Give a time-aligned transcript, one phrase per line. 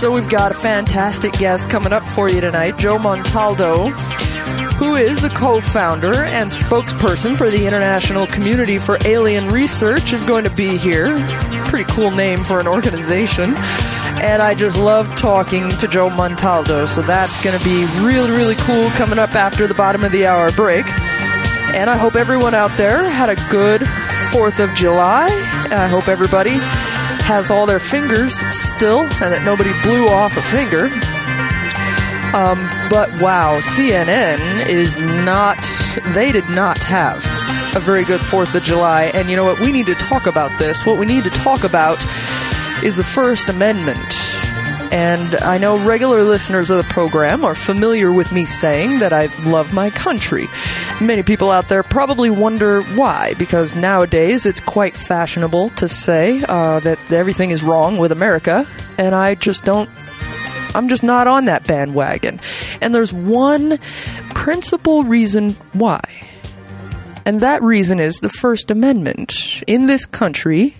[0.00, 3.90] So we've got a fantastic guest coming up for you tonight, Joe Montaldo,
[4.78, 10.44] who is a co-founder and spokesperson for the International Community for Alien Research, is going
[10.44, 11.18] to be here.
[11.66, 13.52] Pretty cool name for an organization.
[14.22, 18.56] And I just love talking to Joe Montaldo, so that's going to be really, really
[18.56, 20.86] cool coming up after the bottom of the hour break.
[21.74, 23.82] And I hope everyone out there had a good
[24.32, 25.26] 4th of July.
[25.70, 26.58] I hope everybody
[27.30, 30.86] has all their fingers still and that nobody blew off a finger.
[32.34, 32.58] Um,
[32.90, 35.56] but wow, CNN is not,
[36.12, 37.18] they did not have
[37.76, 39.12] a very good 4th of July.
[39.14, 39.60] And you know what?
[39.60, 40.84] We need to talk about this.
[40.84, 42.04] What we need to talk about
[42.82, 44.12] is the First Amendment.
[44.92, 49.26] And I know regular listeners of the program are familiar with me saying that I
[49.48, 50.48] love my country.
[51.00, 56.80] Many people out there probably wonder why, because nowadays it's quite fashionable to say uh,
[56.80, 58.66] that everything is wrong with America,
[58.98, 59.88] and I just don't.
[60.74, 62.38] I'm just not on that bandwagon.
[62.82, 63.78] And there's one
[64.34, 66.02] principal reason why.
[67.24, 69.62] And that reason is the First Amendment.
[69.66, 70.76] In this country,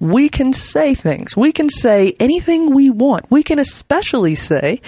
[0.00, 1.36] we can say things.
[1.36, 3.28] We can say anything we want.
[3.30, 4.80] We can especially say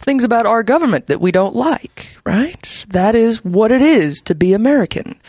[0.00, 2.86] things about our government that we don't like, right?
[2.88, 5.20] That is what it is to be American.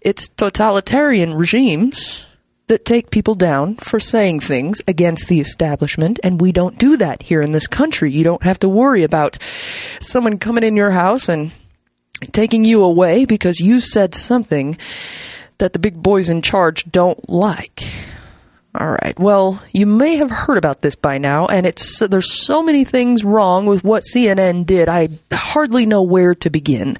[0.00, 2.24] It's totalitarian regimes
[2.68, 7.22] that take people down for saying things against the establishment, and we don't do that
[7.22, 8.10] here in this country.
[8.10, 9.38] You don't have to worry about
[10.00, 11.52] someone coming in your house and
[12.32, 14.76] taking you away because you said something
[15.58, 17.82] that the big boys in charge don't like.
[18.78, 19.18] All right.
[19.18, 23.24] Well, you may have heard about this by now, and it's there's so many things
[23.24, 24.88] wrong with what CNN did.
[24.88, 26.98] I hardly know where to begin.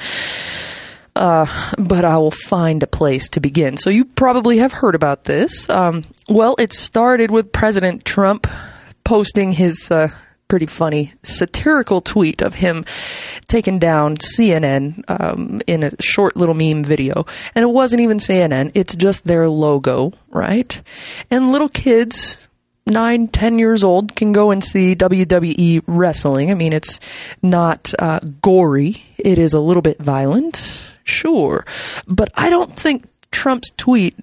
[1.15, 1.47] Uh,
[1.79, 3.79] but I will find a place to begin.
[3.79, 5.67] So you probably have heard about this.
[5.71, 8.47] Um, well, it started with President Trump
[9.03, 10.09] posting his uh,
[10.49, 12.85] pretty funny satirical tweet of him
[13.49, 17.27] taking down CNN um, in a short little meme video.
[17.55, 20.81] And it wasn't even CNN, it's just their logo, right?
[21.31, 22.39] And little kids.
[22.89, 26.53] Nine, ten years old can go and see WWE wrestling.
[26.53, 27.01] I mean, it's
[27.43, 29.03] not uh, gory.
[29.19, 31.67] It is a little bit violent, sure.
[32.07, 34.17] But I don't think Trump's tweet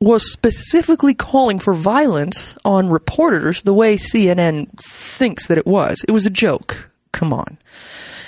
[0.00, 6.04] was specifically calling for violence on reporters the way CNN thinks that it was.
[6.06, 6.90] It was a joke.
[7.12, 7.58] Come on.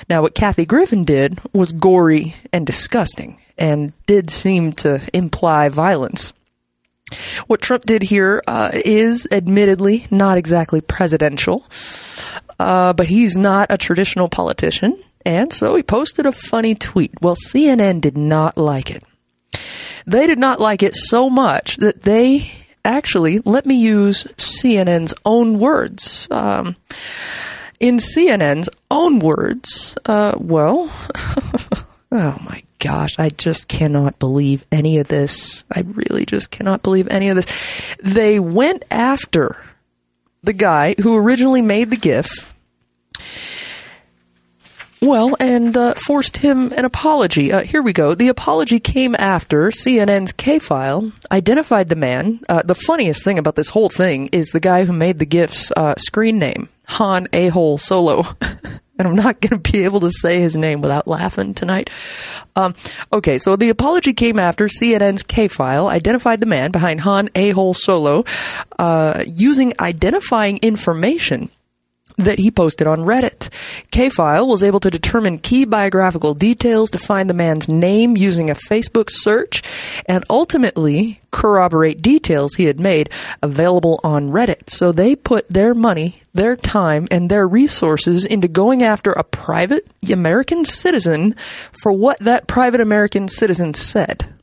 [0.09, 6.33] Now, what Kathy Griffin did was gory and disgusting and did seem to imply violence.
[7.47, 11.65] What Trump did here uh, is admittedly not exactly presidential,
[12.59, 17.13] uh, but he's not a traditional politician, and so he posted a funny tweet.
[17.21, 19.05] Well, CNN did not like it.
[20.07, 22.53] They did not like it so much that they
[22.85, 26.29] actually let me use CNN's own words.
[26.31, 26.77] Um,
[27.79, 30.93] in CNN's own words, uh, well,
[32.13, 35.65] oh my gosh, I just cannot believe any of this.
[35.73, 37.97] I really just cannot believe any of this.
[38.03, 39.57] They went after
[40.43, 42.53] the guy who originally made the GIF
[45.01, 47.53] well, and uh, forced him an apology.
[47.53, 48.15] Uh, here we go.
[48.15, 52.41] The apology came after CNN's K file identified the man.
[52.49, 55.73] Uh, the funniest thing about this whole thing is the guy who made the GIF's
[55.73, 58.27] uh, screen name, Han A Hole Solo.
[59.01, 61.89] and I'm not going to be able to say his name without laughing tonight.
[62.55, 62.75] Um,
[63.11, 67.51] okay, so the apology came after CNN's K file identified the man behind Han A
[67.53, 68.25] Hole Solo
[68.79, 71.51] uh, using identifying information
[72.25, 73.49] that he posted on Reddit.
[73.91, 78.55] K-File was able to determine key biographical details to find the man's name using a
[78.55, 79.63] Facebook search
[80.07, 83.11] and ultimately corroborate details he had made
[83.43, 84.71] available on Reddit.
[84.71, 89.87] So they put their money, their time, and their resources into going after a private
[90.11, 91.35] American citizen
[91.83, 94.35] for what that private American citizen said.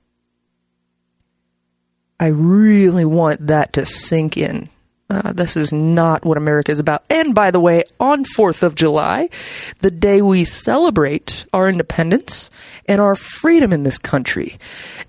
[2.20, 4.70] I really want that to sink in
[5.10, 7.04] uh, this is not what America is about.
[7.10, 9.30] And by the way, on 4th of July,
[9.80, 12.50] the day we celebrate our independence
[12.88, 14.58] and our freedom in this country,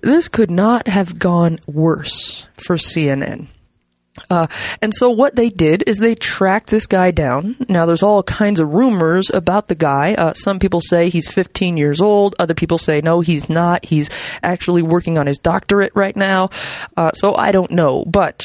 [0.01, 3.47] this could not have gone worse for CNN.
[4.29, 4.47] Uh,
[4.81, 7.55] and so what they did is they tracked this guy down.
[7.69, 10.13] Now there's all kinds of rumors about the guy.
[10.13, 12.35] Uh, some people say he's 15 years old.
[12.39, 13.85] Other people say no, he's not.
[13.85, 14.09] He's
[14.43, 16.49] actually working on his doctorate right now.
[16.97, 18.43] Uh, so I don't know, but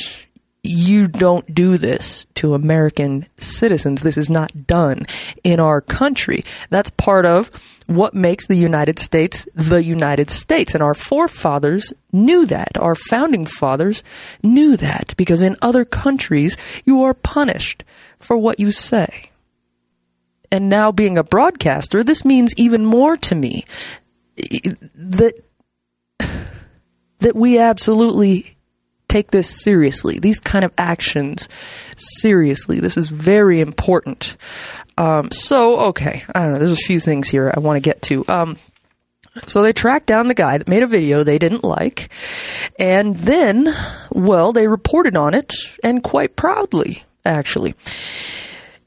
[0.64, 4.00] you don't do this to American citizens.
[4.00, 5.04] This is not done
[5.44, 6.44] in our country.
[6.70, 7.50] That's part of
[7.86, 10.74] what makes the United States the United States.
[10.74, 12.78] And our forefathers knew that.
[12.78, 14.02] Our founding fathers
[14.42, 17.84] knew that because in other countries you are punished
[18.18, 19.30] for what you say.
[20.50, 23.66] And now being a broadcaster, this means even more to me
[24.36, 25.34] that
[27.18, 28.56] that we absolutely
[29.14, 30.18] take this seriously.
[30.18, 31.48] These kind of actions
[31.96, 32.80] seriously.
[32.80, 34.36] This is very important.
[34.98, 36.58] Um, so, okay, I don't know.
[36.58, 38.24] There's a few things here I want to get to.
[38.26, 38.56] Um,
[39.46, 42.08] so they tracked down the guy that made a video they didn't like,
[42.78, 43.72] and then,
[44.10, 45.52] well, they reported on it,
[45.82, 47.74] and quite proudly, actually.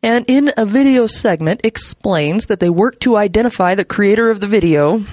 [0.04, 4.48] And in a video segment, explains that they worked to identify the creator of the
[4.48, 5.04] video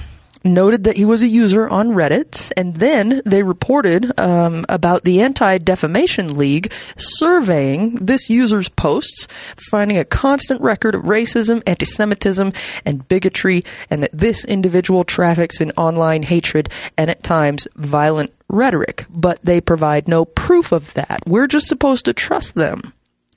[0.44, 5.20] noted that he was a user on Reddit, and then they reported um, about the
[5.20, 9.26] Anti Defamation League surveying this user's posts,
[9.70, 12.52] finding a constant record of racism, anti Semitism,
[12.84, 19.06] and bigotry, and that this individual traffics in online hatred and at times violent rhetoric.
[19.10, 21.20] But they provide no proof of that.
[21.26, 22.92] We're just supposed to trust them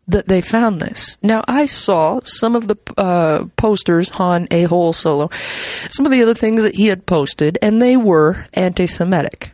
[0.08, 1.18] that they found this.
[1.22, 5.30] Now, I saw some of the uh, posters on A Hole Solo,
[5.90, 9.52] some of the other things that he had posted, and they were anti Semitic,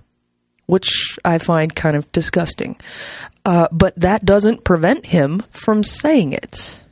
[0.68, 2.78] which I find kind of disgusting.
[3.46, 6.83] Uh, but that doesn't prevent him from saying it.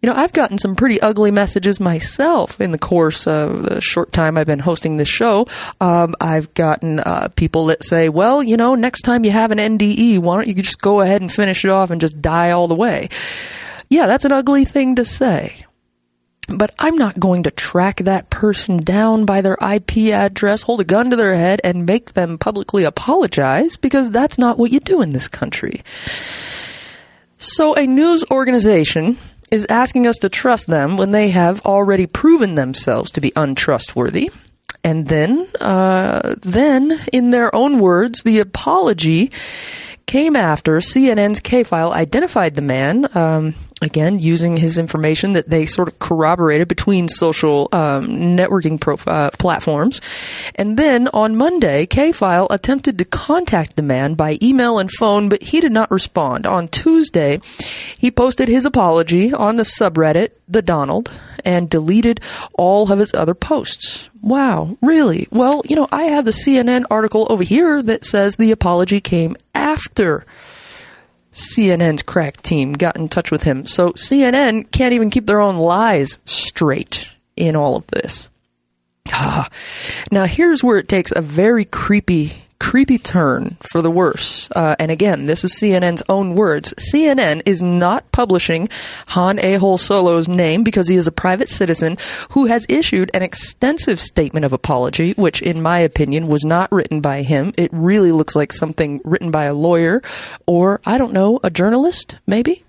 [0.00, 4.12] You know, I've gotten some pretty ugly messages myself in the course of the short
[4.12, 5.48] time I've been hosting this show.
[5.80, 9.58] Um, I've gotten uh, people that say, well, you know, next time you have an
[9.58, 12.68] NDE, why don't you just go ahead and finish it off and just die all
[12.68, 13.08] the way?
[13.90, 15.64] Yeah, that's an ugly thing to say.
[16.46, 20.84] But I'm not going to track that person down by their IP address, hold a
[20.84, 25.02] gun to their head, and make them publicly apologize because that's not what you do
[25.02, 25.82] in this country.
[27.36, 29.18] So, a news organization
[29.50, 34.30] is asking us to trust them when they have already proven themselves to be untrustworthy.
[34.84, 39.30] And then, uh, then, in their own words, the apology
[40.06, 45.66] came after CNN's K file identified the man, um, again, using his information that they
[45.66, 50.00] sort of corroborated between social um, networking prof- uh, platforms.
[50.54, 55.28] And then on Monday, K file attempted to contact the man by email and phone,
[55.28, 56.46] but he did not respond.
[56.46, 57.40] On Tuesday,
[57.98, 61.10] he posted his apology on the subreddit, The Donald,
[61.44, 62.20] and deleted
[62.54, 64.10] all of his other posts.
[64.20, 65.28] Wow, really?
[65.30, 69.36] Well, you know, I have the CNN article over here that says the apology came
[69.54, 70.26] after
[71.38, 73.64] CNN's crack team got in touch with him.
[73.64, 78.28] So CNN can't even keep their own lies straight in all of this.
[79.10, 79.48] Ah.
[80.10, 84.50] Now, here's where it takes a very creepy creepy turn for the worse.
[84.52, 86.74] Uh, and again, this is CNN's own words.
[86.74, 88.68] CNN is not publishing
[89.08, 91.96] Han A-Hole Solo's name because he is a private citizen
[92.30, 97.00] who has issued an extensive statement of apology, which in my opinion was not written
[97.00, 97.52] by him.
[97.56, 100.02] It really looks like something written by a lawyer
[100.46, 102.64] or, I don't know, a journalist, maybe?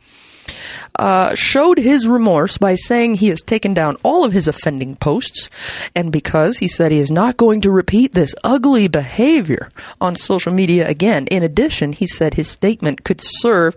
[0.99, 5.49] Uh, showed his remorse by saying he has taken down all of his offending posts,
[5.95, 9.69] and because he said he is not going to repeat this ugly behavior
[10.01, 11.25] on social media again.
[11.27, 13.75] In addition, he said his statement could serve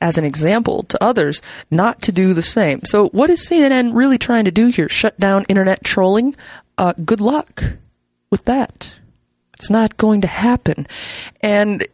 [0.00, 2.80] as an example to others not to do the same.
[2.84, 4.88] So, what is CNN really trying to do here?
[4.88, 6.34] Shut down internet trolling?
[6.78, 7.62] Uh, good luck
[8.30, 8.94] with that.
[9.52, 10.86] It's not going to happen.
[11.42, 11.86] And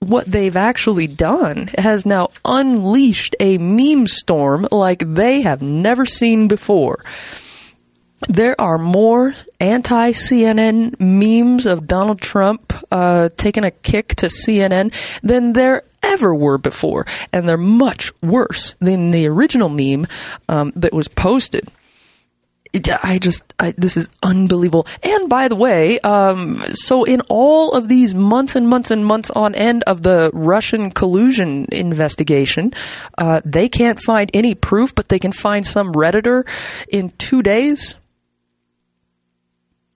[0.00, 6.48] what they've actually done has now unleashed a meme storm like they have never seen
[6.48, 7.04] before.
[8.28, 14.92] There are more anti CNN memes of Donald Trump uh, taking a kick to CNN
[15.22, 17.06] than there ever were before.
[17.32, 20.06] And they're much worse than the original meme
[20.48, 21.66] um, that was posted.
[23.02, 24.86] I just, I, this is unbelievable.
[25.02, 29.30] And by the way, um, so in all of these months and months and months
[29.30, 32.72] on end of the Russian collusion investigation,
[33.18, 36.46] uh, they can't find any proof, but they can find some Redditor
[36.88, 37.96] in two days.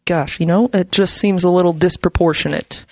[0.04, 2.84] Gosh, you know, it just seems a little disproportionate.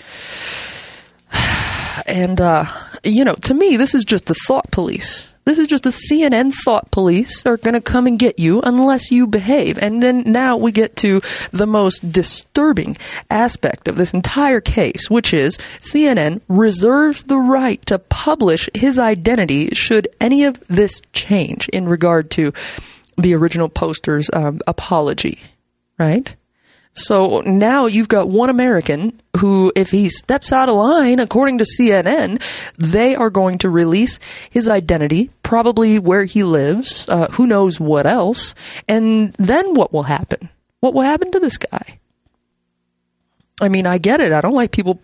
[2.07, 2.65] And, uh,
[3.05, 6.53] you know, to me, this is just the thought police this is just the CNN
[6.53, 9.79] thought police are going to come and get you unless you behave.
[9.79, 11.21] And then now we get to
[11.51, 12.97] the most disturbing
[13.31, 19.69] aspect of this entire case, which is CNN reserves the right to publish his identity
[19.71, 22.53] should any of this change in regard to
[23.19, 25.41] the original poster's um, apology,
[25.99, 26.35] right?
[26.95, 31.65] So now you've got one American who, if he steps out of line, according to
[31.65, 32.43] CNN,
[32.77, 34.21] they are going to release
[34.51, 38.55] his identity, probably where he lives, uh, who knows what else,
[38.89, 40.51] and then what will happen?
[40.81, 41.99] What will happen to this guy?
[43.61, 44.33] I mean, I get it.
[44.33, 45.01] I don't like people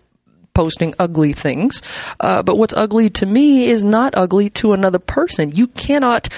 [0.53, 1.81] posting ugly things.
[2.19, 5.51] Uh, but what's ugly to me is not ugly to another person.
[5.53, 6.29] You cannot.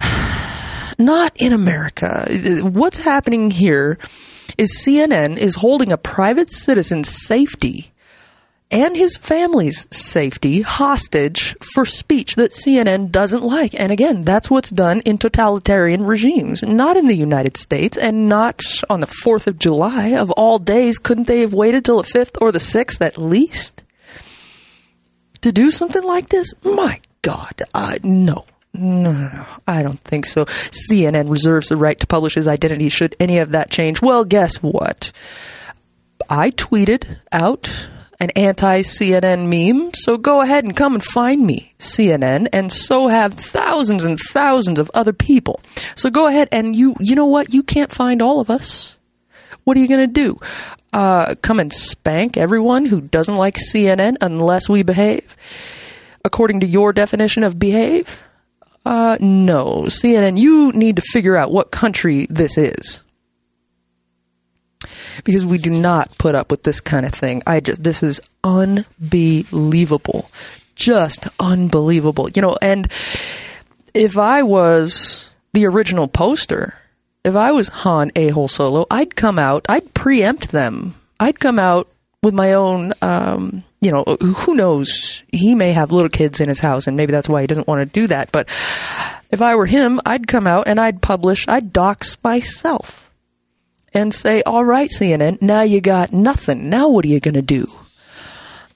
[1.00, 2.26] Not in America.
[2.60, 3.98] What's happening here
[4.56, 7.92] is CNN is holding a private citizen's safety
[8.70, 13.78] and his family's safety hostage for speech that CNN doesn't like.
[13.78, 18.62] And again, that's what's done in totalitarian regimes, not in the United States and not
[18.90, 20.98] on the 4th of July of all days.
[20.98, 23.82] Couldn't they have waited till the 5th or the 6th at least
[25.40, 26.52] to do something like this?
[26.62, 28.44] My God, uh, no.
[28.74, 29.46] No, no, no.
[29.66, 30.44] I don't think so.
[30.44, 34.02] CNN reserves the right to publish his identity should any of that change.
[34.02, 35.10] Well, guess what?
[36.28, 37.88] I tweeted out
[38.20, 43.08] an anti CNN meme, so go ahead and come and find me, CNN, and so
[43.08, 45.60] have thousands and thousands of other people.
[45.94, 47.54] So go ahead and you, you know what?
[47.54, 48.96] You can't find all of us.
[49.64, 50.40] What are you going to do?
[50.92, 55.36] Uh, come and spank everyone who doesn't like CNN unless we behave?
[56.24, 58.24] According to your definition of behave?
[58.88, 59.82] Uh, no.
[59.82, 63.02] CNN, you need to figure out what country this is
[65.24, 67.42] because we do not put up with this kind of thing.
[67.46, 70.30] I just this is unbelievable.
[70.74, 72.30] Just unbelievable.
[72.34, 72.90] You know, and
[73.92, 76.74] if I was the original poster,
[77.24, 80.94] if I was Han a hole solo, I'd come out, I'd preempt them.
[81.20, 81.88] I'd come out
[82.22, 85.22] with my own um, you know, who knows?
[85.32, 87.80] He may have little kids in his house, and maybe that's why he doesn't want
[87.80, 88.32] to do that.
[88.32, 88.48] But
[89.30, 93.12] if I were him, I'd come out and I'd publish, I'd dox myself
[93.94, 96.68] and say, all right, CNN, now you got nothing.
[96.68, 97.70] Now what are you going to do?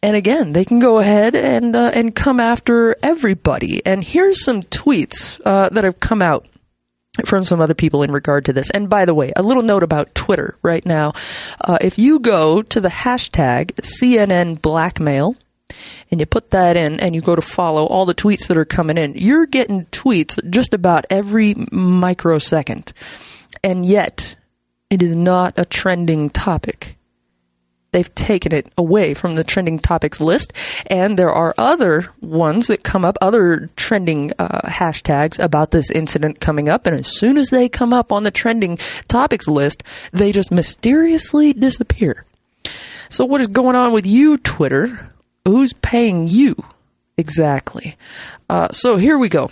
[0.04, 3.86] And again, they can go ahead and uh, and come after everybody.
[3.86, 6.44] And here's some tweets uh, that have come out
[7.26, 8.70] from some other people in regard to this.
[8.70, 11.12] And by the way, a little note about Twitter right now.
[11.60, 15.36] Uh, if you go to the hashtag CNN blackmail
[16.10, 18.64] and you put that in and you go to follow all the tweets that are
[18.64, 22.92] coming in, you're getting tweets just about every microsecond.
[23.62, 24.36] And yet,
[24.88, 26.96] it is not a trending topic.
[27.92, 30.54] They've taken it away from the trending topics list,
[30.86, 36.40] and there are other ones that come up, other trending uh, hashtags about this incident
[36.40, 40.32] coming up, and as soon as they come up on the trending topics list, they
[40.32, 42.24] just mysteriously disappear.
[43.10, 45.10] So, what is going on with you, Twitter?
[45.44, 46.56] Who's paying you
[47.18, 47.96] exactly?
[48.48, 49.50] Uh, so, here we go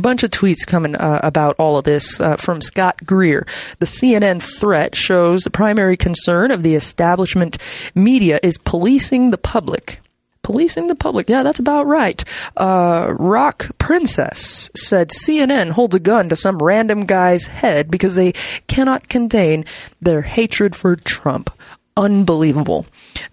[0.00, 3.46] bunch of tweets coming uh, about all of this uh, from Scott Greer.
[3.78, 7.58] The CNN threat shows the primary concern of the establishment
[7.94, 10.00] media is policing the public.
[10.42, 11.28] Policing the public.
[11.28, 12.24] Yeah, that's about right.
[12.56, 18.32] Uh, Rock Princess said CNN holds a gun to some random guy's head because they
[18.66, 19.64] cannot contain
[20.00, 21.50] their hatred for Trump
[21.96, 22.86] unbelievable.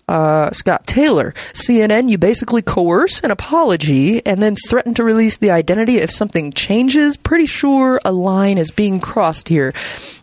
[0.07, 5.51] Uh, Scott Taylor, CNN, you basically coerce an apology and then threaten to release the
[5.51, 7.17] identity if something changes.
[7.17, 9.73] Pretty sure a line is being crossed here,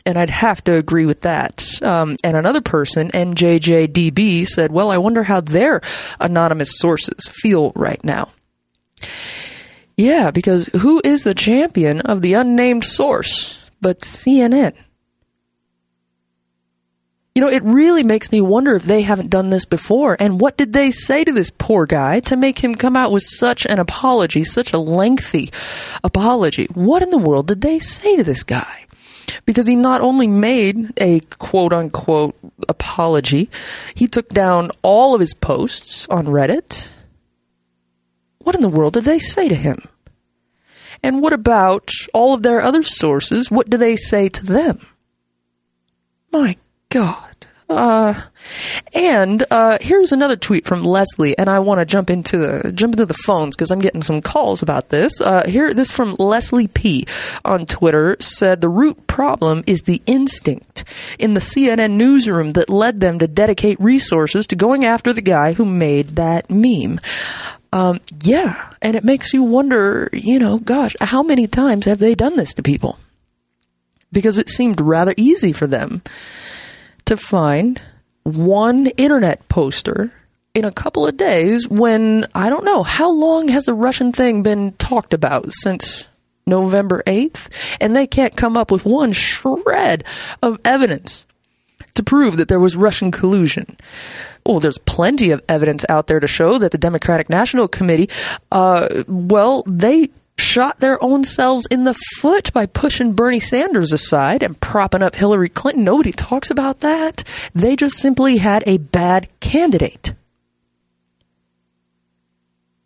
[0.05, 1.65] and I'd have to agree with that.
[1.83, 5.81] Um, and another person, NJJDB, said, Well, I wonder how their
[6.21, 8.33] anonymous sources feel right now.
[9.97, 14.75] Yeah, because who is the champion of the unnamed source but CNN?
[17.37, 20.17] You know, it really makes me wonder if they haven't done this before.
[20.19, 23.25] And what did they say to this poor guy to make him come out with
[23.25, 25.51] such an apology, such a lengthy
[26.03, 26.65] apology?
[26.73, 28.87] What in the world did they say to this guy?
[29.45, 32.35] Because he not only made a quote unquote
[32.71, 33.51] apology,
[33.95, 36.91] he took down all of his posts on Reddit.
[38.39, 39.87] What in the world did they say to him?
[41.03, 43.51] And what about all of their other sources?
[43.51, 44.87] What do they say to them?
[46.33, 46.57] My
[46.97, 47.37] God.
[47.69, 48.23] Uh,
[48.95, 52.95] and uh, here's another tweet from Leslie, and I want to jump into the jump
[52.95, 55.21] into the phones because I'm getting some calls about this.
[55.21, 57.07] Uh, here, this from Leslie P
[57.45, 60.85] on Twitter said the root problem is the instinct
[61.19, 65.53] in the CNN newsroom that led them to dedicate resources to going after the guy
[65.53, 66.99] who made that meme.
[67.75, 72.15] Um, yeah, and it makes you wonder, you know, gosh, how many times have they
[72.15, 72.99] done this to people?
[74.13, 76.01] Because it seemed rather easy for them
[77.07, 77.81] to find
[78.25, 80.13] one internet poster
[80.55, 84.43] in a couple of days when I don't know how long has the Russian thing
[84.43, 86.09] been talked about since
[86.47, 87.49] November 8th
[87.81, 90.05] and they can't come up with one shred
[90.43, 91.27] of evidence
[91.95, 93.77] to prove that there was Russian collusion.
[94.45, 98.09] Well, there's plenty of evidence out there to show that the Democratic National Committee,
[98.53, 100.11] uh, well, they
[100.57, 105.15] shot their own selves in the foot by pushing Bernie Sanders aside and propping up
[105.15, 105.85] Hillary Clinton.
[105.85, 107.23] Nobody talks about that.
[107.55, 110.15] They just simply had a bad candidate.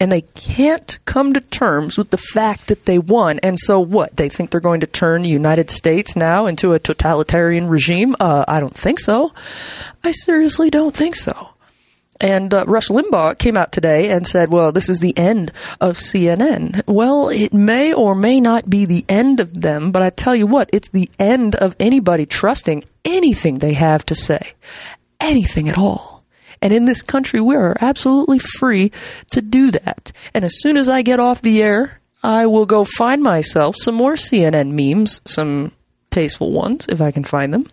[0.03, 3.39] and they can't come to terms with the fact that they won.
[3.41, 4.17] And so what?
[4.17, 8.17] They think they're going to turn the United States now into a totalitarian regime?
[8.19, 9.31] Uh, I don't think so.
[10.03, 11.51] I seriously don't think so.
[12.21, 15.97] And uh, Rush Limbaugh came out today and said, well, this is the end of
[15.97, 16.83] CNN.
[16.87, 20.47] Well, it may or may not be the end of them, but I tell you
[20.47, 24.53] what, it's the end of anybody trusting anything they have to say.
[25.19, 26.25] Anything at all.
[26.61, 28.93] And in this country, we are absolutely free
[29.31, 30.13] to do that.
[30.35, 33.95] And as soon as I get off the air, I will go find myself some
[33.95, 35.73] more CNN memes, some
[36.11, 37.67] tasteful ones, if I can find them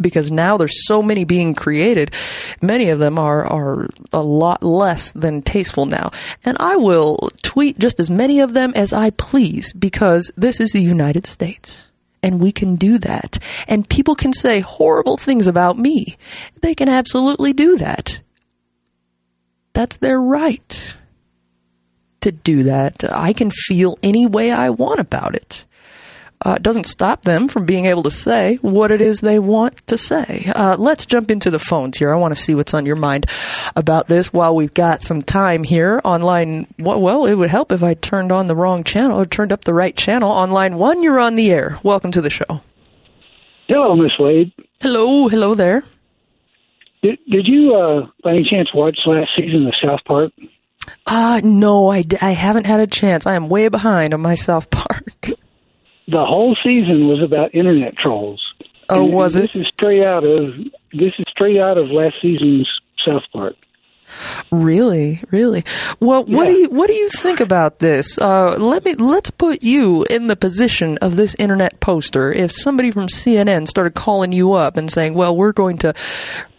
[0.00, 2.12] because now there's so many being created.
[2.60, 6.10] Many of them are, are a lot less than tasteful now.
[6.44, 10.72] And I will tweet just as many of them as I please because this is
[10.72, 11.88] the United States.
[12.22, 13.38] And we can do that.
[13.68, 16.16] And people can say horrible things about me.
[16.60, 18.20] They can absolutely do that.
[19.72, 20.96] That's their right
[22.22, 23.04] to do that.
[23.12, 25.65] I can feel any way I want about it
[26.42, 29.96] uh, doesn't stop them from being able to say what it is they want to
[29.96, 30.50] say.
[30.54, 32.12] Uh, let's jump into the phones here.
[32.12, 33.26] I want to see what's on your mind
[33.74, 36.66] about this while we've got some time here online.
[36.78, 39.74] Well, it would help if I turned on the wrong channel or turned up the
[39.74, 40.30] right channel.
[40.30, 41.78] On line one, you're on the air.
[41.82, 42.60] Welcome to the show.
[43.68, 44.52] Hello, Miss Wade.
[44.80, 45.84] Hello, hello there.
[47.02, 50.32] Did, did you, uh, by any chance, watch last season of South Park?
[51.06, 53.26] Uh, no, I, I haven't had a chance.
[53.26, 55.30] I am way behind on my South Park.
[56.08, 58.42] the whole season was about internet trolls.
[58.88, 59.50] Oh, and, was and it?
[59.52, 60.54] This is straight out of
[60.92, 62.68] this is straight out of last season's
[63.04, 63.54] South Park.
[64.52, 65.64] Really, really.
[65.98, 66.52] Well, what yeah.
[66.52, 68.18] do you what do you think about this?
[68.18, 72.32] Uh, let me let's put you in the position of this internet poster.
[72.32, 75.92] If somebody from CNN started calling you up and saying, "Well, we're going to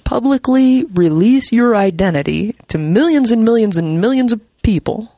[0.04, 5.14] publicly release your identity to millions and millions and millions of people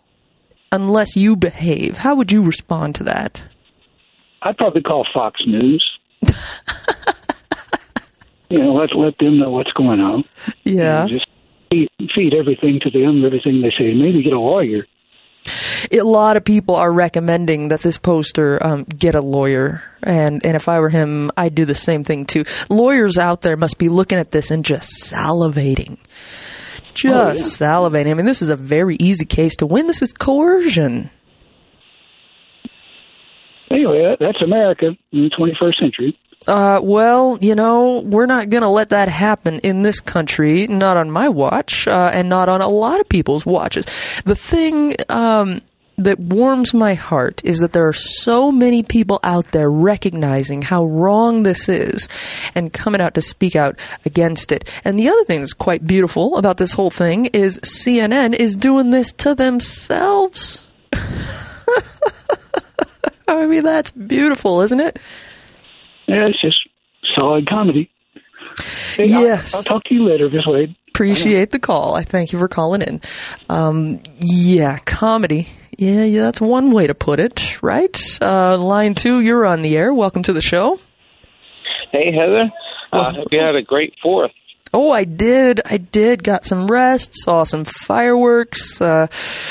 [0.72, 3.44] unless you behave," how would you respond to that?
[4.42, 5.86] I'd probably call Fox News.
[8.50, 10.24] you know, let let them know what's going on.
[10.64, 11.08] Yeah.
[11.08, 11.28] just
[11.70, 13.94] feed, feed everything to them, everything they say.
[13.94, 14.86] Maybe get a lawyer.
[15.92, 20.56] A lot of people are recommending that this poster um, get a lawyer, and and
[20.56, 22.44] if I were him, I'd do the same thing too.
[22.70, 25.98] Lawyers out there must be looking at this and just salivating,
[26.94, 27.34] just oh, yeah.
[27.34, 28.12] salivating.
[28.12, 29.88] I mean, this is a very easy case to win.
[29.88, 31.10] This is coercion
[33.70, 36.20] anyway, that's America in the 21st century.
[36.48, 40.96] Uh, well, you know, we're not going to let that happen in this country, not
[40.96, 43.86] on my watch, uh, and not on a lot of people's watches.
[44.24, 45.62] The thing, um,
[46.00, 50.86] that warms my heart is that there are so many people out there recognizing how
[50.86, 52.08] wrong this is
[52.56, 54.68] and coming out to speak out against it.
[54.86, 58.92] And the other thing that's quite beautiful about this whole thing is CNN is doing
[58.92, 60.66] this to themselves.
[63.38, 65.00] I mean, that's beautiful, isn't it?
[66.08, 66.58] Yeah, it's just
[67.16, 67.92] solid comedy.
[68.96, 69.54] Hey, yes.
[69.54, 70.76] I'll, I'll, talk to you later, Miss Wade.
[70.90, 71.96] Appreciate the call.
[71.96, 73.02] I thank you for calling in.
[73.48, 75.48] Um, yeah, comedy.
[75.78, 77.98] Yeah, yeah, that's one way to put it, right?
[78.20, 79.94] Uh, line two, you're on the air.
[79.94, 80.80] Welcome to the show.
[81.92, 82.52] Hey, Heather.
[82.92, 84.32] I uh, hope you had a great fourth.
[84.74, 85.62] Oh, I did.
[85.66, 86.24] I did.
[86.24, 87.12] Got some rest.
[87.14, 88.82] Saw some fireworks.
[88.82, 89.08] Uh,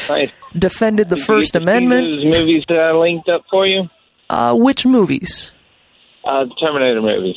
[0.09, 0.31] nice.
[0.57, 2.07] Defended the did First Amendment.
[2.07, 3.89] those movies that I linked up for you.
[4.31, 5.53] Uh, which movies?
[6.25, 7.37] Uh, Terminator movies.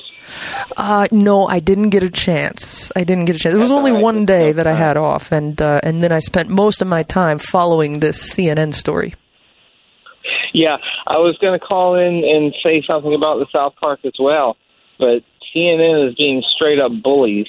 [0.78, 2.92] Uh, no, I didn't get a chance.
[2.96, 3.56] I didn't get a chance.
[3.56, 6.50] It was only one day that I had off, and uh, and then I spent
[6.50, 9.16] most of my time following this CNN story.
[10.54, 14.14] Yeah, I was going to call in and say something about the South Park as
[14.20, 14.58] well,
[15.00, 15.24] but
[15.56, 17.48] CNN is being straight up bullies.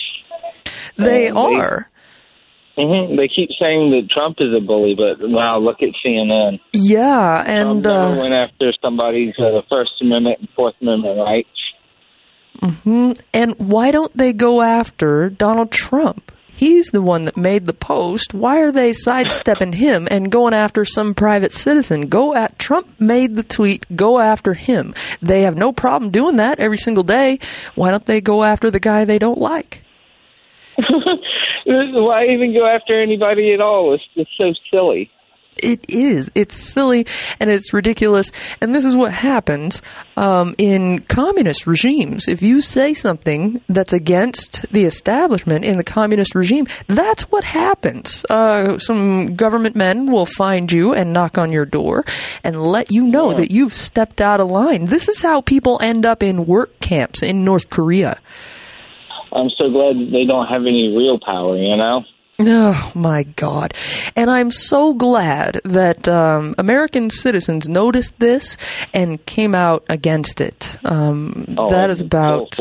[0.97, 1.89] They are.
[1.89, 1.92] They,
[2.77, 6.61] mm-hmm, they keep saying that Trump is a bully, but wow, look at CNN.
[6.73, 11.49] Yeah, and Trump uh, went after somebody's uh, First Amendment and Fourth Amendment rights.
[12.61, 13.13] Mm-hmm.
[13.35, 16.33] And why don't they go after Donald Trump?
[16.55, 18.35] He's the one that made the post.
[18.35, 22.03] Why are they sidestepping him and going after some private citizen?
[22.09, 23.85] Go at Trump made the tweet.
[23.97, 24.95] Go after him.
[25.21, 27.41] They have no problem doing that every single day.
[27.75, 29.83] Why don't they go after the guy they don't like?
[31.67, 33.95] Why even go after anybody at all?
[33.95, 35.11] It's just so silly.
[35.59, 36.31] It is.
[36.35, 37.07] It's silly
[37.39, 38.33] and it's ridiculous.
[38.61, 39.83] And this is what happens
[40.17, 42.27] um, in communist regimes.
[42.27, 48.25] If you say something that's against the establishment in the communist regime, that's what happens.
[48.31, 52.05] Uh, some government men will find you and knock on your door
[52.43, 53.37] and let you know yeah.
[53.37, 54.87] that you've stepped out of line.
[54.87, 58.19] This is how people end up in work camps in North Korea.
[59.35, 62.05] I'm so glad they don't have any real power, you know?
[62.41, 63.73] Oh my God!
[64.17, 68.57] And I'm so glad that um, American citizens noticed this
[68.93, 70.77] and came out against it.
[70.85, 72.57] Um, Oh, that is about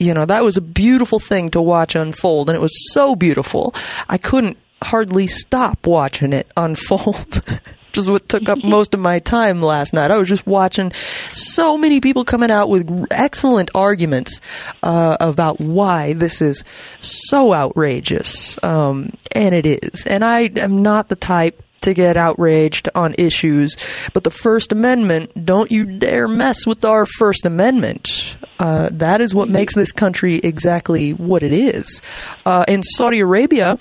[0.00, 3.72] you know that was a beautiful thing to watch unfold, and it was so beautiful.
[4.08, 7.40] I couldn't hardly stop watching it unfold.
[7.92, 10.10] Just what took up most of my time last night.
[10.10, 10.92] I was just watching
[11.32, 14.40] so many people coming out with excellent arguments
[14.82, 16.64] uh, about why this is
[17.00, 20.06] so outrageous, um, and it is.
[20.06, 23.76] And I am not the type to get outraged on issues,
[24.12, 28.36] but the First Amendment, don't you dare mess with our First Amendment.
[28.58, 32.02] Uh, that is what makes this country exactly what it is.
[32.44, 33.78] Uh, in Saudi Arabia,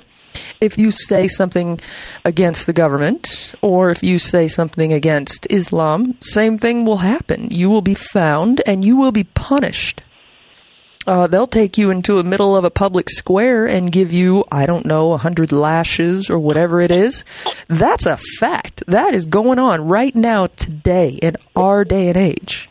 [0.62, 1.80] if you say something
[2.26, 7.50] against the government or if you say something against Islam, same thing will happen.
[7.52, 10.04] You will be found and you will be punished.
[11.08, 14.66] Uh, they'll take you into the middle of a public square and give you, I
[14.66, 17.24] don't know, a hundred lashes or whatever it is.
[17.70, 18.84] That's a fact.
[18.88, 22.70] That is going on right now, today, in our day and age.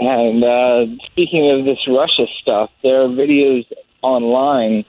[0.00, 3.64] And uh, speaking of this Russia stuff, there are videos
[4.02, 4.84] online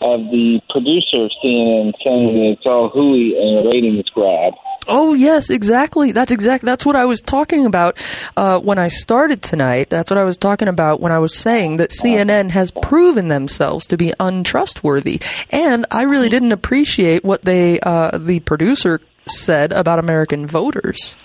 [0.00, 4.54] of the producer of CNN saying that it's all hooey and a ratings grab.
[4.86, 6.12] Oh yes, exactly.
[6.12, 6.64] That's exact.
[6.64, 7.98] That's what I was talking about
[8.36, 9.90] uh, when I started tonight.
[9.90, 13.84] That's what I was talking about when I was saying that CNN has proven themselves
[13.86, 19.98] to be untrustworthy, and I really didn't appreciate what they, uh, the producer, said about
[19.98, 21.16] American voters.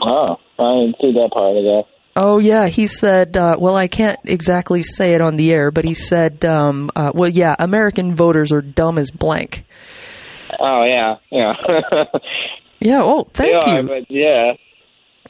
[0.00, 1.84] Oh, I didn't see that part of that.
[2.20, 3.36] Oh yeah, he said.
[3.36, 7.12] Uh, well, I can't exactly say it on the air, but he said, um, uh,
[7.14, 9.64] "Well, yeah, American voters are dumb as blank."
[10.58, 11.54] Oh yeah, yeah.
[12.80, 13.02] Yeah.
[13.02, 13.82] Oh, thank They you.
[13.82, 14.52] But yeah,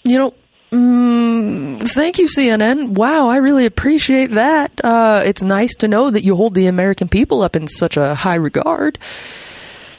[0.04, 0.34] You know,
[0.70, 2.90] mm, thank you, CNN.
[2.90, 4.80] Wow, I really appreciate that.
[4.84, 8.14] Uh, it's nice to know that you hold the American people up in such a
[8.14, 8.98] high regard.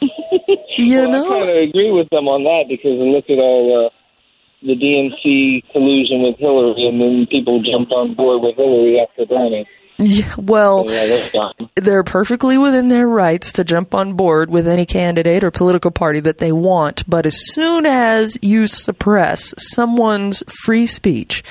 [0.76, 3.99] you well, I kind of agree with them on that because look at all uh,
[4.62, 9.66] the DNC collusion with Hillary, and then people jumped on board with Hillary after Bernie.
[9.98, 14.86] yeah, well, yeah, they're they're perfectly within their rights to jump on board with any
[14.86, 17.08] candidate or political party that they want.
[17.08, 21.42] But as soon as you suppress someone's free speech,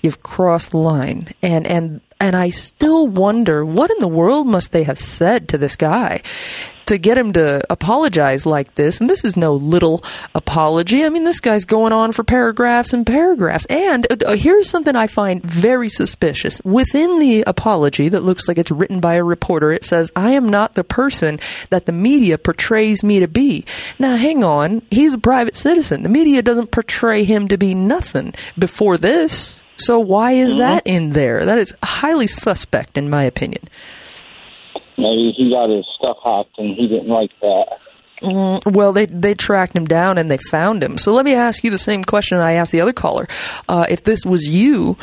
[0.00, 1.28] you've crossed the line.
[1.42, 5.58] And, and, and I still wonder what in the world must they have said to
[5.58, 6.22] this guy
[6.88, 9.00] to get him to apologize like this?
[9.00, 10.02] And this is no little
[10.34, 11.04] apology.
[11.04, 13.66] I mean, this guy's going on for paragraphs and paragraphs.
[13.66, 16.60] And uh, here's something I find very suspicious.
[16.64, 20.48] Within the apology that looks like it's written by a reporter, it says, I am
[20.48, 21.38] not the person
[21.70, 23.64] that the media portrays me to be.
[23.98, 24.82] Now, hang on.
[24.90, 26.02] He's a private citizen.
[26.02, 29.62] The media doesn't portray him to be nothing before this.
[29.76, 31.44] So why is that in there?
[31.44, 33.68] That is highly suspect, in my opinion.
[34.98, 37.78] Maybe he got his stuff hacked and he didn't like that.
[38.20, 40.98] Well, they they tracked him down and they found him.
[40.98, 43.28] So let me ask you the same question I asked the other caller.
[43.68, 44.96] Uh, if this was you,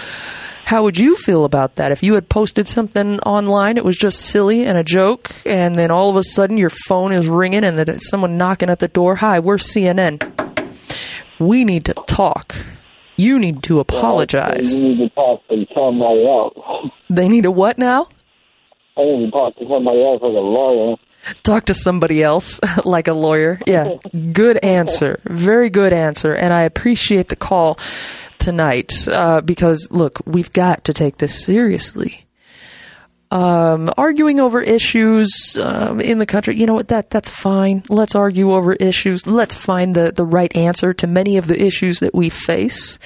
[0.65, 1.93] how would you feel about that?
[1.93, 5.91] If you had posted something online, it was just silly and a joke, and then
[5.91, 8.89] all of a sudden your phone is ringing and that it's someone knocking at the
[8.89, 9.15] door.
[9.15, 10.21] Hi, we're CNN.
[11.39, 12.55] We need to talk.
[13.15, 14.73] You need to apologize.
[14.73, 16.91] You need to talk to somebody else.
[17.09, 18.09] They need a what now?
[18.97, 20.95] I need to talk to somebody else like a lawyer.
[21.43, 23.59] talk to somebody else like a lawyer.
[23.65, 23.95] Yeah,
[24.31, 25.19] good answer.
[25.25, 26.33] Very good answer.
[26.33, 27.77] And I appreciate the call
[28.37, 32.24] tonight uh, because, look, we've got to take this seriously.
[33.31, 36.89] Um, arguing over issues um, in the country, you know what?
[36.89, 37.83] That that's fine.
[37.89, 39.25] Let's argue over issues.
[39.25, 42.99] Let's find the the right answer to many of the issues that we face.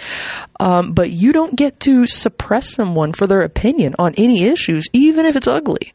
[0.60, 5.26] Um, but you don't get to suppress someone for their opinion on any issues, even
[5.26, 5.94] if it's ugly.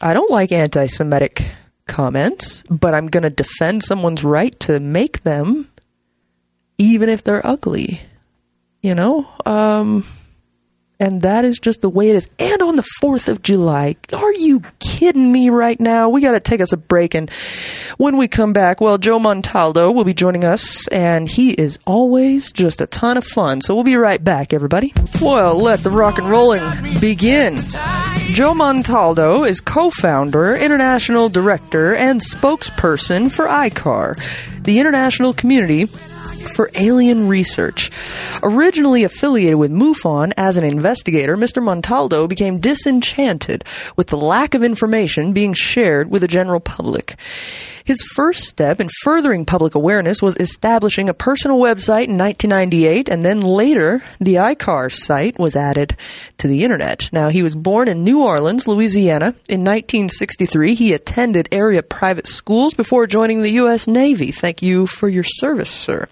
[0.00, 1.48] I don't like anti Semitic
[1.86, 5.70] comments, but I'm going to defend someone's right to make them,
[6.76, 8.00] even if they're ugly.
[8.82, 9.28] You know?
[9.46, 10.04] Um,
[11.00, 12.28] and that is just the way it is.
[12.38, 16.08] And on the 4th of July, are you kidding me right now?
[16.08, 17.14] We got to take us a break.
[17.14, 17.28] And
[17.98, 22.52] when we come back, well, Joe Montaldo will be joining us, and he is always
[22.52, 23.60] just a ton of fun.
[23.60, 24.92] So we'll be right back, everybody.
[25.20, 26.62] Well, let the rock and rolling
[27.00, 27.56] begin.
[28.32, 35.88] Joe Montaldo is co founder, international director, and spokesperson for ICAR, the international community
[36.48, 37.90] for alien research.
[38.42, 41.62] Originally affiliated with MUFON as an investigator, Mr.
[41.62, 43.64] Montaldo became disenchanted
[43.96, 47.16] with the lack of information being shared with the general public.
[47.84, 53.24] His first step in furthering public awareness was establishing a personal website in 1998, and
[53.24, 55.96] then later, the ICAR site was added
[56.38, 57.10] to the internet.
[57.12, 59.34] Now, he was born in New Orleans, Louisiana.
[59.48, 63.86] In 1963, he attended area private schools before joining the U.S.
[63.86, 64.30] Navy.
[64.30, 66.06] Thank you for your service, sir.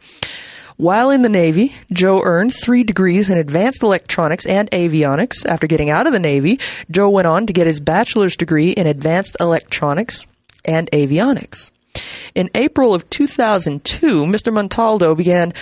[0.76, 5.44] While in the Navy, Joe earned three degrees in advanced electronics and avionics.
[5.44, 6.58] After getting out of the Navy,
[6.90, 10.26] Joe went on to get his bachelor's degree in advanced electronics
[10.64, 11.70] and avionics.
[12.34, 14.52] In April of 2002, Mr.
[14.52, 15.52] Montaldo began,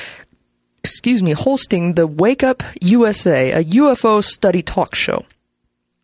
[0.85, 5.25] excuse me, hosting the Wake Up USA, a UFO study talk show.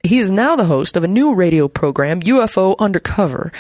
[0.03, 3.53] He is now the host of a new radio program, UFO Undercover.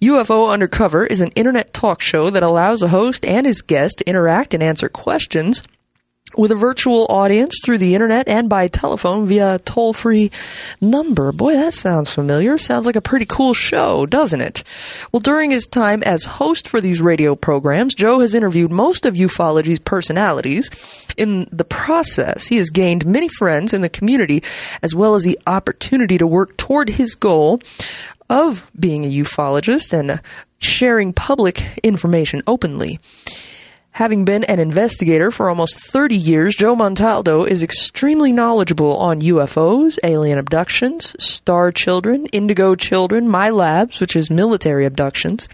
[0.00, 4.08] UFO Undercover is an internet talk show that allows a host and his guest to
[4.08, 5.62] interact and answer questions
[6.36, 10.30] with a virtual audience through the internet and by telephone via a toll free
[10.80, 11.32] number.
[11.32, 12.58] Boy, that sounds familiar.
[12.58, 14.64] Sounds like a pretty cool show, doesn't it?
[15.10, 19.14] Well, during his time as host for these radio programs, Joe has interviewed most of
[19.14, 20.70] ufology's personalities.
[21.16, 24.42] In the process, he has gained many friends in the community
[24.82, 27.60] as well as the opportunity to work toward his goal
[28.28, 30.20] of being a ufologist and
[30.58, 32.98] sharing public information openly.
[33.96, 39.98] Having been an investigator for almost 30 years, Joe Montaldo is extremely knowledgeable on UFOs,
[40.02, 45.46] alien abductions, star children, indigo children, MILABs, which is military abductions,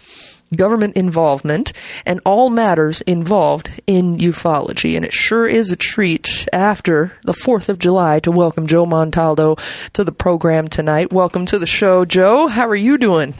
[0.54, 1.72] government involvement,
[2.06, 4.94] and all matters involved in ufology.
[4.94, 9.58] And it sure is a treat after the 4th of July to welcome Joe Montaldo
[9.94, 11.12] to the program tonight.
[11.12, 12.46] Welcome to the show, Joe.
[12.46, 13.34] How are you doing?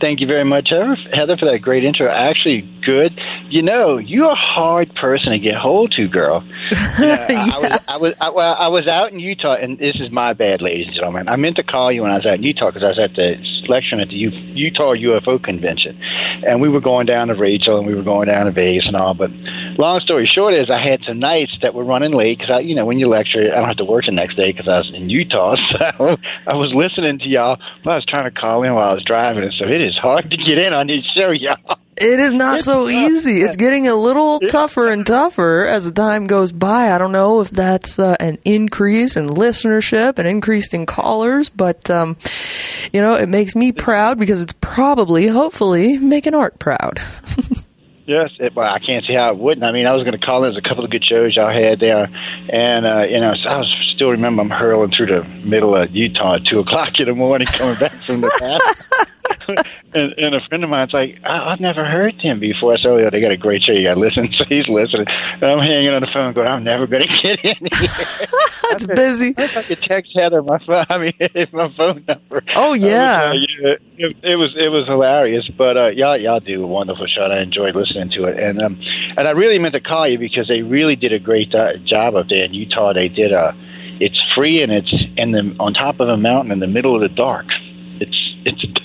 [0.00, 2.08] Thank you very much, Heather, for that great intro.
[2.08, 3.18] I actually, good.
[3.50, 6.46] You know, you're a hard person to get hold to, girl.
[6.96, 7.44] You know, yeah.
[7.52, 10.32] I, was, I was, I, well, I was out in Utah, and this is my
[10.32, 11.28] bad, ladies and gentlemen.
[11.28, 13.14] I meant to call you when I was out in Utah because I was at
[13.16, 13.36] the
[13.68, 16.00] lecture at the U- Utah UFO convention,
[16.46, 18.96] and we were going down to Rachel, and we were going down to Vegas and
[18.96, 19.14] all.
[19.14, 19.30] But
[19.78, 22.74] long story short is, I had some nights that were running late because I, you
[22.74, 24.90] know, when you lecture, I don't have to work the next day because I was
[24.94, 25.56] in Utah.
[25.76, 28.94] So I was listening to y'all, but I was trying to call in while I
[28.94, 31.78] was driving, and so it is hard to get in on this show, y'all.
[31.98, 33.40] It is not so easy.
[33.40, 36.92] It's getting a little tougher and tougher as the time goes by.
[36.92, 41.90] I don't know if that's uh, an increase in listenership, an increase in callers, but
[41.90, 42.18] um,
[42.92, 47.00] you know, it makes me proud because it's probably, hopefully, making Art proud.
[48.06, 49.64] Yes, it, well, I can't see how it wouldn't.
[49.64, 50.52] I mean, I was going to call in.
[50.52, 53.58] There's a couple of good shows y'all had there, and uh, you know, so I
[53.58, 57.14] was still remember I'm hurling through the middle of Utah at two o'clock in the
[57.14, 59.08] morning, coming back from the past.
[59.94, 62.74] and, and a friend of mine's like, I, I've never heard him before.
[62.74, 63.72] I said, oh, yeah, they got a great show.
[63.72, 64.28] You got to listen.
[64.36, 65.06] So he's listening.
[65.08, 68.28] And I'm hanging on the phone going, I'm never going to get in here.
[68.68, 69.32] It's busy.
[69.38, 70.84] I could text Heather my phone.
[70.90, 71.12] I mean,
[71.52, 72.42] my phone number.
[72.56, 73.30] Oh yeah.
[73.30, 75.48] Uh, yeah it, it, was it was hilarious.
[75.56, 77.22] But uh, y'all y'all do a wonderful show.
[77.22, 78.80] I enjoyed listening to it, and um,
[79.16, 82.14] and I really meant to call you because they really did a great uh, job
[82.14, 82.92] up there in Utah.
[82.92, 83.54] They did a.
[83.98, 87.00] It's free and it's in the on top of a mountain in the middle of
[87.00, 87.46] the dark.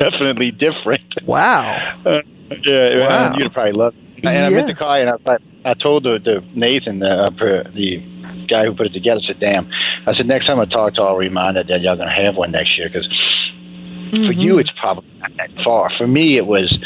[0.04, 1.04] Definitely different.
[1.26, 1.98] Wow.
[2.52, 3.36] Uh, yeah, wow.
[3.38, 3.96] you'd probably love.
[4.18, 4.26] It.
[4.26, 4.64] And yeah.
[4.64, 7.30] I to call you, and I, I told the, the Nathan, the, uh,
[7.74, 9.72] the guy who put it together, I said, "Damn!"
[10.06, 12.52] I said, "Next time I talk to, I'll remind her that y'all gonna have one
[12.52, 14.26] next year because mm-hmm.
[14.26, 15.90] for you it's probably not that far.
[15.98, 16.78] For me, it was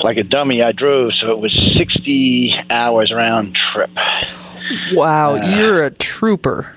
[0.00, 0.62] like a dummy.
[0.62, 3.90] I drove, so it was sixty hours round trip.
[4.94, 6.74] Wow, uh, you're a trooper.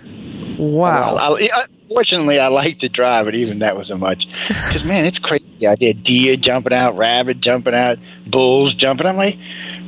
[0.59, 1.15] Wow.
[1.15, 4.23] Well, I, Fortunately, I like to drive, but even that wasn't much.
[4.67, 5.65] Because man, it's crazy.
[5.65, 7.97] I did deer jumping out, rabbit jumping out,
[8.29, 9.07] bulls jumping.
[9.07, 9.35] I'm like,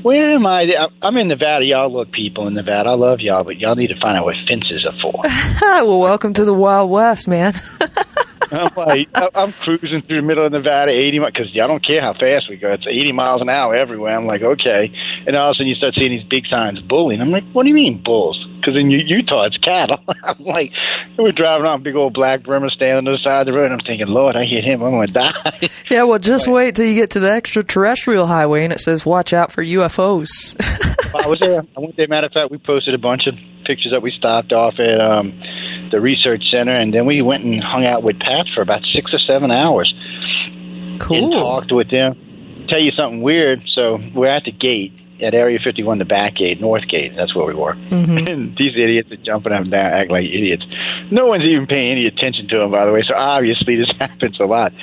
[0.04, 0.66] where am I?
[1.02, 1.66] I'm in Nevada.
[1.66, 2.90] Y'all look people in Nevada.
[2.90, 5.22] I love y'all, but y'all need to find out what fences are for.
[5.86, 7.54] well, welcome to the Wild West, man.
[8.52, 12.02] I'm like, I'm cruising through the middle of Nevada, 80 miles, because I don't care
[12.02, 12.72] how fast we go.
[12.74, 14.18] It's 80 miles an hour everywhere.
[14.18, 14.92] I'm like, okay.
[15.28, 17.22] And all of a sudden you start seeing these big signs, bullying.
[17.22, 18.44] I'm like, what do you mean, bulls?
[18.60, 20.00] Because in Utah, it's cattle.
[20.24, 20.72] I'm like,
[21.18, 23.72] we're driving on big old black brimmer standing on the side of the road.
[23.72, 24.84] And I'm thinking, Lord, I hit him.
[24.84, 25.70] I'm going to die.
[25.92, 29.06] Yeah, well, just like, wait till you get to the extraterrestrial highway and it says,
[29.06, 30.56] watch out for UFOs.
[31.16, 31.62] I was there.
[31.76, 32.08] I went there.
[32.08, 33.34] Matter of fact, we posted a bunch of
[33.66, 35.02] pictures that we stopped off at.
[35.02, 35.42] Um,
[35.92, 39.14] the research center, and then we went and hung out with Pat for about six
[39.14, 39.94] or seven hours.
[41.00, 41.18] Cool.
[41.18, 42.66] And talked with them.
[42.68, 43.62] Tell you something weird.
[43.74, 47.14] So we're at the gate, at Area 51, the back gate, North Gate.
[47.16, 47.74] That's where we were.
[47.74, 48.28] Mm-hmm.
[48.28, 50.66] And these idiots are jumping up and down, acting like idiots.
[51.12, 53.04] No one's even paying any attention to them, by the way.
[53.08, 54.74] So obviously this happens a lot.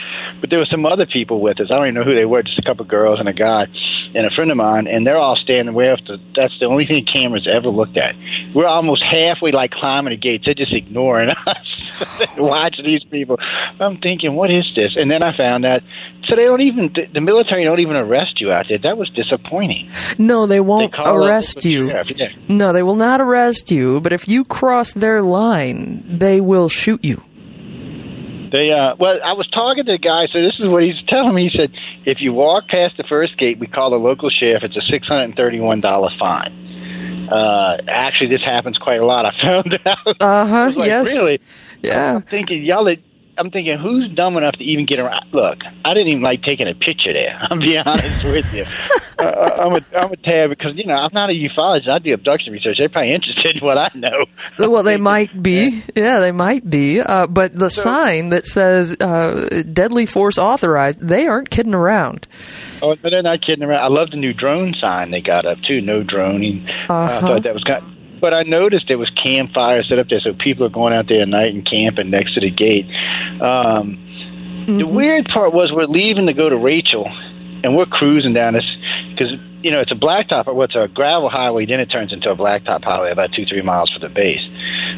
[0.40, 1.70] But there were some other people with us.
[1.70, 2.42] I don't even know who they were.
[2.42, 3.66] Just a couple of girls and a guy
[4.14, 6.00] and a friend of mine, and they're all standing way up.
[6.06, 8.14] To, that's the only thing cameras ever looked at.
[8.54, 10.44] we're almost halfway, like climbing the gates.
[10.44, 13.38] They're just ignoring us, watching these people.
[13.80, 14.96] I'm thinking, what is this?
[14.96, 15.82] And then I found out.
[16.28, 18.78] So they don't even the military don't even arrest you out there.
[18.78, 19.90] That was disappointing.
[20.18, 21.88] No, they won't they arrest you.
[21.88, 22.28] Yeah.
[22.48, 24.00] No, they will not arrest you.
[24.00, 27.22] But if you cross their line, they will shoot you.
[28.52, 31.34] They uh well I was talking to the guy, so this is what he's telling
[31.34, 31.48] me.
[31.48, 31.70] He said
[32.04, 35.06] if you walk past the first gate, we call the local sheriff, it's a six
[35.06, 37.28] hundred and thirty one dollar fine.
[37.30, 40.16] Uh actually this happens quite a lot, I found out.
[40.20, 40.72] Uh huh.
[40.74, 41.06] Like, yes.
[41.08, 41.40] Really?
[41.82, 42.16] Yeah.
[42.16, 42.84] I'm thinking y'all
[43.38, 45.32] I'm thinking, who's dumb enough to even get around?
[45.32, 47.38] Look, I didn't even like taking a picture there.
[47.50, 48.64] I'm being honest with you.
[49.18, 49.22] Uh,
[49.64, 51.88] I'm a I'm a tad because you know I'm not a ufologist.
[51.88, 52.76] I do abduction research.
[52.78, 54.26] They're probably interested in what I know.
[54.58, 55.82] Well, they might be.
[55.94, 57.00] Yeah, they might be.
[57.00, 62.28] Uh, but the so, sign that says uh, "deadly force authorized," they aren't kidding around.
[62.82, 63.82] Oh, they're not kidding around.
[63.82, 65.80] I love the new drone sign they got up too.
[65.80, 66.66] No droning.
[66.90, 67.16] Uh-huh.
[67.16, 67.82] I thought that was kind.
[67.82, 71.06] Of, but I noticed there was campfires set up there, so people are going out
[71.08, 72.86] there at night and camping next to the gate.
[73.40, 73.96] Um,
[74.66, 74.78] mm-hmm.
[74.78, 77.06] The weird part was we're leaving to go to Rachel,
[77.62, 78.64] and we're cruising down this
[79.10, 82.30] because you know it's a blacktop or what's a gravel highway, then it turns into
[82.30, 84.42] a blacktop highway about two three miles from the base.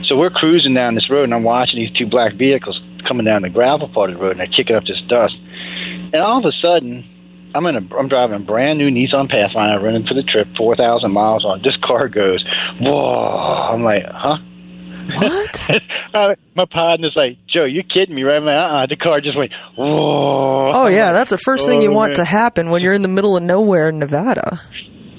[0.07, 3.43] So we're cruising down this road, and I'm watching these two black vehicles coming down
[3.43, 5.35] the gravel part of the road, and they're kicking up this dust.
[6.13, 7.05] And all of a sudden,
[7.55, 10.77] I'm in a I'm driving a brand new Nissan Pathfinder running for the trip, four
[10.77, 11.63] thousand miles on.
[11.63, 12.45] This car goes,
[12.81, 13.73] whoa!
[13.73, 14.37] I'm like, huh?
[15.15, 15.71] What?
[16.15, 18.37] uh, my partner's like, Joe, you kidding me, right?
[18.37, 18.87] I'm like, uh-uh.
[18.87, 20.73] The car just went, whoa!
[20.75, 23.09] Oh yeah, that's the first oh, thing you want to happen when you're in the
[23.09, 24.61] middle of nowhere in Nevada.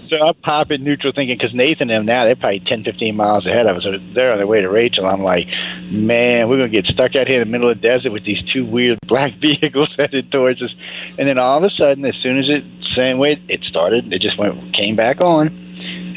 [0.10, 3.16] So I pop in neutral thinking, because Nathan and them now, they're probably 10, 15
[3.16, 3.84] miles ahead of us.
[3.84, 5.06] So they're on their way to Rachel.
[5.06, 5.46] I'm like,
[5.92, 8.42] man, we're to get stuck out here in the middle of the desert with these
[8.52, 10.72] two weird black vehicles headed towards us.
[11.18, 12.64] And then all of a sudden, as soon as it,
[12.96, 15.48] same way it started, it just went, came back on.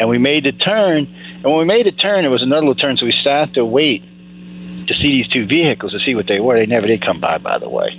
[0.00, 1.07] And we made the turn.
[1.07, 2.96] And when we made the turn, it was another little turn.
[2.96, 4.02] So we sat to wait
[4.88, 6.57] to see these two vehicles to see what they were.
[6.59, 7.90] They never did come by, by the way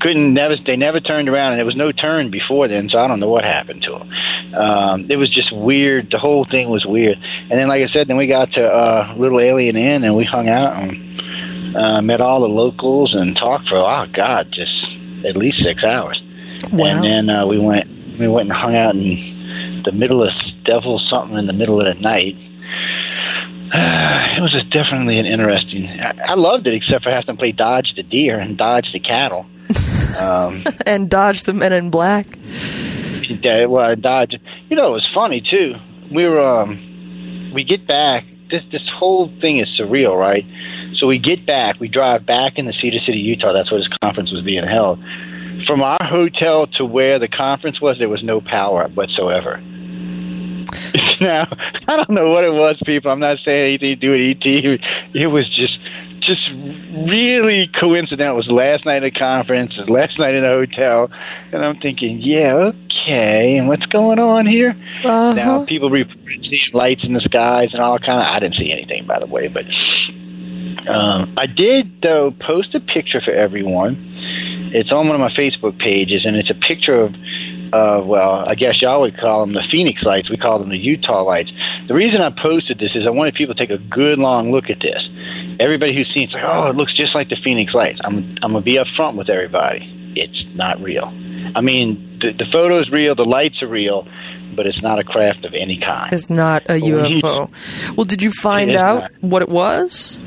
[0.00, 3.06] couldn't never they never turned around and there was no turn before then so i
[3.06, 4.10] don't know what happened to them
[4.54, 8.08] um it was just weird the whole thing was weird and then like i said
[8.08, 12.40] then we got to uh Little A'Le'Inn and we hung out and uh met all
[12.40, 14.72] the locals and talked for oh god just
[15.26, 16.20] at least six hours
[16.72, 16.86] wow.
[16.86, 20.30] and then uh we went we went and hung out in the middle of
[20.64, 22.34] devil something in the middle of the night
[23.72, 25.86] uh, it was just definitely an interesting.
[25.88, 29.00] I, I loved it, except for having to play dodge the deer and dodge the
[29.00, 29.46] cattle.
[30.18, 32.26] Um, and dodge the men in black.
[33.28, 34.36] Yeah, well, dodge.
[34.68, 35.74] You know, it was funny too.
[36.12, 38.24] We were, um, we get back.
[38.50, 40.44] This this whole thing is surreal, right?
[40.96, 41.78] So we get back.
[41.78, 43.52] We drive back into Cedar City, Utah.
[43.52, 44.98] That's where this conference was being held.
[45.66, 49.60] From our hotel to where the conference was, there was no power whatsoever.
[51.20, 51.46] now,
[51.88, 53.10] I don't know what it was, people.
[53.10, 54.80] I'm not saying anything to do with ET.
[55.14, 55.78] It was just
[56.28, 56.46] just
[57.08, 58.34] really coincidental.
[58.34, 61.08] It was last night at a conference, it was last night in a hotel,
[61.52, 64.76] and I'm thinking, yeah, okay, and what's going on here?
[65.02, 65.32] Uh-huh.
[65.32, 68.26] Now people seeing lights in the skies and all kind of.
[68.28, 69.64] I didn't see anything, by the way, but
[70.86, 73.96] um, I did though post a picture for everyone.
[74.74, 77.14] It's on one of my Facebook pages, and it's a picture of
[77.72, 80.30] uh, well, I guess y'all would call them the Phoenix lights.
[80.30, 81.50] We call them the Utah lights.
[81.86, 84.70] The reason I posted this is I wanted people to take a good long look
[84.70, 85.02] at this.
[85.60, 88.00] Everybody who's seen it's like, oh, it looks just like the Phoenix lights.
[88.04, 90.12] I'm I'm gonna be upfront with everybody.
[90.16, 91.06] It's not real.
[91.54, 94.06] I mean, the, the photo is real, the lights are real,
[94.56, 96.12] but it's not a craft of any kind.
[96.12, 97.50] It's not a UFO.
[97.96, 99.12] well, did you find out not.
[99.20, 100.20] what it was?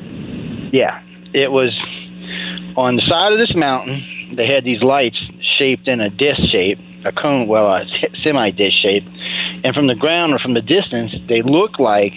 [0.72, 1.02] Yeah,
[1.34, 1.76] it was
[2.78, 4.34] on the side of this mountain.
[4.38, 5.18] They had these lights
[5.60, 7.86] shaped in a disc shape a cone, well, a
[8.24, 9.04] semi dish shape,
[9.64, 12.14] and from the ground or from the distance, they look like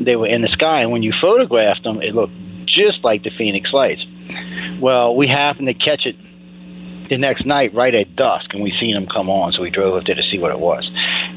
[0.00, 0.80] they were in the sky.
[0.80, 2.32] And when you photographed them, it looked
[2.66, 4.04] just like the Phoenix Lights.
[4.80, 6.16] Well, we happened to catch it
[7.10, 9.94] the next night right at dusk, and we seen them come on, so we drove
[9.94, 10.88] up there to see what it was.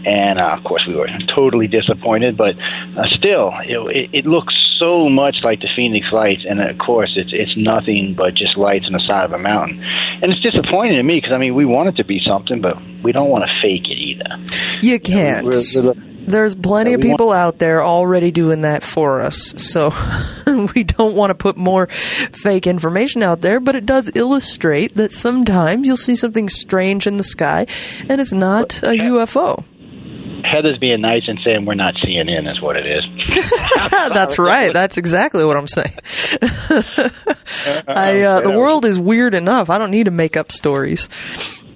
[0.05, 4.53] And uh, of course, we were totally disappointed, but uh, still, it, it, it looks
[4.79, 8.85] so much like the Phoenix Lights, and of course, it's it's nothing but just lights
[8.85, 9.81] on the side of a mountain.
[10.21, 12.75] And it's disappointing to me because I mean, we want it to be something, but
[13.03, 14.29] we don't want to fake it either.
[14.81, 15.45] You can't.
[15.45, 19.53] You know, we're, we're, there's plenty of people out there already doing that for us.
[19.57, 19.93] So
[20.75, 25.11] we don't want to put more fake information out there, but it does illustrate that
[25.11, 27.67] sometimes you'll see something strange in the sky
[28.09, 29.63] and it's not a UFO.
[30.55, 33.03] Heather's being nice and saying we're not CNN is what it is.
[33.89, 34.71] That's right.
[34.71, 35.97] That's exactly what I'm saying.
[37.87, 39.69] I, uh, the world is weird enough.
[39.69, 41.09] I don't need to make up stories.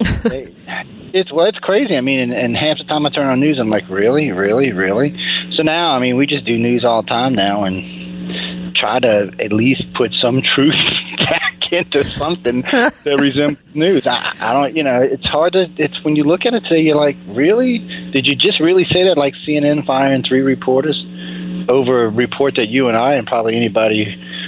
[1.12, 1.94] it's well, it's crazy.
[1.94, 4.72] I mean, and, and half the time I turn on news, I'm like, really, really,
[4.72, 5.14] really.
[5.56, 7.99] So now, I mean, we just do news all the time now and
[8.80, 10.74] try to at least put some truth
[11.18, 14.06] back into something that resembles news.
[14.06, 15.66] I, I don't, you know, it's hard to.
[15.76, 17.78] It's when you look at it today, you're like, really?
[18.12, 19.16] Did you just really say that?
[19.16, 20.96] Like CNN firing three reporters
[21.68, 24.04] over a report that you and I and probably anybody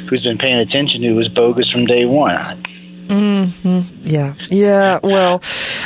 [0.09, 2.65] who's been paying attention to was bogus from day one.
[3.09, 4.03] Mm-hmm.
[4.03, 4.35] Yeah.
[4.51, 5.01] Yeah.
[5.03, 5.43] Well,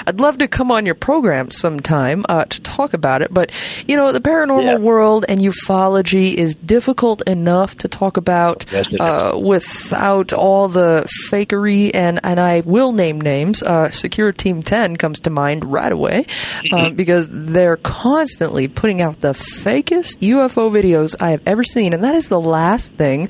[0.06, 3.32] I'd love to come on your program sometime uh, to talk about it.
[3.32, 3.52] But,
[3.86, 4.76] you know, the paranormal yeah.
[4.78, 8.64] world and ufology is difficult enough to talk about
[9.00, 11.90] uh, without all the fakery.
[11.94, 13.62] And, and I will name names.
[13.62, 16.26] Uh, Secure Team 10 comes to mind right away
[16.72, 21.92] uh, because they're constantly putting out the fakest UFO videos I have ever seen.
[21.92, 23.28] And that is the last thing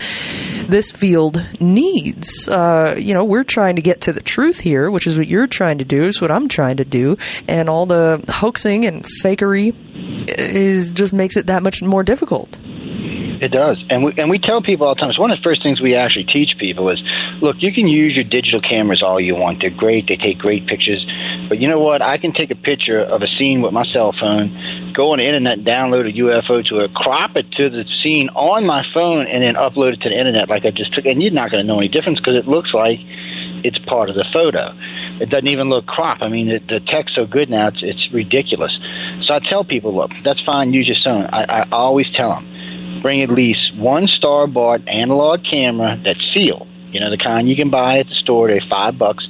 [0.68, 2.49] this field needs.
[2.49, 5.47] Uh, you know, we're trying to get to the truth here, which is what you're
[5.47, 7.16] trying to do, is what I'm trying to do,
[7.49, 9.74] and all the hoaxing and fakery
[10.29, 12.59] is just makes it that much more difficult.
[13.39, 15.11] It does, and we and we tell people all the time.
[15.11, 16.99] It's one of the first things we actually teach people is,
[17.43, 19.61] look, you can use your digital cameras all you want.
[19.61, 20.09] They're great.
[20.09, 21.05] They take great pictures,
[21.49, 22.01] but you know what?
[22.01, 25.27] I can take a picture of a scene with my cell phone, go on the
[25.27, 29.43] internet, download a UFO to it, crop it to the scene on my phone, and
[29.43, 31.05] then upload it to the internet like I just took.
[31.05, 33.01] And you're not going to know any difference because it looks like
[33.67, 34.73] it's part of the photo.
[35.21, 36.23] It doesn't even look crop.
[36.23, 38.73] I mean, the, the tech's so good now, it's, it's ridiculous.
[39.27, 41.27] So I tell people, look, that's fine, use your phone.
[41.33, 46.69] I, I always tell them, bring at least one star bought analog camera that's sealed.
[46.93, 49.27] You know, the kind you can buy at the store, they're five bucks,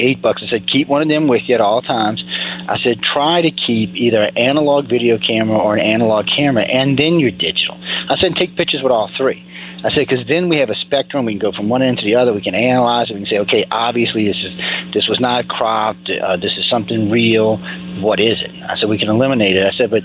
[0.00, 0.42] eight bucks.
[0.44, 2.22] I said, keep one of them with you at all times.
[2.68, 6.98] I said, try to keep either an analog video camera or an analog camera and
[6.98, 7.78] then your digital.
[8.10, 9.42] I said, take pictures with all three.
[9.86, 11.26] I said because then we have a spectrum.
[11.26, 12.32] We can go from one end to the other.
[12.32, 13.14] We can analyze it.
[13.14, 14.52] We can say, okay, obviously this is
[14.92, 16.10] this was not cropped.
[16.10, 17.58] Uh, this is something real.
[18.02, 18.50] What is it?
[18.68, 19.64] I said we can eliminate it.
[19.64, 20.02] I said, but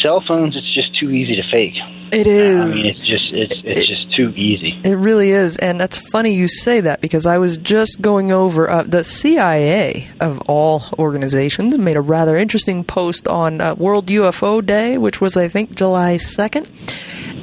[0.00, 1.74] cell phones, it's just too easy to fake.
[2.12, 2.72] It is.
[2.72, 4.80] I mean, it's just it's it's it, just too easy.
[4.84, 8.68] It really is, and that's funny you say that because I was just going over
[8.68, 14.64] uh, the CIA of all organizations made a rather interesting post on uh, World UFO
[14.64, 16.70] Day, which was I think July second,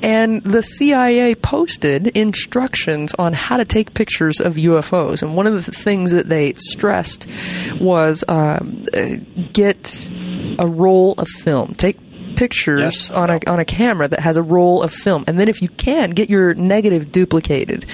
[0.03, 5.53] and the CIA posted instructions on how to take pictures of UFOs, and one of
[5.53, 7.28] the things that they stressed
[7.80, 9.15] was um, uh,
[9.53, 10.07] get
[10.59, 11.97] a roll of film, take
[12.38, 15.61] pictures on a on a camera that has a roll of film, and then if
[15.61, 17.85] you can, get your negative duplicated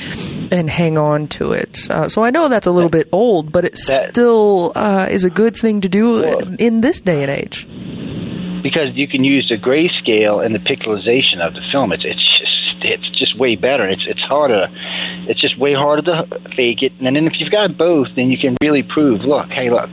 [0.52, 1.90] and hang on to it.
[1.90, 5.24] Uh, so I know that's a little bit old, but it that, still uh, is
[5.24, 7.66] a good thing to do well, in this day and age.
[8.62, 11.92] Because you can use the grayscale and the pixelization of the film.
[11.92, 13.88] It's it's just it's just way better.
[13.90, 14.68] It's it's harder.
[15.28, 16.92] It's just way harder to fake it.
[17.00, 19.22] And then if you've got both, then you can really prove.
[19.22, 19.90] Look, hey, look,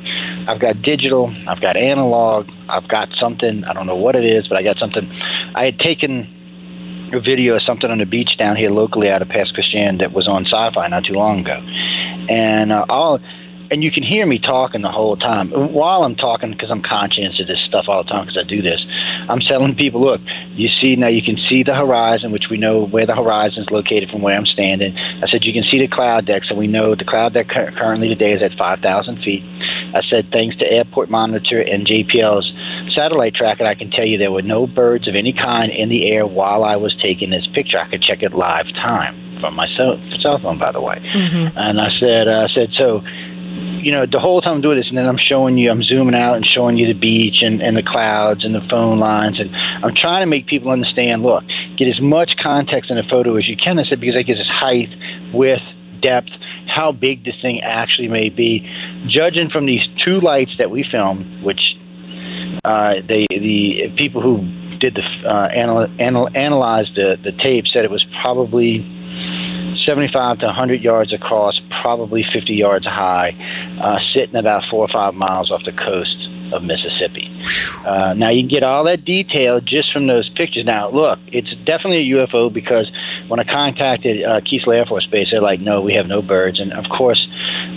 [0.49, 3.65] I've got digital, I've got analog, I've got something.
[3.65, 5.09] I don't know what it is, but I got something.
[5.55, 9.29] I had taken a video of something on the beach down here locally out of
[9.29, 11.59] Pass Christian that was on Sci-Fi not too long ago,
[12.29, 13.21] and uh, I'll
[13.71, 17.39] and you can hear me talking the whole time while I'm talking because I'm conscious
[17.39, 18.83] of this stuff all the time because I do this.
[19.31, 20.21] I'm telling people, look,
[20.59, 23.71] you see now you can see the horizon, which we know where the horizon is
[23.71, 24.97] located from where I'm standing.
[24.97, 28.09] I said you can see the cloud deck, so we know the cloud deck currently
[28.09, 29.47] today is at 5,000 feet.
[29.95, 32.53] I said thanks to Airport Monitor and JPL's
[32.95, 36.11] satellite tracking, I can tell you there were no birds of any kind in the
[36.11, 37.79] air while I was taking this picture.
[37.79, 40.97] I could check it live time from my cell, cell phone, by the way.
[40.97, 41.57] Mm-hmm.
[41.59, 43.01] And I said, uh, I said so
[43.83, 46.15] you know, the whole time I'm doing this, and then I'm showing you, I'm zooming
[46.15, 49.51] out and showing you the beach and, and the clouds and the phone lines, and
[49.85, 51.23] I'm trying to make people understand.
[51.23, 51.45] Look,
[51.77, 53.79] get as much context in a photo as you can.
[53.79, 54.89] I said because that gives us height,
[55.33, 55.63] width,
[56.03, 56.31] depth,
[56.75, 58.67] how big this thing actually may be.
[59.09, 61.61] Judging from these two lights that we filmed, which
[62.65, 64.39] uh, they the people who
[64.79, 68.81] did the uh, anal, anal, analyzed the the tape said it was probably
[69.87, 73.31] 75 to 100 yards across, probably 50 yards high,
[73.83, 77.29] uh, sitting about four or five miles off the coast of Mississippi.
[77.87, 80.65] Uh, now you can get all that detail just from those pictures.
[80.65, 82.91] Now look, it's definitely a UFO because
[83.29, 86.61] when I contacted uh, Keesler Air Force Base, they're like, no, we have no birds.
[86.61, 87.27] And of course,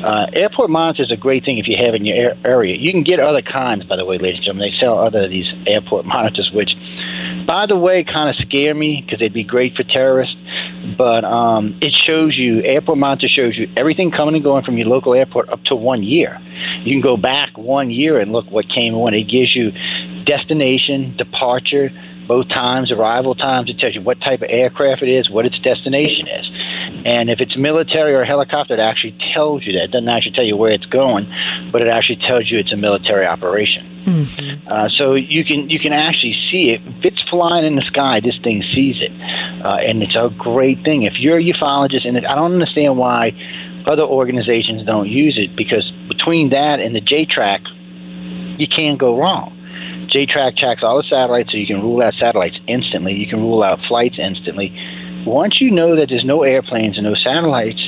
[0.04, 2.76] uh, airport monitors is a great thing if you have in your area.
[2.78, 4.72] You can get other kinds, by the way, ladies and gentlemen.
[4.72, 6.72] They sell other of these airport monitors, which,
[7.48, 10.36] by the way, kind of scare me because they'd be great for terrorists
[10.98, 14.88] but um, it shows you airport monitor shows you everything coming and going from your
[14.88, 16.40] local airport up to one year.
[16.84, 19.16] You can go back one year and look what came and went.
[19.16, 19.72] It gives you
[20.26, 21.90] destination, departure,
[22.28, 23.70] both times, arrival times.
[23.70, 26.46] It tells you what type of aircraft it is, what its destination is.
[27.06, 29.86] And if it's military or helicopter, it actually tells you that.
[29.86, 31.28] It doesn't actually tell you where it's going,
[31.72, 33.93] but it actually tells you it's a military operation.
[34.06, 34.68] Mm-hmm.
[34.68, 36.82] Uh, so you can you can actually see it.
[37.00, 39.12] If it's flying in the sky, this thing sees it,
[39.64, 41.04] uh, and it's a great thing.
[41.04, 43.32] If you're a ufologist, and I don't understand why
[43.88, 49.56] other organizations don't use it, because between that and the JTRAC, you can't go wrong.
[50.14, 53.14] JTRAC tracks all the satellites, so you can rule out satellites instantly.
[53.14, 54.70] You can rule out flights instantly.
[55.26, 57.80] Once you know that there's no airplanes and no satellites,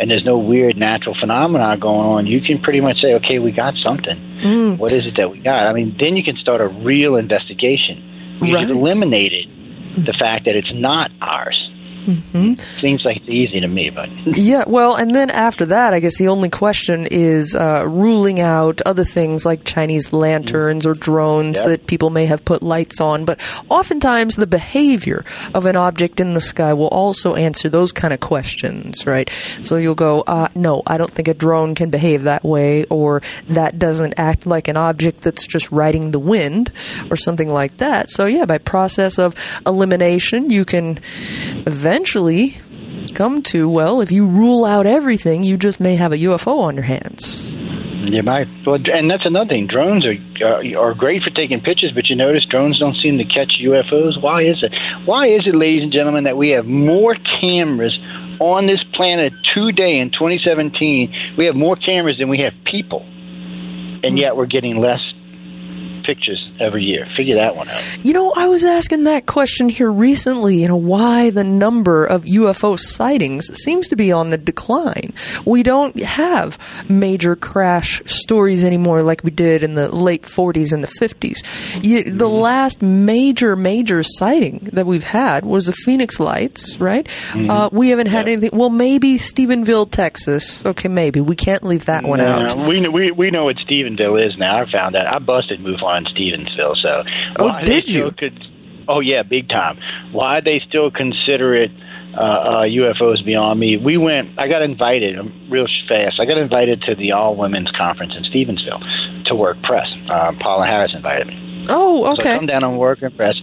[0.00, 3.52] and there's no weird natural phenomena going on, you can pretty much say, okay, we
[3.52, 4.16] got something.
[4.40, 4.78] Mm.
[4.78, 5.66] What is it that we got?
[5.66, 8.38] I mean, then you can start a real investigation.
[8.40, 8.70] You've right.
[8.70, 9.48] eliminated
[9.96, 11.70] the fact that it's not ours.
[12.08, 12.54] Mm-hmm.
[12.80, 14.64] Seems like it's easy to me, but yeah.
[14.66, 19.04] Well, and then after that, I guess the only question is uh, ruling out other
[19.04, 21.66] things like Chinese lanterns or drones yep.
[21.66, 23.26] that people may have put lights on.
[23.26, 23.38] But
[23.68, 28.20] oftentimes, the behavior of an object in the sky will also answer those kind of
[28.20, 29.30] questions, right?
[29.60, 33.20] So you'll go, uh, "No, I don't think a drone can behave that way," or
[33.50, 36.72] "That doesn't act like an object that's just riding the wind,"
[37.10, 38.08] or something like that.
[38.08, 39.34] So yeah, by process of
[39.66, 40.98] elimination, you can
[41.66, 42.54] eventually eventually
[43.14, 46.76] come to, well, if you rule out everything, you just may have a UFO on
[46.76, 47.44] your hands.
[47.44, 49.66] You might, well, and that's another thing.
[49.66, 53.24] Drones are uh, are great for taking pictures, but you notice drones don't seem to
[53.24, 54.22] catch UFOs.
[54.22, 54.72] Why is it?
[55.04, 57.98] Why is it, ladies and gentlemen, that we have more cameras
[58.40, 61.34] on this planet today in 2017?
[61.36, 65.02] We have more cameras than we have people, and yet we're getting less
[66.08, 67.06] pictures every year.
[67.18, 67.82] Figure that one out.
[68.02, 72.22] You know, I was asking that question here recently, you know, why the number of
[72.24, 75.12] UFO sightings seems to be on the decline.
[75.44, 80.82] We don't have major crash stories anymore like we did in the late 40s and
[80.82, 81.44] the 50s.
[81.84, 82.40] You, the mm-hmm.
[82.40, 87.06] last major, major sighting that we've had was the Phoenix Lights, right?
[87.32, 87.50] Mm-hmm.
[87.50, 88.58] Uh, we haven't had anything.
[88.58, 90.64] Well, maybe Stephenville, Texas.
[90.64, 91.20] Okay, maybe.
[91.20, 92.56] We can't leave that one out.
[92.66, 94.62] We know, we, we know what Stephenville is now.
[94.62, 95.06] I found that.
[95.06, 96.76] I busted MUFON on Stevensville.
[96.80, 97.02] So,
[97.38, 98.10] oh, did you?
[98.12, 98.38] Could,
[98.88, 99.78] oh yeah, big time.
[100.12, 101.70] Why they still consider it
[102.14, 103.76] uh, uh, UFOs beyond me?
[103.76, 104.38] We went.
[104.38, 105.18] I got invited
[105.50, 106.20] real fast.
[106.20, 109.88] I got invited to the all women's conference in Stevensville to work press.
[110.10, 111.64] Uh, Paula Harris invited me.
[111.68, 112.24] Oh, okay.
[112.24, 113.34] So I'm down on work and press.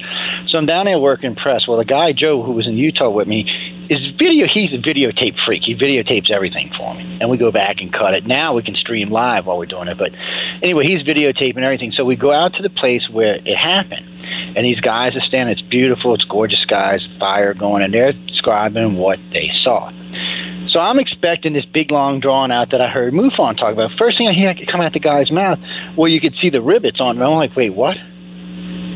[0.47, 1.67] So I'm down there working press.
[1.67, 3.45] Well, the guy Joe, who was in Utah with me,
[3.89, 4.47] is video.
[4.51, 5.63] He's a videotape freak.
[5.63, 8.25] He videotapes everything for me, and we go back and cut it.
[8.25, 9.97] Now we can stream live while we're doing it.
[9.97, 10.11] But
[10.63, 11.91] anyway, he's videotaping everything.
[11.95, 14.05] So we go out to the place where it happened,
[14.57, 15.57] and these guys are standing.
[15.57, 16.13] It's beautiful.
[16.15, 19.91] It's gorgeous skies, fire going, and they're describing what they saw.
[20.69, 23.91] So I'm expecting this big, long, drawn out that I heard MUFON talk about.
[23.97, 25.59] First thing I hear come out the guy's mouth,
[25.97, 27.21] well, you could see the rivets on.
[27.21, 27.95] I'm like, wait, what?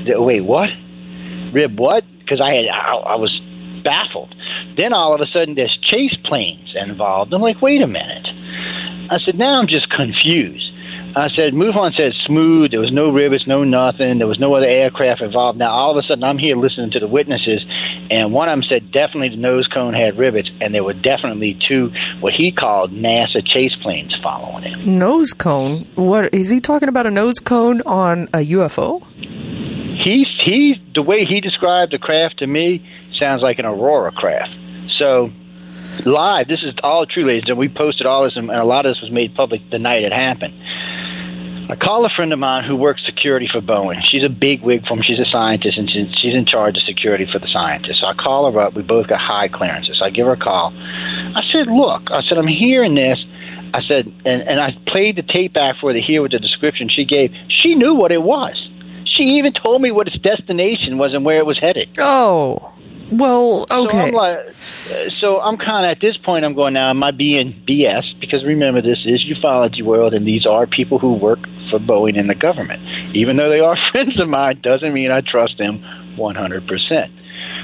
[0.06, 0.70] Wait, what?
[1.54, 2.04] Rib what?
[2.20, 3.32] Because I had I, I was
[3.84, 4.34] baffled.
[4.80, 7.34] Then all of a sudden, there's chase planes involved.
[7.34, 8.28] I'm like, wait a minute.
[9.12, 10.72] I said, now I'm just confused.
[11.18, 12.72] I said, MUFON said smooth.
[12.72, 14.20] There was no rivets, no nothing.
[14.20, 15.60] There was no other aircraft involved.
[15.60, 17.66] Now, all of a sudden, I'm here listening to the witnesses,
[18.10, 21.60] and one of them said definitely the nose cone had rivets, and there were definitely
[21.68, 24.86] two, what he called NASA chase planes following it.
[24.86, 25.88] Nose cone?
[25.96, 27.06] What is he talking about?
[27.06, 29.04] A nose cone on a UFO?
[30.06, 32.88] He's he the way he described the craft to me
[33.20, 34.56] sounds like an Aurora craft.
[35.00, 35.32] So
[36.06, 38.94] live, this is all true, ladies, and we posted all this, and a lot of
[38.94, 40.54] this was made public the night it happened.
[41.72, 44.02] I call a friend of mine who works security for Boeing.
[44.12, 45.04] She's a big wig for him.
[45.04, 48.02] She's a scientist, and she's in charge of security for the scientists.
[48.02, 48.74] So I call her up.
[48.74, 49.98] We both got high clearances.
[50.00, 50.74] So I give her a call.
[50.76, 53.24] I said, "Look," I said, "I'm hearing this."
[53.72, 56.40] I said, and, and I played the tape back for her to hear what the
[56.40, 57.32] description she gave.
[57.50, 58.56] She knew what it was.
[59.06, 61.90] She even told me what its destination was and where it was headed.
[62.00, 62.74] Oh.
[63.12, 63.90] Well, okay.
[63.90, 64.56] So I'm, like,
[65.12, 66.46] so I'm kind of at this point.
[66.46, 66.90] I'm going now.
[66.90, 68.20] Am I being BS?
[68.20, 71.40] Because remember, this is ufology world, and these are people who work
[71.70, 72.82] for Boeing and the government.
[73.16, 75.84] Even though they are friends of mine, doesn't mean I trust them
[76.18, 77.12] 100 percent.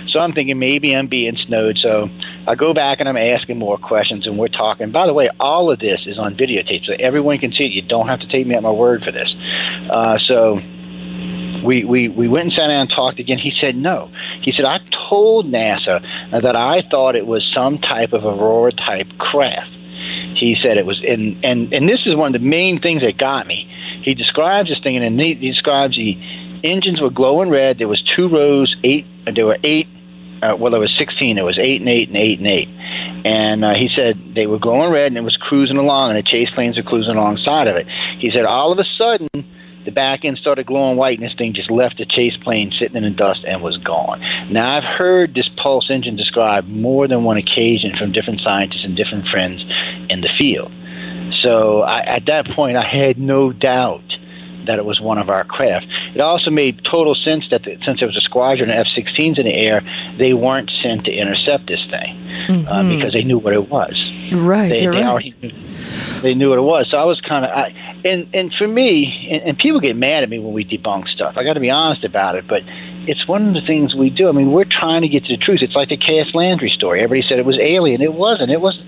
[0.09, 1.77] So I'm thinking maybe I'm being snowed.
[1.81, 2.07] So
[2.47, 4.91] I go back and I'm asking more questions, and we're talking.
[4.91, 7.71] By the way, all of this is on videotape, so everyone can see it.
[7.71, 9.33] You don't have to take me at my word for this.
[9.91, 10.59] Uh, so
[11.64, 13.38] we, we, we went and sat down and talked again.
[13.38, 14.12] He said no.
[14.41, 14.80] He said, I
[15.10, 16.01] told NASA
[16.32, 19.72] that I thought it was some type of Aurora type craft.
[20.36, 23.18] He said it was, and, and, and this is one of the main things that
[23.18, 23.72] got me.
[24.03, 26.16] He describes this thing, and he, he describes the
[26.64, 27.80] engines were glowing red.
[27.80, 29.06] There was two rows, eight.
[29.34, 29.88] There were eight.
[30.43, 31.38] Uh, well, there was sixteen.
[31.38, 32.68] There was eight and eight and eight and eight.
[33.26, 36.30] And uh, he said they were glowing red, and it was cruising along, and the
[36.30, 37.88] chase planes were cruising alongside of it.
[38.20, 39.30] He said all of a sudden
[39.86, 42.97] the back end started glowing white, and this thing just left the chase plane sitting
[42.97, 44.19] in the dust and was gone.
[44.51, 48.95] Now, I've heard this pulse engine described more than one occasion from different scientists and
[48.97, 49.61] different friends
[50.09, 50.71] in the field.
[51.41, 54.03] So I, at that point, I had no doubt
[54.65, 55.86] that it was one of our craft.
[56.15, 59.45] It also made total sense that the, since there was a squadron of F-16s in
[59.45, 59.81] the air,
[60.17, 62.67] they weren't sent to intercept this thing uh, mm-hmm.
[62.67, 63.93] uh, because they knew what it was.
[64.33, 65.05] Right, they, they right.
[65.05, 65.31] Already,
[66.21, 66.88] they knew what it was.
[66.89, 67.51] So I was kind of,
[68.06, 71.34] and and for me, and, and people get mad at me when we debunk stuff.
[71.38, 72.62] I got to be honest about it, but
[73.08, 74.30] it's one of the things we do.
[74.30, 75.60] I mean, we're trying to get to the truth.
[75.62, 77.03] It's like the Cash-Landrum story.
[77.03, 78.01] Everybody said it was alien.
[78.01, 78.51] It wasn't.
[78.51, 78.80] It was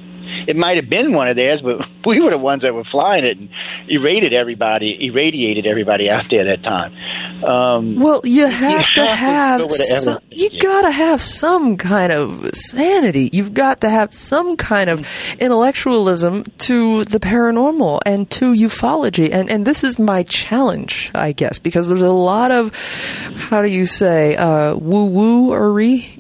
[0.47, 3.25] it might have been one of theirs, but we were the ones that were flying
[3.25, 3.49] it and
[3.88, 7.43] irradiated everybody, irradiated everybody out there at that time.
[7.43, 12.11] Um, well, you have you to have, have some, you got to have some kind
[12.11, 13.30] of sanity.
[13.34, 15.07] You've got to have some kind of
[15.39, 19.32] intellectualism to the paranormal and to ufology.
[19.32, 22.73] And and this is my challenge, I guess, because there's a lot of
[23.36, 25.47] how do you say uh, woo woo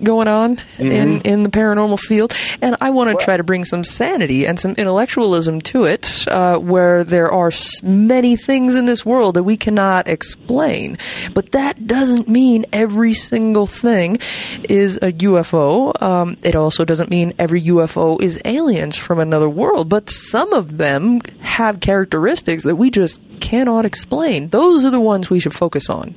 [0.03, 0.87] going on mm-hmm.
[0.87, 4.45] in in the paranormal field, and I want to well, try to bring some sanity
[4.45, 7.51] and some intellectualism to it, uh, where there are
[7.83, 10.97] many things in this world that we cannot explain.
[11.33, 14.17] But that doesn't mean every single thing
[14.69, 15.99] is a UFO.
[16.01, 20.77] Um, it also doesn't mean every UFO is aliens from another world, but some of
[20.77, 24.49] them have characteristics that we just cannot explain.
[24.49, 26.15] Those are the ones we should focus on.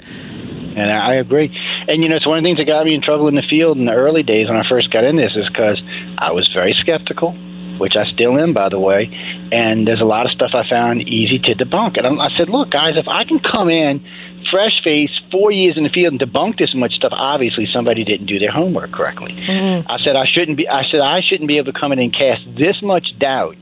[0.76, 1.50] And I agree.
[1.88, 3.46] And you know, it's one of the things that got me in trouble in the
[3.48, 5.82] field in the early days when I first got in this is because
[6.18, 7.34] I was very skeptical
[7.80, 9.10] which I still am, by the way.
[9.50, 11.98] And there's a lot of stuff I found easy to debunk.
[11.98, 14.04] And I said, look, guys, if I can come in
[14.50, 18.26] fresh face, four years in the field, and debunk this much stuff, obviously somebody didn't
[18.26, 19.32] do their homework correctly.
[19.32, 19.90] Mm-hmm.
[19.90, 20.68] I said I shouldn't be.
[20.68, 23.56] I said I shouldn't be able to come in and cast this much doubt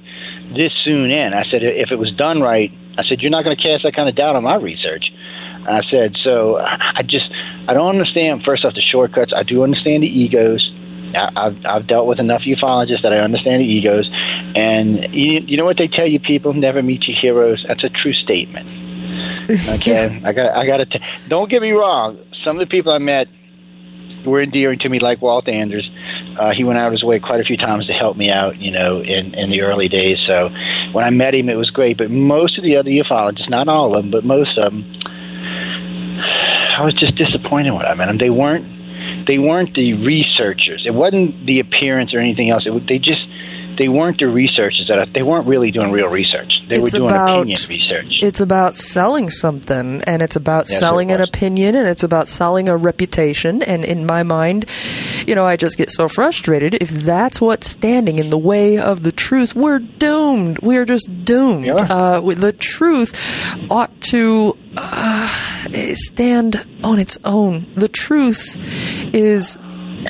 [0.55, 1.33] this soon in.
[1.33, 3.95] I said if it was done right, I said you're not going to cast that
[3.95, 5.13] kind of doubt on my research.
[5.67, 6.57] I said so.
[6.59, 7.31] I just
[7.69, 8.43] I don't understand.
[8.45, 9.33] First off, the shortcuts.
[9.35, 10.73] I do understand the egos.
[11.15, 14.09] I've I've dealt with enough ufologists that I understand the egos,
[14.55, 17.65] and you, you know what they tell you, people never meet your heroes.
[17.67, 18.69] That's a true statement.
[19.69, 20.21] Okay, yeah.
[20.29, 20.87] I got I got to.
[20.87, 22.19] T- don't get me wrong.
[22.45, 23.27] Some of the people I met
[24.27, 25.89] were endearing to me, like Walt Andrus.
[26.39, 28.61] Uh, he went out of his way quite a few times to help me out,
[28.61, 30.19] you know, in in the early days.
[30.27, 30.51] So
[30.93, 31.97] when I met him, it was great.
[31.99, 34.85] But most of the other ufologists, not all of them, but most of them,
[36.79, 38.01] I was just disappointed with them.
[38.01, 38.78] And they weren't
[39.29, 40.85] they weren't the researchers.
[40.87, 42.65] It wasn't the appearance or anything else.
[42.67, 43.21] It, they just
[43.79, 46.53] they weren't the researchers that they weren't really doing real research.
[46.69, 48.13] They it's were doing about, opinion research.
[48.23, 52.77] It's about selling something, and it's about selling an opinion, and it's about selling a
[52.77, 53.63] reputation.
[53.63, 54.67] And in my mind,
[55.27, 56.75] you know, I just get so frustrated.
[56.75, 60.59] If that's what's standing in the way of the truth, we're doomed.
[60.59, 61.67] We are just doomed.
[61.67, 61.75] Yeah.
[61.75, 63.15] Uh, the truth
[63.71, 65.29] ought to uh,
[65.95, 67.67] stand on its own.
[67.75, 68.57] The truth
[69.15, 69.59] is,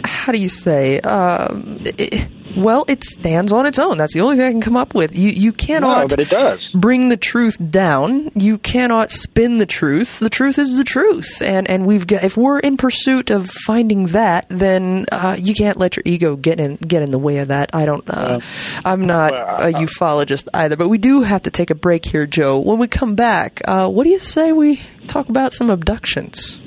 [0.05, 1.01] how do you say?
[1.01, 2.29] Um, it,
[2.59, 3.97] well, it stands on its own.
[3.97, 5.17] That's the only thing I can come up with.
[5.17, 6.67] You you cannot no, but it does.
[6.75, 8.31] bring the truth down.
[8.35, 10.19] You cannot spin the truth.
[10.19, 11.41] The truth is the truth.
[11.43, 15.79] And and we've got if we're in pursuit of finding that, then uh, you can't
[15.79, 17.71] let your ego get in get in the way of that.
[17.75, 18.05] I don't.
[18.09, 18.41] Uh,
[18.85, 22.59] I'm not a ufologist either, but we do have to take a break here, Joe.
[22.59, 26.63] When we come back, uh, what do you say we talk about some abductions?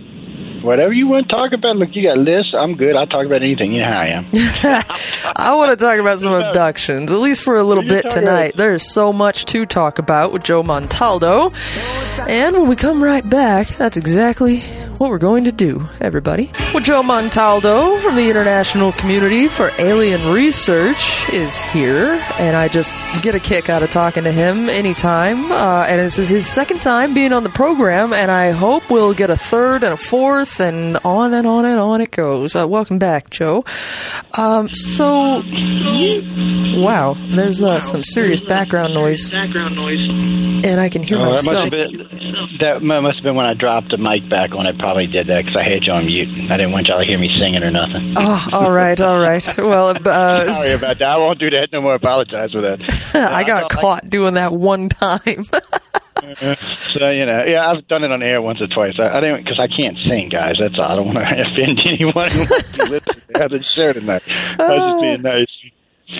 [0.64, 1.76] Whatever you want to talk about.
[1.78, 2.53] Look, you got lists.
[2.57, 2.95] I'm good.
[2.95, 3.72] I'll talk about anything.
[3.74, 4.30] You know how I am.
[5.36, 8.55] I want to talk about some abductions, at least for a little bit tonight.
[8.55, 11.53] There's so much to talk about with Joe Montaldo.
[12.28, 14.64] And when we come right back, that's exactly
[15.02, 16.52] what we're going to do, everybody.
[16.76, 22.93] Well, Joe Montaldo from the International Community for Alien Research is here, and I just
[23.24, 25.52] get a kick out of talking to him anytime.
[25.52, 29.16] Uh, and this is his second time being on the program, and I hope we'll
[29.16, 32.56] get a third and a fourth, and on and on and on it goes.
[32.56, 33.66] Uh, welcome back, Joe.
[34.34, 39.32] Um, so, you, wow, there's uh, some serious background noise.
[39.32, 40.62] Background noise.
[40.64, 41.72] And I can hear oh, myself.
[41.72, 41.99] That must, have
[42.52, 44.78] been, that must have been when I dropped the mic back on it.
[44.78, 46.52] Probably probably did that because I had you on mute.
[46.52, 48.14] I didn't want y'all to hear me singing or nothing.
[48.18, 49.42] Oh, all right, all right.
[49.62, 51.08] Well, uh, sorry about that.
[51.08, 51.96] I won't do that no more.
[51.96, 52.82] Apologize for that.
[53.32, 55.44] I got caught doing that one time.
[56.36, 58.96] so you know, yeah, I've done it on air once or twice.
[59.00, 60.56] I, I didn't because I can't sing, guys.
[60.60, 60.92] That's all.
[60.92, 64.24] I don't want to offend anyone who wants to listen to the show tonight.
[64.28, 65.72] I was just being nice.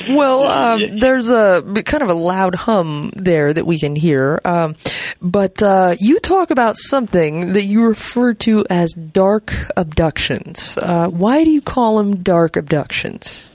[0.10, 4.40] Well, um, there's a kind of a loud hum there that we can hear.
[4.46, 4.76] Um,
[5.22, 10.78] but uh, you talk about something that you refer to as dark abductions.
[10.78, 13.52] Uh, why do you call them dark abductions?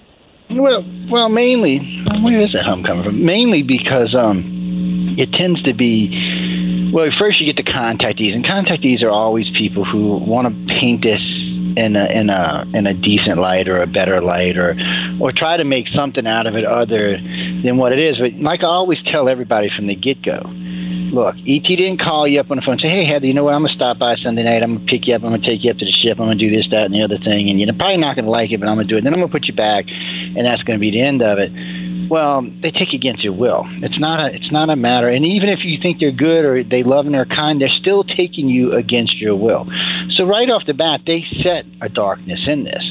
[0.50, 1.78] Well, well, mainly,
[2.22, 3.24] where is that hum coming from?
[3.24, 6.92] Mainly because um, it tends to be.
[6.92, 11.02] Well, first you get the contactees, and contactees are always people who want to paint
[11.02, 11.20] this
[11.76, 14.74] in a in a in a decent light or a better light or
[15.20, 17.18] or try to make something out of it other
[17.62, 18.16] than what it is.
[18.18, 20.40] But like I always tell everybody from the get go,
[21.12, 23.44] look, ET didn't call you up on the phone and say, hey, Heather, you know
[23.44, 23.54] what?
[23.54, 24.62] I'm going to stop by Sunday night.
[24.62, 25.22] I'm going to pick you up.
[25.22, 26.18] I'm going to take you up to the ship.
[26.18, 27.48] I'm going to do this, that, and the other thing.
[27.48, 29.04] And you're probably not going to like it, but I'm going to do it.
[29.04, 31.38] Then I'm going to put you back, and that's going to be the end of
[31.38, 31.50] it.
[32.08, 33.66] Well, they take you against your will.
[33.82, 35.08] It's not a it's not a matter.
[35.08, 38.04] And even if you think they're good or they love and are kind, they're still
[38.04, 39.66] taking you against your will.
[40.16, 42.82] So right off the bat, they set a darkness in this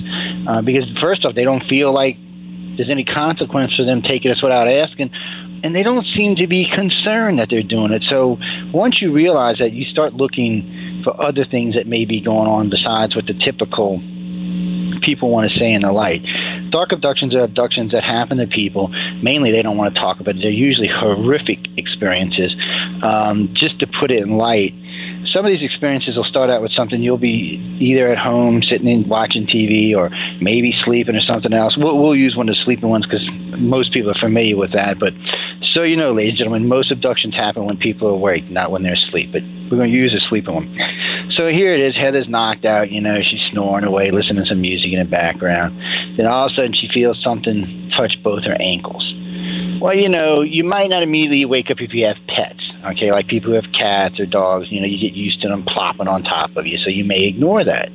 [0.48, 2.18] uh, because first off, they don't feel like
[2.78, 5.10] there's any consequence for them taking us without asking
[5.64, 8.04] and they don't seem to be concerned that they're doing it.
[8.08, 8.38] So
[8.72, 12.70] once you realize that, you start looking for other things that may be going on
[12.70, 13.98] besides what the typical
[15.02, 16.22] people want to say in the light.
[16.70, 18.90] Dark abductions are abductions that happen to people.
[19.22, 20.42] Mainly, they don't want to talk about it.
[20.42, 22.54] They're usually horrific experiences.
[23.02, 24.74] Um, just to put it in light,
[25.36, 28.88] some of these experiences will start out with something you'll be either at home sitting
[28.88, 30.10] and watching TV or
[30.40, 31.76] maybe sleeping or something else.
[31.78, 33.28] We'll, we'll use one of the sleeping ones because
[33.60, 34.98] most people are familiar with that.
[34.98, 35.12] But
[35.74, 38.84] so you know, ladies and gentlemen, most abductions happen when people are awake, not when
[38.84, 39.34] they're asleep.
[39.34, 40.72] But we're going to use a sleeping one.
[41.36, 41.98] So here it is.
[41.98, 42.90] Heather's knocked out.
[42.90, 45.76] You know, she's snoring away, listening to some music in the background.
[46.18, 49.04] Then all of a sudden, she feels something touch both her ankles.
[49.82, 52.64] Well, you know, you might not immediately wake up if you have pets.
[52.92, 55.64] Okay, like people who have cats or dogs, you know, you get used to them
[55.66, 57.90] plopping on top of you, so you may ignore that.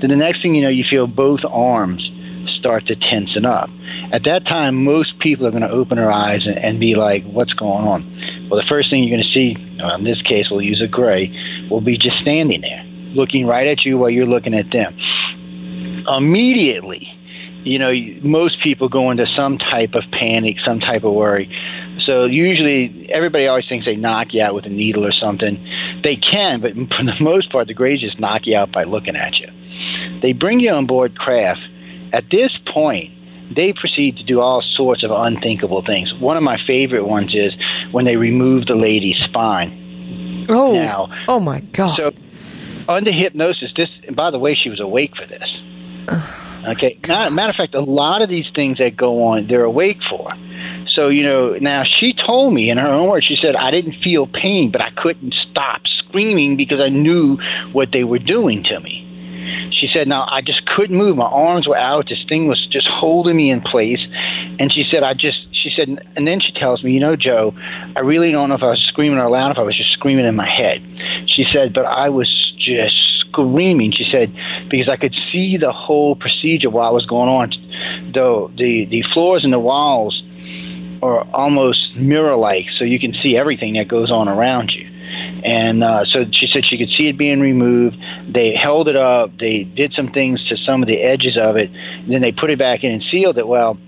[0.00, 2.08] Then the next thing you know, you feel both arms
[2.58, 3.68] start to tensen up.
[4.12, 7.24] At that time, most people are going to open their eyes and, and be like,
[7.24, 9.56] "What's going on?" Well, the first thing you're going to see,
[9.98, 11.30] in this case, we'll use a gray,
[11.70, 14.96] will be just standing there, looking right at you while you're looking at them.
[16.08, 17.06] Immediately,
[17.64, 21.48] you know, most people go into some type of panic, some type of worry.
[22.10, 25.54] So usually, everybody always thinks they knock you out with a needle or something.
[26.02, 29.14] They can, but for the most part, the Greys just knock you out by looking
[29.14, 29.46] at you.
[30.20, 31.60] They bring you on board craft.
[32.12, 36.12] At this point, they proceed to do all sorts of unthinkable things.
[36.18, 37.52] One of my favorite ones is
[37.92, 40.46] when they remove the lady's spine.
[40.48, 41.96] Oh, now, oh my God!
[41.96, 42.10] So
[42.88, 43.88] under hypnosis, this.
[44.08, 45.48] and By the way, she was awake for this.
[46.66, 46.98] Okay.
[47.06, 50.34] Now, matter of fact, a lot of these things that go on, they're awake for.
[50.94, 53.94] So, you know, now she told me in her own words, she said, I didn't
[54.02, 57.38] feel pain, but I couldn't stop screaming because I knew
[57.72, 59.06] what they were doing to me.
[59.72, 61.16] She said, Now I just couldn't move.
[61.16, 62.06] My arms were out.
[62.08, 64.00] This thing was just holding me in place.
[64.58, 67.52] And she said, I just, she said, and then she tells me, You know, Joe,
[67.96, 70.26] I really don't know if I was screaming or loud, if I was just screaming
[70.26, 70.82] in my head.
[71.26, 72.28] She said, But I was
[72.58, 73.92] just screaming.
[73.92, 74.34] She said,
[74.70, 78.12] Because I could see the whole procedure while it was going on.
[78.12, 80.22] Though the, the floors and the walls
[81.02, 84.86] are almost mirror like, so you can see everything that goes on around you.
[85.44, 87.96] And uh, so she said she could see it being removed.
[88.32, 89.36] They held it up.
[89.38, 91.70] They did some things to some of the edges of it.
[92.08, 93.46] Then they put it back in and sealed it.
[93.46, 93.78] Well,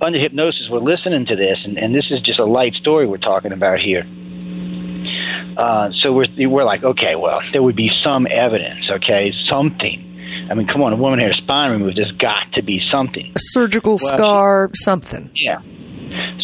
[0.00, 3.18] under hypnosis, we're listening to this, and, and this is just a light story we're
[3.18, 4.06] talking about here.
[5.58, 10.06] Uh, so we're we're like, okay, well, there would be some evidence, okay, something.
[10.50, 11.98] I mean, come on, a woman had her spine removed.
[11.98, 13.32] There's got to be something.
[13.34, 15.30] A surgical well, scar, something.
[15.34, 15.60] Yeah.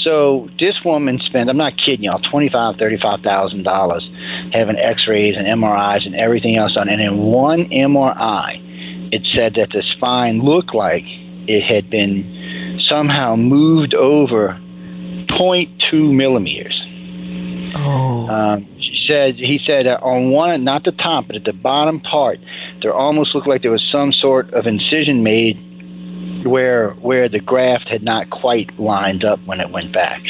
[0.03, 4.09] So this woman spent, I'm not kidding y'all, twenty five, thirty five thousand dollars
[4.53, 6.89] having x rays and MRIs and everything else done.
[6.89, 11.03] And in one MRI, it said that the spine looked like
[11.49, 14.59] it had been somehow moved over
[15.31, 16.81] 0.2 millimeters.
[17.75, 18.29] Oh.
[18.29, 22.01] Um, she said, he said uh, on one, not the top, but at the bottom
[22.01, 22.39] part,
[22.83, 25.57] there almost looked like there was some sort of incision made
[26.47, 30.21] where where the graft had not quite lined up when it went back.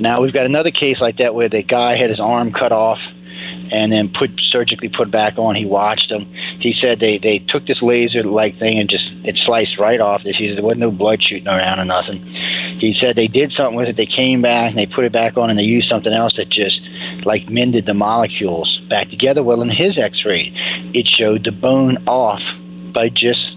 [0.00, 2.98] Now we've got another case like that where the guy had his arm cut off
[3.70, 5.54] and then put surgically put back on.
[5.54, 6.32] He watched them.
[6.60, 10.22] He said they they took this laser like thing and just it sliced right off.
[10.22, 12.22] He said there wasn't no blood shooting around or nothing.
[12.80, 13.96] He said they did something with it.
[13.96, 16.48] They came back and they put it back on and they used something else that
[16.48, 16.80] just
[17.24, 19.42] like mended the molecules back together.
[19.42, 20.52] Well, in his X-ray,
[20.94, 22.42] it showed the bone off
[22.94, 23.55] by just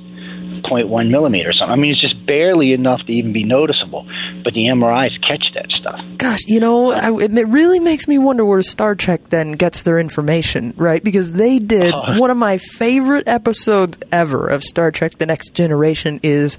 [0.63, 1.71] 0.1 millimeter or something.
[1.71, 4.07] I mean, it's just barely enough to even be noticeable,
[4.43, 5.99] but the MRIs catch that stuff.
[6.17, 9.99] Gosh, you know, I, it really makes me wonder where Star Trek then gets their
[9.99, 11.03] information, right?
[11.03, 15.53] Because they did uh, one of my favorite episodes ever of Star Trek: The Next
[15.53, 16.19] Generation.
[16.23, 16.57] Is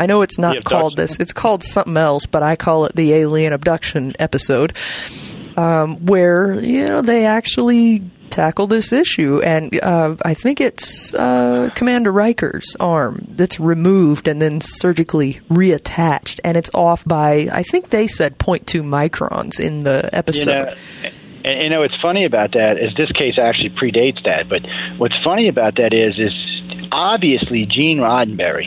[0.00, 3.12] I know it's not called this; it's called something else, but I call it the
[3.12, 4.76] alien abduction episode.
[5.56, 9.40] Um, where you know they actually tackle this issue.
[9.42, 16.40] And uh, I think it's uh, Commander Riker's arm that's removed and then surgically reattached,
[16.44, 20.48] and it's off by I think they said 0.2 microns in the episode.
[20.48, 21.10] You know,
[21.44, 24.48] and you know what's funny about that is this case actually predates that.
[24.48, 24.62] But
[24.98, 26.32] what's funny about that is is
[26.90, 28.66] obviously Gene Roddenberry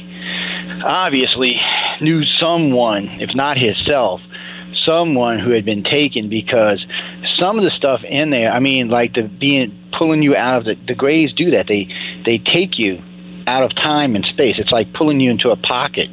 [0.83, 1.59] obviously
[2.01, 4.21] knew someone, if not himself,
[4.85, 6.85] someone who had been taken because
[7.39, 10.65] some of the stuff in there, I mean, like the being pulling you out of
[10.65, 11.67] the the Greys do that.
[11.67, 11.87] They
[12.25, 13.01] they take you
[13.47, 14.55] out of time and space.
[14.57, 16.09] It's like pulling you into a pocket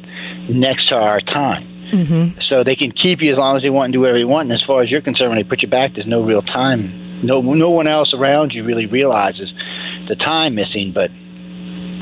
[0.49, 1.77] next to our time.
[1.91, 2.41] Mm-hmm.
[2.49, 4.51] So they can keep you as long as they want and do whatever they want.
[4.51, 7.25] And as far as you're concerned, when they put you back, there's no real time.
[7.25, 9.49] No, no one else around you really realizes
[10.07, 10.93] the time missing.
[10.93, 11.09] But,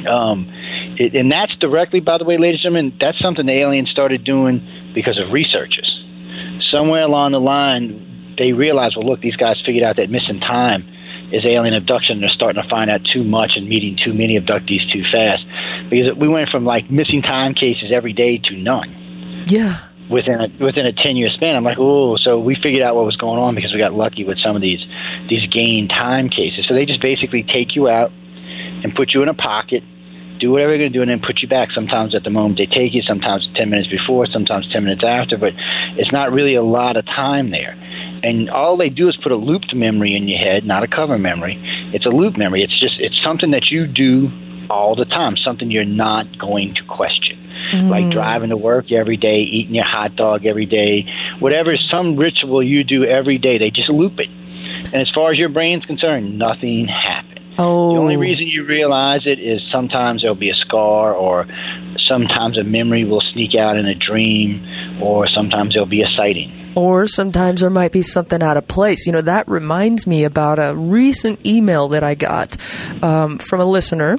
[0.09, 0.49] um,
[0.97, 4.23] it, and that's directly, by the way, ladies and gentlemen, that's something the aliens started
[4.23, 5.91] doing because of researchers.
[6.71, 10.87] Somewhere along the line, they realized, well, look, these guys figured out that missing time
[11.31, 12.19] is alien abduction.
[12.19, 15.43] They're starting to find out too much and meeting too many abductees too fast.
[15.89, 19.45] Because we went from like missing time cases every day to none.
[19.47, 19.79] Yeah.
[20.09, 23.05] Within a within a ten year span, I'm like, oh, so we figured out what
[23.05, 24.85] was going on because we got lucky with some of these
[25.29, 26.65] these gain time cases.
[26.67, 28.11] So they just basically take you out
[28.83, 29.81] and put you in a pocket,
[30.39, 31.69] do whatever you're going to do, and then put you back.
[31.73, 35.37] Sometimes at the moment they take you, sometimes ten minutes before, sometimes ten minutes after,
[35.37, 35.53] but
[35.97, 37.77] it's not really a lot of time there
[38.23, 41.17] and all they do is put a looped memory in your head, not a cover
[41.17, 41.61] memory.
[41.93, 42.63] It's a loop memory.
[42.63, 44.29] It's just it's something that you do
[44.69, 47.37] all the time, something you're not going to question.
[47.71, 47.89] Mm.
[47.89, 51.05] Like driving to work every day, eating your hot dog every day,
[51.39, 54.29] whatever some ritual you do every day, they just loop it.
[54.29, 57.14] And as far as your brain's concerned, nothing happened.
[57.57, 57.93] Oh.
[57.93, 61.47] The only reason you realize it is sometimes there'll be a scar, or
[62.07, 66.73] sometimes a memory will sneak out in a dream, or sometimes there'll be a sighting.
[66.75, 69.05] Or sometimes there might be something out of place.
[69.05, 72.57] You know, that reminds me about a recent email that I got
[73.01, 74.17] um, from a listener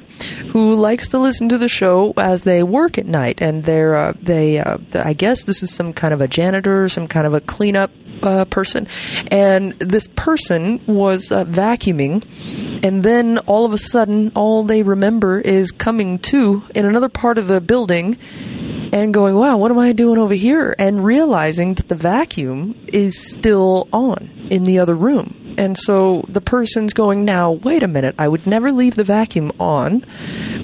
[0.51, 3.43] who likes to listen to the show as they work at night.
[3.43, 7.07] And they're, uh, they, uh, I guess this is some kind of a janitor, some
[7.07, 7.91] kind of a cleanup
[8.23, 8.87] uh, person,
[9.31, 12.23] and this person was uh, vacuuming,
[12.83, 17.37] and then all of a sudden, all they remember is coming to in another part
[17.37, 18.17] of the building
[18.93, 20.75] and going, wow, what am I doing over here?
[20.79, 25.55] And realizing that the vacuum is still on in the other room.
[25.57, 29.51] And so the person's going, now, wait a minute, I would never leave the vacuum
[29.59, 30.05] on,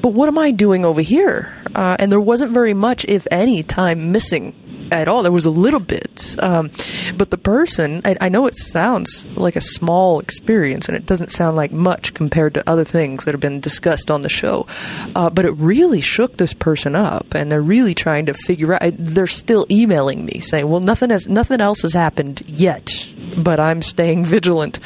[0.01, 1.51] but what am I doing over here?
[1.74, 4.54] Uh, and there wasn't very much, if any, time missing
[4.91, 5.23] at all.
[5.23, 6.71] There was a little bit, um,
[7.17, 11.31] but the person, I, I, know it sounds like a small experience, and it doesn't
[11.31, 14.67] sound like much compared to other things that have been discussed on the show.
[15.15, 18.93] Uh, but it really shook this person up, and they're really trying to figure out.
[18.97, 23.82] They're still emailing me saying, "Well, nothing has, nothing else has happened yet." But I'm
[23.82, 24.80] staying vigilant.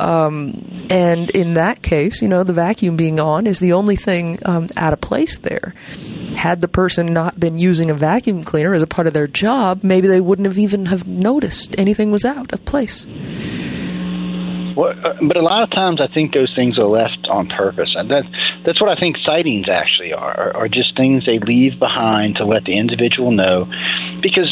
[0.00, 4.38] Um, and in that case, you know, the vacuum being on is the only thing
[4.44, 5.74] um, out of place there.
[6.36, 9.82] Had the person not been using a vacuum cleaner as a part of their job,
[9.82, 13.06] maybe they wouldn't have even have noticed anything was out of place.
[14.76, 17.92] Well, uh, but a lot of times, I think those things are left on purpose,
[17.96, 18.24] and that
[18.64, 22.46] that's what I think sightings actually are, are, are just things they leave behind to
[22.46, 23.66] let the individual know,
[24.22, 24.48] because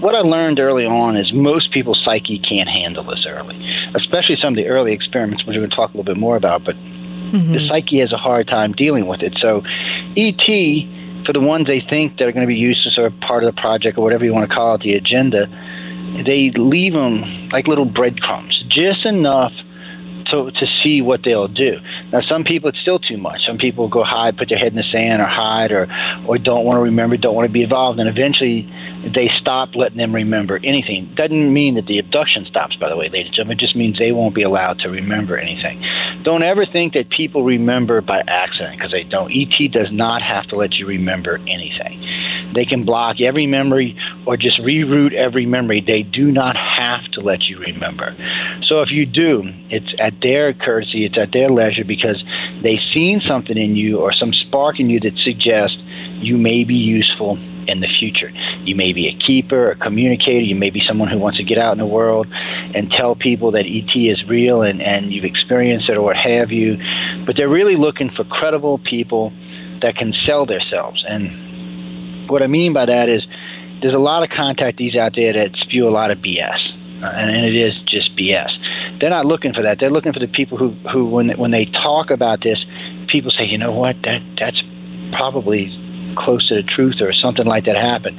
[0.00, 3.56] what I learned early on is most people's psyche can't handle this early,
[3.94, 6.36] especially some of the early experiments, which we're going to talk a little bit more
[6.36, 6.64] about.
[6.64, 7.52] But mm-hmm.
[7.52, 9.36] the psyche has a hard time dealing with it.
[9.40, 9.62] So,
[10.16, 13.18] ET, for the ones they think that are going to be used as sort of
[13.20, 15.46] part of the project or whatever you want to call it, the agenda,
[16.24, 19.52] they leave them like little breadcrumbs, just enough
[20.30, 21.78] to to see what they'll do.
[22.12, 23.40] Now, some people it's still too much.
[23.46, 25.88] Some people go hide, put their head in the sand, or hide, or
[26.26, 28.68] or don't want to remember, don't want to be involved, and eventually
[29.02, 31.12] they stop letting them remember anything.
[31.14, 33.58] Doesn't mean that the abduction stops, by the way, ladies and gentlemen.
[33.58, 35.82] It just means they won't be allowed to remember anything.
[36.24, 39.30] Don't ever think that people remember by accident because they don't.
[39.30, 42.04] ET does not have to let you remember anything.
[42.54, 43.96] They can block every memory
[44.26, 45.82] or just reroute every memory.
[45.86, 48.16] They do not have to let you remember.
[48.66, 52.22] So if you do, it's at their courtesy, it's at their leisure because
[52.62, 55.76] they've seen something in you or some spark in you that suggests
[56.20, 57.38] you may be useful
[57.68, 58.30] in the future.
[58.64, 61.58] You may be a keeper, a communicator, you may be someone who wants to get
[61.58, 65.88] out in the world and tell people that ET is real and, and you've experienced
[65.88, 66.76] it or what have you.
[67.26, 69.32] But they're really looking for credible people
[69.82, 71.04] that can sell themselves.
[71.06, 73.22] And what I mean by that is
[73.82, 76.58] there's a lot of contactees out there that spew a lot of BS.
[77.02, 78.50] Uh, and, and it is just BS.
[78.98, 79.78] They're not looking for that.
[79.78, 82.58] They're looking for the people who, who when, when they talk about this,
[83.06, 84.60] people say, you know what, that that's
[85.12, 85.70] probably
[86.18, 88.18] close to the truth or something like that happened.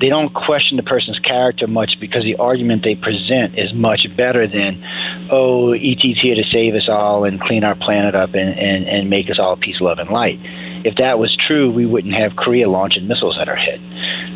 [0.00, 4.46] They don't question the person's character much because the argument they present is much better
[4.46, 4.82] than,
[5.30, 9.08] oh, ET's here to save us all and clean our planet up and, and, and
[9.08, 10.38] make us all peace, love, and light.
[10.84, 13.80] If that was true, we wouldn't have Korea launching missiles at our head.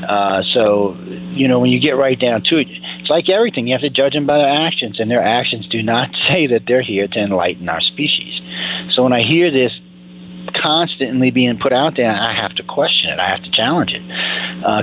[0.09, 0.97] Uh, so,
[1.31, 2.67] you know, when you get right down to it,
[2.99, 3.69] it's like everything.
[3.69, 6.63] You have to judge them by their actions, and their actions do not say that
[6.67, 8.41] they're here to enlighten our species.
[8.95, 9.73] So when I hear this
[10.55, 13.19] constantly being put out there, I have to question it.
[13.19, 14.03] I have to challenge it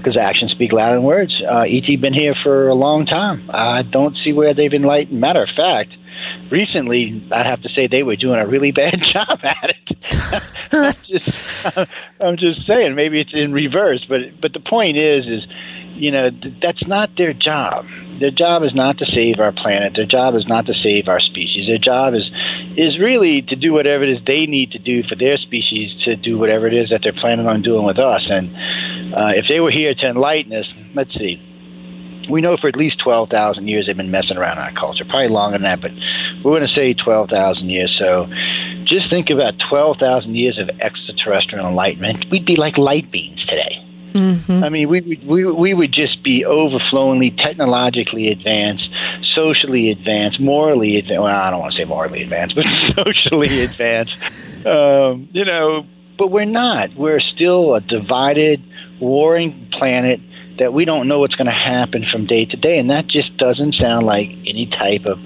[0.01, 1.34] because uh, actions speak louder than words.
[1.49, 3.49] Uh, ET been here for a long time.
[3.53, 5.20] I don't see where they've enlightened.
[5.20, 5.91] Matter of fact,
[6.51, 10.43] recently I'd have to say they were doing a really bad job at it.
[10.72, 11.78] I'm, just,
[12.20, 15.43] I'm just saying maybe it's in reverse, but but the point is is
[15.98, 16.30] you know
[16.62, 17.86] that's not their job.
[18.20, 19.93] Their job is not to save our planet.
[19.95, 21.68] Their job is not to save our species.
[21.68, 22.30] Their job is
[22.78, 26.16] is really to do whatever it is they need to do for their species to
[26.16, 28.26] do whatever it is that they're planning on doing with us.
[28.30, 28.54] And
[29.14, 31.41] uh, if they were here to enlighten us, let's see,
[32.30, 35.58] we know for at least 12,000 years they've been messing around our culture, probably longer
[35.58, 35.91] than that, but
[36.43, 37.95] we're going to say 12,000 years.
[37.98, 38.28] So
[38.86, 42.26] just think about 12,000 years of extraterrestrial enlightenment.
[42.32, 43.86] We'd be like light beams today.
[44.18, 44.63] Mm-hmm.
[44.63, 48.89] I mean, we would we, we would just be overflowingly technologically advanced,
[49.36, 51.22] socially advanced, morally advanced.
[51.22, 52.65] Well, I don't want to say morally advanced, but
[52.95, 54.15] socially advanced.
[54.65, 55.86] Um, you know,
[56.18, 56.95] but we're not.
[56.95, 58.63] We're still a divided,
[58.99, 60.20] warring planet
[60.57, 63.38] that we don't know what's going to happen from day to day, and that just
[63.38, 65.20] doesn't sound like any type of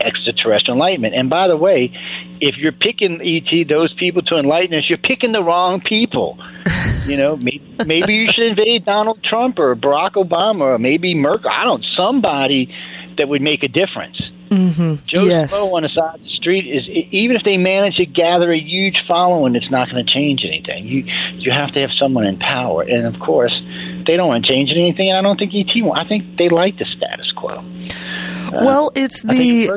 [0.00, 1.14] extraterrestrial enlightenment.
[1.14, 1.96] And by the way,
[2.44, 6.38] if you're picking ET, those people to enlighten us, you're picking the wrong people.
[7.06, 11.50] you know, maybe, maybe you should invade Donald Trump or Barack Obama or maybe Merkel.
[11.50, 12.74] I don't somebody
[13.16, 14.20] that would make a difference.
[14.50, 15.06] Mm-hmm.
[15.06, 15.54] Joe yes.
[15.54, 18.60] Schmo on the side of the street is even if they manage to gather a
[18.60, 20.86] huge following, it's not going to change anything.
[20.86, 21.04] You
[21.38, 23.54] you have to have someone in power, and of course,
[24.06, 25.08] they don't want to change anything.
[25.08, 25.74] And I don't think ET.
[25.94, 27.64] I think they like the status quo.
[28.52, 29.70] Well, it's the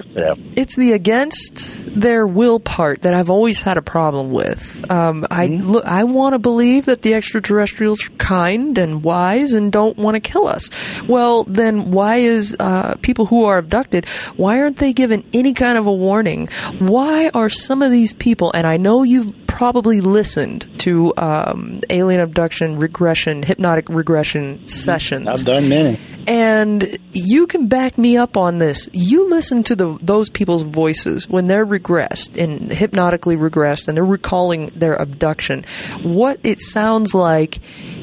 [0.56, 4.84] it's the against their will part that I've always had a problem with.
[4.92, 5.34] Um, mm-hmm.
[5.34, 9.98] I look, I want to believe that the extraterrestrials are kind and wise and don't
[9.98, 10.70] want to kill us.
[11.08, 14.06] Well, then why is uh, people who are abducted?
[14.36, 16.48] Why aren't they given any kind of a warning?
[16.80, 18.52] Why are some of these people?
[18.54, 25.28] And I know you've probably listened to um, alien abduction regression, hypnotic regression sessions.
[25.28, 26.00] I've done many.
[26.28, 28.90] And you can back me up on this.
[28.92, 34.06] You listen to the those people's voices when they're regressed and hypnotically regressed and they're
[34.06, 35.66] recalling their abduction.
[36.04, 37.60] What it sounds like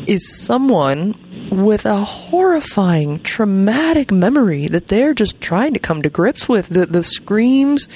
[0.09, 1.15] is someone
[1.51, 6.69] with a horrifying, traumatic memory that they're just trying to come to grips with.
[6.69, 7.87] The, the screams,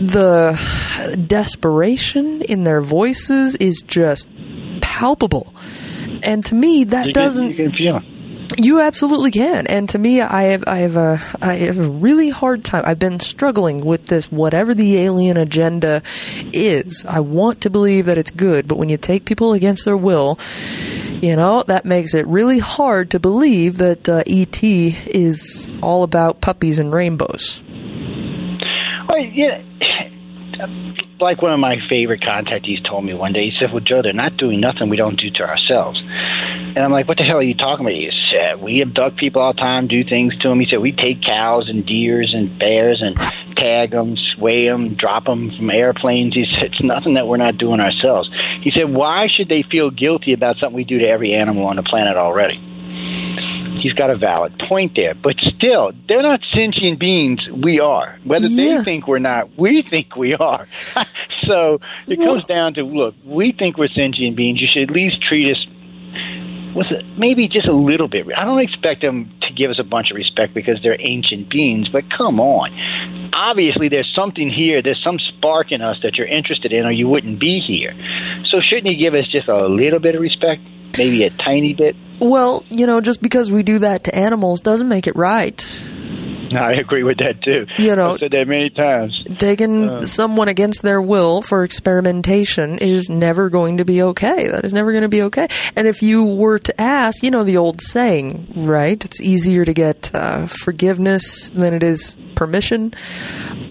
[0.00, 0.58] the
[1.26, 4.30] desperation in their voices is just
[4.80, 5.54] palpable.
[6.22, 7.54] And to me, that you doesn't.
[7.54, 8.00] Can, you can feel.
[8.58, 12.30] You absolutely can, and to me, I have I have a I have a really
[12.30, 12.84] hard time.
[12.86, 14.30] I've been struggling with this.
[14.30, 16.02] Whatever the alien agenda
[16.52, 19.96] is, I want to believe that it's good, but when you take people against their
[19.96, 20.38] will,
[21.26, 26.40] you know, that makes it really hard to believe that uh, ET is all about
[26.40, 27.60] puppies and rainbows.
[29.08, 29.60] Well, yeah,
[31.18, 33.46] like one of my favorite contactees told me one day.
[33.46, 36.92] He said, "Well, Joe, they're not doing nothing we don't do to ourselves." And I'm
[36.92, 39.60] like, "What the hell are you talking about?" He said, "We abduct people all the
[39.60, 43.18] time, do things to them." He said, "We take cows and deers and bears and
[43.56, 47.58] tag them, sway them, drop them from airplanes." He said, "It's nothing that we're not
[47.58, 48.30] doing ourselves."
[48.62, 51.76] He said, "Why should they feel guilty about something we do to every animal on
[51.76, 52.60] the planet already?"
[53.86, 55.14] he's got a valid point there.
[55.14, 57.40] But still, they're not sentient beings.
[57.62, 58.18] We are.
[58.24, 58.78] Whether yeah.
[58.78, 60.66] they think we're not, we think we are.
[61.46, 61.78] so
[62.08, 64.60] it comes down to look, we think we're sentient beings.
[64.60, 65.64] You should at least treat us
[66.76, 68.26] with maybe just a little bit.
[68.36, 71.88] I don't expect them to give us a bunch of respect because they're ancient beings,
[71.88, 73.32] but come on.
[73.32, 74.82] Obviously, there's something here.
[74.82, 77.94] There's some spark in us that you're interested in, or you wouldn't be here.
[78.50, 80.62] So, shouldn't you give us just a little bit of respect?
[80.98, 81.96] Maybe a tiny bit?
[82.20, 85.60] Well, you know, just because we do that to animals doesn't make it right.
[86.60, 87.66] I agree with that too.
[87.78, 89.22] You know, I've said that many times.
[89.38, 94.48] Taking uh, someone against their will for experimentation is never going to be okay.
[94.48, 95.48] That is never going to be okay.
[95.74, 99.02] And if you were to ask, you know, the old saying, right?
[99.04, 102.94] It's easier to get uh, forgiveness than it is permission.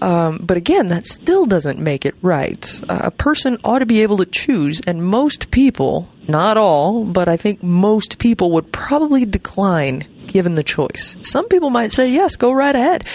[0.02, 2.82] Um, but again, that still doesn't make it right.
[2.88, 7.28] Uh, a person ought to be able to choose, and most people, not all, but
[7.28, 11.16] I think most people would probably decline given the choice.
[11.22, 13.06] Some people might say, yes, go right ahead.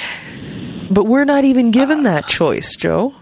[0.90, 3.14] But we're not even given that choice, Joe.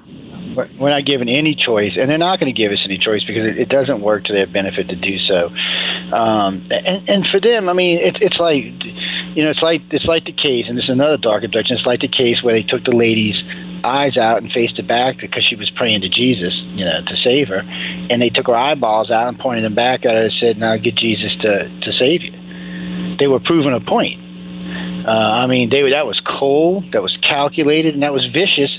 [0.56, 3.46] We're not given any choice, and they're not going to give us any choice because
[3.46, 5.48] it, it doesn't work to their benefit to do so.
[6.12, 8.66] Um, and, and for them, I mean, it, it's like,
[9.38, 11.78] you know, it's like it's like the case, and this is another dark abduction.
[11.78, 13.38] It's like the case where they took the lady's
[13.86, 17.16] eyes out and faced it back because she was praying to Jesus, you know, to
[17.24, 17.62] save her,
[18.10, 20.76] and they took her eyeballs out and pointed them back at her and said, "Now
[20.78, 22.39] get Jesus to to save you."
[23.20, 24.20] They were proving a point.
[25.08, 28.70] Uh, I mean, they that was cold, that was calculated, and that was vicious,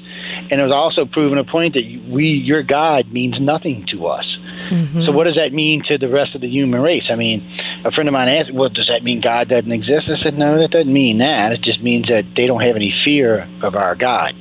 [0.51, 4.27] and it was also proving a point that we, your God, means nothing to us.
[4.71, 5.03] Mm-hmm.
[5.05, 7.05] So what does that mean to the rest of the human race?
[7.11, 7.43] I mean,
[7.85, 10.61] a friend of mine asked, "Well, does that mean God doesn't exist?" I said, "No,
[10.61, 11.53] that doesn't mean that.
[11.53, 14.35] It just means that they don't have any fear of our God,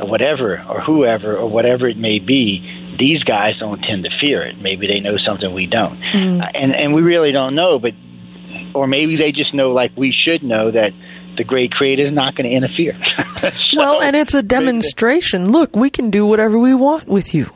[0.00, 2.64] or whatever, or whoever, or whatever it may be."
[2.98, 4.56] These guys don't tend to fear it.
[4.58, 6.40] Maybe they know something we don't, mm-hmm.
[6.54, 7.78] and and we really don't know.
[7.78, 7.92] But
[8.76, 10.90] or maybe they just know, like we should know, that
[11.36, 12.98] the great creator is not going to interfere.
[13.50, 15.50] so, well, and it's a demonstration.
[15.50, 17.50] Look, we can do whatever we want with you.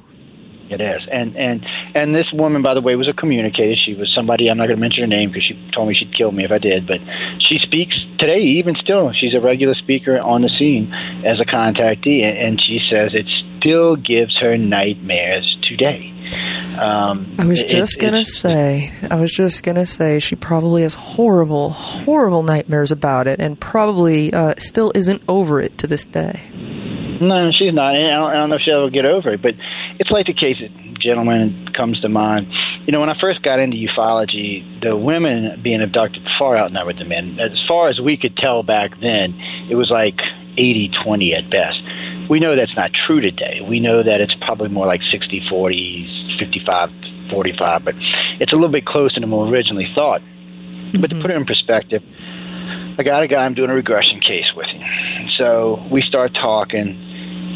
[0.71, 1.67] It is, and and
[1.97, 3.75] and this woman, by the way, was a communicator.
[3.75, 6.15] She was somebody I'm not going to mention her name because she told me she'd
[6.17, 6.87] kill me if I did.
[6.87, 7.03] But
[7.49, 9.11] she speaks today, even still.
[9.11, 10.95] She's a regular speaker on the scene
[11.27, 13.27] as a contactee, and she says it
[13.59, 16.10] still gives her nightmares today.
[16.79, 20.95] Um, I was just it, gonna say, I was just gonna say, she probably has
[20.95, 26.41] horrible, horrible nightmares about it, and probably uh, still isn't over it to this day.
[27.21, 27.95] No, she's not.
[27.95, 29.53] I don't, I don't know if she'll ever get over it, but
[29.99, 30.71] it's like the case that
[31.01, 32.47] gentleman comes to mind.
[32.87, 37.05] You know, when I first got into ufology, the women being abducted far outnumbered the
[37.05, 37.39] men.
[37.41, 39.35] As far as we could tell back then,
[39.71, 40.17] it was like
[40.57, 41.81] 80 20 at best.
[42.31, 43.61] We know that's not true today.
[43.69, 46.91] We know that it's probably more like 60 40, 55
[47.31, 47.95] 45, but
[48.41, 50.21] it's a little bit closer than we originally thought.
[50.21, 51.01] Mm-hmm.
[51.01, 51.23] But to mm-hmm.
[51.23, 52.03] put it in perspective,
[52.99, 54.83] I got a guy I'm doing a regression case with him.
[55.39, 56.99] So we start talking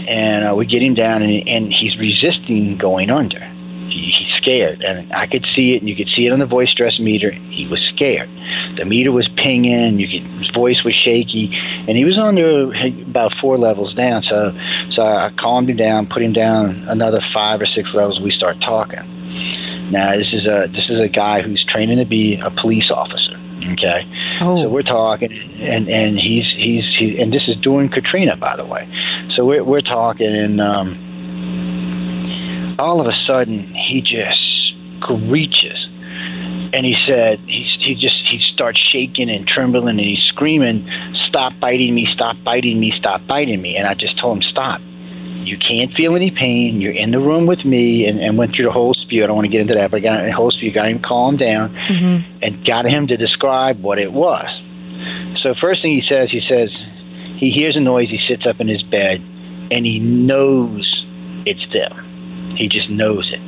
[0.08, 3.40] and uh, we get him down, and, and he's resisting going under.
[3.88, 6.46] He, he's scared, and I could see it, and you could see it on the
[6.46, 7.32] voice stress meter.
[7.32, 8.28] He was scared.
[8.76, 9.98] The meter was pinging.
[9.98, 11.48] You could, his voice was shaky,
[11.88, 12.68] and he was under
[13.08, 14.22] about four levels down.
[14.28, 14.52] So,
[14.92, 18.20] so I calmed him down, put him down another five or six levels.
[18.20, 19.00] We start talking.
[19.90, 23.40] Now, this is a this is a guy who's training to be a police officer.
[23.72, 24.04] Okay.
[24.40, 24.62] Oh.
[24.62, 28.64] So we're talking, and and he's he's he, and this is during Katrina, by the
[28.64, 28.88] way.
[29.36, 31.13] So we're we're talking, and um,
[32.78, 34.74] all of a sudden he just
[35.30, 35.78] reaches,
[36.72, 40.88] and he said he he just he starts shaking and trembling, and he's screaming,
[41.28, 42.08] "Stop biting me!
[42.14, 42.92] Stop biting me!
[42.98, 44.80] Stop biting me!" And I just told him, "Stop."
[45.44, 46.80] You can't feel any pain.
[46.80, 49.22] You're in the room with me, and, and went through the whole spew.
[49.22, 51.02] I don't want to get into that, but I got the whole spew, got him
[51.02, 52.42] calmed down, mm-hmm.
[52.42, 54.48] and got him to describe what it was.
[55.42, 56.70] So first thing he says, he says
[57.36, 58.08] he hears a noise.
[58.08, 59.20] He sits up in his bed,
[59.70, 61.04] and he knows
[61.44, 62.03] it's them.
[62.56, 63.40] He just knows it.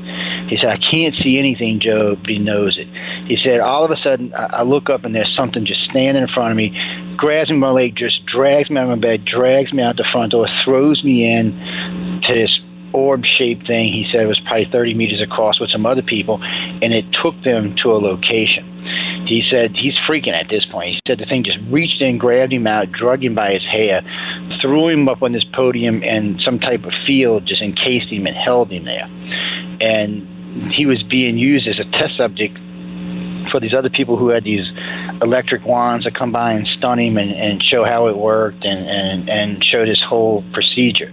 [0.49, 2.87] He said, I can't see anything, Joe, but he knows it.
[3.27, 6.29] He said, all of a sudden, I look up and there's something just standing in
[6.33, 6.71] front of me,
[7.17, 9.97] grabs me by my leg, just drags me out of my bed, drags me out
[9.97, 11.53] the front door, throws me in
[12.27, 12.59] to this
[12.97, 13.93] orb shaped thing.
[13.93, 17.37] He said it was probably 30 meters across with some other people, and it took
[17.45, 18.65] them to a location.
[19.29, 20.97] He said he's freaking at this point.
[20.97, 24.01] He said the thing just reached in, grabbed him out, drugged him by his hair,
[24.63, 28.37] threw him up on this podium, and some type of field just encased him and
[28.37, 29.05] held him there.
[29.85, 32.57] And he was being used as a test subject
[33.51, 34.65] for these other people who had these
[35.23, 38.89] electric wands to come by and stun him and, and show how it worked and,
[38.89, 41.11] and, and show this whole procedure.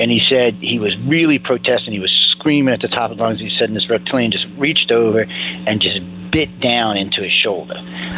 [0.00, 1.92] And he said he was really protesting.
[1.92, 3.40] He was screaming at the top of his lungs.
[3.40, 7.76] He said, and this reptilian just reached over and just bit down into his shoulder.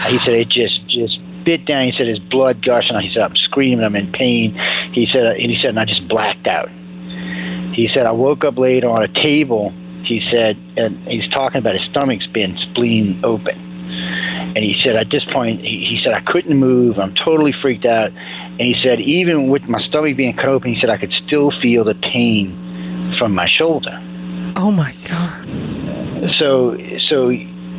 [0.09, 1.87] He said it just just bit down.
[1.87, 2.99] He said his blood gushing.
[3.01, 3.85] He said I'm screaming.
[3.85, 4.59] I'm in pain.
[4.93, 6.69] He said and he said and I just blacked out.
[7.75, 9.71] He said I woke up later on a table.
[10.05, 13.70] He said and he's talking about his stomach's been spleen open.
[14.41, 16.99] And he said at this point he, he said I couldn't move.
[16.99, 18.11] I'm totally freaked out.
[18.11, 21.53] And he said even with my stomach being cut open, he said I could still
[21.63, 23.99] feel the pain from my shoulder.
[24.57, 25.47] Oh my god.
[26.39, 26.77] So
[27.09, 27.29] so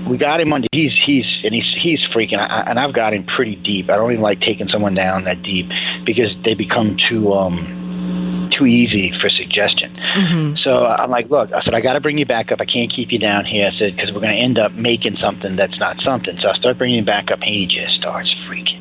[0.09, 0.67] we got him under.
[0.71, 2.39] He's he's and he's he's freaking.
[2.39, 3.89] I, and I've got him pretty deep.
[3.89, 5.67] I don't even like taking someone down that deep
[6.05, 9.95] because they become too um too easy for suggestion.
[10.15, 10.55] Mm-hmm.
[10.63, 12.59] So I'm like, look, I said I got to bring you back up.
[12.59, 13.69] I can't keep you down here.
[13.73, 16.37] I said because we're going to end up making something that's not something.
[16.41, 18.79] So I start bringing him back up, and he just starts freaking.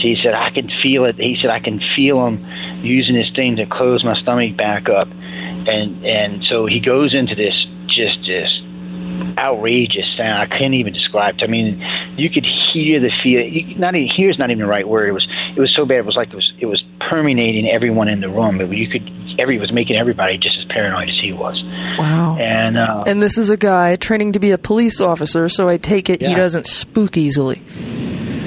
[0.00, 1.16] He said I can feel it.
[1.16, 2.44] He said I can feel him
[2.82, 7.34] using this thing to close my stomach back up, and and so he goes into
[7.34, 7.54] this
[7.88, 8.62] just just
[9.38, 10.42] outrageous sound.
[10.42, 11.42] I couldn't even describe it.
[11.42, 11.80] I mean,
[12.16, 13.10] you could hear the.
[13.24, 15.08] You, not even hear is not even the right word.
[15.08, 15.26] It was
[15.56, 15.98] it was so bad.
[15.98, 18.58] It was like it was it was permeating everyone in the room.
[18.58, 19.06] But you could
[19.38, 21.62] every was making everybody just as paranoid as he was.
[21.98, 22.36] Wow.
[22.38, 25.76] And uh, and this is a guy training to be a police officer, so I
[25.76, 26.28] take it yeah.
[26.28, 27.62] he doesn't spook easily.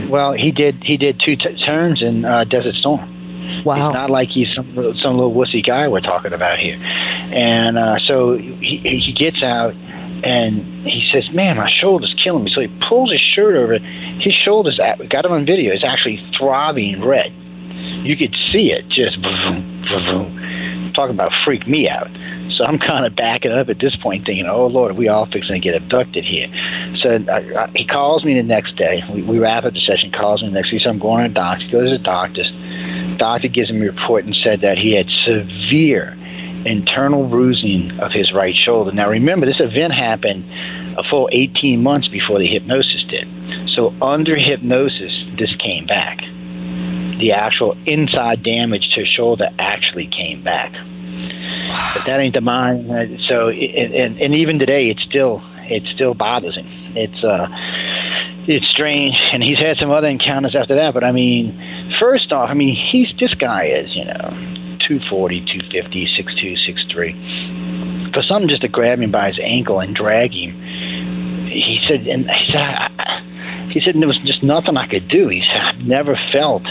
[0.09, 0.83] Well, he did.
[0.83, 3.63] He did two t- turns in uh, Desert Storm.
[3.63, 3.89] Wow.
[3.89, 6.77] It's not like he's some some little wussy guy we're talking about here.
[6.77, 12.51] And uh, so he he gets out and he says, "Man, my shoulder's killing me."
[12.53, 13.77] So he pulls his shirt over.
[14.21, 14.79] His shoulders,
[15.09, 17.33] got him on video, It's actually throbbing red.
[18.05, 19.17] You could see it just.
[20.95, 22.07] Talk about freak me out.
[22.57, 25.53] So I'm kind of backing up at this point, thinking, "Oh Lord, we all fixing
[25.53, 26.47] to get abducted here?"
[27.03, 29.01] So I, I, he calls me the next day.
[29.13, 30.11] We, we wrap up the session.
[30.11, 30.79] Calls me the next day.
[30.83, 31.65] So I'm going to the doctor.
[31.71, 32.51] Goes to the doctor's.
[33.19, 36.15] Doctor gives him a report and said that he had severe
[36.65, 38.91] internal bruising of his right shoulder.
[38.91, 40.43] Now remember, this event happened
[40.97, 43.27] a full 18 months before the hypnosis did.
[43.75, 46.17] So under hypnosis, this came back.
[47.19, 50.73] The actual inside damage to shoulder actually came back.
[51.93, 52.89] But that ain't the mind.
[53.27, 56.67] So, and, and even today, it still it still bothers him.
[56.95, 57.47] It's uh,
[58.47, 60.93] it's strange, and he's had some other encounters after that.
[60.93, 61.57] But I mean,
[61.99, 64.29] first off, I mean, he's this guy is you know
[64.87, 68.13] 240, 250, 6'2", 6'3".
[68.13, 70.53] For something just to grab him by his ankle and drag him,
[71.47, 75.27] he said, and he said, I, he said, there was just nothing I could do.
[75.27, 76.63] He said, I've never felt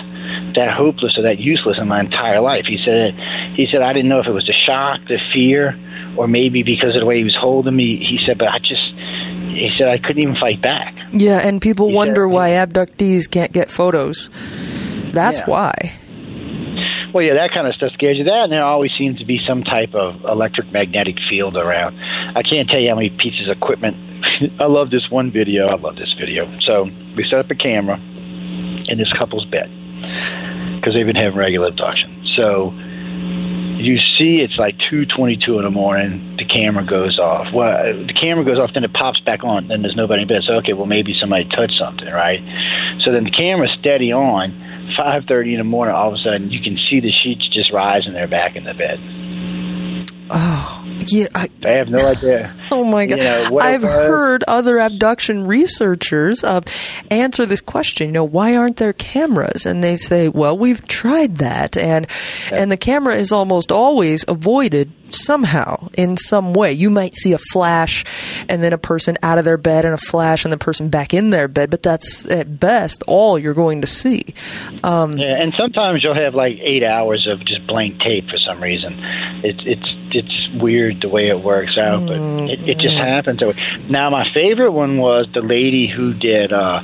[0.54, 2.64] that hopeless or that useless in my entire life.
[2.66, 3.14] He said,
[3.56, 5.78] he said, I didn't know if it was the shock, the fear,
[6.16, 7.98] or maybe because of the way he was holding me.
[7.98, 8.86] He said, but I just,
[9.54, 10.94] he said, I couldn't even fight back.
[11.12, 14.30] Yeah, and people he wonder said, why abductees can't get photos.
[15.12, 15.46] That's yeah.
[15.46, 15.72] why.
[17.12, 18.24] Well, yeah, that kind of stuff scares you.
[18.24, 21.96] That, and there always seems to be some type of electric magnetic field around.
[22.36, 23.96] I can't tell you how many pieces of equipment.
[24.60, 25.68] I love this one video.
[25.68, 26.50] I love this video.
[26.66, 27.98] So we set up a camera
[28.88, 29.70] in this couple's bed
[30.76, 32.24] because they've been having regular abduction.
[32.36, 32.72] So
[33.80, 37.52] you see it's like 2.22 in the morning the camera goes off.
[37.52, 40.42] Well the camera goes off then it pops back on then there's nobody in bed.
[40.46, 42.40] So okay well maybe somebody touched something right?
[43.04, 44.52] So then the camera's steady on
[44.96, 48.12] 5.30 in the morning all of a sudden you can see the sheets just rising
[48.12, 49.00] there back in the bed
[50.30, 52.54] oh yeah, I, I, have no idea.
[52.70, 53.18] Oh my god!
[53.18, 56.60] You know, I've heard other abduction researchers uh,
[57.08, 58.08] answer this question.
[58.08, 59.64] You know, why aren't there cameras?
[59.64, 62.08] And they say, well, we've tried that, and
[62.50, 62.62] yeah.
[62.62, 66.72] and the camera is almost always avoided somehow in some way.
[66.72, 68.04] You might see a flash
[68.48, 71.14] and then a person out of their bed and a flash and the person back
[71.14, 74.34] in their bed, but that's at best all you're going to see.
[74.82, 78.62] Um, yeah, and sometimes you'll have like eight hours of just blank tape for some
[78.62, 78.92] reason.
[79.44, 82.18] It's it's it's weird the way it works out, but
[82.50, 83.40] it, it just happens.
[83.88, 86.52] Now, my favorite one was the lady who did.
[86.52, 86.80] Uh,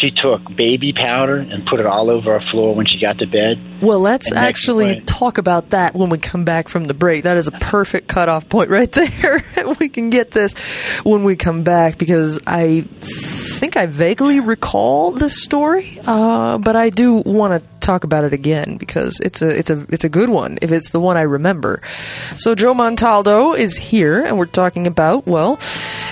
[0.00, 3.26] she took baby powder and put it all over her floor when she got to
[3.26, 3.82] bed.
[3.82, 7.24] Well, let's actually talk about that when we come back from the break.
[7.24, 9.44] That is a perfect cutoff point right there.
[9.80, 10.58] we can get this
[11.02, 12.82] when we come back because I
[13.60, 18.32] think I vaguely recall this story, uh, but I do want to talk about it
[18.32, 21.22] again because it's a it's a it's a good one if it's the one I
[21.22, 21.82] remember.
[22.36, 25.58] So Joe Montaldo is here, and we're talking about well,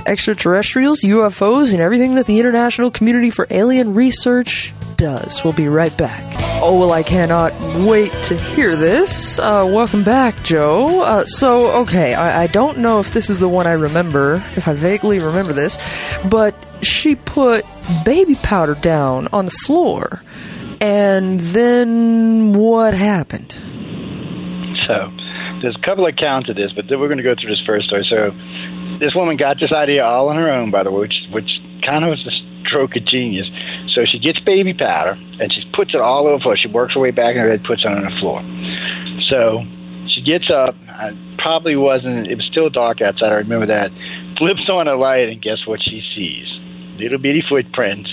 [0.05, 5.45] extraterrestrials, UFOs, and everything that the international community for alien research does.
[5.45, 6.25] We'll be right back.
[6.61, 7.53] Oh, well, I cannot
[7.87, 9.39] wait to hear this.
[9.39, 11.03] Uh, welcome back, Joe.
[11.03, 14.67] Uh, so, okay, I, I don't know if this is the one I remember, if
[14.67, 15.79] I vaguely remember this,
[16.29, 17.65] but she put
[18.05, 20.21] baby powder down on the floor.
[20.81, 23.53] And then what happened?
[24.87, 25.11] So,
[25.61, 27.87] there's a couple of accounts of this, but we're going to go through this first
[27.87, 28.07] story.
[28.09, 28.31] So,
[28.99, 31.51] this woman got this idea all on her own, by the way, which, which
[31.85, 32.35] kind of was a
[32.67, 33.47] stroke of genius.
[33.95, 36.57] So she gets baby powder and she puts it all over the floor.
[36.57, 38.43] She works her way back in her bed, puts it on the floor.
[39.31, 39.65] So
[40.15, 40.75] she gets up.
[40.89, 42.27] I probably wasn't.
[42.27, 43.33] It was still dark outside.
[43.33, 43.91] I remember that.
[44.37, 46.47] Flips on a light, and guess what she sees?
[46.99, 48.11] Little bitty footprints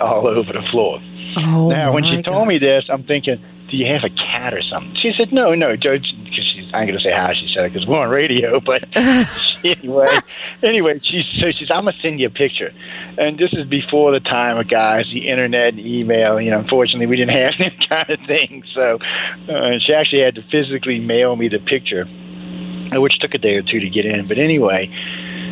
[0.00, 1.00] all over the floor.
[1.36, 2.24] Oh now, when she gosh.
[2.24, 3.42] told me this, I'm thinking,
[3.72, 4.94] do you have a cat or something?
[5.00, 7.72] She said, no, no, Joe, because she's, I'm going to say how she said it
[7.72, 8.84] because we're on radio, but
[9.64, 10.18] anyway,
[10.62, 12.70] anyway, she, so she's, I'm going to send you a picture.
[13.16, 17.06] And this is before the time of guys, the internet and email, you know, unfortunately
[17.06, 18.62] we didn't have that kind of thing.
[18.74, 18.98] So
[19.48, 22.04] uh, she actually had to physically mail me the picture,
[23.00, 24.28] which took a day or two to get in.
[24.28, 24.92] But anyway,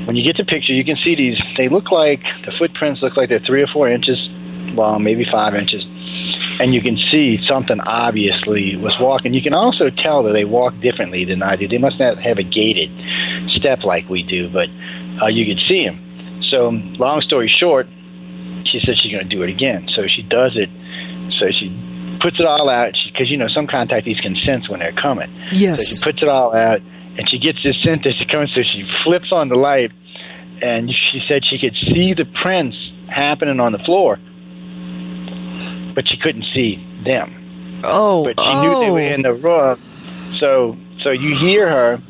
[0.05, 3.17] when you get the picture, you can see these, they look like, the footprints look
[3.17, 4.19] like they're three or four inches
[4.75, 5.85] long, maybe five inches
[6.61, 9.33] and you can see something obviously was walking.
[9.33, 11.67] You can also tell that they walk differently than I do.
[11.67, 12.93] They must not have a gated
[13.57, 14.69] step like we do, but
[15.25, 15.97] uh, you could see them.
[16.53, 16.69] So,
[17.01, 17.89] long story short,
[18.69, 19.89] she said she's going to do it again.
[19.97, 20.69] So she does it.
[21.41, 21.73] So she
[22.21, 25.33] puts it all out because you know some contactees can sense when they're coming.
[25.57, 25.81] Yes.
[25.81, 26.85] So she puts it all out,
[27.17, 28.53] and she gets this scent that she comes.
[28.53, 29.97] So she flips on the light,
[30.61, 32.77] and she said she could see the prints
[33.09, 34.21] happening on the floor
[35.95, 37.83] but she couldn't see them.
[37.85, 38.63] Oh, but she oh.
[38.63, 39.79] knew they were in the room.
[40.39, 42.03] So, so you hear her.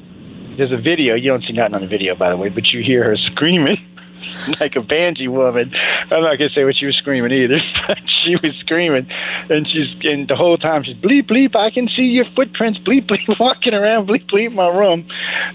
[0.56, 1.14] There's a video.
[1.14, 3.78] You don't see nothing on the video, by the way, but you hear her screaming
[4.60, 5.72] like a banshee woman.
[6.10, 7.58] I'm not gonna say what she was screaming either,
[7.88, 9.06] but she she was screaming,
[9.48, 11.56] and she's and the whole time she's bleep bleep.
[11.56, 15.08] I can see your footprints, bleep bleep, walking around, bleep bleep my room,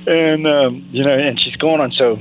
[0.07, 1.91] and um, you know, and she's going on.
[1.91, 2.17] So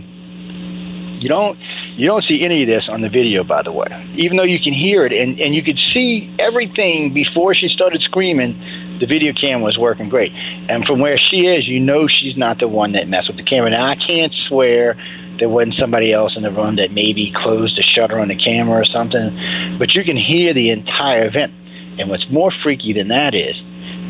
[1.21, 1.59] you don't
[1.97, 3.87] you don't see any of this on the video, by the way.
[4.19, 8.03] Even though you can hear it and and you could see everything before she started
[8.03, 8.59] screaming.
[9.01, 12.61] The video cam was working great, and from where she is, you know she's not
[12.61, 13.71] the one that messed with the camera.
[13.71, 14.95] Now I can't swear
[15.39, 18.81] there wasn't somebody else in the room that maybe closed the shutter on the camera
[18.81, 19.77] or something.
[19.79, 21.53] But you can hear the entire event.
[21.99, 23.57] And what's more freaky than that is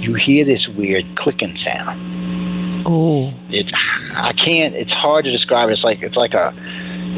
[0.00, 2.84] you hear this weird clicking sound.
[2.86, 3.32] Oh.
[3.48, 3.70] It's
[4.14, 5.70] I can't it's hard to describe.
[5.70, 6.52] It's like it's like a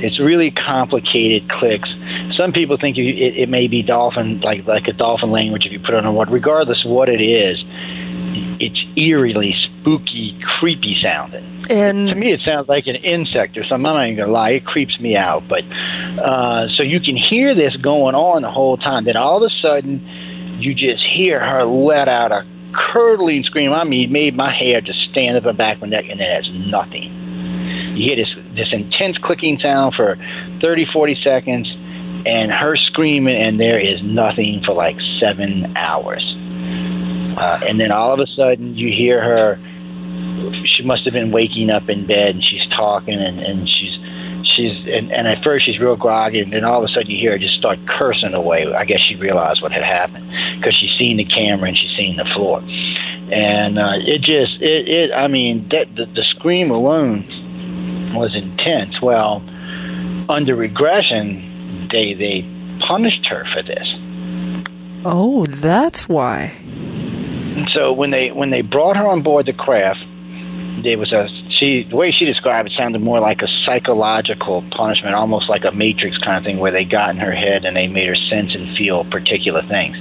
[0.03, 1.89] it's really complicated clicks.
[2.37, 5.73] Some people think you, it, it may be dolphin like like a dolphin language if
[5.73, 7.59] you put it on a what regardless of what it is
[8.61, 11.45] it's eerily spooky, creepy sounding.
[11.69, 13.87] And to me, it sounds like an insect or something.
[13.87, 15.49] I'm not even gonna lie; it creeps me out.
[15.49, 19.05] But uh, so you can hear this going on the whole time.
[19.05, 20.01] Then all of a sudden,
[20.61, 22.47] you just hear her let out a
[22.93, 23.73] curdling scream.
[23.73, 26.21] I mean, it made my hair just stand up the back of my neck, and
[26.21, 27.13] then it's nothing.
[27.97, 30.17] You hear this this intense clicking sound for
[30.61, 31.69] 30, 40 seconds,
[32.27, 36.25] and her screaming, and there is nothing for like seven hours.
[37.39, 39.61] Uh, and then all of a sudden, you hear her.
[40.77, 43.95] She must have been waking up in bed, and she's talking, and, and she's
[44.57, 47.21] she's and, and at first she's real groggy, and then all of a sudden you
[47.21, 48.65] hear her just start cursing away.
[48.73, 50.27] I guess she realized what had happened
[50.59, 54.89] because she's seen the camera and she's seen the floor, and uh, it just it,
[54.89, 57.29] it I mean that the, the scream alone
[58.17, 59.01] was intense.
[59.01, 59.43] Well,
[60.29, 62.43] under regression, they they
[62.87, 63.87] punished her for this.
[65.05, 66.53] Oh, that's why.
[67.73, 70.01] So when they when they brought her on board the craft,
[70.83, 71.29] there was a
[71.59, 75.73] she the way she described it sounded more like a psychological punishment, almost like a
[75.73, 78.55] matrix kind of thing, where they got in her head and they made her sense
[78.55, 79.97] and feel particular things.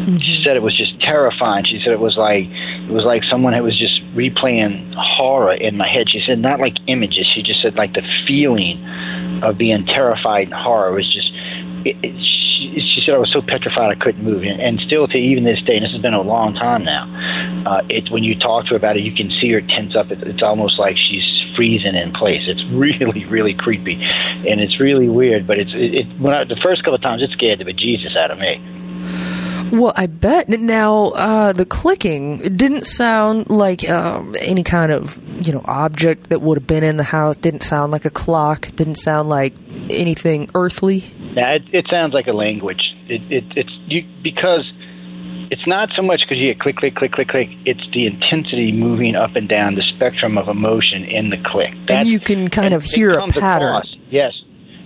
[0.00, 0.18] Mm-hmm.
[0.18, 1.64] She said it was just terrifying.
[1.64, 5.76] She said it was like it was like someone who was just replaying horror in
[5.76, 6.10] my head.
[6.10, 7.26] She said not like images.
[7.34, 8.82] She just said like the feeling
[9.42, 11.30] of being terrified and horror was just.
[11.82, 15.16] It, it, she said I was so petrified I couldn't move, and, and still to
[15.16, 17.08] even this day, and this has been a long time now.
[17.66, 20.10] Uh, it when you talk to her about it, you can see her tense up.
[20.10, 21.24] It, it's almost like she's
[21.56, 22.42] freezing in place.
[22.46, 25.46] It's really, really creepy, and it's really weird.
[25.46, 28.16] But it's it, it when I, the first couple of times it scared the bejesus
[28.16, 29.49] out of me.
[29.72, 30.48] Well, I bet.
[30.48, 36.40] Now, uh, the clicking didn't sound like um, any kind of you know object that
[36.40, 37.36] would have been in the house.
[37.36, 38.68] Didn't sound like a clock.
[38.76, 39.54] Didn't sound like
[39.90, 41.04] anything earthly.
[41.36, 42.82] Yeah, it, it sounds like a language.
[43.08, 44.70] It, it it's you because
[45.50, 47.48] it's not so much because you get click, click, click, click, click.
[47.66, 51.74] It's the intensity moving up and down the spectrum of emotion in the click.
[51.86, 53.68] That's, and you can kind of hear a pattern.
[53.68, 53.96] Across.
[54.10, 54.32] Yes,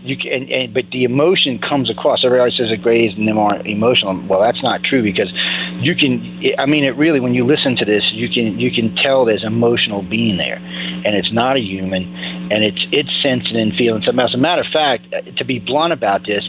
[0.04, 2.24] you can, and, and, but the emotion comes across.
[2.24, 4.12] Everybody says it grays and them aren't emotional.
[4.28, 5.32] Well, that's not true because
[5.80, 6.20] you can.
[6.58, 9.44] I mean, it really when you listen to this, you can you can tell there's
[9.44, 12.04] emotional being there, and it's not a human,
[12.52, 14.32] and it's it's sensing and feeling something else.
[14.32, 16.44] As a matter of fact, uh, to be blunt about this,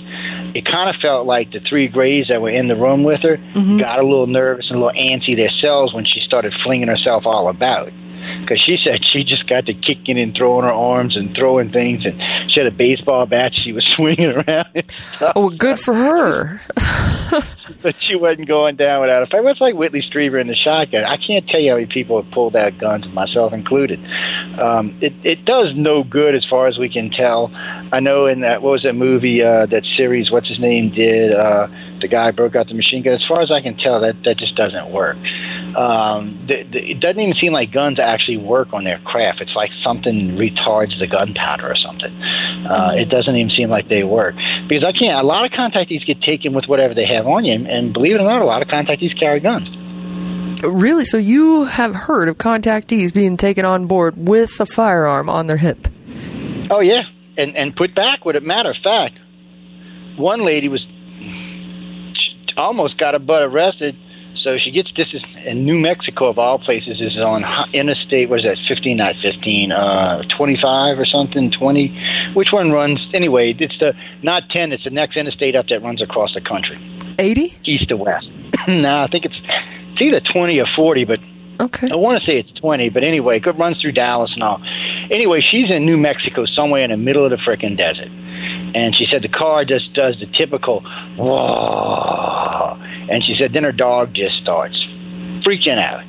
[0.54, 3.38] it kind of felt like the three grays that were in the room with her
[3.38, 3.80] mm-hmm.
[3.80, 7.48] got a little nervous and a little antsy themselves when she started flinging herself all
[7.48, 7.88] about
[8.42, 12.06] because she said she just got to kicking and throwing her arms and throwing things,
[12.06, 12.22] and
[12.52, 14.92] she had a baseball bat she was swinging around.
[15.36, 16.62] Oh, good for her.
[17.82, 19.40] but she wasn't going down without a fight.
[19.40, 21.04] It was like Whitley Strieber in the shotgun.
[21.04, 24.00] I can't tell you how many people have pulled out guns, myself included.
[24.60, 27.52] Um, it it does no good as far as we can tell.
[27.54, 30.32] I know in that what was that movie uh, that series?
[30.32, 31.34] What's his name did?
[31.34, 31.68] Uh,
[32.02, 33.14] the guy broke out the machine gun.
[33.14, 35.18] As far as I can tell, that that just doesn't work
[35.76, 39.42] um, the, the, it doesn't even seem like guns actually work on their craft.
[39.42, 42.12] It's like something retards the gunpowder or something.
[42.66, 42.96] Uh.
[42.96, 44.36] It doesn't even seem like they work
[44.68, 45.20] because I can't.
[45.20, 48.22] A lot of contactees get taken with whatever they have on you, and believe it
[48.22, 49.68] or not, a lot of contactees carry guns.
[50.64, 51.06] Really?
[51.06, 55.58] So you have heard of contactees being taken on board with a firearm on their
[55.58, 55.88] hip?
[56.72, 57.04] Oh yeah,
[57.38, 58.24] and and put back.
[58.24, 59.20] With a matter of fact,
[60.18, 60.86] one lady was
[62.58, 63.96] almost got a butt arrested
[64.46, 67.00] so she gets this is in New Mexico of all places.
[67.00, 68.30] This is on Interstate.
[68.30, 68.58] What is that?
[68.70, 69.72] Fifteen, not fifteen.
[69.72, 71.50] Uh, twenty-five or something.
[71.50, 71.90] Twenty.
[72.36, 73.00] Which one runs?
[73.12, 74.72] Anyway, it's the not ten.
[74.72, 76.78] It's the next interstate up that runs across the country.
[77.18, 77.58] Eighty.
[77.66, 78.30] East to west.
[78.68, 79.40] no, I think it's
[79.94, 81.18] it's either twenty or forty, but
[81.60, 81.90] Okay.
[81.90, 84.62] I want to say it's 20, but anyway, it runs through Dallas and all.
[85.12, 88.10] Anyway, she's in New Mexico, somewhere in the middle of the frickin' desert.
[88.76, 90.82] And she said the car just does the typical,
[91.18, 92.78] whoa,
[93.10, 94.76] and she said, then her dog just starts
[95.46, 96.04] freaking out.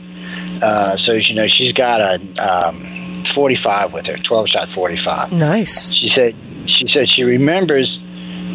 [0.63, 5.33] Uh, so, you know, she's got a um, 45 with her, 12 shot 45.
[5.33, 5.93] Nice.
[5.93, 6.35] She said,
[6.67, 7.87] she said she remembers,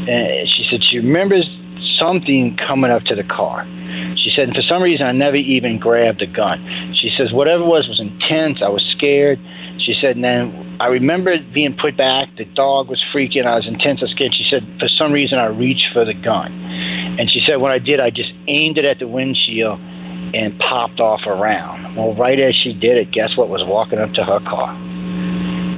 [0.09, 1.47] uh, she said she remembers
[1.99, 3.65] something coming up to the car.
[4.17, 6.95] She said, and for some reason, I never even grabbed a gun.
[6.99, 8.59] She says, whatever it was was intense.
[8.61, 9.39] I was scared.
[9.79, 12.29] She said, and then I remember being put back.
[12.37, 13.45] The dog was freaking.
[13.45, 14.01] I was intense.
[14.01, 14.33] I was scared.
[14.35, 16.51] She said, for some reason, I reached for the gun.
[17.19, 19.79] And she said, when I did, I just aimed it at the windshield
[20.33, 21.95] and popped off around.
[21.95, 24.71] Well, right as she did it, guess what was walking up to her car?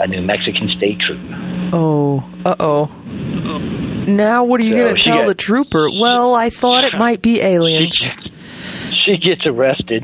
[0.02, 1.70] A New Mexican state trooper.
[1.72, 2.86] Oh, uh oh.
[3.44, 5.90] Now, what are you So going to tell got- the trooper?
[5.92, 7.96] Well, I thought it might be aliens.
[7.96, 8.12] She,
[9.06, 10.04] she gets arrested,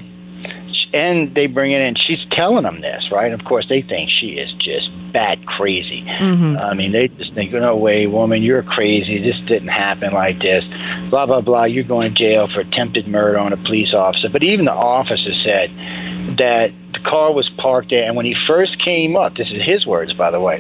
[0.94, 1.96] and they bring it in.
[2.08, 3.32] She's telling them this, right?
[3.34, 6.04] Of course, they think she is just bat crazy.
[6.08, 6.58] Mm-hmm.
[6.58, 9.20] I mean, they just think, no way, woman, you're crazy.
[9.22, 10.64] This didn't happen like this.
[11.10, 11.66] Blah blah blah.
[11.66, 14.30] You're going to jail for attempted murder on a police officer.
[14.32, 15.70] But even the officer said
[16.38, 19.86] that the car was parked there, and when he first came up, this is his
[19.86, 20.60] words, by the way,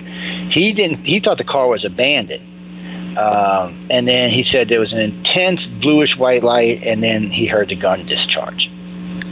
[0.53, 1.05] he didn't.
[1.05, 2.43] He thought the car was abandoned.
[3.19, 7.47] Um, and then he said there was an intense bluish white light, and then he
[7.47, 8.69] heard the gun discharge.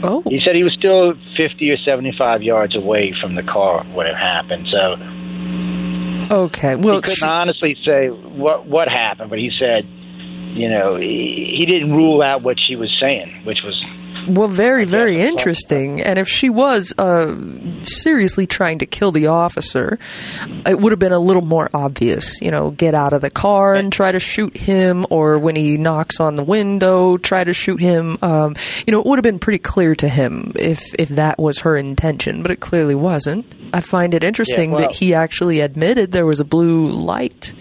[0.02, 4.06] Oh, He said he was still 50 or 75 yards away from the car when
[4.06, 4.68] it happened.
[4.70, 4.96] So
[6.44, 6.76] okay.
[6.76, 9.86] Well, he couldn't she- honestly say what what happened, but he said,
[10.58, 13.74] you know, he, he didn't rule out what she was saying, which was
[14.28, 16.00] Well, very, very interesting.
[16.02, 17.36] And if she was uh,
[17.80, 19.98] seriously trying to kill the officer,
[20.66, 22.40] it would have been a little more obvious.
[22.40, 25.78] You know, get out of the car and try to shoot him, or when he
[25.78, 28.16] knocks on the window, try to shoot him.
[28.22, 28.56] Um,
[28.86, 31.76] you know, it would have been pretty clear to him if if that was her
[31.76, 33.54] intention, but it clearly wasn't.
[33.72, 37.52] I find it interesting well- that he actually admitted there was a blue light.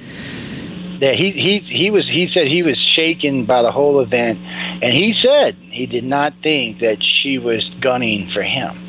[0.99, 2.07] Yeah, he he he was.
[2.07, 6.33] He said he was shaken by the whole event, and he said he did not
[6.41, 8.85] think that she was gunning for him.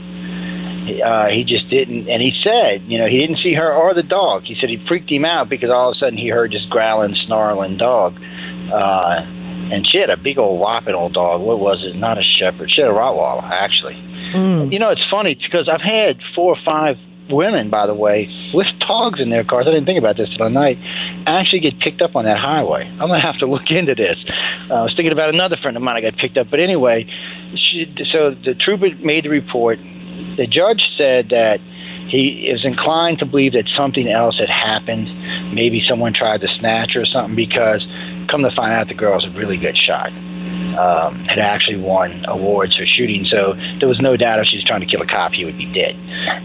[1.05, 4.03] Uh, he just didn't, and he said, you know, he didn't see her or the
[4.03, 4.45] dog.
[4.45, 7.15] He said he freaked him out because all of a sudden he heard this growling,
[7.27, 8.17] snarling dog,
[8.73, 9.21] uh,
[9.69, 11.43] and she had a big old whopping old dog.
[11.43, 11.95] What was it?
[11.95, 12.71] Not a shepherd.
[12.75, 14.01] She had a Rottweiler, actually.
[14.73, 16.97] You know, it's funny because I've had four or five
[17.31, 19.67] women, by the way, with dogs in their cars.
[19.67, 20.79] I didn't think about this till night.
[21.27, 22.87] Actually, get picked up on that highway.
[22.87, 24.17] I'm gonna have to look into this.
[24.71, 27.07] Uh, I was thinking about another friend of mine I got picked up, but anyway,
[27.55, 29.79] she, so the trooper made the report.
[30.37, 31.59] The judge said that
[32.09, 35.55] he is inclined to believe that something else had happened.
[35.55, 37.37] Maybe someone tried to snatch her or something.
[37.37, 37.85] Because
[38.31, 40.11] come to find out, the girl's a really good shot
[40.79, 43.27] um, had actually won awards for shooting.
[43.27, 45.59] So there was no doubt if she was trying to kill a cop, he would
[45.59, 45.99] be dead.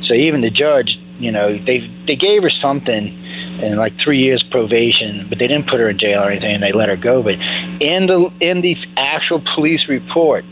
[0.10, 3.14] So even the judge, you know, they they gave her something
[3.61, 6.64] and like three years probation, but they didn't put her in jail or anything, and
[6.64, 7.22] they let her go.
[7.22, 7.38] But
[7.80, 10.43] in the in the actual police report,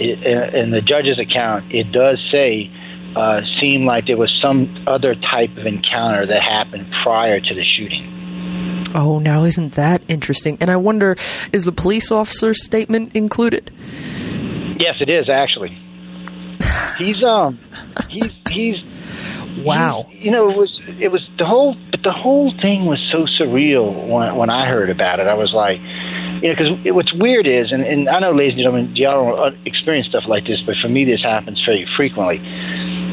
[0.00, 2.70] it, uh, in the judge's account, it does say.
[3.16, 7.64] Uh, seemed like there was some other type of encounter that happened prior to the
[7.64, 8.15] shooting.
[8.96, 10.56] Oh, now isn't that interesting?
[10.60, 11.16] And I wonder,
[11.52, 13.70] is the police officer's statement included?
[14.78, 15.76] Yes, it is actually.
[16.96, 17.60] He's um,
[18.08, 18.76] he's he's
[19.58, 20.06] Wow.
[20.10, 24.08] You know, it was it was the whole but the whole thing was so surreal
[24.08, 25.26] when when I heard about it.
[25.26, 25.78] I was like,
[26.42, 29.54] you know, because what's weird is, and, and I know, ladies and gentlemen, y'all don't
[29.54, 32.40] uh, experience stuff like this, but for me, this happens very frequently.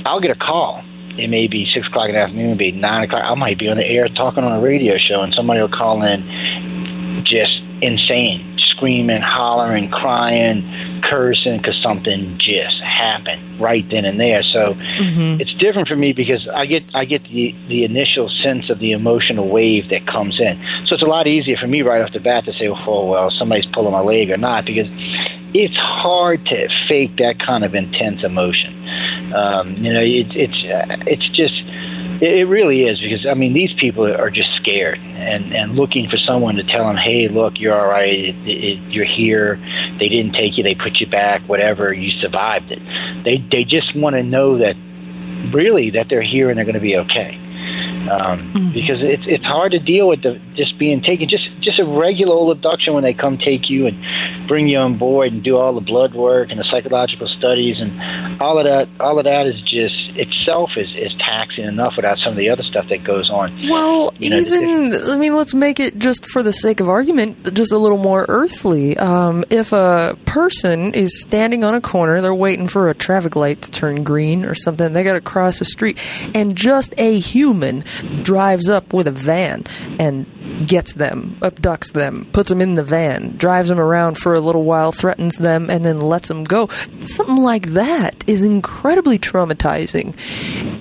[0.05, 0.84] I'll get a call.
[1.18, 3.23] It may be six o'clock in the afternoon, it may be nine o'clock.
[3.26, 6.02] I might be on the air talking on a radio show, and somebody will call
[6.03, 14.41] in just insane, screaming, hollering, crying, cursing because something just happened right then and there.
[14.41, 15.41] So mm-hmm.
[15.41, 18.91] it's different for me because I get I get the the initial sense of the
[18.91, 20.57] emotional wave that comes in.
[20.88, 23.30] So it's a lot easier for me right off the bat to say, oh well,
[23.38, 24.88] somebody's pulling my leg or not, because
[25.53, 28.73] it's hard to fake that kind of intense emotion.
[29.34, 31.53] Um, you know, it, it's uh, it's just
[32.21, 36.09] it it really is because I mean these people are just scared and and looking
[36.09, 39.57] for someone to tell them, hey, look, you're all right, it, it, you're here.
[39.99, 41.93] They didn't take you, they put you back, whatever.
[41.93, 42.81] You survived it.
[43.23, 44.75] They they just want to know that
[45.53, 47.38] really that they're here and they're going to be okay.
[48.09, 51.85] Um, Because it's it's hard to deal with the just being taken just just a
[51.85, 55.57] regular old abduction when they come take you and bring you on board and do
[55.57, 59.45] all the blood work and the psychological studies and all of that all of that
[59.47, 63.29] is just itself is is taxing enough without some of the other stuff that goes
[63.29, 63.57] on.
[63.69, 67.53] Well, You know, even I mean, let's make it just for the sake of argument,
[67.53, 68.97] just a little more earthly.
[68.97, 73.61] Um, if a person is standing on a corner, they're waiting for a traffic light
[73.61, 75.97] to turn green or something, they got to cross the street,
[76.35, 77.62] and just a human
[78.23, 79.64] drives up with a van
[79.99, 80.26] and
[80.65, 84.63] gets them, abducts them, puts them in the van, drives them around for a little
[84.63, 86.69] while, threatens them, and then lets them go.
[87.01, 90.15] Something like that is incredibly traumatizing.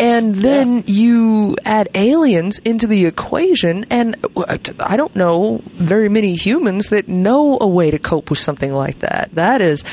[0.01, 0.83] And then yeah.
[0.87, 4.17] you add aliens into the equation, and
[4.81, 9.01] I don't know very many humans that know a way to cope with something like
[9.01, 9.31] that.
[9.33, 9.85] That is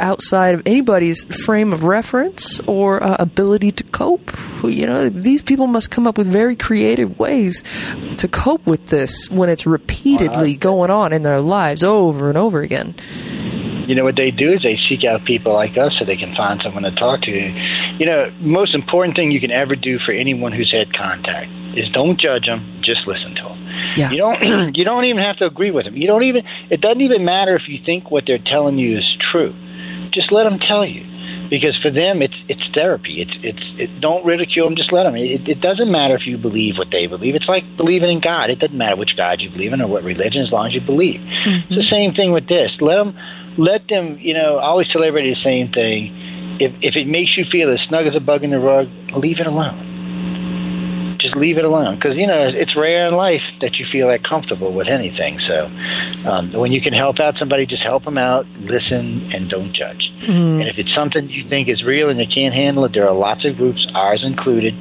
[0.00, 4.36] outside of anybody's frame of reference or uh, ability to cope.
[4.62, 7.62] You know, these people must come up with very creative ways
[8.16, 12.60] to cope with this when it's repeatedly going on in their lives over and over
[12.60, 12.94] again
[13.86, 16.34] you know what they do is they seek out people like us so they can
[16.34, 17.30] find someone to talk to.
[17.30, 21.86] You know, most important thing you can ever do for anyone who's had contact is
[21.94, 23.58] don't judge them, just listen to them.
[23.96, 24.10] Yeah.
[24.10, 25.96] You don't you don't even have to agree with them.
[25.96, 29.06] You don't even it doesn't even matter if you think what they're telling you is
[29.30, 29.54] true.
[30.12, 31.04] Just let them tell you
[31.50, 33.22] because for them it's it's therapy.
[33.22, 34.76] It's it's it, don't ridicule them.
[34.76, 35.16] Just let them.
[35.16, 37.34] It, it doesn't matter if you believe what they believe.
[37.34, 38.50] It's like believing in God.
[38.50, 40.80] It doesn't matter which God you believe in or what religion, as long as you
[40.80, 41.20] believe.
[41.20, 41.50] Mm-hmm.
[41.50, 42.70] It's the same thing with this.
[42.80, 43.16] Let them
[43.58, 44.18] let them.
[44.20, 46.58] You know, I always tell everybody the same thing.
[46.60, 49.40] If if it makes you feel as snug as a bug in the rug, leave
[49.40, 49.95] it alone
[51.36, 54.24] just leave it alone because you know it's rare in life that you feel that
[54.24, 55.38] comfortable with anything.
[55.46, 55.66] So
[56.30, 60.10] um, when you can help out somebody, just help them out, listen, and don't judge.
[60.22, 60.60] Mm.
[60.60, 63.14] And if it's something you think is real and you can't handle it, there are
[63.14, 64.74] lots of groups, ours included,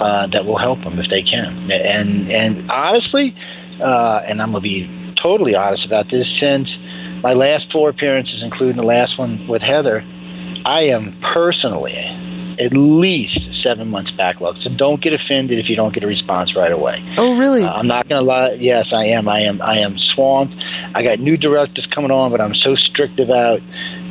[0.00, 1.70] uh, that will help them if they can.
[1.70, 3.34] And and honestly,
[3.80, 4.88] uh, and I'm gonna be
[5.22, 6.68] totally honest about this, since
[7.22, 10.04] my last four appearances, including the last one with Heather,
[10.66, 11.96] I am personally
[12.60, 14.56] at least seven months backlog.
[14.62, 17.02] So don't get offended if you don't get a response right away.
[17.16, 17.64] Oh, really?
[17.64, 18.56] Uh, I'm not going to lie.
[18.60, 19.28] Yes, I am.
[19.28, 19.62] I am.
[19.62, 20.54] I am swamped.
[20.94, 23.58] I got new directors coming on, but I'm so strict about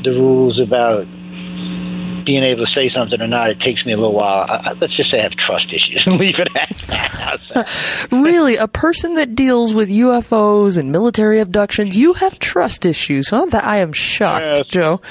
[0.03, 1.05] the rules about
[2.25, 4.45] being able to say something or not, it takes me a little while.
[4.49, 8.07] I, let's just say I have trust issues and leave it at that.
[8.11, 13.45] really, a person that deals with UFOs and military abductions, you have trust issues, huh?
[13.45, 15.01] That I am shocked, yes, Joe.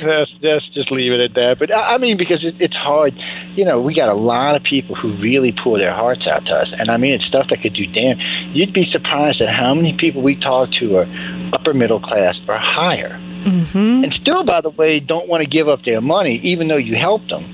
[0.00, 1.56] Yes, yes, just leave it at that.
[1.58, 3.14] But I mean, because it, it's hard.
[3.54, 6.52] You know, we got a lot of people who really pour their hearts out to
[6.52, 8.18] us, and I mean, it's stuff that could do damn.
[8.52, 11.06] You'd be surprised at how many people we talk to are
[11.54, 14.04] upper middle class or higher Mm-hmm.
[14.04, 16.96] And still, by the way, don't want to give up their money, even though you
[16.96, 17.44] helped them.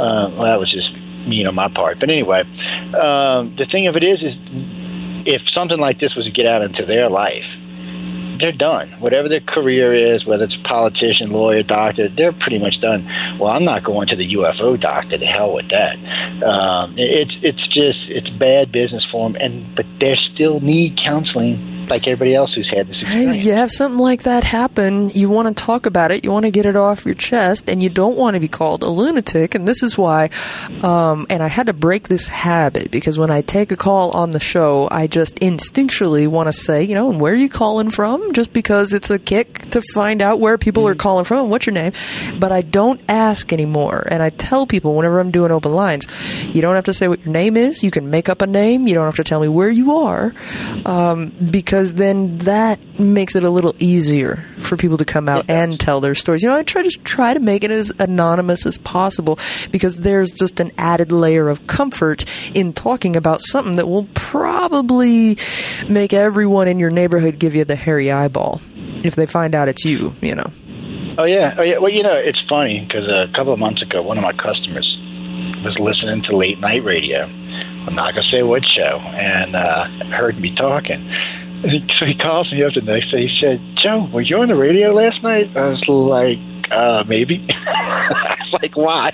[0.00, 0.90] Uh, well, that was just
[1.26, 2.00] you know my part.
[2.00, 2.42] But anyway,
[2.94, 4.34] um, the thing of it is, is
[5.26, 7.44] if something like this was to get out into their life,
[8.40, 8.92] they're done.
[9.00, 13.04] Whatever their career is, whether it's politician, lawyer, doctor, they're pretty much done.
[13.40, 15.18] Well, I'm not going to the UFO doctor.
[15.18, 15.96] To hell with that.
[16.44, 21.77] Um, it's it's just it's bad business for them, and but they still need counseling
[21.90, 23.44] like everybody else who's had this experience.
[23.44, 26.50] You have something like that happen, you want to talk about it, you want to
[26.50, 29.54] get it off your chest, and you don't want to be called a lunatic.
[29.54, 30.30] And this is why,
[30.82, 34.32] um, and I had to break this habit because when I take a call on
[34.32, 37.90] the show, I just instinctually want to say, you know, and where are you calling
[37.90, 38.32] from?
[38.32, 41.66] Just because it's a kick to find out where people are calling from and what's
[41.66, 41.92] your name.
[42.38, 44.06] But I don't ask anymore.
[44.10, 46.06] And I tell people whenever I'm doing open lines,
[46.42, 47.82] you don't have to say what your name is.
[47.82, 48.86] You can make up a name.
[48.86, 50.32] You don't have to tell me where you are.
[50.84, 55.48] Um, because because then that makes it a little easier for people to come out
[55.48, 56.42] and tell their stories.
[56.42, 59.38] You know, I try to try to make it as anonymous as possible
[59.70, 65.38] because there's just an added layer of comfort in talking about something that will probably
[65.88, 68.60] make everyone in your neighborhood give you the hairy eyeball
[69.04, 70.12] if they find out it's you.
[70.20, 70.50] You know.
[71.16, 71.78] Oh yeah, oh yeah.
[71.78, 74.98] Well, you know, it's funny because a couple of months ago, one of my customers
[75.62, 77.22] was listening to late night radio.
[77.22, 79.84] I'm not gonna say what show, and uh,
[80.16, 81.08] heard me talking
[81.98, 83.26] so he calls me up the next day.
[83.26, 85.50] He said, Joe, were you on the radio last night?
[85.56, 86.38] I was like,
[86.70, 87.46] uh, maybe.
[87.48, 89.12] I was like, why?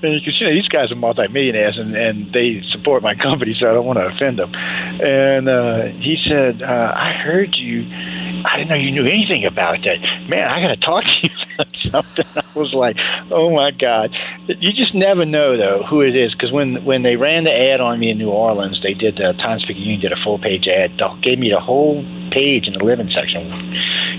[0.00, 3.74] Because, you know, these guys are multimillionaires and, and they support my company, so I
[3.74, 4.52] don't want to offend them.
[4.54, 7.84] And uh, he said, uh, I heard you
[8.44, 9.98] I didn't know you knew anything about that.
[10.28, 12.26] Man, I got to talk to you about something.
[12.36, 12.96] I was like,
[13.30, 14.10] oh my god.
[14.46, 17.80] You just never know though who it is because when when they ran the ad
[17.80, 21.00] on me in New Orleans, they did the Times Picayune did a full page ad.
[21.22, 23.48] Gave me the whole page in the living section.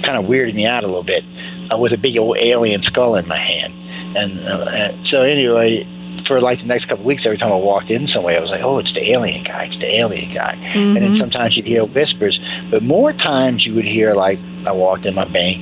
[0.03, 1.23] Kind of weirded me out a little bit
[1.71, 3.73] uh, with a big old alien skull in my hand.
[4.17, 5.83] And, uh, and so anyway,
[6.27, 8.49] for like the next couple of weeks, every time I walked in somewhere, I was
[8.49, 9.65] like, "Oh, it's the alien guy!
[9.69, 10.79] It's the alien guy!" Mm-hmm.
[10.79, 11.21] And then mm-hmm.
[11.21, 12.39] sometimes you'd hear whispers,
[12.71, 15.61] but more times you would hear like I walked in my bank,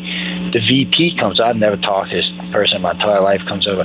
[0.53, 1.39] the VP comes.
[1.39, 3.41] I've never talked to this person in my entire life.
[3.47, 3.83] Comes over.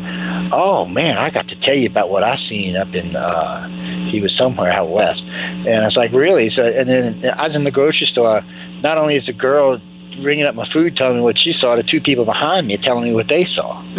[0.53, 3.17] Oh man, I got to tell you about what I seen up in.
[3.17, 3.67] uh
[4.13, 7.57] He was somewhere out west, and I was like, "Really?" So, and then I was
[7.57, 8.43] in the grocery store.
[8.81, 9.81] Not only is the girl
[10.23, 13.05] ringing up my food, telling me what she saw, the two people behind me telling
[13.05, 13.83] me what they saw.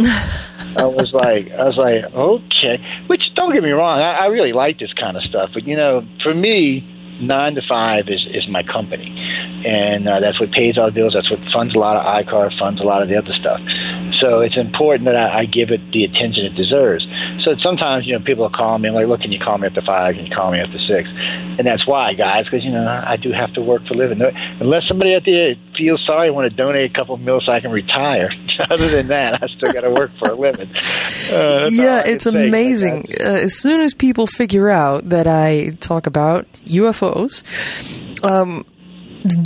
[0.77, 2.77] I was like, I was like, okay.
[3.07, 5.75] Which don't get me wrong, I, I really like this kind of stuff, but you
[5.75, 6.85] know, for me,
[7.21, 9.11] nine to five is is my company,
[9.65, 11.13] and uh, that's what pays all the bills.
[11.13, 13.59] That's what funds a lot of ICAR, funds a lot of the other stuff.
[14.19, 17.07] So it's important that I, I give it the attention it deserves.
[17.43, 19.67] So sometimes you know people will call me and like, look, can you call me
[19.67, 20.15] after five?
[20.15, 21.07] Can you call me after six?
[21.59, 24.19] And that's why, guys, because you know I do have to work for a living.
[24.59, 27.51] Unless somebody at the end feels sorry, want to donate a couple of mils so
[27.51, 28.29] I can retire.
[28.69, 30.69] Other than that, I still got to work for a living.
[31.31, 33.05] Uh, yeah, it's amazing.
[33.19, 36.47] Uh, as soon as people figure out that I talk about
[37.09, 38.65] UFOs, um,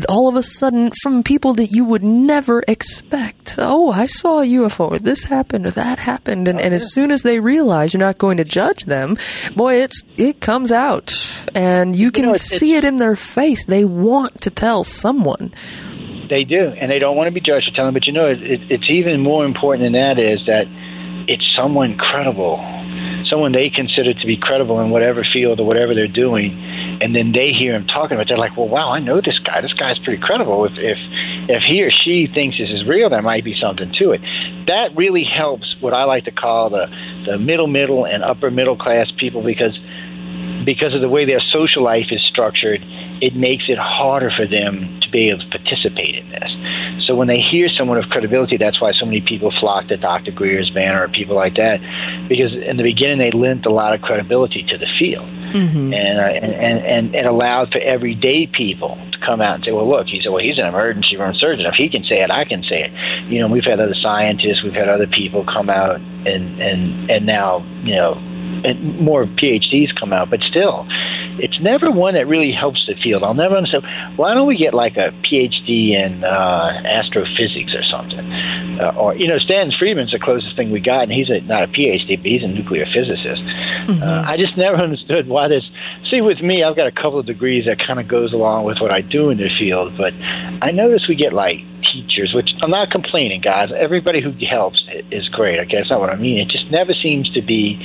[0.07, 3.55] all of a sudden from people that you would never expect.
[3.57, 4.99] Oh, I saw a UFO.
[4.99, 6.47] This happened or that happened.
[6.47, 9.17] And, and as soon as they realize you're not going to judge them,
[9.55, 11.15] boy, it's it comes out,
[11.55, 13.65] and you can you know, it's, see it's, it in their face.
[13.65, 15.53] They want to tell someone.
[16.29, 17.93] They do, and they don't want to be judged for telling.
[17.93, 20.65] But you know, it, it, it's even more important than that is that
[21.27, 22.57] it's someone credible,
[23.29, 27.31] someone they consider to be credible in whatever field or whatever they're doing and then
[27.31, 29.61] they hear him talking about it, they're like, well, wow, I know this guy.
[29.61, 30.65] This guy's pretty credible.
[30.65, 30.97] If if
[31.49, 34.21] if he or she thinks this is real, there might be something to it.
[34.67, 36.85] That really helps what I like to call the
[37.25, 39.77] the middle middle and upper middle class people because
[40.65, 42.81] because of the way their social life is structured,
[43.21, 47.05] it makes it harder for them to be able to participate in this.
[47.05, 50.31] So when they hear someone of credibility, that's why so many people flock to Dr.
[50.31, 51.79] Greer's banner or people like that,
[52.29, 55.27] because in the beginning they lent a lot of credibility to the field.
[55.53, 55.93] Mm-hmm.
[55.93, 59.71] And, uh, and, and and it allowed for everyday people to come out and say,
[59.71, 61.65] "Well, look, he said, well, he's an emergency room surgeon.
[61.65, 62.91] If he can say it, I can say it."
[63.31, 67.25] You know, we've had other scientists, we've had other people come out, and and and
[67.25, 68.17] now, you know,
[68.65, 70.87] and more PhDs come out, but still,
[71.39, 73.23] it's never one that really helps the field.
[73.23, 73.83] I'll never understand.
[74.17, 78.25] Why don't we get like a PhD in uh, astrophysics or something?
[78.79, 81.63] Uh, or you know, Stan Friedman's the closest thing we got, and he's a, not
[81.63, 83.41] a PhD, but he's a nuclear physicist.
[83.89, 84.03] Mm-hmm.
[84.03, 85.69] Uh, I just never understood why there's.
[86.09, 88.77] See, with me, I've got a couple of degrees that kind of goes along with
[88.79, 90.13] what I do in the field, but
[90.61, 91.57] I notice we get like
[91.93, 93.69] teachers, which I'm not complaining, guys.
[93.77, 95.59] Everybody who helps is great.
[95.59, 96.39] Okay, that's not what I mean.
[96.39, 97.77] It just never seems to be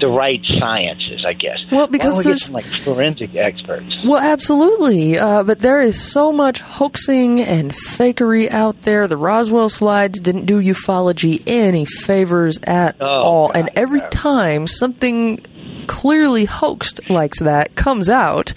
[0.00, 1.58] the right sciences, I guess.
[1.70, 3.94] Well, because there's some, like forensic experts.
[4.04, 9.06] Well, absolutely, uh, but there is so much hoaxing and fakery out there.
[9.06, 14.66] The Roswell slides didn't do ufology any favors at oh, all, God, and every time
[14.66, 15.44] something
[15.86, 18.52] clearly hoaxed like that comes out,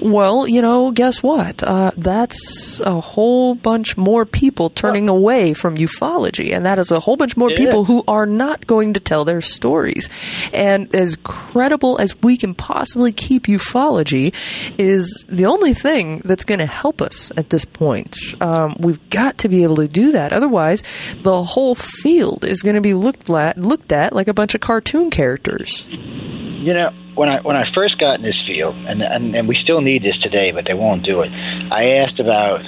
[0.00, 1.62] well, you know, guess what?
[1.62, 7.00] Uh, that's a whole bunch more people turning away from ufology, and that is a
[7.00, 10.08] whole bunch more people who are not going to tell their stories.
[10.52, 14.34] And as credible as we can possibly keep ufology
[14.78, 18.16] is the only thing that's going to help us at this point.
[18.40, 20.32] Um, we've got to be able to do that.
[20.32, 20.82] Otherwise,
[21.22, 24.60] the whole field is going to be looked at, looked at like a bunch of
[24.60, 25.88] cartoon characters.
[26.62, 29.58] You know, when I when I first got in this field, and, and and we
[29.62, 31.28] still need this today, but they won't do it.
[31.28, 32.62] I asked about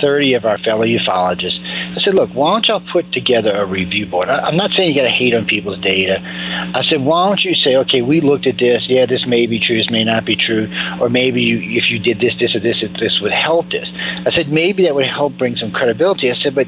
[0.00, 1.56] thirty of our fellow ufologists.
[1.96, 4.28] I said, "Look, why don't y'all put together a review board?
[4.28, 6.20] I, I'm not saying you got to hate on people's data.
[6.20, 8.84] I said, why don't you say, okay, we looked at this.
[8.88, 9.78] Yeah, this may be true.
[9.78, 10.68] This may not be true.
[11.00, 13.88] Or maybe you, if you did this, this, or this, this would help this.
[14.26, 16.30] I said maybe that would help bring some credibility.
[16.30, 16.66] I said, but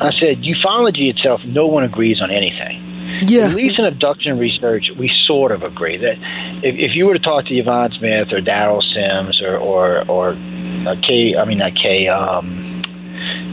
[0.00, 2.93] I said ufology itself, no one agrees on anything.
[3.22, 3.46] Yeah.
[3.46, 6.16] At least in abduction research, we sort of agree that
[6.62, 10.30] if, if you were to talk to Yvonne Smith or Derrel Sims or or or
[10.30, 12.83] uh, Kay, I mean not Kay, um,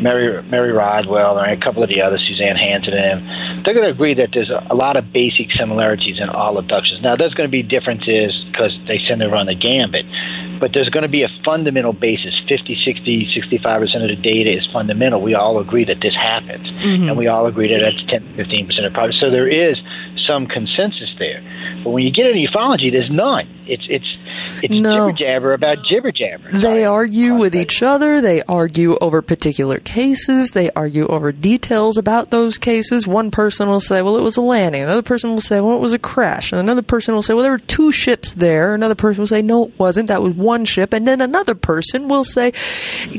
[0.02, 3.94] Mary Mary Rodwell or a couple of the others, Suzanne Hansen and they're going to
[3.94, 7.02] agree that there's a, a lot of basic similarities in all abductions.
[7.02, 10.06] Now, there's going to be differences because they tend to run the gambit
[10.62, 14.64] but there's going to be a fundamental basis 50 60 65% of the data is
[14.72, 17.10] fundamental we all agree that this happens mm-hmm.
[17.10, 19.76] and we all agree that that's 10 15% of problems so there is
[20.28, 21.42] some consensus there.
[21.84, 23.48] But when you get into ufology there's none.
[23.68, 24.18] It's it's
[24.64, 25.10] it's no.
[25.10, 26.86] jibber jabber about jibber jabber they Sorry.
[26.86, 28.22] argue with each other.
[28.22, 30.52] They argue over particular cases.
[30.52, 33.08] They argue over details about those cases.
[33.08, 34.84] One person will say well it was a landing.
[34.84, 36.52] Another person will say well it was a crash.
[36.52, 38.74] And another person will say well there were two ships there.
[38.74, 40.08] Another person will say no it wasn't.
[40.08, 42.52] That was one one ship, and then another person will say,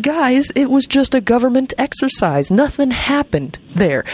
[0.00, 2.50] guys, it was just a government exercise.
[2.50, 4.04] Nothing happened there.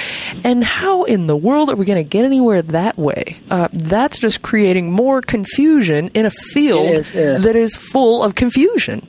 [0.44, 3.40] And how in the world are we going to get anywhere that way?
[3.50, 7.38] Uh, that's just creating more confusion in a field is, yeah.
[7.38, 9.06] that is full of confusion.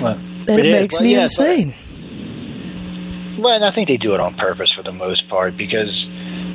[0.00, 1.70] Well, and it, it makes well, me yeah, insane.
[1.70, 5.90] But, well, and I think they do it on purpose for the most part because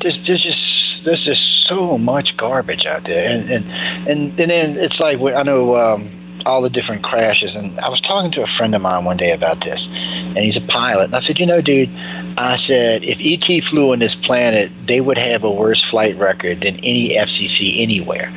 [0.02, 3.72] there's, there's just there's just so much garbage out there, and and
[4.10, 7.52] and, and then it's like I know um, all the different crashes.
[7.56, 10.57] And I was talking to a friend of mine one day about this, and he's
[10.57, 11.06] a pilot.
[11.06, 11.89] And I said, you know, dude,
[12.38, 16.62] I said, if ET flew on this planet, they would have a worse flight record
[16.62, 18.32] than any FCC anywhere.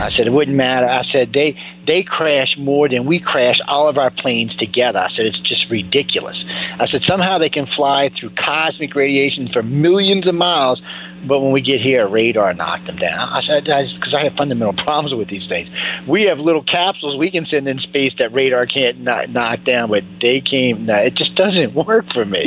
[0.00, 0.88] I said, it wouldn't matter.
[0.88, 1.56] I said, they
[1.86, 4.98] they crash more than we crash all of our planes together.
[4.98, 6.36] I said, it's just ridiculous.
[6.78, 10.80] I said, somehow they can fly through cosmic radiation for millions of miles
[11.26, 13.28] but when we get here, radar knocked them down.
[13.28, 15.68] I said, because I have fundamental problems with these things.
[16.08, 19.90] We have little capsules we can send in space that radar can't knock, knock down,
[19.90, 20.88] but they came.
[20.88, 22.44] It just doesn't work for me.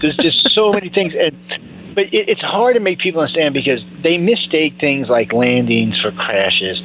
[0.00, 1.36] There's just so many things, and
[1.94, 6.10] but it, it's hard to make people understand because they mistake things like landings for
[6.10, 6.80] crashes.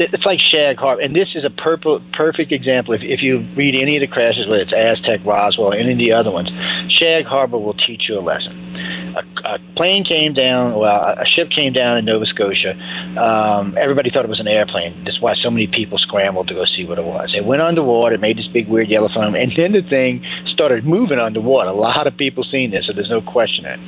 [0.00, 2.94] It's like Shag Harbor, and this is a purple, perfect example.
[2.94, 6.12] If, if you read any of the crashes, whether it's Aztec, Roswell, any of the
[6.12, 6.50] other ones,
[6.98, 8.67] Shag Harbor will teach you a lesson.
[9.16, 12.72] A, a plane came down, well, a ship came down in Nova Scotia.
[13.18, 15.04] Um, everybody thought it was an airplane.
[15.04, 17.32] That's why so many people scrambled to go see what it was.
[17.34, 20.84] It went underwater, it made this big weird yellow foam, and then the thing started
[20.84, 21.70] moving underwater.
[21.70, 23.78] A lot of people seen this, so there's no question it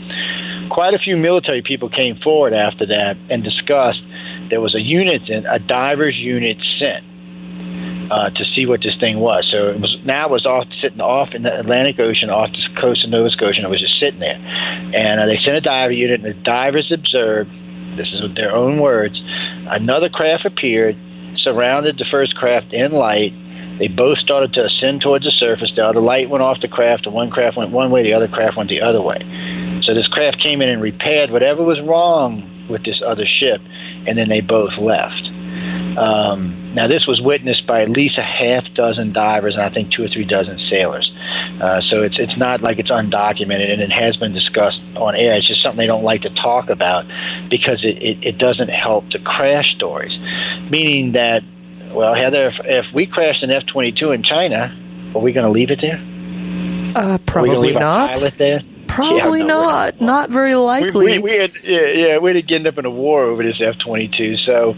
[0.71, 4.01] quite a few military people came forward after that and discussed
[4.49, 7.05] there was a unit, a divers unit sent
[8.11, 9.47] uh, to see what this thing was.
[9.51, 12.63] So it was now it was off sitting off in the Atlantic Ocean, off the
[12.81, 13.63] coast of Nova Scotia.
[13.63, 16.39] And it was just sitting there, and uh, they sent a diver unit, and the
[16.43, 17.51] divers observed.
[17.97, 19.19] This is their own words.
[19.67, 20.97] Another craft appeared,
[21.37, 23.35] surrounded the first craft in light.
[23.79, 25.73] They both started to ascend towards the surface.
[25.75, 27.05] The other light went off the craft.
[27.05, 28.03] The one craft went one way.
[28.03, 29.19] The other craft went the other way.
[29.83, 33.61] So this craft came in and repaired whatever was wrong with this other ship,
[34.07, 35.30] and then they both left.
[35.99, 39.93] Um, now, this was witnessed by at least a half dozen divers and I think
[39.93, 41.11] two or three dozen sailors.
[41.61, 45.37] Uh, so it's it's not like it's undocumented, and it has been discussed on air.
[45.37, 47.05] It's just something they don't like to talk about
[47.51, 50.13] because it, it, it doesn't help the crash stories.
[50.71, 51.43] Meaning that,
[51.93, 54.73] well, Heather, if, if we crashed an F twenty two in China,
[55.15, 56.01] are we going to leave it there?
[56.97, 58.15] Uh, probably not.
[58.15, 58.63] pilot there?
[58.91, 60.01] Probably yeah, not.
[60.01, 61.07] Not very likely.
[61.07, 63.77] We, we, we had, yeah, yeah, we'd end up in a war over this F
[63.85, 64.37] 22.
[64.39, 64.75] So,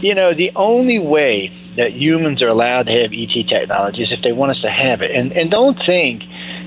[0.00, 4.22] you know, the only way that humans are allowed to have ET technology is if
[4.22, 5.10] they want us to have it.
[5.10, 6.22] And, and don't think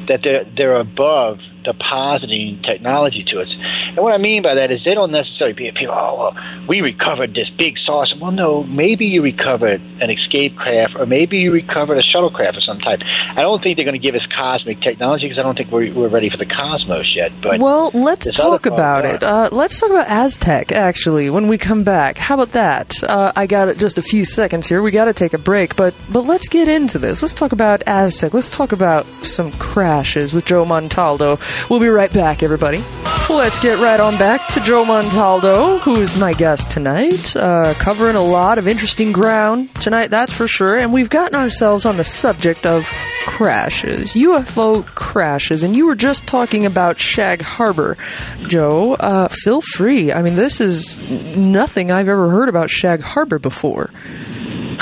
[0.07, 3.47] that they're, they're above depositing technology to us.
[3.51, 6.81] And what I mean by that is they don't necessarily be people, oh, well, we
[6.81, 8.15] recovered this big saucer.
[8.19, 12.63] Well, no, maybe you recovered an escape craft or maybe you recovered a shuttlecraft of
[12.63, 13.01] some type.
[13.03, 15.93] I don't think they're going to give us cosmic technology because I don't think we're,
[15.93, 17.31] we're ready for the cosmos yet.
[17.41, 19.23] But Well, let's talk about it.
[19.23, 22.17] Uh, let's talk about Aztec, actually, when we come back.
[22.17, 23.03] How about that?
[23.03, 24.81] Uh, I got just a few seconds here.
[24.81, 27.21] We got to take a break, but, but let's get into this.
[27.21, 28.33] Let's talk about Aztec.
[28.33, 31.39] Let's talk about some crashes with Joe Montaldo.
[31.69, 32.81] We'll be right back, everybody.
[33.29, 38.17] Let's get right on back to Joe Montaldo, who is my guest tonight, uh, covering
[38.17, 40.77] a lot of interesting ground tonight, that's for sure.
[40.77, 42.91] And we've gotten ourselves on the subject of
[43.25, 47.97] crashes, UFO crashes, and you were just talking about Shag Harbor.
[48.41, 50.11] Joe, uh, feel free.
[50.11, 50.99] I mean, this is
[51.37, 53.91] nothing I've ever heard about Shag Harbor before.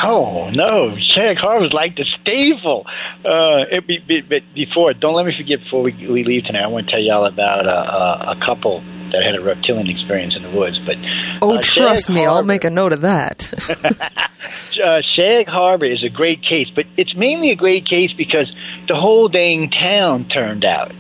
[0.04, 2.86] Oh no, Shag Harbor's like the staple.
[3.26, 6.64] Uh, it be, be, but before, don't let me forget before we, we leave tonight.
[6.64, 8.82] I want to tell y'all about a, a, a couple
[9.12, 10.80] that had a reptilian experience in the woods.
[10.86, 10.96] But
[11.42, 13.54] oh, uh, trust Shag me, Harbor, I'll make a note of that.
[14.84, 18.52] uh, Shag Harbor is a great case, but it's mainly a great case because
[18.88, 20.92] the whole dang town turned out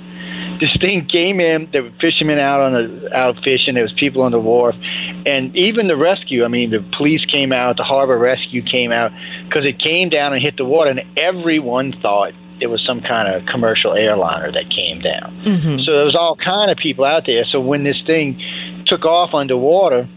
[0.59, 1.69] this thing came in.
[1.71, 3.75] There were fishermen out on the out fishing.
[3.75, 4.75] There was people on the wharf,
[5.25, 6.43] and even the rescue.
[6.43, 7.77] I mean, the police came out.
[7.77, 9.11] The harbor rescue came out
[9.45, 13.33] because it came down and hit the water, and everyone thought it was some kind
[13.33, 15.31] of commercial airliner that came down.
[15.45, 15.79] Mm-hmm.
[15.79, 17.45] So there was all kind of people out there.
[17.45, 18.37] So when this thing
[18.85, 20.09] took off underwater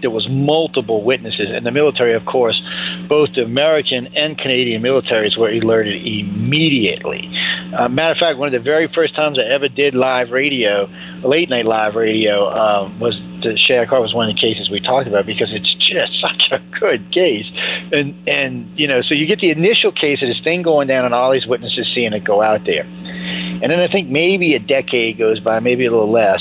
[0.00, 2.60] there was multiple witnesses, and the military, of course,
[3.08, 7.30] both the American and Canadian militaries were alerted immediately.
[7.76, 10.88] Uh, matter of fact, one of the very first times I ever did live radio,
[11.22, 15.06] late night live radio, um, was the Harbor was one of the cases we talked
[15.06, 17.46] about because it's just such a good case,
[17.92, 21.04] and and you know, so you get the initial case of this thing going down,
[21.04, 24.58] and all these witnesses seeing it go out there, and then I think maybe a
[24.58, 26.40] decade goes by, maybe a little less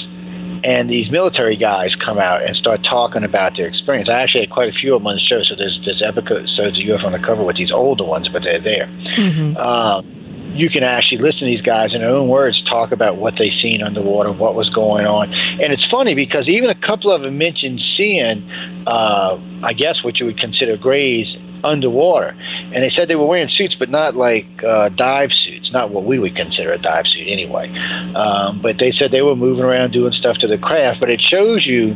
[0.64, 4.10] and these military guys come out and start talking about their experience.
[4.10, 6.58] I actually had quite a few of them on the show, so there's there's episodes
[6.58, 8.88] of UFO Undercover with these older ones, but they're there.
[9.18, 9.58] Mm-hmm.
[9.58, 10.18] Um,
[10.56, 13.52] you can actually listen to these guys in their own words talk about what they
[13.62, 17.38] seen underwater, what was going on, and it's funny because even a couple of them
[17.38, 18.50] mentioned seeing,
[18.88, 21.28] uh, I guess, what you would consider grays
[21.64, 22.30] underwater,
[22.74, 26.06] and they said they were wearing suits, but not like uh, dive suits, not what
[26.06, 27.68] we would consider a dive suit anyway.
[28.16, 31.22] Um, but they said they were moving around doing stuff to the craft, but it
[31.22, 31.96] shows you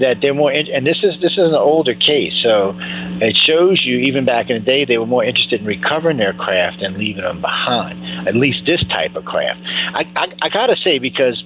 [0.00, 0.52] that they're more.
[0.52, 2.74] In- and this is this is an older case, so
[3.20, 6.32] It shows you, even back in the day, they were more interested in recovering their
[6.32, 8.28] craft than leaving them behind.
[8.28, 9.60] At least this type of craft.
[9.94, 11.42] I, I, I gotta say because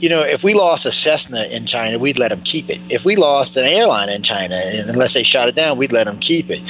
[0.00, 2.80] you know, if we lost a Cessna in China, we'd let them keep it.
[2.90, 6.20] If we lost an airline in China, unless they shot it down, we'd let them
[6.20, 6.60] keep it.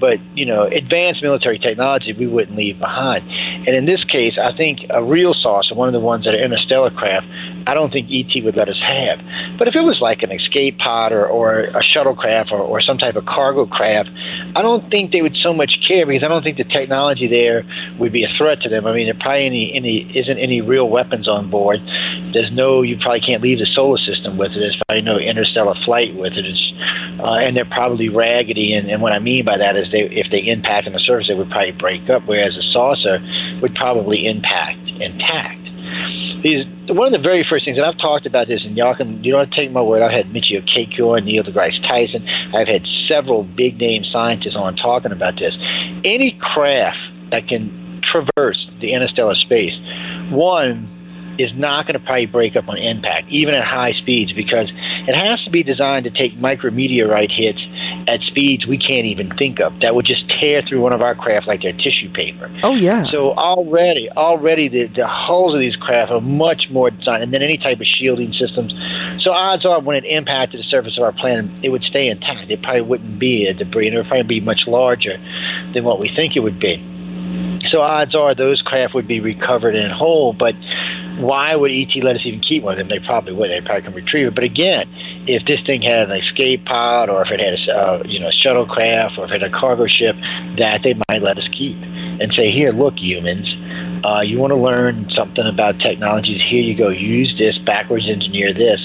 [0.00, 3.28] But, you know, advanced military technology we wouldn't leave behind.
[3.66, 6.42] And in this case, I think a real saucer, one of the ones that are
[6.42, 7.26] interstellar craft,
[7.66, 9.20] I don't think ET would let us have.
[9.58, 12.96] But if it was like an escape pod or, or a shuttlecraft or, or some
[12.96, 14.08] type of cargo craft,
[14.56, 17.62] I don't think they would so much care because I don't think the technology there
[17.98, 18.86] would be a threat to them.
[18.86, 21.78] I mean, there probably any, any isn't any real weapons on board.
[22.32, 24.58] There's no, you probably can't leave the solar system with it.
[24.58, 26.44] There's probably no interstellar flight with it.
[26.46, 26.66] It's,
[27.20, 28.74] uh, and they're probably raggedy.
[28.74, 31.28] And, and what I mean by that is they, if they impact on the surface,
[31.28, 33.18] they would probably break up, whereas a saucer
[33.62, 35.59] would probably impact intact
[36.90, 39.32] one of the very first things, and I've talked about this, and y'all can you
[39.32, 40.02] don't take my word.
[40.02, 42.26] I've had Michio Kaku and Neil deGrasse Tyson.
[42.54, 45.54] I've had several big name scientists on talking about this.
[46.04, 46.98] Any craft
[47.30, 49.72] that can traverse the interstellar space,
[50.32, 50.99] one
[51.38, 55.14] is not going to probably break up on impact, even at high speeds, because it
[55.14, 57.60] has to be designed to take micrometeorite hits
[58.08, 59.72] at speeds we can't even think of.
[59.80, 62.50] That would just tear through one of our craft like they're tissue paper.
[62.62, 63.04] Oh yeah.
[63.06, 67.58] So already, already the, the hulls of these craft are much more designed than any
[67.58, 68.72] type of shielding systems.
[69.22, 72.50] So odds are, when it impacted the surface of our planet, it would stay intact.
[72.50, 75.18] It probably wouldn't be a debris, and it would probably be much larger
[75.74, 76.76] than what we think it would be.
[77.70, 80.54] So odds are those craft would be recovered in whole, but
[81.22, 82.88] why would ET let us even keep one of them?
[82.88, 83.50] They probably would.
[83.50, 84.34] They probably can retrieve it.
[84.34, 84.88] But again,
[85.26, 88.30] if this thing had an escape pod, or if it had a uh, you know
[88.32, 90.16] shuttlecraft, or if it had a cargo ship,
[90.58, 91.76] that they might let us keep
[92.20, 93.48] and say, here, look, humans.
[94.04, 96.40] Uh, you want to learn something about technologies?
[96.48, 96.88] Here you go.
[96.88, 97.56] Use this.
[97.64, 98.80] Backwards engineer this,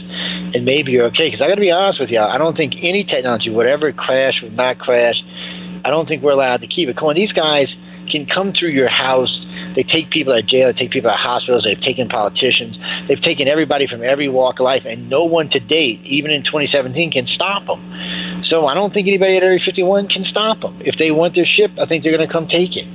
[0.56, 1.32] and maybe you're okay.
[1.32, 4.44] Because I got to be honest with you, I don't think any technology, whatever crash
[4.44, 5.16] or not crash,
[5.84, 6.98] I don't think we're allowed to keep it.
[6.98, 7.68] Come on, these guys
[8.12, 9.32] can come through your house
[9.76, 10.72] they take people out of jail.
[10.72, 11.64] They take people out of hospitals.
[11.64, 12.78] They've taken politicians.
[13.08, 16.44] They've taken everybody from every walk of life, and no one to date, even in
[16.44, 17.84] 2017, can stop them.
[18.50, 20.82] So I don't think anybody at Area 51 can stop them.
[20.82, 22.86] If they want their ship, I think they're going to come take it.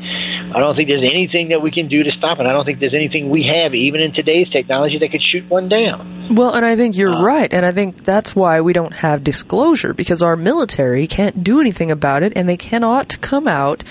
[0.55, 2.47] I don't think there's anything that we can do to stop it.
[2.47, 5.69] I don't think there's anything we have, even in today's technology, that could shoot one
[5.69, 6.35] down.
[6.35, 9.23] Well, and I think you're uh, right, and I think that's why we don't have
[9.23, 13.85] disclosure because our military can't do anything about it, and they cannot come out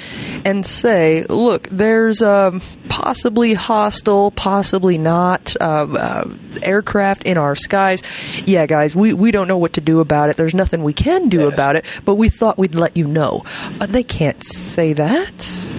[0.45, 2.59] and say, "Look, there's a
[2.89, 8.03] possibly hostile, possibly not uh, uh, aircraft in our skies."
[8.45, 10.37] Yeah, guys, we we don't know what to do about it.
[10.37, 13.43] There's nothing we can do about it, but we thought we'd let you know.
[13.79, 15.69] Uh, they can't say that.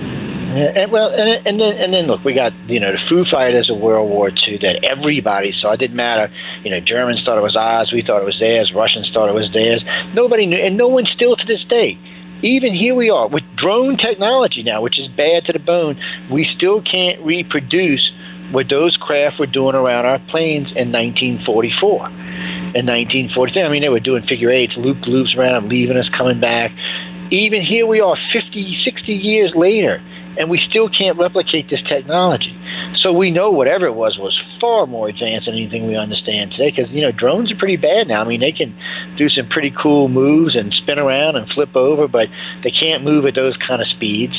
[0.51, 3.71] And, well, and, and then and then look, we got you know the Foo Fighters
[3.71, 5.73] of World War II that everybody saw.
[5.73, 6.27] It didn't matter,
[6.65, 9.35] you know, Germans thought it was ours, we thought it was theirs, Russians thought it
[9.35, 9.85] was theirs.
[10.13, 11.95] Nobody knew, and no one still to this day.
[12.43, 16.01] Even here we are with drone technology now, which is bad to the bone.
[16.33, 18.01] We still can't reproduce
[18.51, 22.09] what those craft were doing around our planes in 1944.
[22.81, 26.41] In 1943, I mean, they were doing figure eights, loop loops around, leaving us, coming
[26.41, 26.73] back.
[27.31, 30.03] Even here we are, 50, 60 years later
[30.39, 32.57] and we still can't replicate this technology.
[33.03, 36.71] So we know whatever it was was far more advanced than anything we understand today.
[36.71, 38.23] Because you know drones are pretty bad now.
[38.23, 38.77] I mean they can
[39.17, 42.29] do some pretty cool moves and spin around and flip over, but
[42.63, 44.35] they can't move at those kind of speeds,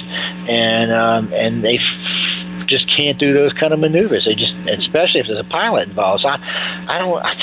[0.47, 4.26] and um, and they f- just can't do those kind of maneuvers.
[4.26, 6.22] They just, especially if there's a pilot involved.
[6.22, 6.38] So I,
[6.88, 7.18] I don't.
[7.18, 7.34] I,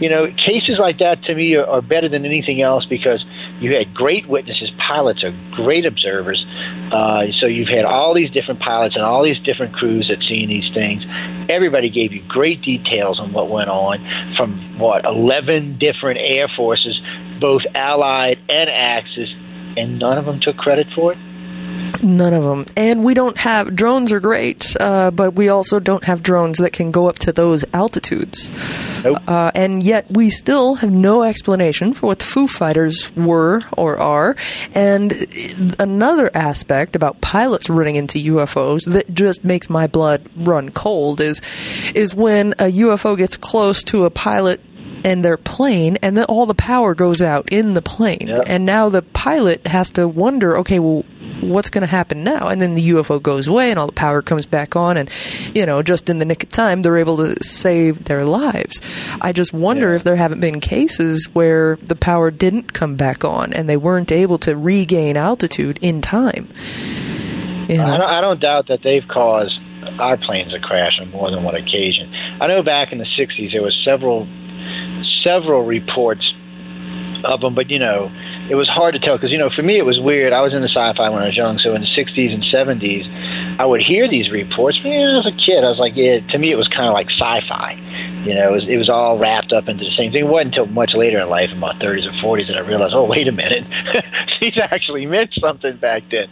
[0.00, 3.24] you know, cases like that to me are, are better than anything else because
[3.60, 4.70] you had great witnesses.
[4.78, 6.44] Pilots are great observers.
[6.92, 10.48] Uh, so you've had all these different pilots and all these different crews that seen
[10.48, 11.02] these things.
[11.48, 13.98] Everybody gave you great details on what went on
[14.36, 17.00] from what eleven different air forces,
[17.40, 19.30] both Allied and Axis,
[19.76, 21.18] and none of them took credit for it.
[22.02, 22.66] None of them.
[22.76, 26.72] And we don't have drones are great, uh, but we also don't have drones that
[26.72, 28.50] can go up to those altitudes.
[29.02, 29.18] Nope.
[29.26, 33.98] Uh, and yet we still have no explanation for what the Foo Fighters were or
[33.98, 34.36] are.
[34.74, 35.14] And
[35.78, 41.40] another aspect about pilots running into UFOs that just makes my blood run cold is
[41.94, 44.60] is when a UFO gets close to a pilot
[45.04, 48.26] and their plane, and then all the power goes out in the plane.
[48.26, 48.44] Yep.
[48.46, 51.04] And now the pilot has to wonder, okay, well,
[51.48, 52.48] what's going to happen now?
[52.48, 55.10] And then the UFO goes away and all the power comes back on, and,
[55.54, 58.80] you know, just in the nick of time, they're able to save their lives.
[59.20, 59.96] I just wonder yeah.
[59.96, 64.12] if there haven't been cases where the power didn't come back on and they weren't
[64.12, 66.48] able to regain altitude in time.
[67.68, 67.86] You know?
[67.86, 69.58] I, don't, I don't doubt that they've caused
[69.98, 72.12] our planes to crash on more than one occasion.
[72.40, 74.26] I know back in the 60s there was several
[75.22, 76.24] several reports
[77.24, 78.10] of them, but you know,
[78.50, 80.32] it was hard to tell because you know for me it was weird.
[80.32, 83.08] I was into sci-fi when I was young, so in the '60s and '70s,
[83.58, 84.78] I would hear these reports.
[84.84, 86.20] Man, as a kid, I was like, yeah.
[86.32, 87.76] To me, it was kind of like sci-fi.
[88.24, 90.24] You know, it was it was all wrapped up into the same thing.
[90.24, 92.94] It wasn't until much later in life, in my 30s or 40s, that I realized,
[92.94, 93.64] oh, wait a minute,
[94.40, 96.28] these actually meant something back then.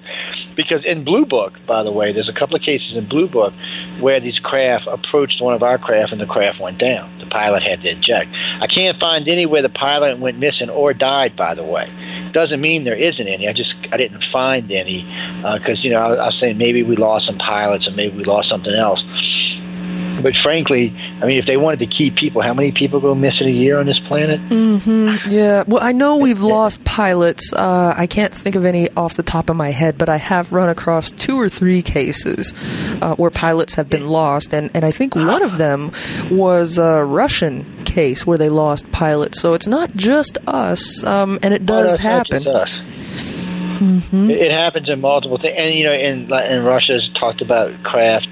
[0.56, 3.52] Because in Blue Book, by the way, there's a couple of cases in Blue Book
[4.00, 7.18] where these craft approached one of our craft and the craft went down.
[7.18, 8.30] The pilot had to eject.
[8.60, 11.36] I can't find anywhere the pilot went missing or died.
[11.36, 11.88] By the way,
[12.32, 13.48] doesn't mean there isn't any.
[13.48, 15.02] I just I didn't find any
[15.42, 18.16] because uh, you know I, I was saying maybe we lost some pilots and maybe
[18.16, 19.02] we lost something else.
[20.20, 23.46] But frankly, I mean, if they wanted to keep people, how many people go missing
[23.46, 24.40] a year on this planet?
[24.48, 25.32] Mm-hmm.
[25.32, 25.64] Yeah.
[25.66, 27.52] Well, I know we've lost pilots.
[27.52, 30.52] Uh, I can't think of any off the top of my head, but I have
[30.52, 32.52] run across two or three cases
[33.00, 35.92] uh, where pilots have been lost, and, and I think one of them
[36.30, 39.40] was a Russian case where they lost pilots.
[39.40, 42.44] So it's not just us, um, and it does oh, happen.
[43.82, 44.30] Mm-hmm.
[44.30, 48.28] It, it, happens in multiple things, and you know, in in Russia's talked about craft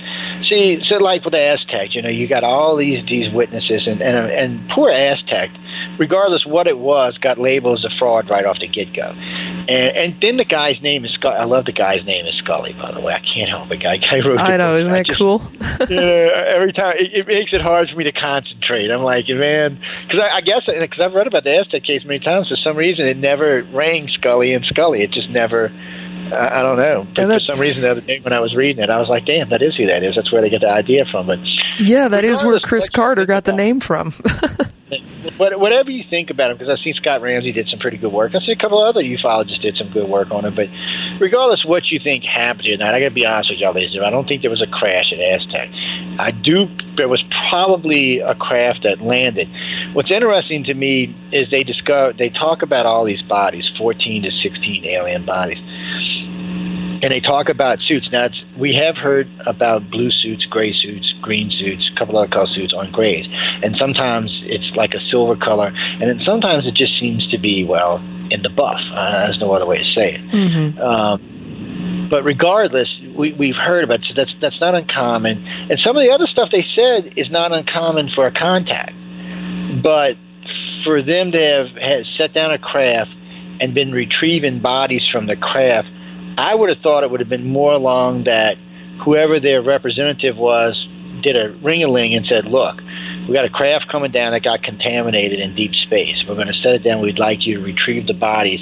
[0.51, 4.02] see, so like with the Aztec, you know, you got all these these witnesses, and
[4.02, 5.51] and and poor Aztec,
[5.98, 9.14] regardless what it was, got labeled as a fraud right off the get go.
[9.14, 11.36] And and then the guy's name is Scully.
[11.36, 13.14] I love the guy's name is Scully, by the way.
[13.14, 13.82] I can't help it.
[13.82, 14.39] Guy, guy wrote.
[14.39, 15.40] I know, isn't that just, cool?
[15.89, 18.90] yeah, every time it, it, makes it hard for me to concentrate.
[18.90, 22.18] I'm like, man, because I, I guess because I've read about the Aztec case many
[22.18, 22.48] times.
[22.48, 25.02] For some reason, it never rang Scully and Scully.
[25.02, 25.70] It just never
[26.32, 27.07] I, I don't know.
[27.15, 29.27] But for some reason, the other day when I was reading it, I was like,
[29.27, 30.15] "Damn, that is who that is.
[30.16, 31.39] That's where they get the idea from." But
[31.78, 34.12] yeah, that is where Chris Carter got the name from.
[35.39, 38.12] but whatever you think about him, because I see Scott Ramsey did some pretty good
[38.12, 38.32] work.
[38.35, 40.55] I see a couple of other ufologists did some good work on it.
[40.55, 40.66] But
[41.20, 43.97] regardless what you think happened tonight, I got to be honest with y'all, ladies.
[44.02, 45.69] I don't think there was a crash at Aztec.
[46.19, 46.66] I do.
[47.01, 49.48] There was probably a craft that landed.
[49.94, 54.31] What's interesting to me is they discover they talk about all these bodies, 14 to
[54.31, 55.56] 16 alien bodies
[57.02, 58.09] and they talk about suits.
[58.12, 58.28] Now,
[58.59, 62.74] we have heard about blue suits, gray suits, green suits, a couple other color suits
[62.74, 63.27] on grays,
[63.62, 67.64] and sometimes it's like a silver color, and then sometimes it just seems to be
[67.64, 67.97] well
[68.31, 68.81] in the buff.
[68.93, 70.20] Uh, there's no other way to say it.
[70.31, 70.78] Mm-hmm.
[70.78, 71.39] Um,
[72.11, 75.47] but regardless, we, we've heard about it, so that's that's not uncommon.
[75.47, 78.93] And some of the other stuff they said is not uncommon for a contact,
[79.82, 80.16] but
[80.85, 83.11] for them to have, have set down a craft
[83.61, 85.89] and been retrieving bodies from the craft
[86.40, 88.57] I would have thought it would have been more along that
[89.05, 90.73] whoever their representative was
[91.23, 92.81] did a ring a ling and said, look,
[93.31, 96.19] we got a craft coming down that got contaminated in deep space.
[96.27, 96.98] We're going to set it down.
[96.98, 98.59] We'd like you to retrieve the bodies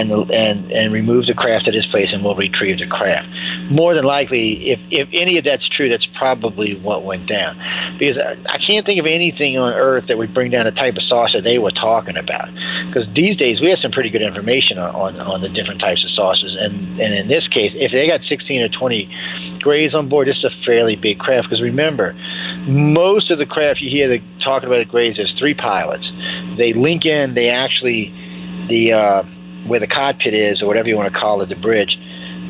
[0.00, 3.28] and and and remove the craft at this place, and we'll retrieve the craft.
[3.68, 7.60] More than likely, if if any of that's true, that's probably what went down.
[8.00, 10.96] Because I, I can't think of anything on Earth that would bring down the type
[10.96, 12.48] of saucer they were talking about.
[12.88, 16.00] Because these days we have some pretty good information on, on on the different types
[16.00, 20.08] of saucers, and and in this case, if they got 16 or 20 grays on
[20.08, 21.52] board, this is a fairly big craft.
[21.52, 22.16] Because remember,
[22.64, 26.04] most of the craft you hear talking about at Grays, there's three pilots.
[26.56, 27.34] They link in.
[27.34, 28.12] They actually
[28.68, 29.22] the uh,
[29.68, 31.96] where the cockpit is, or whatever you want to call it, the bridge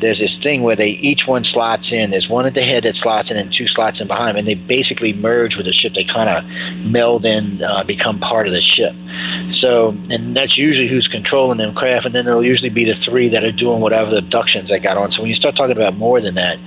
[0.01, 2.11] there's this thing where they each one slots in.
[2.11, 4.55] There's one at the head that slots in, and two slots in behind and they
[4.55, 5.93] basically merge with the ship.
[5.93, 6.43] They kind of
[6.85, 8.93] meld in, uh, become part of the ship.
[9.59, 13.29] So, and that's usually who's controlling them craft, and then there'll usually be the three
[13.29, 15.11] that are doing whatever the abductions they got on.
[15.11, 16.57] So when you start talking about more than that,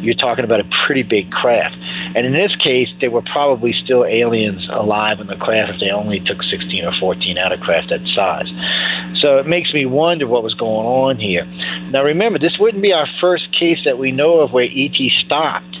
[0.00, 1.76] you're talking about a pretty big craft.
[2.14, 5.90] And in this case, there were probably still aliens alive in the craft if they
[5.90, 8.48] only took 16 or 14 out of craft that size.
[9.20, 11.44] So it makes me wonder what was going on here.
[11.90, 15.76] Now remember, this wouldn't be our first case that we know of where ET stopped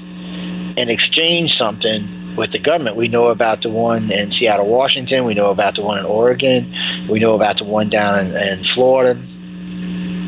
[0.76, 2.96] and exchanged something with the government.
[2.96, 5.24] We know about the one in Seattle, Washington.
[5.24, 6.72] We know about the one in Oregon.
[7.10, 9.20] We know about the one down in, in Florida.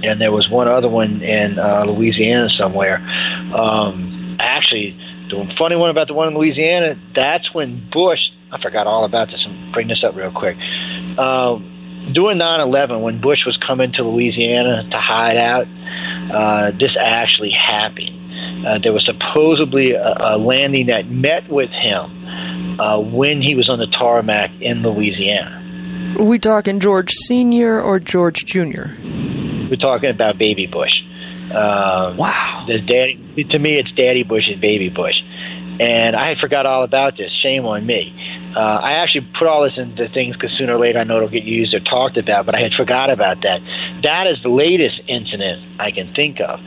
[0.03, 2.99] And there was one other one in uh, Louisiana somewhere.
[3.55, 4.99] Um, actually,
[5.31, 8.21] the funny one about the one in Louisiana, that's when Bush,
[8.51, 9.41] I forgot all about this.
[9.47, 10.57] I'm bring this up real quick.
[11.19, 11.57] Uh,
[12.13, 15.67] doing 9/11, when Bush was coming to Louisiana to hide out,
[16.35, 18.67] uh, this actually happened.
[18.67, 23.69] Uh, there was supposedly a, a, landing that met with him uh, when he was
[23.69, 25.59] on the tarmac in Louisiana.
[26.19, 28.97] Are we talking George Senior or George Junior?
[29.73, 30.93] We're talking about Baby Bush.
[31.51, 32.65] Uh, wow.
[32.67, 35.15] The daddy, to me, it's Daddy Bush and Baby Bush.
[35.81, 37.33] And I forgot all about this.
[37.43, 38.13] Shame on me.
[38.55, 41.31] Uh, I actually put all this into things because sooner or later I know it'll
[41.31, 43.63] get used or talked about, but I had forgot about that.
[44.03, 46.61] That is the latest incident I can think of.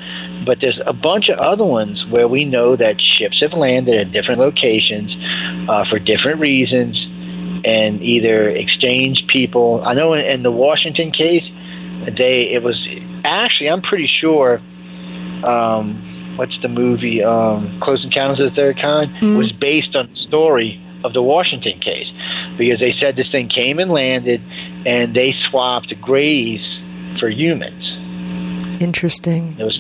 [0.44, 4.14] But there's a bunch of other ones where we know that ships have landed at
[4.14, 5.14] different locations
[5.70, 6.98] uh, for different reasons
[7.64, 9.84] and either exchanged people.
[9.86, 11.44] I know in, in the Washington case,
[12.06, 12.76] they it was
[13.24, 14.60] actually I'm pretty sure.
[15.46, 17.24] Um, what's the movie?
[17.24, 19.38] Um, Close Encounters of the Third Kind mm-hmm.
[19.38, 22.08] was based on the story of the Washington case
[22.58, 24.42] because they said this thing came and landed,
[24.86, 26.62] and they swapped grays
[27.20, 27.84] for humans.
[28.82, 29.56] Interesting.
[29.58, 29.80] There was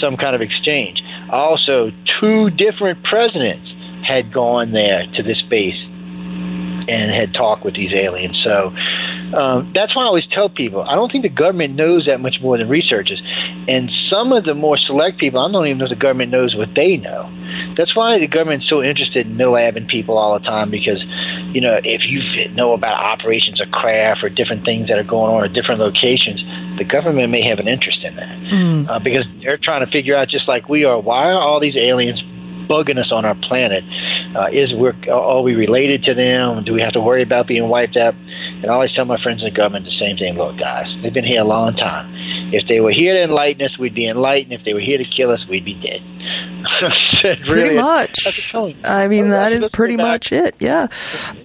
[0.00, 1.00] some kind of exchange.
[1.30, 1.90] Also,
[2.20, 3.68] two different presidents
[4.06, 5.78] had gone there to this base
[6.88, 8.36] and had talked with these aliens.
[8.44, 8.70] So
[9.34, 12.36] um, that's why I always tell people I don't think the government knows that much
[12.40, 13.20] more than researchers.
[13.68, 16.54] And some of the more select people, I don't even know if the government knows
[16.54, 17.30] what they know.
[17.76, 21.02] That's why the government's so interested in MILABing people all the time because,
[21.52, 25.34] you know, if you know about operations of craft or different things that are going
[25.34, 26.40] on at different locations,
[26.78, 28.88] the government may have an interest in that mm.
[28.88, 31.76] uh, because they're trying to figure out, just like we are, why are all these
[31.76, 32.22] aliens
[32.68, 33.84] bugging us on our planet?
[34.34, 36.64] Uh, is we are we related to them?
[36.64, 38.14] Do we have to worry about being wiped out?
[38.66, 40.36] And I always tell my friends in government the same thing.
[40.36, 42.12] Look, guys, they've been here a long time.
[42.52, 44.52] If they were here to enlighten us, we'd be enlightened.
[44.52, 46.02] If they were here to kill us, we'd be dead.
[47.48, 48.52] pretty much.
[48.82, 50.56] I mean, that is pretty much it.
[50.58, 50.88] Yeah.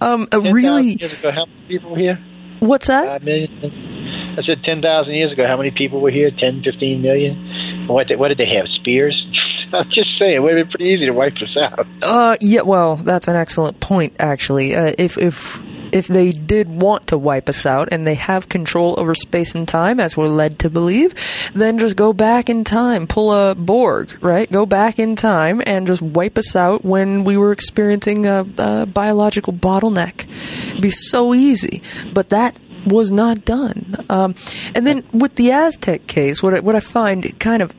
[0.00, 0.96] Um, really.
[0.98, 2.18] Years ago, how many people were here?
[2.58, 3.06] What's that?
[3.06, 4.34] Five million.
[4.36, 6.32] I said 10,000 years ago, how many people were here?
[6.36, 7.86] 10, 15 million?
[7.86, 8.66] What did, what did they have?
[8.80, 9.14] Spears?
[9.72, 11.86] I'm just saying, it would have been pretty easy to wipe us out.
[12.02, 14.74] Uh, yeah, well, that's an excellent point, actually.
[14.74, 15.62] Uh, if, if
[15.92, 19.68] if they did want to wipe us out and they have control over space and
[19.68, 21.14] time, as we're led to believe,
[21.54, 24.50] then just go back in time, pull a Borg, right?
[24.50, 28.86] Go back in time and just wipe us out when we were experiencing a, a
[28.86, 30.26] biological bottleneck.
[30.68, 31.82] It'd be so easy.
[32.12, 32.56] But that
[32.86, 34.04] was not done.
[34.08, 34.34] Um,
[34.74, 37.76] and then with the Aztec case, what I, what I find kind of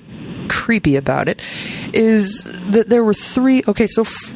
[0.50, 1.42] creepy about it
[1.94, 3.64] is that there were three.
[3.68, 4.36] Okay, so f-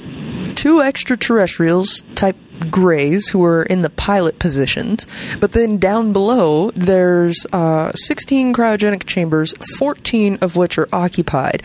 [0.56, 2.36] two extraterrestrials type
[2.72, 5.08] grays who are in the pilot positions,
[5.40, 11.64] but then down below there's uh, 16 cryogenic chambers, 14 of which are occupied,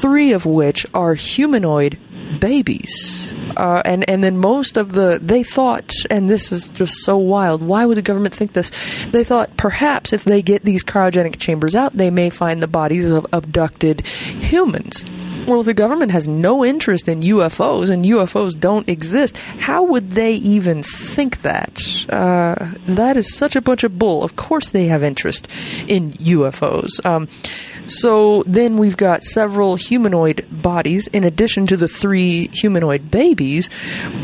[0.00, 1.98] three of which are humanoid
[2.40, 3.34] babies.
[3.56, 7.62] Uh, and and then most of the they thought, and this is just so wild.
[7.62, 8.70] Why would the government think this?
[9.10, 13.10] They thought perhaps if they get these cryogenic chambers out, they may find the bodies
[13.10, 15.04] of abducted humans.
[15.48, 20.10] Well, if the government has no interest in UFOs and UFOs don't exist, how would
[20.10, 21.80] they even think that?
[22.10, 24.22] Uh, that is such a bunch of bull.
[24.22, 25.48] Of course, they have interest
[25.86, 27.04] in UFOs.
[27.06, 27.28] Um,
[27.86, 31.88] so then we've got several humanoid bodies in addition to the
[32.18, 33.70] three humanoid babies.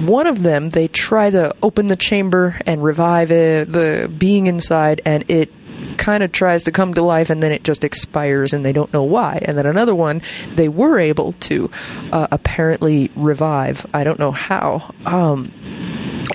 [0.06, 5.00] One of them, they try to open the chamber and revive it, the being inside,
[5.06, 5.52] and it
[5.96, 8.92] kind of tries to come to life and then it just expires and they don't
[8.92, 9.40] know why.
[9.44, 10.22] And then another one,
[10.54, 11.70] they were able to
[12.10, 13.86] uh, apparently revive.
[13.94, 14.92] I don't know how.
[15.06, 15.52] Um,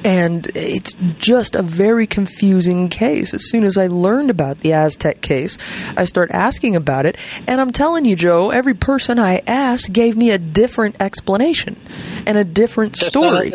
[0.03, 3.33] and it's just a very confusing case.
[3.33, 5.57] As soon as I learned about the Aztec case,
[5.97, 7.17] I start asking about it,
[7.47, 11.79] and I'm telling you, Joe, every person I asked gave me a different explanation
[12.25, 13.51] and a different story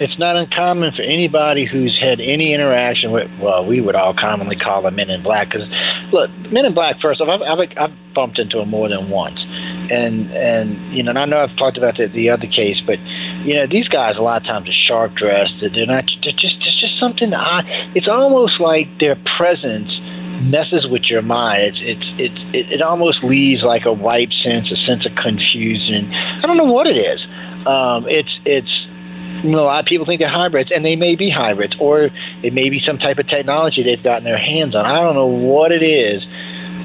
[0.00, 4.56] it's not uncommon for anybody who's had any interaction with, well, we would all commonly
[4.56, 5.48] call them Men in Black.
[5.48, 5.68] Because,
[6.12, 9.38] look, Men in Black, first off, I've, I've, I've bumped into them more than once.
[9.40, 12.98] And, and you know, and I know I've talked about the, the other case, but,
[13.44, 15.54] you know, these guys a lot of times are sharp dressed.
[15.60, 17.62] They're not, they're just, it's just something, I,
[17.94, 19.90] it's almost like their presence
[20.42, 21.62] messes with your mind.
[21.62, 26.12] It's it's it's it, it almost leaves like a white sense, a sense of confusion.
[26.12, 27.20] I don't know what it is.
[27.66, 28.70] Um, it's it's
[29.44, 32.10] you know, a lot of people think they're hybrids, and they may be hybrids, or
[32.42, 34.84] it may be some type of technology they've gotten their hands on.
[34.86, 36.22] I don't know what it is,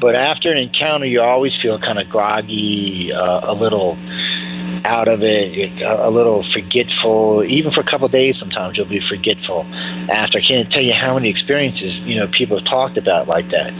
[0.02, 3.96] but after an encounter, you always feel kind of groggy, uh, a little
[4.86, 7.44] out of it, a little forgetful.
[7.48, 9.66] Even for a couple of days, sometimes you'll be forgetful.
[10.10, 13.50] After I can't tell you how many experiences you know people have talked about like
[13.52, 13.72] that.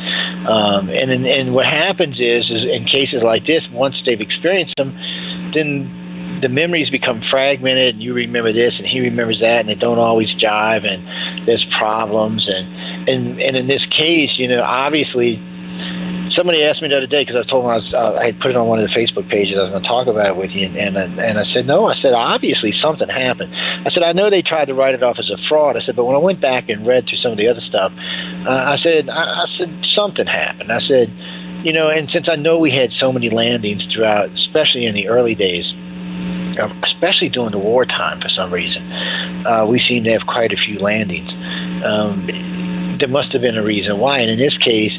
[0.48, 4.94] Um, and and what happens is, is in cases like this, once they've experienced them,
[5.54, 6.02] then
[6.42, 10.00] the memories become fragmented and you remember this and he remembers that and they don't
[10.00, 15.38] always jive and there's problems and and and in this case you know obviously
[16.42, 18.42] somebody asked me the other day because I told them I, was, uh, I had
[18.42, 20.36] put it on one of the Facebook pages I was going to talk about it
[20.36, 24.02] with you and and, and I said no I said obviously something happened I said
[24.02, 26.16] I know they tried to write it off as a fraud I said but when
[26.16, 27.94] I went back and read through some of the other stuff
[28.50, 31.14] uh, I said I, I said something happened I said
[31.62, 35.14] you know and since I know we had so many landings throughout especially in the
[35.14, 35.70] early days
[36.58, 38.92] um, especially during the wartime for some reason.
[39.48, 41.32] Uh, we seem to have quite a few landings.
[41.82, 42.28] Um,
[43.00, 44.92] there must have been a reason why, and in this case,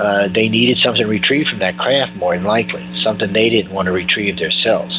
[0.00, 3.86] uh, they needed something retrieved from that craft more than likely, something they didn't want
[3.86, 4.94] to retrieve themselves,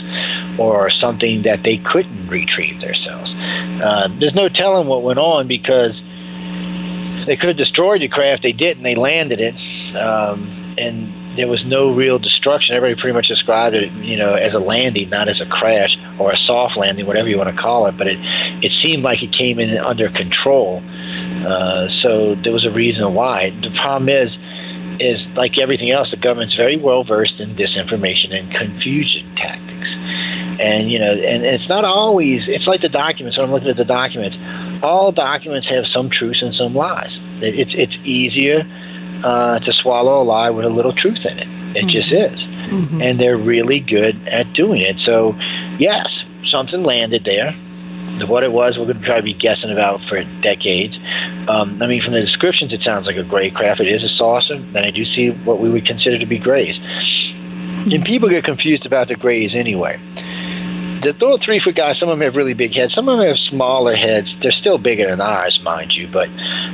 [0.60, 3.30] or something that they couldn't retrieve themselves.
[3.84, 5.94] Uh, there's no telling what went on because
[7.28, 8.44] they could have destroyed the craft.
[8.44, 8.84] They didn't.
[8.84, 9.56] They landed it,
[9.98, 12.76] um, and there was no real destruction.
[12.76, 16.32] Everybody pretty much described it, you know, as a landing, not as a crash or
[16.32, 17.98] a soft landing, whatever you want to call it.
[17.98, 18.18] But it
[18.64, 20.80] it seemed like it came in under control.
[20.80, 23.52] Uh, so there was a reason why.
[23.62, 24.32] The problem is,
[25.00, 29.88] is like everything else, the government's very well versed in disinformation and confusion tactics.
[30.60, 32.44] And you know, and it's not always.
[32.48, 33.38] It's like the documents.
[33.38, 34.38] When I'm looking at the documents,
[34.84, 37.12] all documents have some truths and some lies.
[37.42, 38.64] It's it's easier
[39.24, 41.48] uh, to swallow a lie with a little truth in it.
[41.76, 41.90] It mm-hmm.
[41.90, 43.02] just is, mm-hmm.
[43.02, 44.96] and they're really good at doing it.
[45.06, 45.34] So,
[45.78, 46.08] yes,
[46.50, 47.52] something landed there.
[48.28, 50.96] What it was, we're going to try to be guessing about for decades.
[51.50, 53.82] Um, I mean, from the descriptions, it sounds like a gray craft.
[53.82, 54.58] It is a saucer.
[54.72, 56.76] Then I do see what we would consider to be grays.
[57.92, 60.00] And people get confused about the grays anyway
[61.06, 63.28] the little three foot guys, some of them have really big heads, some of them
[63.28, 64.28] have smaller heads.
[64.42, 66.10] They're still bigger than ours, mind you.
[66.10, 66.30] But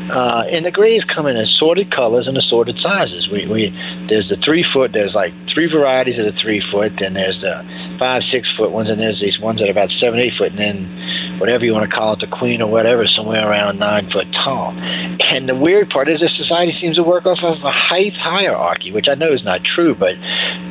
[0.07, 3.27] uh, and the grays come in assorted colors and assorted sizes.
[3.27, 3.75] We we
[4.07, 4.91] there's the three foot.
[4.93, 6.93] There's like three varieties of the three foot.
[6.99, 7.59] Then there's the
[8.01, 10.57] five six foot ones, and there's these ones that are about seven eight foot, and
[10.57, 14.25] then whatever you want to call it, the queen or whatever, somewhere around nine foot
[14.33, 14.73] tall.
[14.73, 18.91] And the weird part is this society seems to work off of a height hierarchy,
[18.91, 20.17] which I know is not true, but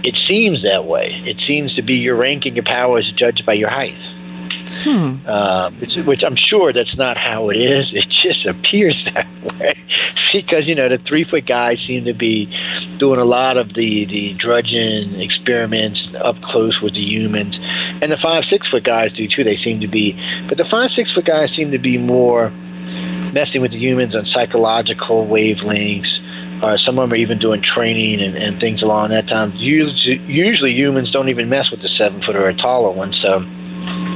[0.02, 1.22] it seems that way.
[1.24, 3.94] It seems to be your ranking of power is judged by your height.
[4.82, 5.26] Hmm.
[5.26, 5.70] Uh,
[6.06, 7.86] which, I'm sure that's not how it is.
[8.00, 9.74] It just appears that way
[10.32, 12.46] because you know the three foot guys seem to be
[12.98, 17.56] doing a lot of the the drudging experiments up close with the humans,
[18.00, 19.44] and the five six foot guys do too.
[19.44, 20.16] They seem to be,
[20.48, 22.50] but the five six foot guys seem to be more
[23.32, 26.10] messing with the humans on psychological wavelengths.
[26.62, 29.52] Uh, some of them are even doing training and, and things along that time.
[29.56, 33.40] Usually, usually humans don't even mess with the seven foot or taller one, so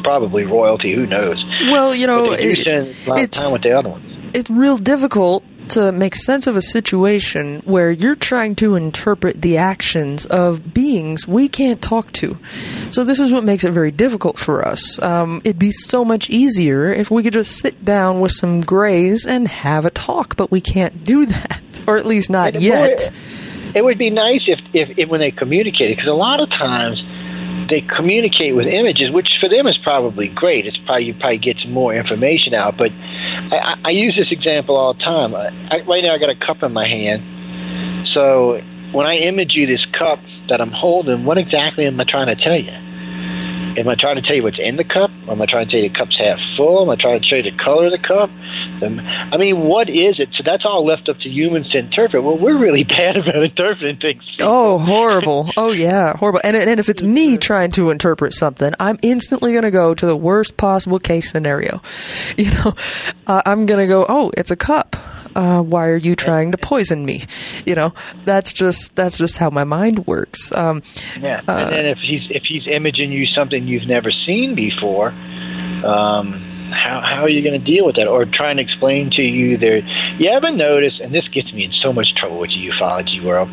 [0.02, 0.94] probably royalty.
[0.94, 1.42] Who knows?
[1.70, 4.04] Well, you know, it, spend a lot of time with the other ones.
[4.34, 9.56] It's real difficult to make sense of a situation where you're trying to interpret the
[9.56, 12.38] actions of beings we can't talk to.
[12.90, 15.00] So this is what makes it very difficult for us.
[15.02, 19.26] Um, it'd be so much easier if we could just sit down with some grays
[19.26, 23.10] and have a talk, but we can't do that, or at least not yet.
[23.74, 27.02] it would be nice if, if, if when they communicated, because a lot of times
[27.68, 30.66] they communicate with images, which for them is probably great.
[30.66, 32.76] It's probably you probably get some more information out.
[32.76, 35.34] But I, I use this example all the time.
[35.34, 37.22] I, right now, I got a cup in my hand.
[38.12, 38.60] So
[38.92, 42.36] when I image you this cup that I'm holding, what exactly am I trying to
[42.36, 42.83] tell you?
[43.76, 45.10] Am I trying to tell you what's in the cup?
[45.28, 46.82] Am I trying to tell you the cup's half full?
[46.82, 48.30] Am I trying to show you the color of the cup?
[48.84, 50.28] I mean, what is it?
[50.36, 52.22] So that's all left up to humans to interpret.
[52.22, 54.22] Well, we're really bad about interpreting things.
[54.40, 55.50] Oh, horrible.
[55.56, 56.40] Oh, yeah, horrible.
[56.44, 60.06] And, and if it's me trying to interpret something, I'm instantly going to go to
[60.06, 61.82] the worst possible case scenario.
[62.36, 62.72] You know,
[63.26, 64.96] uh, I'm going to go, oh, it's a cup.
[65.34, 67.24] Uh, why are you trying to poison me?
[67.66, 67.94] You know,
[68.24, 70.52] that's just that's just how my mind works.
[70.52, 70.82] Um,
[71.20, 75.08] yeah, uh, and then if he's if he's imaging you something you've never seen before,
[75.08, 78.06] um, how how are you going to deal with that?
[78.06, 79.78] Or trying to explain to you there.
[80.18, 83.50] You ever notice, and this gets me in so much trouble with the ufology world.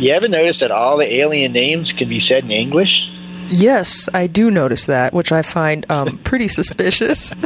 [0.00, 2.90] You ever notice that all the alien names can be said in English?
[3.48, 7.34] Yes, I do notice that, which I find um, pretty suspicious.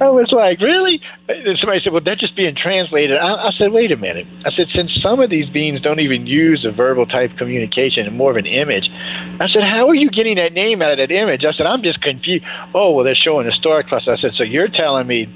[0.00, 0.98] I was like, really?
[1.28, 3.18] And somebody said, well, that's just being translated.
[3.18, 4.26] I, I said, wait a minute.
[4.46, 8.16] I said, since some of these beings don't even use a verbal type communication and
[8.16, 8.88] more of an image,
[9.38, 11.44] I said, how are you getting that name out of that image?
[11.44, 12.44] I said, I'm just confused.
[12.74, 14.12] Oh, well, they're showing a star cluster.
[14.12, 15.26] I said, so you're telling me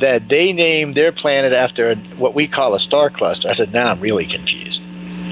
[0.00, 3.48] that they named their planet after what we call a star cluster?
[3.48, 4.73] I said, now I'm really confused.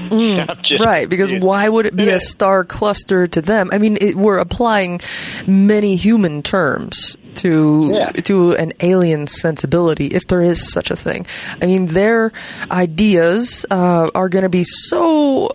[0.13, 3.69] Mm, right, because why would it be a star cluster to them?
[3.71, 5.01] I mean, it, we're applying
[5.47, 8.11] many human terms to yeah.
[8.11, 11.25] to an alien sensibility, if there is such a thing.
[11.61, 12.31] I mean, their
[12.69, 15.49] ideas uh, are going to be so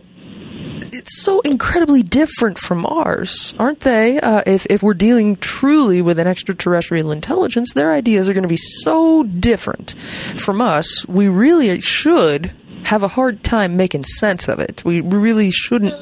[0.90, 4.20] it's so incredibly different from ours, aren't they?
[4.20, 8.48] Uh, if if we're dealing truly with an extraterrestrial intelligence, their ideas are going to
[8.48, 9.94] be so different
[10.36, 11.06] from us.
[11.06, 12.52] We really should
[12.84, 14.84] have a hard time making sense of it.
[14.84, 15.94] We really shouldn't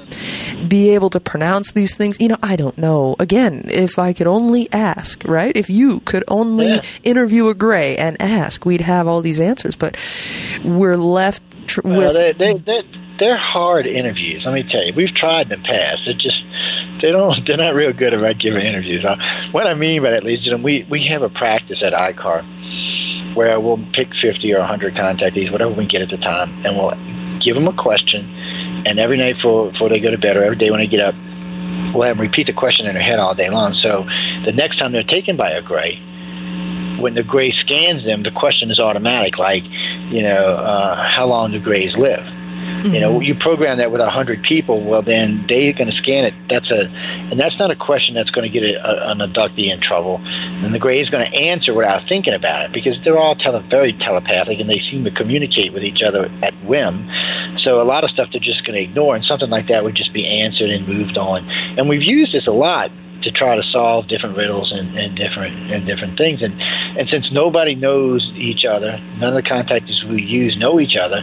[0.68, 2.16] be able to pronounce these things.
[2.20, 3.16] You know, I don't know.
[3.18, 5.56] Again, if I could only ask, right?
[5.56, 6.82] If you could only yeah.
[7.02, 9.76] interview a gray and ask, we'd have all these answers.
[9.76, 9.96] But
[10.64, 12.14] we're left tr- well, with.
[12.14, 12.80] They, they, they,
[13.18, 14.42] they're hard interviews.
[14.44, 16.06] Let me tell you, we've tried in the past.
[16.06, 16.36] It just
[17.02, 19.04] they don't they're not real good about giving interviews.
[19.04, 19.16] Uh,
[19.52, 22.55] what I mean by that, ladies and gentlemen, we we have a practice at ICAR
[23.36, 26.96] where we'll pick 50 or 100 contactees, whatever we get at the time, and we'll
[27.44, 28.24] give them a question.
[28.86, 31.00] And every night before, before they go to bed or every day when they get
[31.00, 31.14] up,
[31.94, 33.76] we'll have them repeat the question in their head all day long.
[33.82, 34.04] So
[34.44, 36.00] the next time they're taken by a gray,
[36.98, 39.62] when the gray scans them, the question is automatic, like,
[40.08, 42.24] you know, uh, how long do grays live?
[42.86, 42.94] Mm-hmm.
[42.94, 43.22] You know, mm-hmm.
[43.22, 46.34] you program that with a hundred people, well, then they're going to scan it.
[46.48, 49.74] That's a, and that's not a question that's going to get a, a, an abductee
[49.74, 50.22] in trouble.
[50.22, 53.66] And the gray is going to answer without thinking about it because they're all tele-
[53.68, 57.10] very telepathic and they seem to communicate with each other at whim.
[57.66, 59.96] So a lot of stuff they're just going to ignore, and something like that would
[59.96, 61.48] just be answered and moved on.
[61.76, 62.90] And we've used this a lot
[63.26, 66.40] to try to solve different riddles and, and different and different things.
[66.42, 66.54] And
[66.98, 71.20] and since nobody knows each other, none of the contactors we use know each other,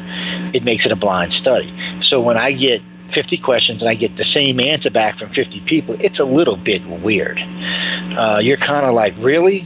[0.54, 1.72] it makes it a blind study.
[2.10, 2.82] So when I get
[3.16, 6.58] 50 questions and I get the same answer back from 50 people, it's a little
[6.58, 7.40] bit weird.
[7.40, 9.66] Uh, you're kind of like, really?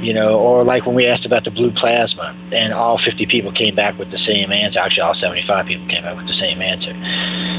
[0.00, 3.52] You know, or like when we asked about the blue plasma and all 50 people
[3.52, 4.78] came back with the same answer.
[4.78, 6.92] Actually, all 75 people came back with the same answer.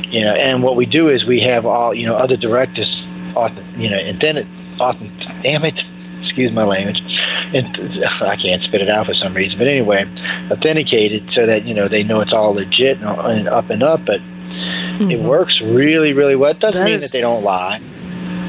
[0.08, 2.90] You know, and what we do is we have all, you know, other directors
[3.78, 4.48] you know, and then it,
[5.44, 5.76] damn it,
[6.24, 6.98] excuse my language,
[7.54, 7.68] and
[8.22, 9.58] I can't spit it out for some reason.
[9.58, 10.06] But anyway,
[10.50, 14.02] authenticated so that you know they know it's all legit and up and up.
[14.06, 15.12] But mm-hmm.
[15.12, 16.52] it works really, really well.
[16.52, 17.82] It doesn't that mean is, that they don't lie.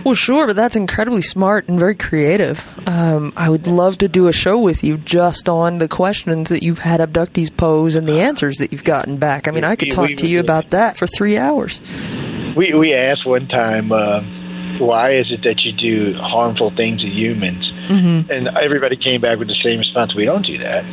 [0.04, 2.78] Well, sure, but that's incredibly smart and very creative.
[2.86, 6.62] Um, I would love to do a show with you just on the questions that
[6.62, 9.48] you've had abductees pose and the answers that you've gotten back.
[9.48, 11.80] I mean, I could talk to you about that for three hours.
[12.54, 13.92] We we asked one time.
[13.92, 14.20] Uh,
[14.80, 17.64] why is it that you do harmful things to humans?
[17.88, 18.30] Mm-hmm.
[18.30, 20.84] And everybody came back with the same response: We don't do that.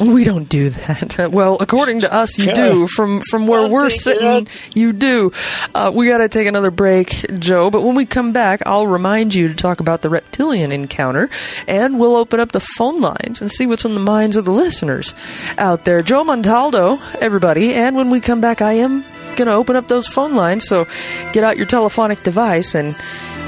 [0.00, 1.18] We don't do that.
[1.34, 2.86] Well, according to us, you do.
[2.86, 5.32] From from where we're sitting, you do.
[5.74, 7.08] Uh, we got to take another break,
[7.38, 7.70] Joe.
[7.70, 11.30] But when we come back, I'll remind you to talk about the reptilian encounter,
[11.66, 14.52] and we'll open up the phone lines and see what's in the minds of the
[14.52, 15.14] listeners
[15.58, 16.02] out there.
[16.02, 17.74] Joe Montaldo, everybody.
[17.74, 19.04] And when we come back, I am
[19.36, 20.66] going to open up those phone lines.
[20.66, 20.86] So
[21.32, 22.96] get out your telephonic device and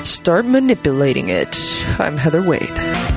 [0.02, 1.56] start manipulating it.
[1.98, 2.70] I'm Heather Wade.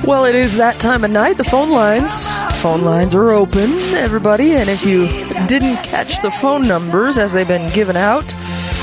[0.04, 1.36] Well, it is that time of night.
[1.36, 2.26] The phone lines,
[2.60, 4.52] phone lines are open, everybody.
[4.52, 5.06] And if you
[5.46, 8.34] didn't catch the phone numbers as they've been given out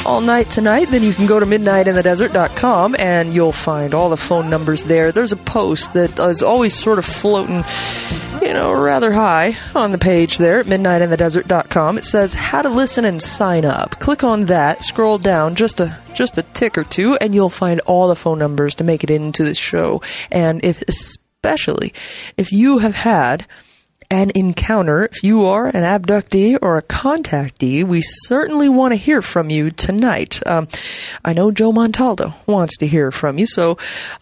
[0.07, 4.49] all night tonight, then you can go to midnightinthedesert.com and you'll find all the phone
[4.49, 5.11] numbers there.
[5.11, 7.63] There's a post that is always sort of floating
[8.41, 11.97] you know, rather high on the page there at midnightinthedesert.com.
[11.97, 13.99] It says how to listen and sign up.
[13.99, 17.81] Click on that, scroll down just a just a tick or two, and you'll find
[17.81, 20.01] all the phone numbers to make it into the show.
[20.31, 21.93] And if especially
[22.37, 23.45] if you have had
[24.09, 29.21] an encounter, if you are an abductee or a contactee, we certainly want to hear
[29.21, 30.39] from you tonight.
[30.47, 30.67] Um,
[31.25, 33.77] I know Joe Montaldo wants to hear from you, so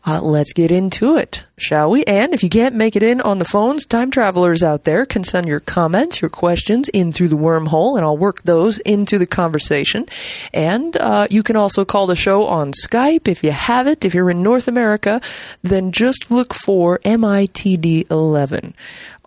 [0.05, 2.03] uh, let's get into it, shall we?
[2.05, 5.23] And if you can't make it in on the phones, time travelers out there can
[5.23, 9.27] send your comments, your questions in through the wormhole, and I'll work those into the
[9.27, 10.07] conversation.
[10.51, 14.03] And uh, you can also call the show on Skype if you have it.
[14.03, 15.21] If you're in North America,
[15.61, 18.73] then just look for MITD 11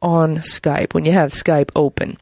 [0.03, 2.19] on Skype when you have Skype open.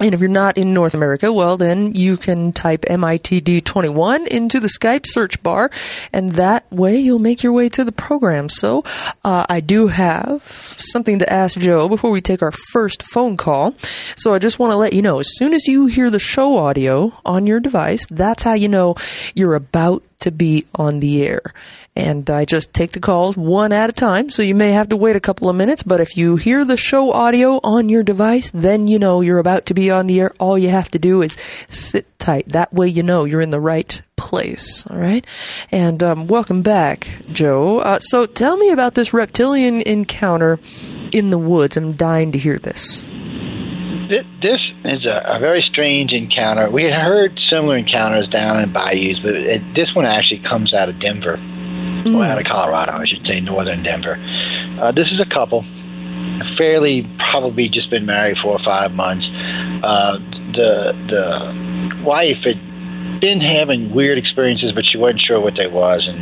[0.00, 4.66] And if you're not in North America, well, then you can type MITD21 into the
[4.66, 5.70] Skype search bar,
[6.14, 8.48] and that way you'll make your way to the program.
[8.48, 8.84] So,
[9.22, 13.74] uh, I do have something to ask Joe before we take our first phone call.
[14.16, 16.56] So, I just want to let you know as soon as you hear the show
[16.56, 18.96] audio on your device, that's how you know
[19.34, 21.52] you're about to be on the air
[21.94, 24.30] and I just take the calls one at a time.
[24.30, 26.76] So you may have to wait a couple of minutes, but if you hear the
[26.76, 30.32] show audio on your device, then you know you're about to be on the air.
[30.40, 31.36] All you have to do is
[31.68, 32.48] sit tight.
[32.48, 34.86] That way you know you're in the right place.
[34.86, 35.26] All right.
[35.70, 37.80] And um, welcome back, Joe.
[37.80, 40.58] Uh, so tell me about this reptilian encounter
[41.12, 41.76] in the woods.
[41.76, 43.06] I'm dying to hear this
[44.42, 46.70] this is a, a, very strange encounter.
[46.70, 50.90] We had heard similar encounters down in bayous, but it, this one actually comes out
[50.90, 51.38] of Denver
[52.04, 52.14] mm.
[52.14, 54.16] well, out of Colorado, I should say, northern Denver.
[54.80, 55.64] Uh, this is a couple,
[56.56, 59.26] fairly probably just been married four or five months.
[59.82, 60.18] Uh,
[60.52, 62.60] the the wife had
[63.20, 66.18] been having weird experiences, but she wasn't sure what they was, and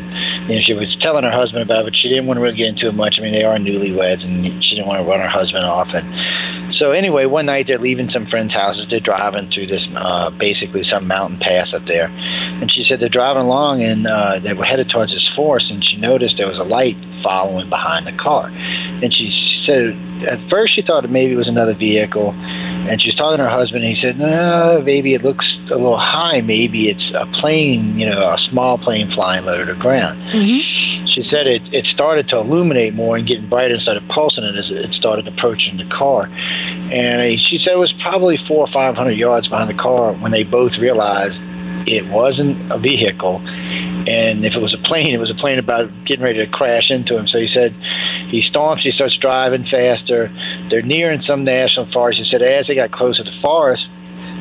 [0.50, 2.58] you know she was telling her husband about it, but she didn't want to really
[2.58, 3.14] get into it much.
[3.18, 5.94] I mean, they are newlyweds, and she didn't want to run her husband off.
[5.94, 6.10] And
[6.74, 8.90] so anyway, one night they're leaving some friends' houses.
[8.90, 13.12] They're driving through this uh, basically some mountain pass up there, and she said they're
[13.12, 16.58] driving along and uh, they were headed towards this forest, and she noticed there was
[16.58, 19.30] a light following behind the car, and she
[19.62, 19.94] said
[20.26, 22.34] at first she thought maybe it was another vehicle,
[22.88, 25.76] and she was talking to her husband, and he said, "No, maybe it looks a
[25.76, 26.40] little high.
[26.40, 30.80] Maybe it's a plane, you know, a small plane flying low to the ground." Mm-hmm
[31.14, 34.56] she said it, it started to illuminate more and getting brighter and started pulsing it
[34.56, 36.24] as it started approaching the car.
[36.24, 40.32] And she said it was probably four or five hundred yards behind the car when
[40.32, 41.36] they both realized
[41.88, 43.40] it wasn't a vehicle.
[43.40, 46.90] And if it was a plane, it was a plane about getting ready to crash
[46.90, 47.26] into him.
[47.28, 47.74] So he said
[48.30, 48.82] he stomps.
[48.82, 50.30] He starts driving faster.
[50.70, 52.20] They're nearing some national forest.
[52.22, 53.82] He said as they got closer to the forest,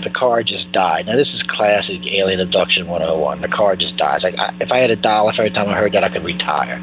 [0.04, 1.08] the car just died.
[1.08, 3.42] Now this is classic alien abduction 101.
[3.42, 4.22] The car just dies.
[4.24, 6.24] Like I, if I had a dollar for every time I heard that, I could
[6.24, 6.80] retire.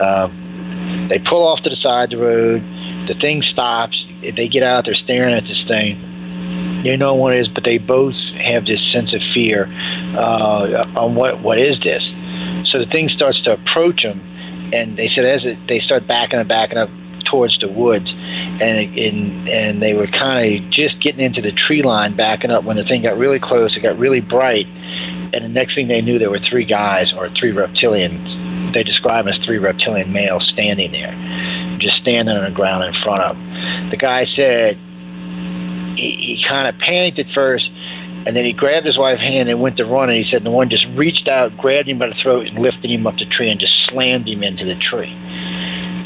[0.00, 2.62] Um, they pull off to the side of the road.
[3.06, 3.96] The thing stops.
[4.22, 4.84] They get out.
[4.86, 6.82] They're staring at this thing.
[6.84, 9.68] They know what it is, but they both have this sense of fear
[10.16, 12.02] uh, on what what is this.
[12.72, 14.20] So the thing starts to approach them,
[14.72, 16.88] and they said as it, they start backing and backing up
[17.30, 21.82] towards the woods, and and and they were kind of just getting into the tree
[21.82, 23.76] line, backing up when the thing got really close.
[23.76, 24.66] It got really bright,
[25.32, 28.74] and the next thing they knew, there were three guys or three reptilians.
[28.74, 31.14] They describe as three reptilian males standing there,
[31.80, 33.90] just standing on the ground in front of them.
[33.90, 34.78] The guy said
[35.98, 37.68] he, he kind of panicked at first
[38.26, 40.10] and then he grabbed his wife's hand and went to run.
[40.10, 42.90] And he said the one just reached out, grabbed him by the throat, and lifted
[42.90, 45.12] him up the tree and just slammed him into the tree.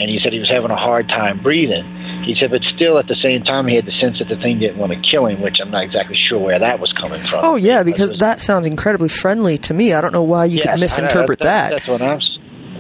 [0.01, 1.85] And he said he was having a hard time breathing.
[2.25, 4.59] He said, but still at the same time, he had the sense that the thing
[4.59, 7.45] didn't want to kill him, which I'm not exactly sure where that was coming from.
[7.45, 9.93] Oh, yeah, because was, that sounds incredibly friendly to me.
[9.93, 11.71] I don't know why you yes, could misinterpret that.
[11.71, 12.21] That's what I'm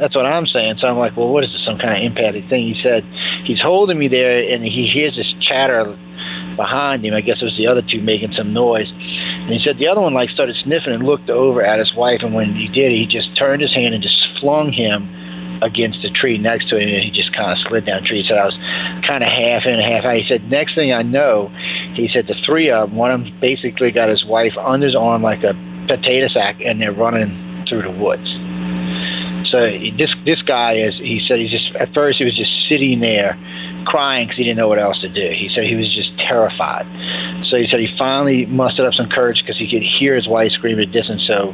[0.00, 0.76] that's what I'm saying.
[0.80, 1.62] So I'm like, well, what is this?
[1.64, 2.66] Some kind of empathic thing?
[2.66, 3.04] He said
[3.44, 5.96] he's holding me there, and he hears this chatter
[6.56, 7.14] behind him.
[7.14, 8.88] I guess it was the other two making some noise.
[8.90, 12.20] And he said the other one like started sniffing and looked over at his wife,
[12.22, 15.08] and when he did, he just turned his hand and just flung him
[15.62, 18.22] against the tree next to him, and he just kind of slid down the tree.
[18.22, 18.58] He said I was
[19.06, 20.16] kind of half in, and half out.
[20.16, 21.48] He said next thing I know,
[21.94, 24.96] he said the three of them, one of them basically got his wife under his
[24.96, 25.54] arm like a
[25.86, 28.28] potato sack, and they're running through the woods.
[29.50, 30.94] So this this guy is.
[30.96, 33.38] He said he's just at first he was just sitting there
[33.84, 35.30] crying because he didn't know what else to do.
[35.32, 36.86] He said he was just terrified.
[37.50, 40.52] So he said he finally mustered up some courage because he could hear his wife
[40.52, 41.22] scream at distance.
[41.26, 41.52] So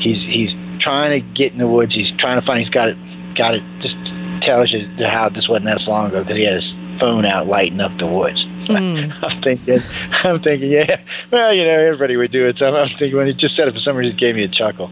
[0.00, 0.50] he's he's
[0.80, 1.94] trying to get in the woods.
[1.94, 2.60] He's trying to find.
[2.60, 2.96] He's got it.
[3.36, 3.62] Got it.
[3.80, 3.96] Just
[4.42, 6.70] tells you how this wasn't that long ago because he had his
[7.00, 8.38] phone out lighting up the woods.
[8.68, 9.12] Mm.
[9.22, 9.80] I'm thinking,
[10.24, 11.00] I'm thinking, yeah.
[11.32, 12.56] Well, you know, everybody would do it.
[12.58, 14.48] So I'm thinking when he just said it for some reason, it gave me a
[14.48, 14.90] chuckle.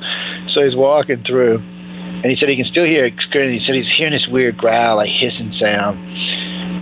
[0.55, 1.59] So he's walking through,
[2.23, 3.07] and he said he can still hear.
[3.07, 3.15] It.
[3.33, 5.99] He said he's hearing this weird growl, like hissing sound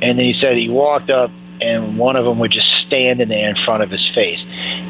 [0.05, 1.31] and then he said he walked up
[1.61, 4.41] and one of them was just standing there in front of his face.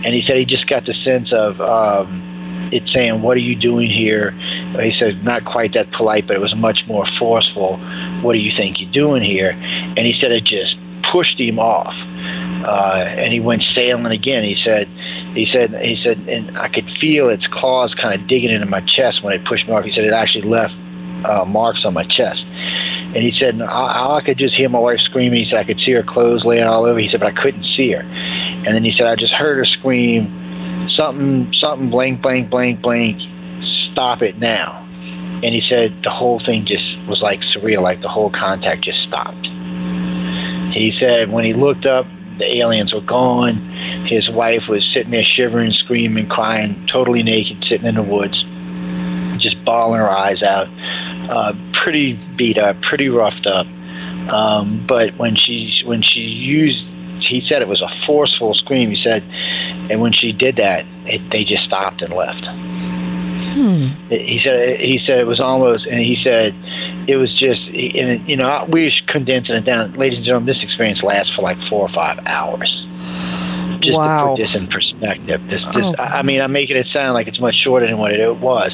[0.03, 3.55] And he said he just got the sense of um, it saying, What are you
[3.55, 4.33] doing here?
[4.83, 7.79] He said, Not quite that polite, but it was much more forceful.
[8.23, 9.51] What do you think you're doing here?
[9.51, 10.75] And he said it just
[11.13, 11.95] pushed him off.
[11.95, 14.43] Uh, and he went sailing again.
[14.43, 14.89] He said,
[15.35, 18.81] he said, he said, and I could feel its claws kind of digging into my
[18.81, 19.85] chest when it pushed me off.
[19.85, 20.75] He said it actually left
[21.27, 22.41] uh, marks on my chest.
[23.15, 25.45] And he said, I, I could just hear my wife screaming.
[25.45, 26.99] He said, I could see her clothes laying all over.
[26.99, 28.03] He said, but I couldn't see her.
[28.03, 33.19] And then he said, I just heard her scream, something, something, blank, blank, blank, blank,
[33.93, 34.83] stop it now.
[35.43, 38.99] And he said the whole thing just was like surreal, like the whole contact just
[39.07, 39.47] stopped.
[40.75, 42.07] He said when he looked up,
[42.39, 43.57] the aliens were gone.
[44.09, 48.37] His wife was sitting there shivering, screaming, crying, totally naked, sitting in the woods,
[49.41, 50.69] just bawling her eyes out
[51.31, 51.53] uh,
[51.83, 53.67] pretty beat up, pretty roughed up.
[54.33, 56.79] Um, but when she when she used,
[57.29, 58.91] he said it was a forceful scream.
[58.91, 59.23] He said,
[59.91, 62.45] and when she did that, it, they just stopped and left.
[63.53, 63.87] Hmm.
[64.09, 66.55] He said he said it was almost, and he said
[67.09, 70.47] it was just, and you know, we're condensing it down, ladies and gentlemen.
[70.47, 72.71] This experience lasts for like four or five hours
[73.85, 74.37] just wow.
[74.37, 75.41] to put this in perspective.
[75.49, 75.95] This, this, oh.
[75.99, 78.73] I mean, I'm making it sound like it's much shorter than what it was.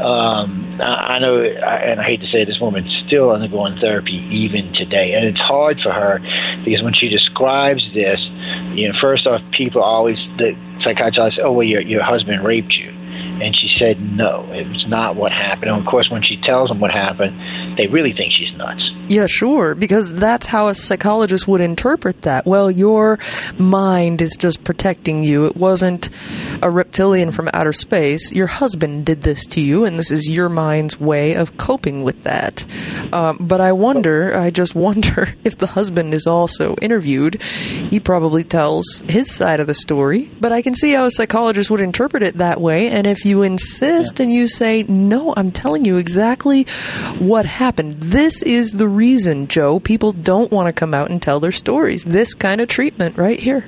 [0.00, 4.18] Um, I, I know, and I hate to say, it, this woman's still undergoing therapy
[4.30, 6.18] even today, and it's hard for her
[6.64, 8.20] because when she describes this,
[8.74, 12.89] you know, first off, people always the psychiatrist, oh well, your your husband raped you
[13.42, 15.70] and she said, no, it was not what happened.
[15.70, 17.34] And of course, when she tells them what happened,
[17.76, 18.82] they really think she's nuts.
[19.10, 22.46] Yeah, sure, because that's how a psychologist would interpret that.
[22.46, 23.18] Well, your
[23.58, 25.46] mind is just protecting you.
[25.46, 26.10] It wasn't
[26.62, 28.30] a reptilian from outer space.
[28.30, 32.22] Your husband did this to you, and this is your mind's way of coping with
[32.22, 32.64] that.
[33.12, 37.42] Um, but I wonder, I just wonder if the husband is also interviewed.
[37.42, 41.68] He probably tells his side of the story, but I can see how a psychologist
[41.68, 42.86] would interpret it that way.
[42.86, 44.22] And if you insist yeah.
[44.22, 46.62] and you say, no, I'm telling you exactly
[47.18, 47.94] what happened.
[47.94, 52.04] This is the reason, Joe, people don't want to come out and tell their stories.
[52.04, 53.64] This kind of treatment right here.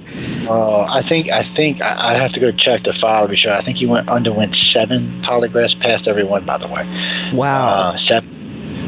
[0.47, 3.37] Uh, I think I think I, I have to go check the file to be
[3.41, 3.53] sure.
[3.53, 6.85] I think he went underwent seven polygraphs, passed every one, by the way.
[7.33, 7.95] Wow.
[7.95, 8.43] Uh, seven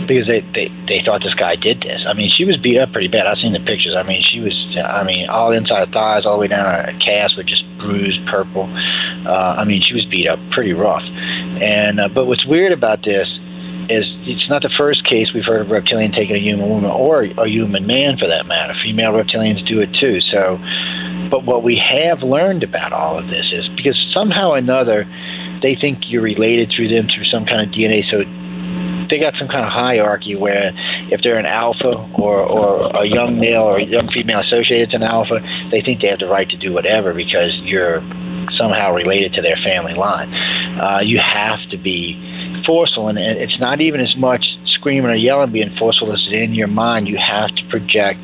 [0.07, 2.05] because they, they they thought this guy did this.
[2.05, 3.25] I mean, she was beat up pretty bad.
[3.27, 3.97] I've seen the pictures.
[3.97, 4.53] I mean, she was.
[4.77, 8.21] I mean, all inside her thighs, all the way down her calves were just bruised,
[8.29, 8.69] purple.
[9.25, 11.05] Uh, I mean, she was beat up pretty rough.
[11.05, 13.29] And uh, but what's weird about this
[13.91, 17.25] is it's not the first case we've heard of reptilian taking a human woman or
[17.25, 18.75] a human man for that matter.
[18.83, 20.21] Female reptilians do it too.
[20.33, 20.59] So,
[21.31, 25.05] but what we have learned about all of this is because somehow or another
[25.63, 28.05] they think you're related through them through some kind of DNA.
[28.11, 28.25] So
[29.09, 30.73] they got some kind of hierarchy where
[31.13, 34.97] if they're an alpha or, or a young male or a young female associated to
[34.97, 35.41] an alpha,
[35.71, 38.01] they think they have the right to do whatever because you're
[38.57, 40.33] somehow related to their family line.
[40.81, 42.17] Uh, you have to be
[42.67, 46.69] forceful, and it's not even as much screaming or yelling being forceful as in your
[46.69, 47.09] mind.
[47.09, 48.21] You have to project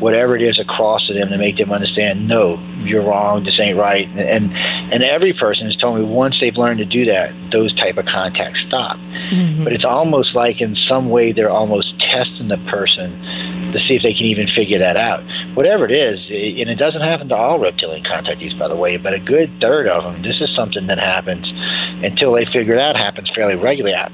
[0.00, 3.78] whatever it is across to them to make them understand, no, you're wrong, this ain't
[3.78, 4.06] right.
[4.08, 4.52] And
[4.92, 8.04] and every person has told me once they've learned to do that, those type of
[8.06, 8.96] contacts stop.
[8.96, 9.64] Mm-hmm.
[9.64, 13.10] But it's almost like in some way they're almost testing the person
[13.72, 15.22] to see if they can even figure that out.
[15.54, 19.14] Whatever it is, and it doesn't happen to all reptilian contactees, by the way, but
[19.14, 21.46] a good third of them, this is something that happens
[22.04, 23.96] until they figure it out, happens fairly regularly.
[23.96, 24.10] I,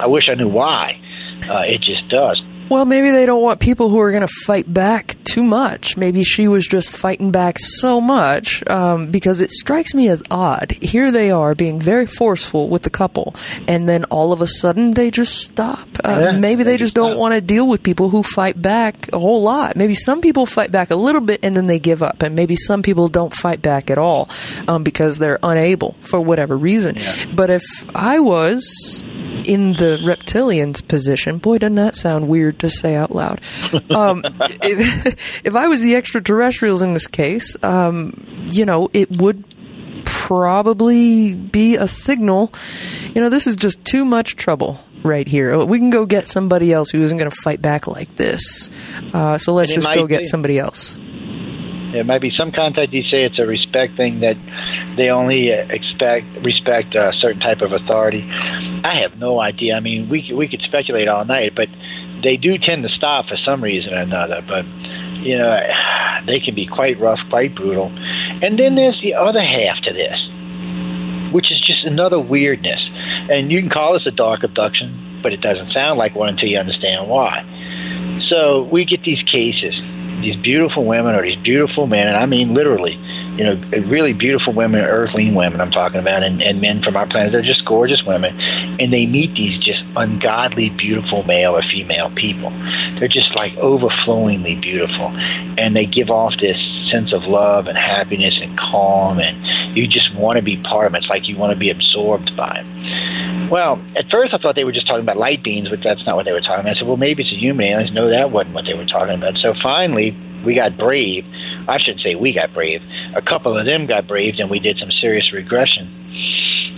[0.00, 1.00] I wish I knew why.
[1.48, 2.40] Uh, it just does.
[2.72, 5.98] Well, maybe they don't want people who are going to fight back too much.
[5.98, 10.72] Maybe she was just fighting back so much um, because it strikes me as odd.
[10.80, 13.34] Here they are being very forceful with the couple,
[13.68, 15.86] and then all of a sudden they just stop.
[16.02, 19.12] Uh, yeah, maybe they, they just don't want to deal with people who fight back
[19.12, 19.76] a whole lot.
[19.76, 22.56] Maybe some people fight back a little bit and then they give up, and maybe
[22.56, 24.30] some people don't fight back at all
[24.66, 26.96] um, because they're unable for whatever reason.
[26.96, 27.26] Yeah.
[27.34, 29.02] But if I was
[29.44, 33.40] in the reptilian's position, boy, doesn't that sound weird to say out loud.
[33.94, 34.22] Um,
[34.62, 39.44] if, if, I was the extraterrestrials in this case, um, you know, it would
[40.04, 42.52] probably be a signal.
[43.14, 45.64] You know, this is just too much trouble right here.
[45.64, 48.70] We can go get somebody else who isn't going to fight back like this.
[49.12, 50.26] Uh, so let's just go get be.
[50.26, 50.98] somebody else.
[51.92, 54.36] There might be some contactees say it's a respect thing that
[54.96, 58.22] they only uh, expect respect a certain type of authority.
[58.22, 59.74] I have no idea.
[59.74, 61.68] I mean, we we could speculate all night, but
[62.22, 64.42] they do tend to stop for some reason or another.
[64.46, 64.64] But
[65.22, 65.56] you know,
[66.26, 67.86] they can be quite rough, quite brutal.
[68.42, 70.18] And then there's the other half to this,
[71.32, 72.80] which is just another weirdness.
[73.30, 76.48] And you can call this a dark abduction, but it doesn't sound like one until
[76.48, 77.46] you understand why.
[78.28, 79.74] So we get these cases
[80.22, 82.94] these beautiful women or these beautiful men, and I mean literally,
[83.36, 83.56] you know,
[83.88, 87.32] really beautiful women, earthling women I'm talking about, and, and men from our planet.
[87.32, 88.38] They're just gorgeous women,
[88.78, 92.50] and they meet these just ungodly beautiful male or female people.
[92.98, 95.08] They're just like overflowingly beautiful,
[95.56, 96.56] and they give off this
[96.92, 100.94] sense of love and happiness and calm, and you just want to be part of
[100.94, 100.98] it.
[100.98, 103.50] It's like you want to be absorbed by it.
[103.50, 106.16] Well, at first I thought they were just talking about light beings, but that's not
[106.16, 106.76] what they were talking about.
[106.76, 107.94] I said, well, maybe it's a human alien.
[107.94, 109.36] No, that wasn't what they were talking about.
[109.40, 111.24] So finally, we got brave.
[111.68, 112.80] I should say we got brave.
[113.16, 115.88] A couple of them got brave, and we did some serious regression.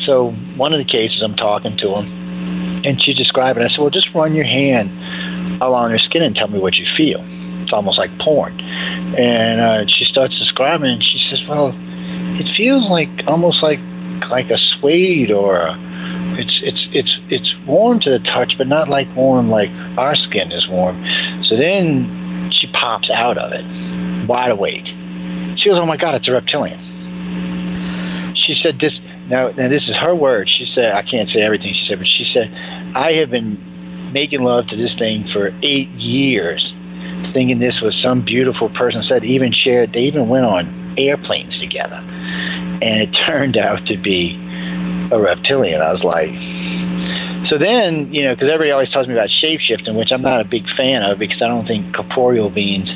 [0.06, 3.62] So one of the cases, I'm talking to him, and she's describing.
[3.62, 4.90] I said, well, just run your hand
[5.62, 7.24] along her skin and tell me what you feel.
[7.62, 8.60] It's almost like porn.
[8.60, 11.72] And uh, she starts describing, and she says, well,
[12.36, 13.78] it feels like almost like
[14.30, 15.74] like a suede or a,
[16.38, 20.52] it's it's it's it's warm to the touch, but not like warm like our skin
[20.52, 21.02] is warm.
[21.48, 22.23] So then
[22.84, 23.64] pops out of it,
[24.28, 24.84] wide awake.
[25.56, 26.76] She goes, "Oh my God, it's a reptilian."
[28.44, 28.92] She said this.
[29.28, 30.50] Now, now this is her word.
[30.52, 32.52] She said, "I can't say everything she said, but she said,
[32.94, 33.56] I have been
[34.12, 36.60] making love to this thing for eight years,
[37.32, 39.02] thinking this was some beautiful person.
[39.08, 39.94] Said even shared.
[39.94, 44.36] They even went on airplanes together, and it turned out to be
[45.10, 45.80] a reptilian.
[45.80, 46.28] I was like,
[47.48, 50.44] so then, you know, because everybody always tells me about shapeshifting, which I'm not a
[50.44, 52.88] big fan of because I don't think corporeal beings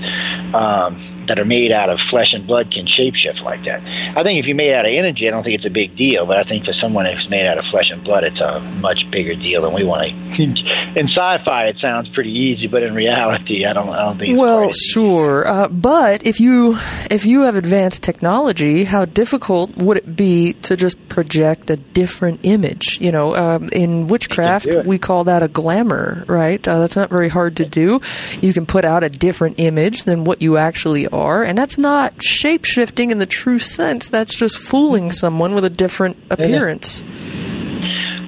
[0.55, 3.81] um, that are made out of flesh and blood can shapeshift like that.
[4.17, 6.27] I think if you're made out of energy, I don't think it's a big deal.
[6.27, 8.99] But I think for someone who's made out of flesh and blood, it's a much
[9.11, 10.09] bigger deal than we want to.
[10.99, 13.89] in sci-fi, it sounds pretty easy, but in reality, I don't.
[13.89, 14.39] I don't think.
[14.39, 16.79] well, sure, uh, but if you
[17.11, 22.41] if you have advanced technology, how difficult would it be to just project a different
[22.43, 22.99] image?
[23.01, 26.67] You know, um, in witchcraft, we call that a glamour, right?
[26.67, 28.01] Uh, that's not very hard to do.
[28.41, 32.23] You can put out a different image than what you actually are and that's not
[32.23, 34.09] shape shifting in the true sense.
[34.09, 37.03] That's just fooling someone with a different appearance.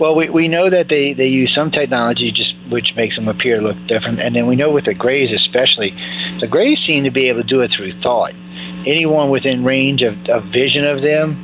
[0.00, 3.60] Well, we, we know that they, they use some technology just which makes them appear
[3.60, 5.90] to look different, and then we know with the Greys especially,
[6.40, 8.32] the Greys seem to be able to do it through thought.
[8.86, 11.36] Anyone within range of, of vision of them,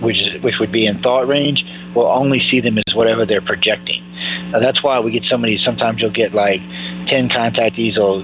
[0.00, 1.64] which is, which would be in thought range,
[1.96, 4.04] will only see them as whatever they're projecting.
[4.52, 5.58] Now, that's why we get somebody.
[5.64, 6.60] Sometimes you'll get like
[7.08, 8.22] ten contactees will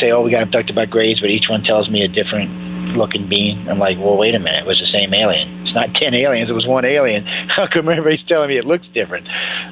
[0.00, 3.28] say, "Oh, we got abducted by Greys," but each one tells me a different looking
[3.28, 3.68] being.
[3.68, 4.64] I'm like, "Well, wait a minute.
[4.64, 6.50] It was the same alien, it's not ten aliens.
[6.50, 7.24] It was one alien.
[7.48, 9.26] How come everybody's telling me it looks different?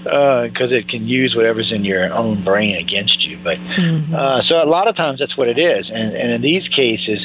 [0.04, 3.38] Because uh, it can use whatever's in your own brain against you.
[3.42, 4.14] But mm-hmm.
[4.14, 5.90] uh, so a lot of times that's what it is.
[5.92, 7.20] And, and in these cases,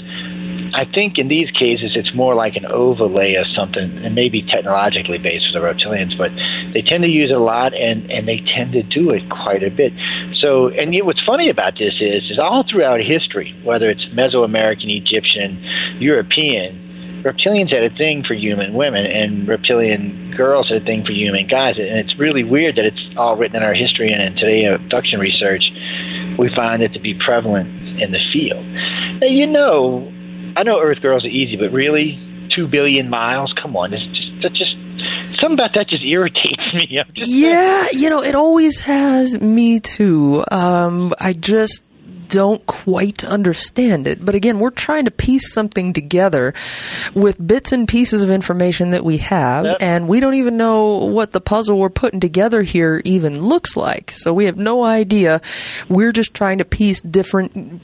[0.74, 5.18] I think in these cases it's more like an overlay of something, and maybe technologically
[5.18, 6.32] based for the reptilians, but
[6.74, 9.64] they tend to use it a lot, and and they tend to do it quite
[9.64, 9.94] a bit.
[10.42, 14.90] So, and know, what's funny about this is, is all throughout history, whether it's Mesoamerican,
[14.90, 15.62] Egyptian,
[16.02, 21.14] European, reptilians had a thing for human women, and reptilian girls had a thing for
[21.14, 24.36] human guys, and it's really weird that it's all written in our history and in
[24.36, 25.64] today abduction research,
[26.38, 27.70] we find it to be prevalent
[28.02, 28.66] in the field.
[29.22, 30.13] Now, you know,
[30.56, 32.20] I know Earth girls are easy, but really,
[32.56, 33.54] two billion miles?
[33.62, 34.76] Come on, it's just that just
[35.40, 37.00] something about that just irritates me.
[37.14, 40.44] Just yeah, you know, it always has me too.
[40.52, 41.84] Um, I just
[42.28, 44.24] don't quite understand it.
[44.26, 46.54] But again, we're trying to piece something together
[47.14, 49.78] with bits and pieces of information that we have, yep.
[49.80, 54.12] and we don't even know what the puzzle we're putting together here even looks like.
[54.12, 55.42] So we have no idea.
[55.90, 57.82] We're just trying to piece different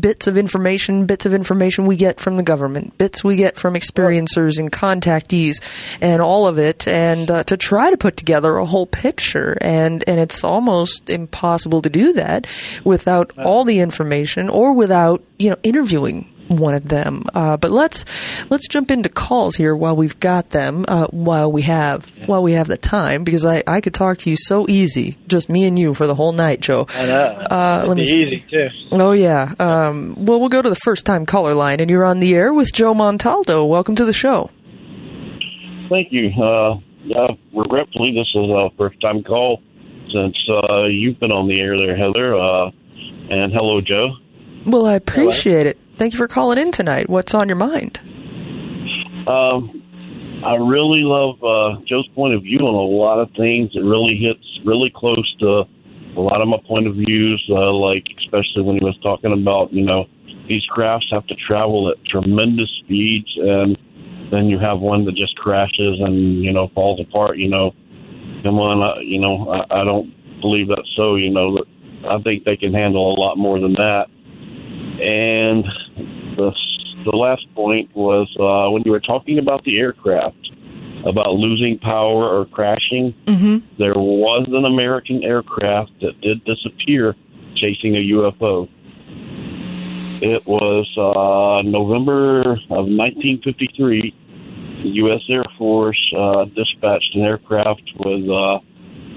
[0.00, 3.74] bits of information, bits of information we get from the government, bits we get from
[3.74, 5.62] experiencers and contactees,
[6.00, 9.56] and all of it, and uh, to try to put together a whole picture.
[9.60, 12.46] And and it's almost impossible to do that
[12.84, 17.24] without all the information or without you know interviewing one of them.
[17.34, 18.04] Uh, but let's
[18.50, 22.52] let's jump into calls here while we've got them, uh, while we have while we
[22.52, 25.78] have the time, because I, I could talk to you so easy, just me and
[25.78, 26.86] you for the whole night, Joe.
[26.94, 27.24] I know.
[27.50, 28.68] Uh, let me easy too.
[28.92, 29.54] Oh yeah.
[29.58, 32.52] Um, well, we'll go to the first time caller line, and you're on the air
[32.52, 33.68] with Joe Montaldo.
[33.68, 34.50] Welcome to the show.
[35.88, 36.30] Thank you.
[36.38, 36.74] Uh,
[37.14, 39.62] uh, regretfully, this is a first time call
[40.12, 42.34] since uh, you've been on the air there, Heather.
[42.34, 42.70] Uh,
[43.30, 44.16] and hello, Joe.
[44.66, 45.70] Well, I appreciate hello.
[45.70, 45.78] it.
[45.98, 47.10] Thank you for calling in tonight.
[47.10, 47.98] What's on your mind?
[49.26, 49.82] Um,
[50.46, 53.72] I really love uh, Joe's point of view on a lot of things.
[53.74, 55.64] It really hits really close to
[56.16, 59.72] a lot of my point of views, uh, like especially when he was talking about,
[59.72, 60.06] you know,
[60.48, 63.76] these crafts have to travel at tremendous speeds, and
[64.30, 67.38] then you have one that just crashes and you know falls apart.
[67.38, 67.72] You know,
[68.44, 71.16] come on, I, you know, I, I don't believe that's so.
[71.16, 71.58] You know,
[72.08, 74.06] I think they can handle a lot more than that.
[75.00, 75.64] And
[76.36, 76.52] the
[77.04, 80.50] the last point was uh, when you were talking about the aircraft
[81.06, 83.14] about losing power or crashing.
[83.26, 83.58] Mm-hmm.
[83.78, 87.14] There was an American aircraft that did disappear
[87.54, 88.68] chasing a UFO.
[90.20, 94.14] It was uh, November of 1953.
[94.82, 95.20] The U.S.
[95.28, 98.58] Air Force uh, dispatched an aircraft with uh,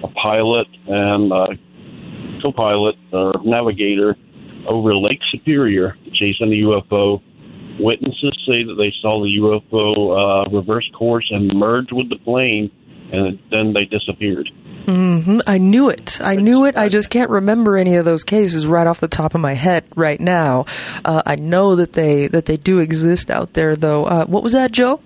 [0.03, 1.48] a pilot and a
[2.41, 4.16] co-pilot or navigator
[4.68, 7.22] over Lake Superior chasing the UFO.
[7.80, 12.70] Witnesses say that they saw the UFO uh, reverse course and merge with the plane,
[13.12, 14.50] and then they disappeared.
[14.86, 15.40] Mm-hmm.
[15.46, 16.20] I knew it.
[16.22, 16.76] I knew it.
[16.76, 19.86] I just can't remember any of those cases right off the top of my head
[19.96, 20.66] right now.
[21.06, 24.06] Uh, I know that they that they do exist out there, though.
[24.06, 25.00] Uh, what was that, Joe?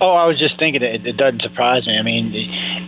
[0.00, 1.98] Oh, I was just thinking it, it doesn't surprise me.
[1.98, 2.32] I mean,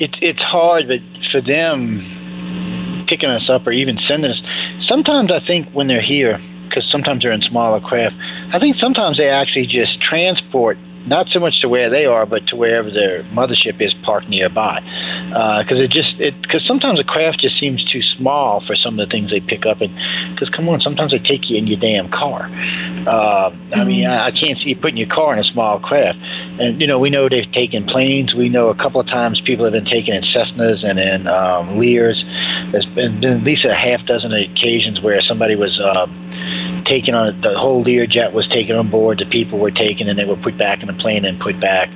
[0.00, 0.98] it, it's hard, but
[1.32, 4.40] for them picking us up or even sending us,
[4.88, 6.38] sometimes I think when they're here,
[6.68, 8.14] because sometimes they're in smaller craft,
[8.52, 12.46] I think sometimes they actually just transport not so much to where they are, but
[12.48, 14.80] to wherever their mothership is parked nearby.
[15.26, 18.98] Because uh, it just it because sometimes a craft just seems too small for some
[18.98, 19.80] of the things they pick up.
[19.80, 19.90] And
[20.34, 22.46] because come on, sometimes they take you in your damn car.
[23.06, 24.12] Uh, I mean, mm-hmm.
[24.12, 26.18] I, I can't see you putting your car in a small craft.
[26.60, 28.34] And you know, we know they've taken planes.
[28.34, 31.78] We know a couple of times people have been taken in Cessnas and in um,
[31.78, 32.22] Lears.
[32.72, 35.78] There's been, been at least a half dozen occasions where somebody was.
[35.80, 36.06] Uh,
[36.86, 39.18] taken on the whole Learjet was taken on board.
[39.18, 41.88] The people were taken and they were put back in the plane and put back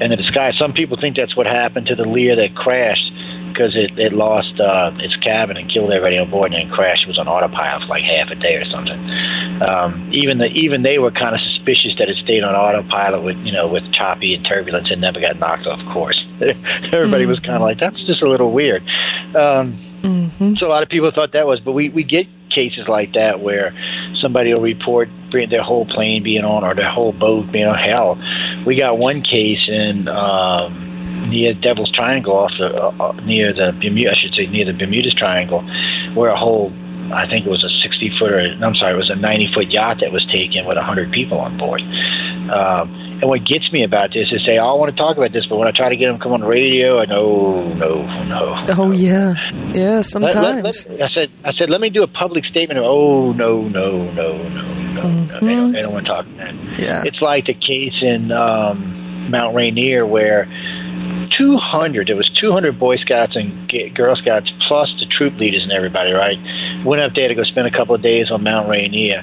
[0.00, 0.52] into the sky.
[0.58, 3.12] Some people think that's what happened to the Lear that crashed
[3.52, 7.04] because it, it lost uh, its cabin and killed everybody on board and then crashed.
[7.04, 8.98] It was on autopilot for like half a day or something.
[9.60, 13.36] Um, even the even they were kind of suspicious that it stayed on autopilot with
[13.44, 16.18] you know with choppy and turbulence and never got knocked off course.
[16.40, 17.30] Everybody mm-hmm.
[17.30, 18.82] was kind of like that's just a little weird.
[19.36, 20.54] Um, mm-hmm.
[20.54, 23.40] So a lot of people thought that was, but we we get cases like that
[23.40, 23.74] where
[24.20, 27.78] somebody will report their whole plane being on or their whole boat being on.
[27.78, 28.18] Hell,
[28.66, 33.72] we got one case in um, near Devil's Triangle, off the uh, uh, near the
[33.80, 35.62] Bermuda, I should say near the Bermuda's Triangle,
[36.14, 36.72] where a whole
[37.12, 39.70] I think it was a 60 foot or I'm sorry, it was a 90 foot
[39.70, 41.82] yacht that was taken with 100 people on board.
[42.50, 45.32] Um, and what gets me about this is say, oh, I want to talk about
[45.32, 47.72] this, but when I try to get them to come on the radio, I know,
[47.74, 48.64] no, no.
[48.70, 48.92] Oh no.
[48.92, 49.34] yeah,
[49.74, 50.00] yeah.
[50.00, 52.78] Sometimes let, let, let, I said, I said, let me do a public statement.
[52.78, 55.02] Of, oh no, no, no, no, no.
[55.02, 55.26] Mm-hmm.
[55.26, 55.40] no.
[55.40, 56.26] They, don't, they don't want to talk.
[56.26, 56.80] About that.
[56.80, 57.02] Yeah.
[57.04, 58.32] It's like the case in.
[58.32, 58.96] Um,
[59.30, 60.46] Mount Rainier where
[61.38, 66.12] 200, it was 200 Boy Scouts and Girl Scouts plus the troop leaders and everybody,
[66.12, 66.36] right?
[66.84, 69.20] Went up there to go spend a couple of days on Mount Rainier,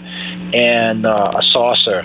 [0.54, 2.04] and uh, a saucer.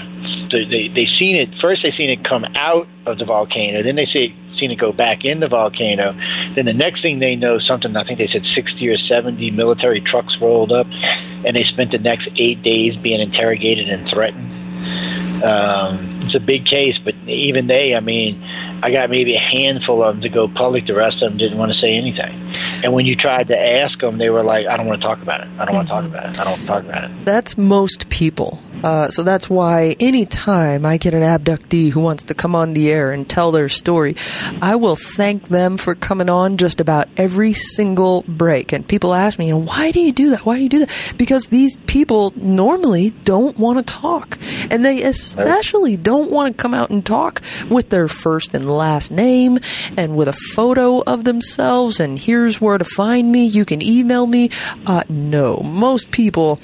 [0.53, 1.83] They, they seen it first.
[1.83, 3.83] They seen it come out of the volcano.
[3.83, 6.13] Then they see seen it go back in the volcano.
[6.55, 10.01] Then the next thing they know, something I think they said 60 or 70 military
[10.01, 14.63] trucks rolled up, and they spent the next eight days being interrogated and threatened.
[15.43, 18.43] Um, it's a big case, but even they, I mean,
[18.83, 20.87] I got maybe a handful of them to go public.
[20.87, 22.53] The rest of them didn't want to say anything.
[22.83, 25.23] And when you tried to ask them, they were like, "I don't want to talk
[25.23, 25.49] about it.
[25.59, 26.41] I don't want to talk about it.
[26.41, 28.61] I don't want to talk about it." That's most people.
[28.83, 32.91] Uh, so that's why anytime I get an abductee who wants to come on the
[32.91, 34.17] air and tell their story,
[34.61, 38.73] I will thank them for coming on just about every single break.
[38.73, 40.45] And people ask me, you know, why do you do that?
[40.45, 41.15] Why do you do that?
[41.17, 44.39] Because these people normally don't want to talk.
[44.71, 49.13] And they especially don't want to come out and talk with their first and last
[49.13, 49.61] name
[49.97, 53.47] and with a photo of themselves and here's where to find me.
[53.47, 54.51] You can email me.
[54.87, 56.61] Uh, no, most people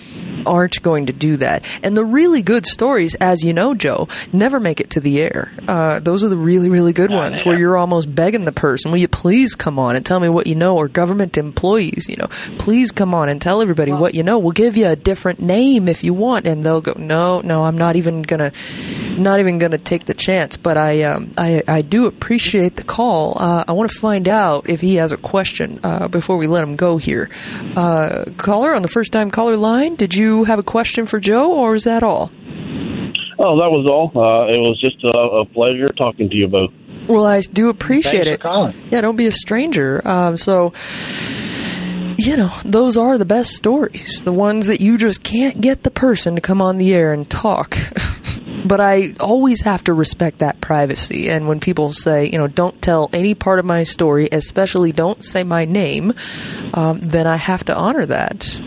[0.46, 1.64] aren't going to do that.
[1.82, 5.52] And the really good stories, as you know, Joe, never make it to the air.
[5.66, 8.98] Uh, those are the really, really good ones where you're almost begging the person, will
[8.98, 10.76] you please come on and tell me what you know?
[10.76, 12.28] Or government employees, you know,
[12.58, 14.38] please come on and tell everybody what you know.
[14.38, 16.46] We'll give you a different name if you want.
[16.46, 20.04] And they'll go, no, no, I'm not even going to, not even going to take
[20.06, 20.56] the chance.
[20.56, 23.36] But I, um, I, I do appreciate the call.
[23.40, 26.62] Uh, I want to find out if he has a question uh, before we let
[26.62, 27.28] him go here.
[27.74, 31.52] Uh, caller on the first time caller line, did you have a question for Joe
[31.52, 32.30] or is that all?
[33.40, 34.10] Oh, that was all.
[34.14, 36.72] Uh, it was just a, a, pleasure talking to you both.
[37.08, 38.92] Well, I do appreciate Thanks it.
[38.92, 40.06] Yeah, don't be a stranger.
[40.06, 40.72] Um, so,
[42.16, 44.24] you know, those are the best stories.
[44.24, 47.30] The ones that you just can't get the person to come on the air and
[47.30, 47.76] talk.
[48.68, 51.30] but I always have to respect that privacy.
[51.30, 55.24] And when people say, you know, don't tell any part of my story, especially don't
[55.24, 56.12] say my name,
[56.74, 58.60] um, then I have to honor that.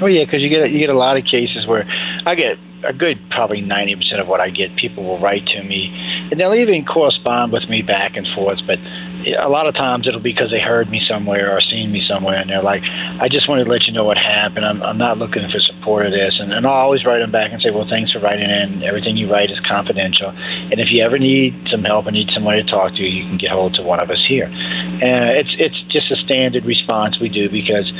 [0.00, 1.82] Oh yeah, because you get you get a lot of cases where
[2.24, 2.54] I get
[2.86, 4.76] a good probably ninety percent of what I get.
[4.76, 5.90] People will write to me,
[6.30, 8.58] and they'll even correspond with me back and forth.
[8.66, 8.78] But
[9.26, 12.38] a lot of times it'll be because they heard me somewhere or seen me somewhere,
[12.38, 12.82] and they're like,
[13.20, 14.64] "I just wanted to let you know what happened.
[14.64, 17.52] I'm, I'm not looking for support of this." And, and I'll always write them back
[17.52, 18.82] and say, "Well, thanks for writing in.
[18.82, 20.30] Everything you write is confidential.
[20.30, 23.38] And if you ever need some help or need somebody to talk to, you can
[23.38, 27.28] get hold to one of us here." And it's it's just a standard response we
[27.28, 27.90] do because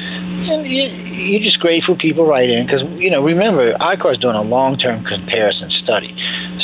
[0.47, 5.05] you're just grateful people write in because you know remember ICAR is doing a long-term
[5.05, 6.15] comparison study.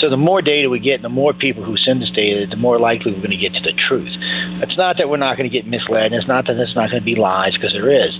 [0.05, 2.61] So the more data we get, and the more people who send us data, the
[2.61, 4.13] more likely we're going to get to the truth.
[4.61, 6.93] It's not that we're not going to get misled, and it's not that there's not
[6.93, 8.13] going to be lies, because there is.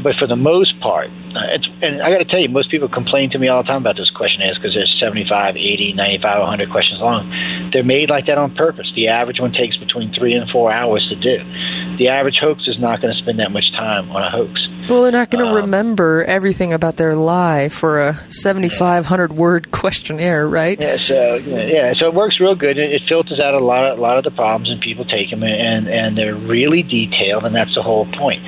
[0.00, 1.12] But for the most part,
[1.50, 3.82] it's, and I got to tell you, most people complain to me all the time
[3.82, 7.70] about this questionnaires because there's 75, 80, 95, 100 questions long.
[7.72, 8.90] They're made like that on purpose.
[8.94, 11.38] The average one takes between three and four hours to do.
[11.98, 14.60] The average hoax is not going to spend that much time on a hoax.
[14.88, 19.70] Well, they're not going to um, remember everything about their lie for a 7,500 word
[19.76, 20.80] questionnaire, right?
[20.80, 22.78] Yeah, so yeah, so it works real good.
[22.78, 25.42] It, filters out a lot, of, a lot of the problems, and people take them,
[25.44, 28.42] and and they're really detailed, and that's the whole point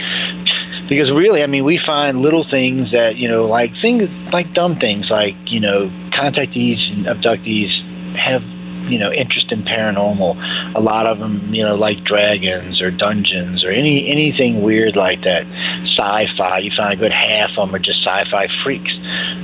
[0.89, 4.78] because really, I mean, we find little things that you know, like things like dumb
[4.78, 7.70] things, like you know, contactees and abductees
[8.17, 8.42] have
[8.89, 10.36] you know interest in paranormal.
[10.75, 15.23] A lot of them, you know, like dragons or dungeons or any anything weird like
[15.23, 15.44] that.
[15.97, 16.58] Sci-fi.
[16.58, 18.92] You find a good half of them are just sci-fi freaks.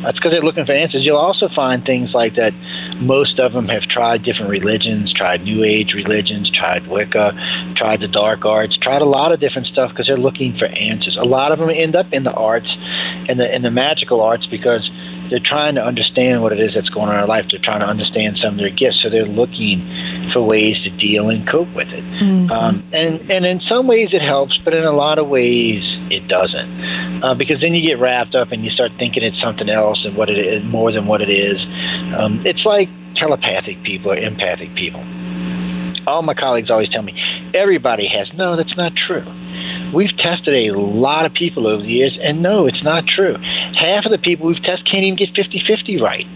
[0.03, 1.03] That's because they're looking for answers.
[1.05, 2.53] You'll also find things like that.
[3.01, 7.33] Most of them have tried different religions, tried New Age religions, tried Wicca,
[7.77, 11.19] tried the dark arts, tried a lot of different stuff because they're looking for answers.
[11.21, 12.69] A lot of them end up in the arts
[13.29, 14.89] and the in the magical arts because
[15.31, 17.47] they're trying to understand what it is that's going on in their life.
[17.51, 21.31] They're trying to understand some of their gifts, so they're looking for ways to deal
[21.31, 22.05] and cope with it.
[22.05, 22.51] Mm-hmm.
[22.53, 26.29] Um, and and in some ways it helps, but in a lot of ways it
[26.29, 30.05] doesn't, uh, because then you get wrapped up and you start thinking it's something else
[30.05, 31.59] and what it is more than what it is.
[32.17, 35.05] Um, it's like telepathic people or empathic people.
[36.07, 37.15] All my colleagues always tell me
[37.55, 38.31] everybody has.
[38.35, 39.25] No, that's not true.
[39.95, 43.37] We've tested a lot of people over the years, and no, it's not true.
[43.79, 46.27] Half of the people we've tested can't even get 50 50 right.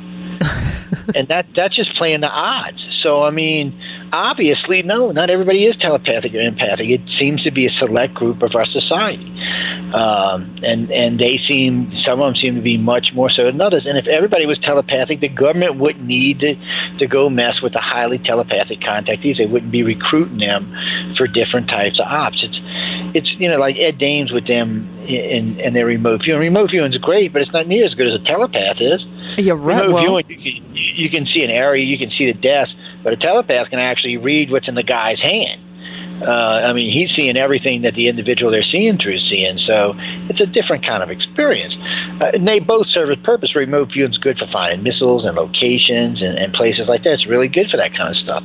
[1.15, 2.79] and that that's just playing the odds.
[3.03, 3.79] So, I mean,
[4.13, 6.89] obviously, no, not everybody is telepathic or empathic.
[6.89, 9.27] It seems to be a select group of our society,
[9.95, 13.61] um, and and they seem some of them seem to be much more so than
[13.61, 13.87] others.
[13.87, 16.55] And if everybody was telepathic, the government wouldn't need to
[16.99, 19.39] to go mess with the highly telepathic contactees.
[19.39, 20.75] They wouldn't be recruiting them
[21.17, 22.43] for different types of ops.
[22.43, 22.59] It's
[23.15, 26.41] it's you know like Ed Dames with them in in their remote viewing.
[26.41, 29.05] Remote viewing is great, but it's not near as good as a telepath is.
[29.39, 29.87] Yeah, right.
[29.87, 32.75] Remote well, viewing, you can, you can see an area, you can see the desk
[33.03, 35.63] but a telepath can actually read what's in the guy's hand.
[36.21, 39.95] Uh, I mean, he's seeing everything that the individual they're seeing through is seeing, so
[40.29, 41.75] it's a different kind of experience.
[42.21, 43.55] Uh, and they both serve a purpose.
[43.55, 47.15] Remote viewing is good for finding missiles and locations and, and places like that.
[47.15, 48.43] It's really good for that kind of stuff.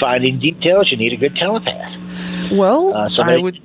[0.00, 2.52] Finding details, you need a good telepath.
[2.52, 3.58] Well, uh, somebody, I would.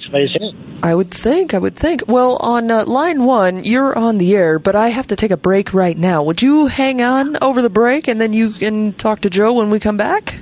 [0.84, 1.53] I would think.
[1.53, 2.03] I would think.
[2.08, 5.38] Well, on uh, line one, you're on the air, but I have to take a
[5.38, 6.24] break right now.
[6.24, 9.69] Would you hang on over the break, and then you can talk to Joe when
[9.69, 10.40] we come back?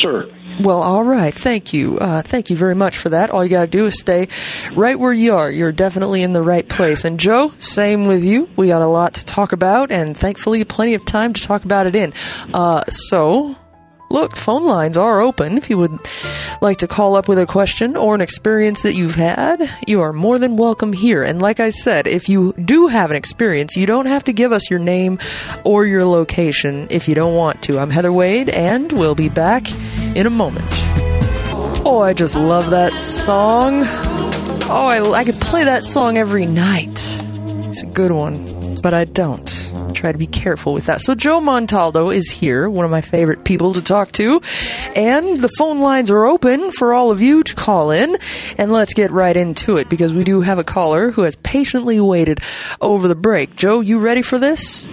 [0.00, 0.26] Sure.
[0.60, 1.32] Well, all right.
[1.32, 1.98] Thank you.
[1.98, 3.30] Uh, thank you very much for that.
[3.30, 4.28] All you got to do is stay
[4.72, 5.50] right where you are.
[5.50, 7.04] You're definitely in the right place.
[7.04, 8.48] And Joe, same with you.
[8.56, 11.86] We got a lot to talk about, and thankfully, plenty of time to talk about
[11.86, 12.12] it in.
[12.52, 13.56] Uh, so
[14.10, 15.58] Look, phone lines are open.
[15.58, 15.98] If you would
[16.62, 20.14] like to call up with a question or an experience that you've had, you are
[20.14, 21.22] more than welcome here.
[21.22, 24.50] And like I said, if you do have an experience, you don't have to give
[24.50, 25.18] us your name
[25.62, 27.78] or your location if you don't want to.
[27.78, 29.70] I'm Heather Wade, and we'll be back
[30.16, 30.66] in a moment.
[31.84, 33.82] Oh, I just love that song.
[34.70, 36.98] Oh, I, I could play that song every night.
[37.68, 38.46] It's a good one,
[38.78, 39.46] but I don't
[39.94, 41.00] try to be careful with that.
[41.00, 44.40] So Joe Montaldo is here, one of my favorite people to talk to,
[44.94, 48.16] and the phone lines are open for all of you to call in.
[48.56, 52.00] And let's get right into it because we do have a caller who has patiently
[52.00, 52.40] waited
[52.80, 53.56] over the break.
[53.56, 54.86] Joe, you ready for this?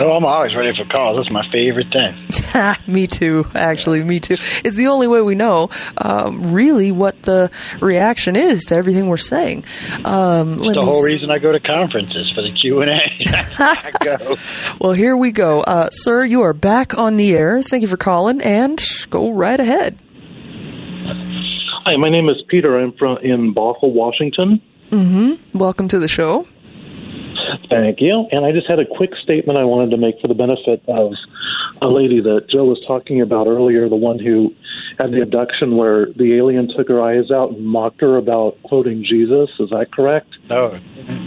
[0.00, 1.18] No, I'm always ready for calls.
[1.18, 2.86] That's my favorite thing.
[2.90, 4.38] me too, actually, me too.
[4.64, 7.50] It's the only way we know um, really what the
[7.82, 9.66] reaction is to everything we're saying.
[10.06, 14.76] Um, it's the whole s- reason I go to conferences for the Q and A.
[14.80, 16.24] well, here we go, uh, sir.
[16.24, 17.60] You are back on the air.
[17.60, 19.98] Thank you for calling, and go right ahead.
[21.84, 22.78] Hi, my name is Peter.
[22.78, 24.62] I'm from in Bothell, Washington.
[24.90, 25.58] Mm-hmm.
[25.58, 26.46] Welcome to the show.
[27.70, 28.26] Thank you.
[28.32, 31.12] And I just had a quick statement I wanted to make for the benefit of
[31.80, 34.50] a lady that Joe was talking about earlier, the one who
[34.98, 39.06] had the abduction where the alien took her eyes out and mocked her about quoting
[39.06, 39.48] Jesus.
[39.60, 40.28] Is that correct?
[40.50, 40.76] Oh,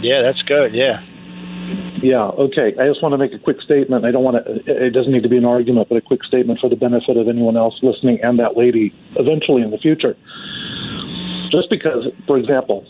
[0.02, 0.74] yeah, that's good.
[0.74, 1.00] Yeah.
[2.04, 2.76] Yeah, okay.
[2.78, 4.04] I just want to make a quick statement.
[4.04, 6.60] I don't want to, it doesn't need to be an argument, but a quick statement
[6.60, 10.14] for the benefit of anyone else listening and that lady eventually in the future.
[11.50, 12.84] Just because, for example,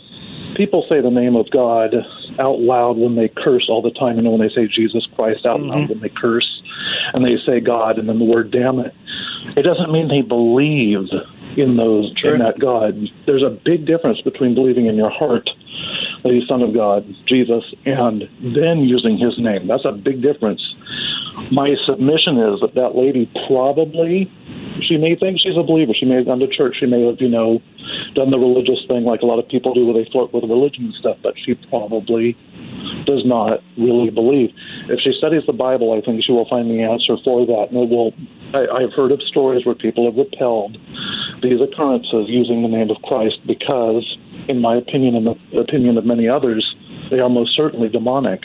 [0.57, 1.94] people say the name of God
[2.39, 4.16] out loud when they curse all the time.
[4.16, 5.70] You know, when they say Jesus Christ out mm-hmm.
[5.70, 6.49] loud when they curse,
[7.12, 8.92] and they say God and then the word damn it.
[9.57, 11.08] It doesn't mean they believe
[11.57, 12.94] in those in that God.
[13.26, 15.49] There's a big difference between believing in your heart
[16.24, 19.68] that he's Son of God, Jesus, and then using his name.
[19.68, 20.62] That's a big difference.
[21.51, 24.31] My submission is that that lady probably
[24.83, 25.93] she may think she's a believer.
[25.95, 26.77] She may have gone to church.
[26.81, 27.61] She may have, you know,
[28.15, 30.87] done the religious thing like a lot of people do where they flirt with religion
[30.87, 32.37] and stuff, but she probably
[33.07, 34.51] does not really believe.
[34.89, 37.71] If she studies the Bible, I think she will find the answer for that.
[37.71, 38.13] And it will.
[38.55, 40.79] I, I've heard of stories where people have repelled
[41.43, 44.05] these occurrences using the name of Christ because,
[44.49, 46.65] in my opinion, and the opinion of many others,
[47.11, 48.43] they are most certainly demonic.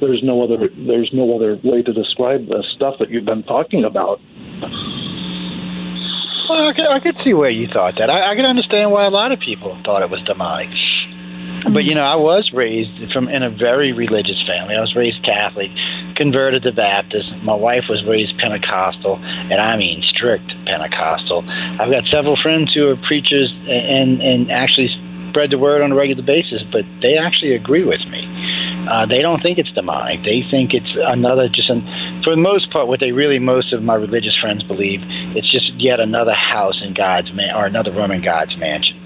[0.00, 0.68] There's no other.
[0.68, 4.20] There's no other way to describe the stuff that you've been talking about.
[6.48, 8.08] Well, I could, I could see where you thought that.
[8.08, 10.70] I, I can understand why a lot of people thought it was demonic.
[11.72, 14.76] But you know, I was raised from in a very religious family.
[14.76, 15.70] I was raised Catholic,
[16.14, 17.26] converted to Baptist.
[17.42, 21.42] My wife was raised Pentecostal, and I mean strict Pentecostal.
[21.80, 24.94] I've got several friends who are preachers and and actually
[25.30, 28.22] spread the word on a regular basis, but they actually agree with me.
[28.88, 30.22] Uh, they don't think it's demonic.
[30.22, 31.82] They think it's another just an,
[32.24, 35.00] for the most part, what they really most of my religious friends believe,
[35.36, 38.96] it's just yet another house in God's man or another room in God's mansion.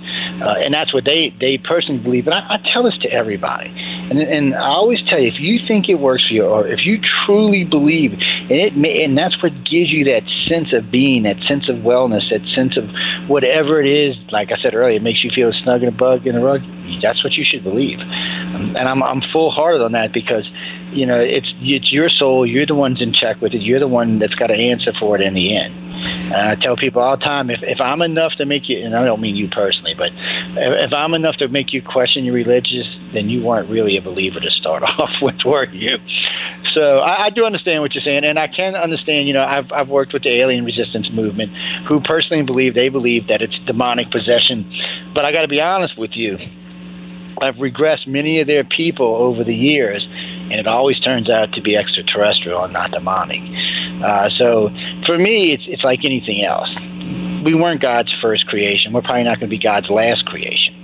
[0.42, 2.26] Uh, and that's what they they personally believe.
[2.26, 5.60] And I, I tell this to everybody, and and I always tell you, if you
[5.68, 9.40] think it works for you, or if you truly believe, and it may, and that's
[9.42, 12.84] what gives you that sense of being, that sense of wellness, that sense of
[13.28, 14.16] whatever it is.
[14.32, 16.60] Like I said earlier, it makes you feel snug in a bug in a rug.
[17.02, 18.00] That's what you should believe,
[18.60, 18.76] Mm-hmm.
[18.76, 20.48] and I'm I'm full hearted on that because
[20.92, 22.46] you know it's it's your soul.
[22.46, 23.62] You're the ones in check with it.
[23.62, 25.90] You're the one that's got to answer for it in the end.
[26.32, 29.04] I tell people all the time, if if I'm enough to make you, and I
[29.04, 33.28] don't mean you personally, but if I'm enough to make you question your religious, then
[33.28, 35.98] you weren't really a believer to start off with, were you?
[36.74, 39.28] So I, I do understand what you're saying, and I can understand.
[39.28, 41.52] You know, I've I've worked with the alien resistance movement,
[41.88, 44.70] who personally believe they believe that it's demonic possession.
[45.14, 46.38] But I got to be honest with you.
[47.40, 51.62] I've regressed many of their people over the years, and it always turns out to
[51.62, 53.40] be extraterrestrial and not demonic.
[54.04, 54.70] Uh, so
[55.06, 56.68] for me, it's it's like anything else.
[57.44, 58.92] We weren't God's first creation.
[58.92, 60.76] We're probably not going to be God's last creation.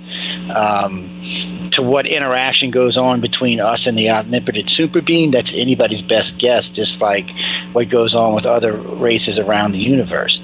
[0.55, 6.01] Um, to what interaction goes on between us and the omnipotent super being, that's anybody's
[6.01, 6.63] best guess.
[6.73, 7.25] Just like
[7.73, 10.39] what goes on with other races around the universe.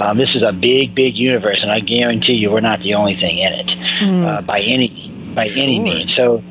[0.00, 3.16] Um, this is a big, big universe, and I guarantee you, we're not the only
[3.16, 3.66] thing in it
[4.00, 4.24] mm.
[4.24, 5.62] uh, by any by sure.
[5.62, 6.12] any means.
[6.16, 6.42] So,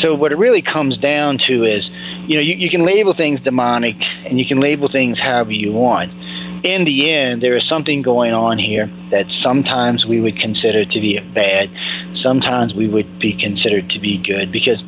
[0.00, 1.84] so what it really comes down to is,
[2.26, 5.72] you know, you, you can label things demonic, and you can label things however you
[5.72, 6.12] want
[6.64, 11.00] in the end, there is something going on here that sometimes we would consider to
[11.00, 11.70] be bad,
[12.22, 14.82] sometimes we would be considered to be good, because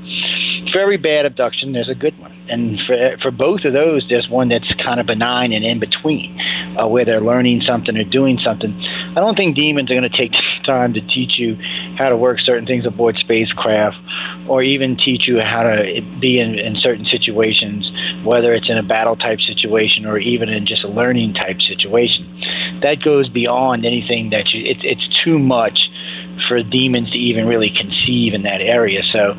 [0.73, 2.33] for every bad abduction, there's a good one.
[2.49, 6.39] And for, for both of those, there's one that's kind of benign and in between,
[6.79, 8.75] uh, where they're learning something or doing something.
[9.11, 10.33] I don't think demons are going to take
[10.65, 11.57] time to teach you
[11.99, 13.97] how to work certain things aboard spacecraft
[14.49, 15.83] or even teach you how to
[16.21, 17.91] be in, in certain situations,
[18.25, 22.81] whether it's in a battle type situation or even in just a learning type situation.
[22.83, 25.79] That goes beyond anything that you, it, it's too much
[26.49, 29.03] for demons to even really conceive in that area.
[29.13, 29.35] So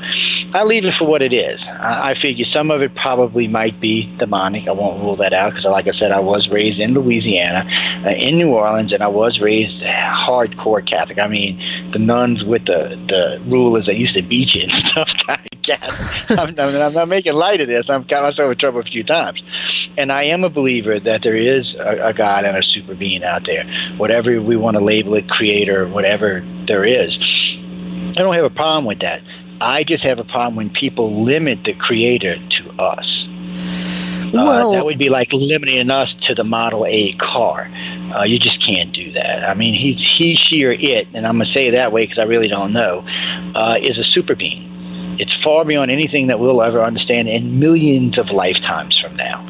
[0.54, 1.60] I leave it for what it is.
[1.64, 4.68] I, I figure some of it probably might be demonic.
[4.68, 7.64] I won't rule that out because, like I said, I was raised in Louisiana,
[8.06, 11.20] uh, in New Orleans, and I was raised hardcore Catholic.
[11.20, 11.60] I mean,
[11.94, 15.40] the nuns with the the rulers that used to beat you and stuff.
[15.64, 16.40] Catholic.
[16.60, 17.86] I'm, I'm not making light of this.
[17.88, 19.42] I've got myself in trouble a few times,
[19.98, 23.24] and I am a believer that there is a, a God and a super being
[23.24, 23.64] out there,
[23.98, 27.16] whatever we want to label it, creator, whatever there is.
[28.18, 29.22] I don't have a problem with that.
[29.62, 33.06] I just have a problem when people limit the creator to us.
[34.34, 37.70] Uh, well, uh, that would be like limiting us to the Model A car.
[38.16, 39.46] Uh, you just can't do that.
[39.48, 42.06] I mean, he, he, she, or it, and I'm going to say it that way
[42.06, 43.06] because I really don't know,
[43.54, 44.68] uh, is a super being.
[45.20, 49.46] It's far beyond anything that we'll ever understand in millions of lifetimes from now.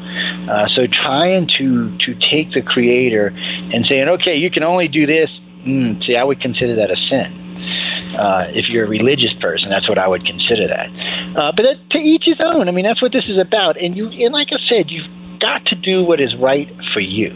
[0.50, 5.06] Uh, so trying to to take the creator and saying, okay, you can only do
[5.06, 5.30] this.
[5.64, 7.42] Mm, see, I would consider that a sin.
[8.12, 10.88] Uh, if you're a religious person, that's what I would consider that.
[11.36, 12.68] Uh, but to each his own.
[12.68, 13.80] I mean, that's what this is about.
[13.80, 15.08] And you, and like I said, you've
[15.40, 17.30] got to do what is right for you.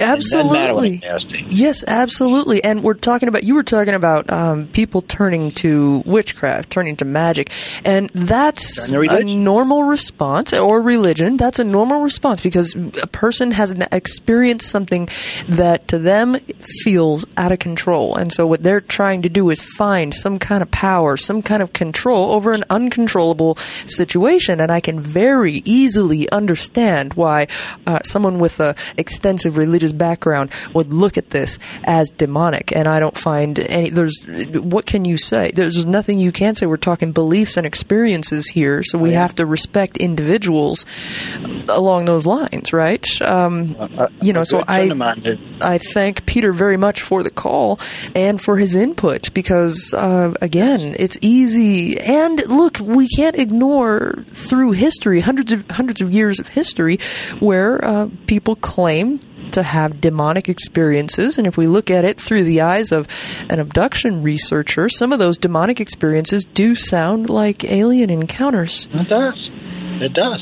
[0.00, 1.02] Absolutely.
[1.48, 2.62] Yes, absolutely.
[2.64, 7.04] And we're talking about, you were talking about um, people turning to witchcraft, turning to
[7.04, 7.50] magic.
[7.84, 11.36] And that's a normal response, or religion.
[11.36, 15.08] That's a normal response because a person has experienced something
[15.48, 16.36] that to them
[16.82, 18.16] feels out of control.
[18.16, 21.62] And so what they're trying to do is find some kind of power, some kind
[21.62, 24.60] of control over an uncontrollable situation.
[24.60, 27.46] And I can very easily understand why
[27.86, 32.72] uh, someone with a extensive religious background would look at this as demonic.
[32.74, 33.90] And I don't find any.
[33.90, 34.14] There's
[34.52, 35.50] what can you say?
[35.54, 36.66] There's nothing you can say.
[36.66, 40.86] We're talking beliefs and experiences here, so we have to respect individuals
[41.68, 43.04] along those lines, right?
[43.22, 43.76] Um,
[44.20, 44.90] you know, so I
[45.60, 47.78] I thank Peter very much for the call
[48.14, 51.98] and for his input because uh, again, it's easy.
[52.00, 56.98] And look, we can't ignore through history, hundreds of hundreds of years of history,
[57.40, 59.20] where uh, people claim
[59.52, 61.38] to have demonic experiences.
[61.38, 63.08] And if we look at it through the eyes of
[63.50, 68.88] an abduction researcher, some of those demonic experiences do sound like alien encounters.
[68.92, 69.50] It does.
[70.00, 70.40] It does.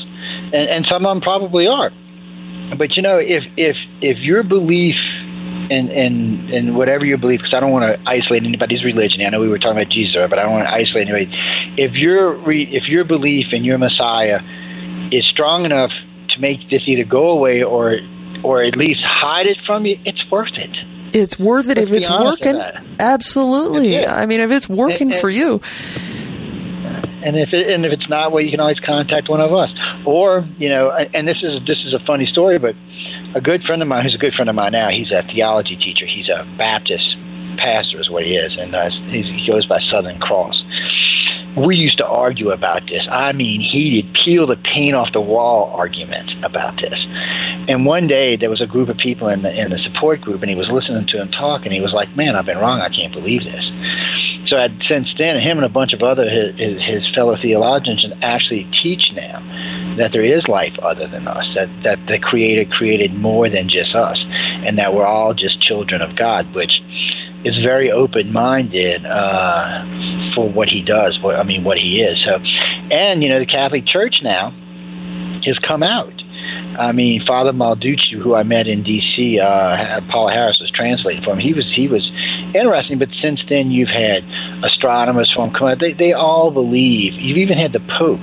[0.53, 1.91] And, and some of them probably are.
[2.77, 4.95] But you know, if if if your belief
[5.69, 9.21] in and and whatever your belief, because I don't want to isolate anybody's religion.
[9.25, 11.29] I know we were talking about Jesus, but I don't want to isolate anybody.
[11.77, 14.39] If your re, if your belief in your Messiah
[15.11, 15.91] is strong enough
[16.29, 17.99] to make this either go away or
[18.43, 21.15] or at least hide it from you, it's worth it.
[21.15, 22.59] It's worth it Let's if it's working.
[22.99, 24.05] Absolutely.
[24.05, 25.61] I mean, if it's working for you.
[27.23, 29.69] And if it, and if it's not, well, you can always contact one of us.
[30.05, 32.75] Or you know, and this is this is a funny story, but
[33.35, 35.77] a good friend of mine, who's a good friend of mine now, he's a theology
[35.77, 36.05] teacher.
[36.05, 37.15] He's a Baptist
[37.57, 40.57] pastor, is what he is, and uh, he goes by Southern Cross
[41.57, 43.07] we used to argue about this.
[43.09, 46.97] I mean, heated, peel the paint off the wall argument about this.
[47.67, 50.41] And one day there was a group of people in the in the support group,
[50.41, 52.81] and he was listening to him talk, and he was like, "Man, I've been wrong.
[52.81, 53.63] I can't believe this."
[54.47, 58.69] So I'd, since then, him and a bunch of other his, his fellow theologians actually
[58.81, 59.39] teach now
[59.97, 63.95] that there is life other than us, that that the Creator created more than just
[63.95, 64.17] us,
[64.65, 66.71] and that we're all just children of God, which
[67.45, 69.83] is very open-minded uh,
[70.35, 71.19] for what he does.
[71.21, 72.17] What I mean, what he is.
[72.25, 72.39] So,
[72.91, 74.51] and you know, the Catholic Church now
[75.45, 76.13] has come out.
[76.79, 81.33] I mean, Father Balducci, who I met in D.C., uh, Paul Harris was translating for
[81.33, 81.39] him.
[81.39, 82.03] He was he was
[82.55, 82.99] interesting.
[82.99, 84.23] But since then, you've had
[84.63, 85.79] astronomers from come out.
[85.79, 87.13] They they all believe.
[87.13, 88.21] You've even had the Pope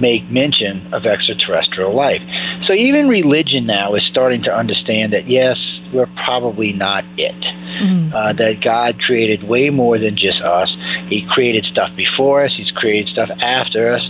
[0.00, 2.20] make mention of extraterrestrial life.
[2.66, 5.56] So even religion now is starting to understand that yes,
[5.92, 7.34] we're probably not it.
[7.76, 8.14] Mm-hmm.
[8.14, 10.68] Uh, that God created way more than just us.
[11.08, 12.52] He created stuff before us.
[12.56, 14.02] He's created stuff after us,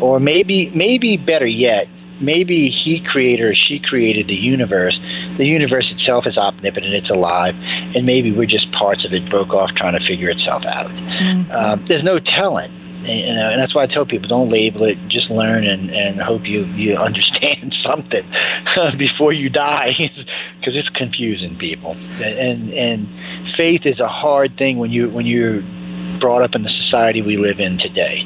[0.00, 1.86] or maybe, maybe better yet,
[2.20, 4.98] maybe he created or she created the universe.
[5.38, 7.54] The universe itself is omnipotent; it's alive,
[7.94, 10.90] and maybe we're just parts of it broke off trying to figure itself out.
[10.90, 11.50] Mm-hmm.
[11.50, 12.70] Um, there's no telling.
[13.00, 16.42] And, and that's why I tell people don't label it, just learn and, and hope
[16.44, 18.30] you, you understand something
[18.98, 19.92] before you die
[20.60, 21.92] because it's confusing people.
[22.22, 23.08] And, and
[23.56, 25.62] faith is a hard thing when you when you're
[26.20, 28.22] brought up in the society we live in today.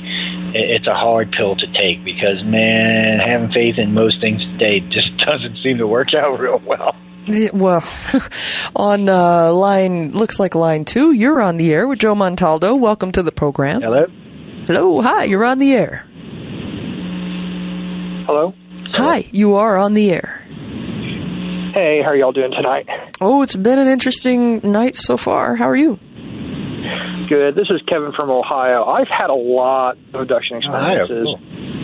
[0.55, 5.17] It's a hard pill to take because man, having faith in most things today just
[5.27, 6.95] doesn't seem to work out real well.
[7.53, 7.83] well,
[8.77, 12.79] on uh, line looks like line two, you're on the air with Joe Montaldo.
[12.79, 13.81] Welcome to the program.
[13.81, 14.07] Hello.
[14.67, 15.01] Hello.
[15.01, 15.25] Hi.
[15.25, 16.07] You're on the air.
[18.27, 18.55] Hello.
[18.93, 19.25] Hi.
[19.33, 20.41] You are on the air.
[21.75, 22.87] Hey, how are y'all doing tonight?
[23.21, 25.57] Oh, it's been an interesting night so far.
[25.57, 25.99] How are you?
[27.29, 27.55] Good.
[27.55, 28.85] This is Kevin from Ohio.
[28.85, 31.27] I've had a lot of abduction experiences.
[31.27, 31.75] Ohio, cool.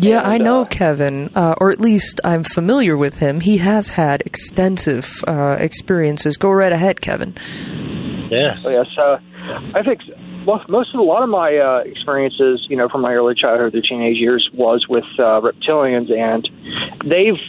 [0.00, 3.40] Yeah, and, I know uh, Kevin, uh, or at least I'm familiar with him.
[3.40, 6.36] He has had extensive uh, experiences.
[6.36, 7.34] Go right ahead, Kevin.
[8.30, 8.60] Yeah.
[8.62, 9.18] So, yes, uh,
[9.74, 10.00] I think
[10.44, 13.72] most, most of a lot of my uh, experiences, you know, from my early childhood
[13.72, 16.48] through teenage years, was with uh, reptilians, and
[17.04, 17.40] they've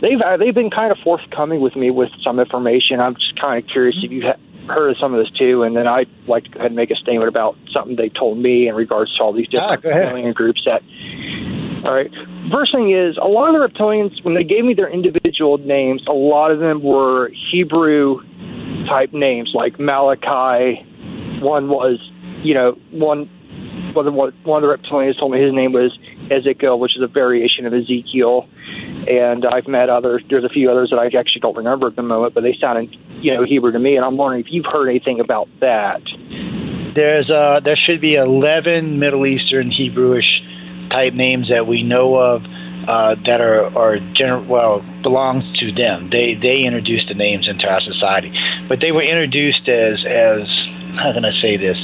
[0.00, 3.00] they've uh, they've been kind of forthcoming with me with some information.
[3.00, 5.76] I'm just kind of curious if you have heard of some of this too, and
[5.76, 8.68] then I'd like to go ahead and make a statement about something they told me
[8.68, 10.82] in regards to all these different ah, reptilian groups that.
[11.84, 12.10] All right.
[12.52, 16.04] First thing is, a lot of the reptilians, when they gave me their individual names,
[16.06, 18.20] a lot of them were Hebrew
[18.86, 20.86] type names, like Malachi.
[21.40, 21.98] One was,
[22.44, 23.28] you know, one
[23.94, 25.96] one of the, one of the reptilians told me his name was
[26.30, 28.48] Ezekiel, which is a variation of Ezekiel.
[29.08, 30.22] And I've met others.
[30.28, 32.96] There's a few others that I actually don't remember at the moment, but they sounded,
[33.22, 33.96] you know, Hebrew to me.
[33.96, 36.02] And I'm wondering if you've heard anything about that.
[36.94, 42.42] There's uh, there should be 11 Middle Eastern Hebrewish type names that we know of.
[42.82, 46.10] Uh, that are are gener- well belongs to them.
[46.10, 48.34] They they introduced the names into our society,
[48.68, 50.42] but they were introduced as as
[50.98, 51.78] how can I say this?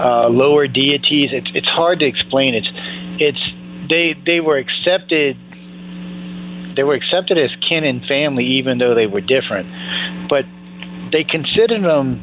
[0.00, 1.36] Uh, lower deities.
[1.36, 2.54] It's it's hard to explain.
[2.54, 2.70] It's
[3.20, 3.44] it's
[3.92, 5.36] they they were accepted
[6.76, 9.68] they were accepted as kin and family even though they were different
[10.28, 10.44] but
[11.12, 12.20] they considered them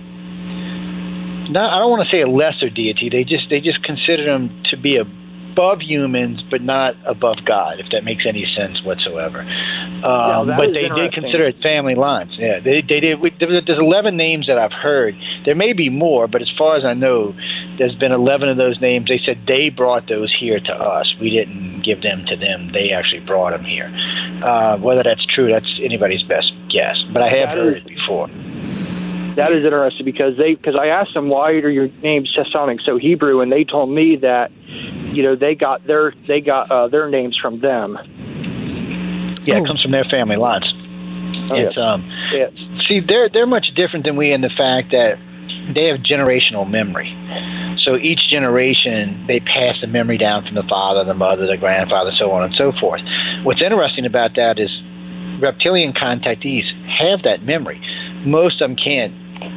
[1.51, 4.63] not I don't want to say a lesser deity they just they just considered them
[4.69, 4.97] to be
[5.59, 9.41] above humans, but not above God, if that makes any sense whatsoever.
[9.41, 12.31] Um, yeah, but they did consider it family lines.
[12.37, 13.19] Yeah, they they did.
[13.19, 15.15] We, there's 11 names that I've heard.
[15.45, 17.33] There may be more, but as far as I know,
[17.80, 19.08] there's been 11 of those names.
[19.08, 21.11] They said they brought those here to us.
[21.19, 22.72] We didn't give them to them.
[22.74, 23.88] They actually brought them here.
[24.43, 26.98] Uh, whether that's true, that's anybody's best guess.
[27.14, 28.27] But I have that heard is, it before.
[29.35, 32.98] That is interesting because they because I asked them why are your names sounding so
[32.98, 37.09] Hebrew, and they told me that you know they got their they got uh, their
[37.09, 37.98] names from them.
[39.45, 39.64] Yeah, oh.
[39.64, 40.66] it comes from their family lines.
[41.51, 41.77] Oh, it's yes.
[41.77, 42.51] um yes.
[42.90, 45.16] see they're they're much different than we in the fact that
[45.73, 47.09] they have generational memory.
[47.85, 52.11] So each generation they pass the memory down from the father, the mother, the grandfather,
[52.17, 53.01] so on and so forth.
[53.43, 54.69] What's interesting about that is
[55.41, 57.80] reptilian contactees have that memory.
[58.25, 59.14] Most of them can't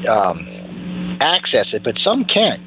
[0.07, 2.63] um, access it, but some can.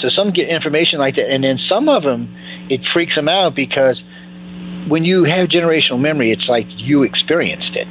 [0.00, 2.34] So some get information like that, and then some of them
[2.70, 4.00] it freaks them out because
[4.88, 7.88] when you have generational memory, it's like you experienced it.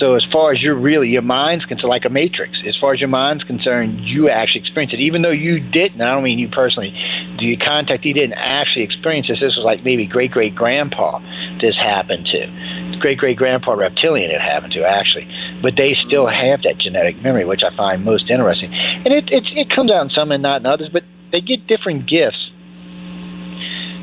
[0.00, 2.56] So as far as you're really your mind's concerned, like a matrix.
[2.66, 6.00] As far as your mind's concerned, you actually experienced it, even though you didn't.
[6.00, 6.90] I don't mean you personally.
[7.38, 9.40] The contactee didn't actually experience this.
[9.40, 11.20] This was like maybe great great grandpa.
[11.60, 14.30] This happened to great great grandpa reptilian.
[14.30, 15.28] It happened to actually,
[15.62, 18.72] but they still have that genetic memory, which I find most interesting.
[18.72, 21.66] And it it, it comes out in some and not in others, but they get
[21.66, 22.50] different gifts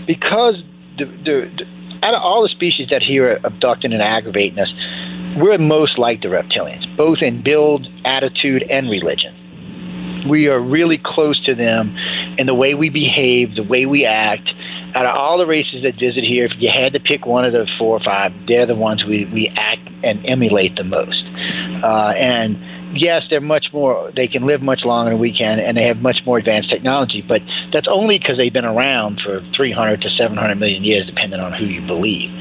[0.06, 0.62] because
[0.98, 1.66] the, the, the,
[2.06, 4.72] out of all the species that here are abducting and aggravating us,
[5.38, 9.36] we're most like the reptilians, both in build, attitude, and religion.
[10.28, 11.96] We are really close to them
[12.38, 14.50] in the way we behave, the way we act.
[14.96, 17.54] Out of all the races that visit here, if you had to pick one of
[17.54, 21.24] the four or five, they're the ones we, we act and emulate the most.
[21.84, 22.58] Uh, and
[23.00, 25.98] yes, they're much more, they can live much longer than we can, and they have
[25.98, 27.42] much more advanced technology, but
[27.72, 31.66] that's only because they've been around for 300 to 700 million years, depending on who
[31.66, 32.32] you believe.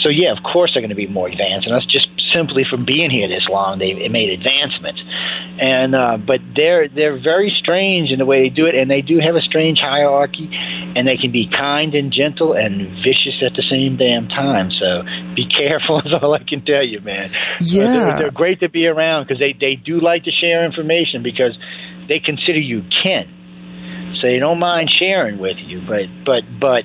[0.00, 2.84] So, yeah, of course they're going to be more advanced, and that's just simply from
[2.84, 5.00] being here this long, they've made advancements.
[5.60, 9.02] And uh, but they're they're very strange in the way they do it, and they
[9.02, 13.54] do have a strange hierarchy, and they can be kind and gentle and vicious at
[13.54, 14.70] the same damn time.
[14.70, 15.02] So
[15.34, 17.30] be careful is all I can tell you, man.
[17.60, 20.64] Yeah, uh, they're, they're great to be around because they they do like to share
[20.64, 21.58] information because
[22.08, 25.82] they consider you kin, so they don't mind sharing with you.
[25.86, 26.84] But but but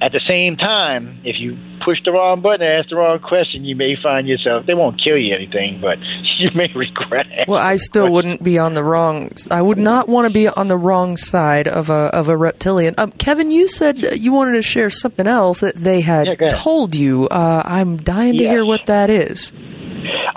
[0.00, 1.56] at the same time, if you
[1.88, 4.66] push the wrong button and ask the wrong question, you may find yourself.
[4.66, 5.96] They won't kill you anything, but
[6.38, 7.48] you may regret it.
[7.48, 9.30] Well, I still wouldn't be on the wrong.
[9.50, 12.94] I would not want to be on the wrong side of a of a reptilian.
[12.98, 16.94] Um, Kevin, you said you wanted to share something else that they had Yeah, told
[16.94, 17.26] you.
[17.28, 18.52] Uh, I'm dying to Yes.
[18.52, 19.52] hear what that is.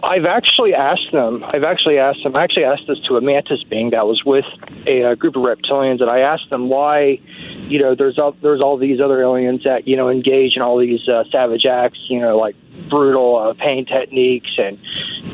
[0.04, 1.44] I've actually asked them.
[1.44, 2.36] I've actually asked them.
[2.36, 4.46] I actually asked this to a mantis being that was with
[4.88, 7.20] a, uh group of reptilians, and I asked them why,
[7.68, 10.78] you know, there's all, there's all these other aliens that you know engage in all
[10.78, 12.56] these uh, savage acts, you know, like
[12.90, 14.80] brutal uh, pain techniques and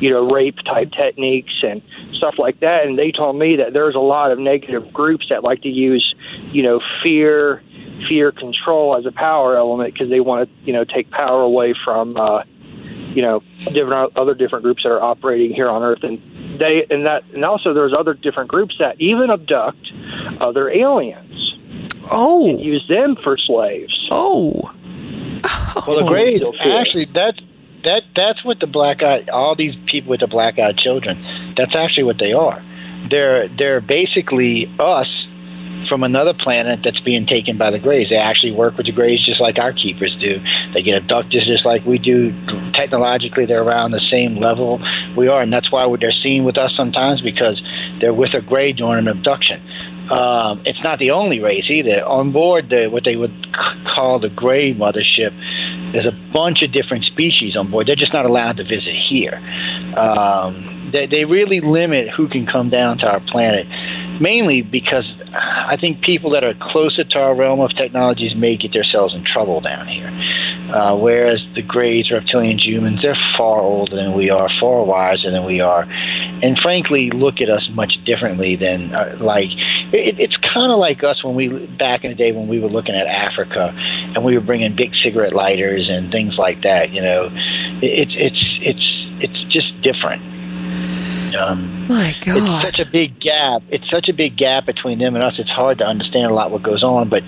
[0.01, 1.81] you know rape type techniques and
[2.13, 2.85] stuff like that.
[2.85, 6.15] And they told me that there's a lot of negative groups that like to use,
[6.51, 7.61] you know, fear,
[8.07, 11.73] fear control as a power element because they want to, you know, take power away
[11.83, 12.17] from.
[12.17, 12.43] Uh,
[13.15, 13.41] you know
[13.73, 16.19] different other different groups that are operating here on Earth, and
[16.59, 19.77] they and that and also there's other different groups that even abduct
[20.39, 21.53] other aliens,
[22.11, 23.93] Oh, use them for slaves.
[24.11, 24.51] oh,
[25.87, 26.07] Well, the oh.
[26.07, 26.79] Greys Still fear.
[26.79, 27.39] actually that's
[27.83, 31.53] that that's what the black eyed all these people with the black eyed children.
[31.57, 32.61] That's actually what they are.
[33.09, 35.07] They're they're basically us
[35.89, 38.09] from another planet that's being taken by the Greys.
[38.09, 40.37] They actually work with the Greys just like our keepers do.
[40.73, 42.31] They get abducted just like we do.
[42.73, 44.79] Technologically, they're around the same level
[45.17, 47.61] we are, and that's why they're seen with us sometimes because
[47.99, 49.61] they're with a Grey during an abduction.
[50.11, 52.03] Um, it's not the only race either.
[52.05, 55.35] On board the what they would c- call the Grey mothership,
[55.91, 57.87] there's a bunch of different species on board.
[57.87, 59.35] They're just not allowed to visit here.
[59.97, 63.67] Um, they, they really limit who can come down to our planet,
[64.21, 68.73] mainly because I think people that are closer to our realm of technologies may get
[68.73, 70.07] themselves in trouble down here.
[70.73, 75.45] Uh, whereas the Greys, reptilians, humans, they're far older than we are, far wiser than
[75.45, 79.47] we are, and frankly look at us much differently than uh, like
[79.93, 81.47] it, it's kind of like us when we
[81.79, 84.91] back in the day when we were looking at Africa and we were bringing big
[85.03, 86.91] cigarette lighters and things like that.
[86.91, 87.29] You know,
[87.81, 88.87] it, it's it's it's
[89.23, 90.36] it's just different.
[91.37, 93.61] Um, my God, it's such a big gap.
[93.69, 95.35] It's such a big gap between them and us.
[95.37, 97.09] It's hard to understand a lot what goes on.
[97.09, 97.23] But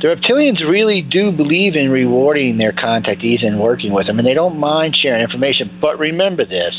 [0.00, 4.34] the reptilians really do believe in rewarding their contactees and working with them, and they
[4.34, 5.78] don't mind sharing information.
[5.80, 6.74] But remember this: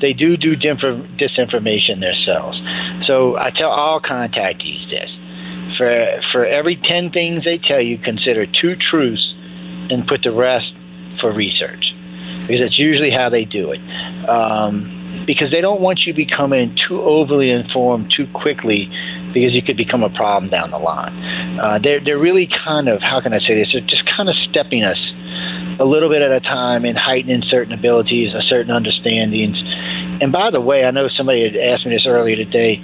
[0.00, 2.60] they do do disinformation themselves.
[3.06, 5.10] So I tell all contactees this:
[5.76, 9.34] for for every ten things they tell you, consider two truths
[9.90, 10.72] and put the rest
[11.20, 11.94] for research,
[12.46, 13.80] because it's usually how they do it.
[14.28, 18.88] Um, because they don't want you becoming too overly informed too quickly
[19.32, 21.14] because you could become a problem down the line.
[21.58, 23.68] Uh, they're they're really kind of how can I say this?
[23.72, 24.98] They're just kind of stepping us
[25.80, 29.56] a little bit at a time and heightening certain abilities, or certain understandings.
[30.20, 32.82] And by the way, I know somebody had asked me this earlier today.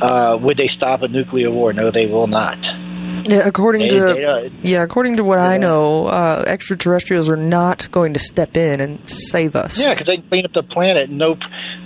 [0.00, 1.74] Uh, would they stop a nuclear war?
[1.74, 2.56] No, they will not.
[3.24, 8.18] Yeah, according to yeah, according to what I know, uh, extraterrestrials are not going to
[8.20, 9.78] step in and save us.
[9.80, 11.10] Yeah, because they clean up the planet.
[11.10, 11.36] No,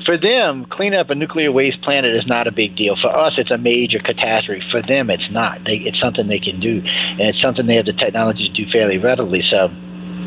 [0.07, 2.97] for them, clean up a nuclear waste planet is not a big deal.
[3.01, 4.63] For us, it's a major catastrophe.
[4.71, 5.65] For them, it's not.
[5.65, 8.71] They, it's something they can do, and it's something they have the technology to do
[8.71, 9.43] fairly readily.
[9.51, 9.69] So,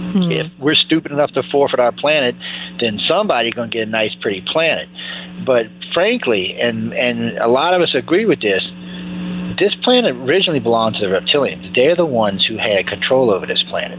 [0.08, 0.32] Hmm.
[0.32, 2.34] if we're stupid enough to forfeit our planet,
[2.80, 4.88] then somebody's going to get a nice, pretty planet.
[5.46, 8.64] But frankly, and and a lot of us agree with this.
[9.56, 11.74] This planet originally belonged to the reptilians.
[11.74, 13.98] They're the ones who had control over this planet.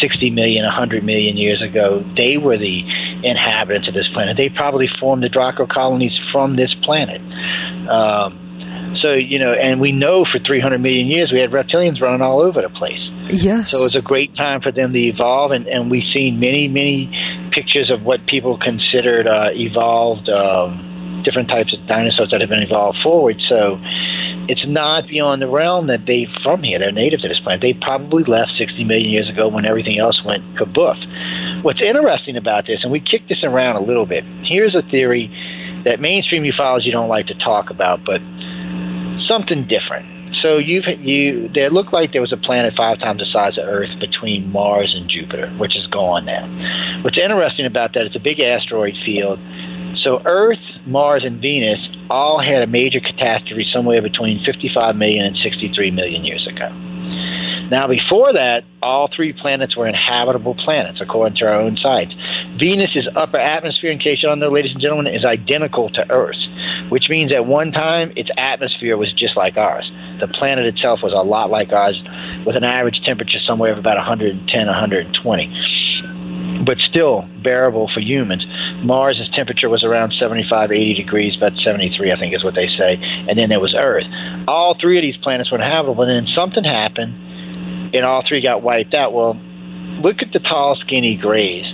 [0.00, 2.80] 60 million, 100 million years ago, they were the
[3.24, 4.36] inhabitants of this planet.
[4.36, 7.20] They probably formed the Draco colonies from this planet.
[7.88, 8.44] Um,
[9.02, 12.40] so, you know, and we know for 300 million years we had reptilians running all
[12.40, 13.00] over the place.
[13.28, 13.70] Yes.
[13.70, 16.68] So it was a great time for them to evolve, and, and we've seen many,
[16.68, 17.10] many
[17.52, 22.62] pictures of what people considered uh, evolved, um, different types of dinosaurs that have been
[22.62, 23.40] evolved forward.
[23.48, 23.80] So
[24.48, 26.78] it's not beyond the realm that they from here.
[26.78, 27.62] They're native to this planet.
[27.62, 31.62] They probably left 60 million years ago when everything else went kaboof.
[31.62, 34.24] What's interesting about this, and we kicked this around a little bit.
[34.42, 35.28] Here's a theory
[35.84, 38.20] that mainstream ufology don't like to talk about, but
[39.26, 40.14] something different.
[40.42, 43.64] So you've you there looked like there was a planet five times the size of
[43.64, 46.44] Earth between Mars and Jupiter, which is gone now.
[47.02, 49.38] What's interesting about that, it's a big asteroid field.
[50.02, 51.78] So Earth, Mars, and Venus
[52.10, 56.68] all had a major catastrophe somewhere between 55 million and 63 million years ago.
[57.70, 62.12] Now, before that, all three planets were inhabitable planets, according to our own science.
[62.58, 66.46] Venus's upper atmosphere, in case you don't know, ladies and gentlemen, is identical to Earth's,
[66.90, 69.90] which means at one time its atmosphere was just like ours.
[70.20, 72.00] The planet itself was a lot like ours,
[72.44, 75.83] with an average temperature somewhere of about 110, 120
[76.64, 78.44] but still bearable for humans.
[78.84, 82.98] Mars's temperature was around 75, 80 degrees, about 73, I think is what they say.
[83.28, 84.06] And then there was Earth.
[84.48, 88.62] All three of these planets were inhabitable, and then something happened, and all three got
[88.62, 89.12] wiped out.
[89.12, 89.34] Well,
[90.00, 91.64] look at the tall, skinny grays.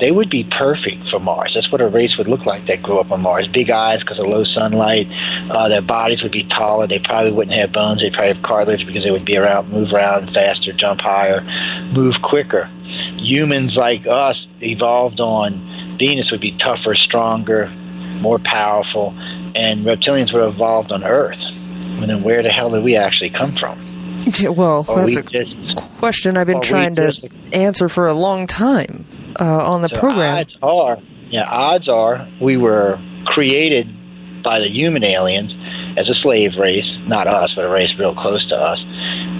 [0.00, 1.52] They would be perfect for Mars.
[1.54, 3.46] That's what a race would look like that grew up on Mars.
[3.52, 5.06] Big eyes because of low sunlight.
[5.50, 6.86] Uh, their bodies would be taller.
[6.86, 8.00] They probably wouldn't have bones.
[8.00, 11.42] They'd probably have cartilage because they would be around, move around faster, jump higher,
[11.92, 12.70] move quicker.
[13.18, 17.68] Humans like us evolved on Venus would be tougher, stronger,
[18.20, 19.10] more powerful,
[19.54, 21.38] and reptilians would have evolved on Earth.
[21.38, 24.24] And then where the hell did we actually come from?
[24.38, 27.12] Yeah, well, Or that's we a just- question I've been trying to
[27.52, 29.04] answer for a long time
[29.38, 30.38] uh, on the So program.
[30.38, 30.96] Odds are,
[31.30, 33.86] yeah, odds are we were created
[34.42, 35.52] by the human aliens
[36.00, 38.78] as a slave race, not us, but a race real close to us.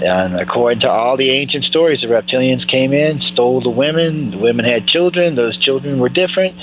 [0.05, 4.31] And according to all the ancient stories, the reptilians came in, stole the women.
[4.31, 5.35] The women had children.
[5.35, 6.55] Those children were different,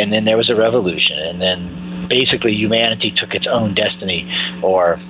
[0.00, 1.18] and then there was a revolution.
[1.18, 4.30] And then basically humanity took its own destiny,
[4.62, 5.00] or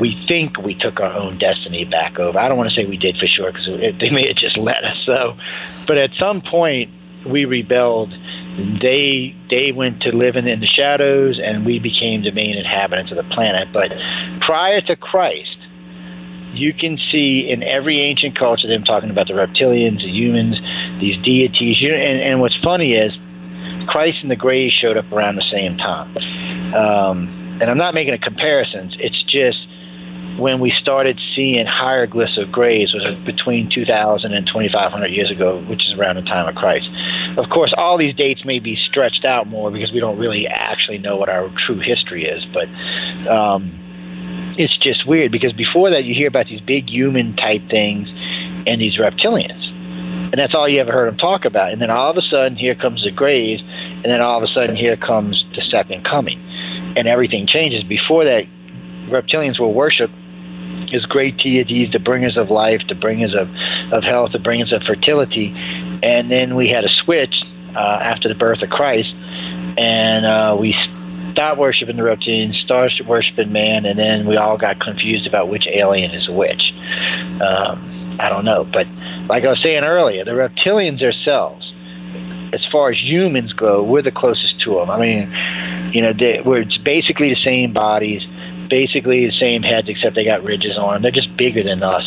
[0.00, 2.38] we think we took our own destiny back over.
[2.38, 3.66] I don't want to say we did for sure because
[4.00, 4.96] they may have just let us.
[5.06, 5.36] So,
[5.86, 6.90] but at some point
[7.26, 8.12] we rebelled.
[8.58, 13.16] They they went to living in the shadows, and we became the main inhabitants of
[13.16, 13.68] the planet.
[13.72, 13.94] But
[14.40, 15.56] prior to Christ,
[16.54, 20.58] you can see in every ancient culture them talking about the reptilians, the humans,
[21.00, 21.76] these deities.
[21.82, 23.12] And, and what's funny is
[23.86, 26.16] Christ and the Greys showed up around the same time.
[26.74, 28.90] Um, and I'm not making a comparison.
[28.98, 29.58] It's just
[30.38, 35.82] when we started seeing hieroglyphs of Greys was between 2,000 and 2,500 years ago, which
[35.84, 36.88] is around the time of Christ.
[37.36, 40.98] Of course, all these dates may be stretched out more because we don't really actually
[40.98, 42.68] know what our true history is, but
[43.28, 48.08] um, it's just weird because before that you hear about these big human type things
[48.66, 49.66] and these reptilians.
[50.30, 51.72] And that's all you ever heard them talk about.
[51.72, 54.52] And then all of a sudden, here comes the Greys, and then all of a
[54.52, 56.38] sudden, here comes the second coming.
[56.96, 57.82] And everything changes.
[57.82, 58.44] Before that,
[59.08, 60.12] reptilians were worshipped
[60.94, 63.48] as great deities, the bringers of life, the bringers of,
[63.92, 65.52] of health, the bringers of fertility.
[66.02, 67.34] And then we had a switch
[67.74, 69.08] uh, after the birth of Christ,
[69.76, 70.74] and uh, we
[71.32, 75.66] stopped worshiping the reptilians, started worshiping man, and then we all got confused about which
[75.66, 76.62] alien is which.
[77.40, 78.86] Um, I don't know, but
[79.28, 81.72] like I was saying earlier, the reptilians themselves,
[82.52, 84.90] as far as humans go, we're the closest to them.
[84.90, 88.22] I mean, you know, they, we're it's basically the same bodies,
[88.68, 91.02] basically the same heads, except they got ridges on them.
[91.02, 92.04] They're just bigger than us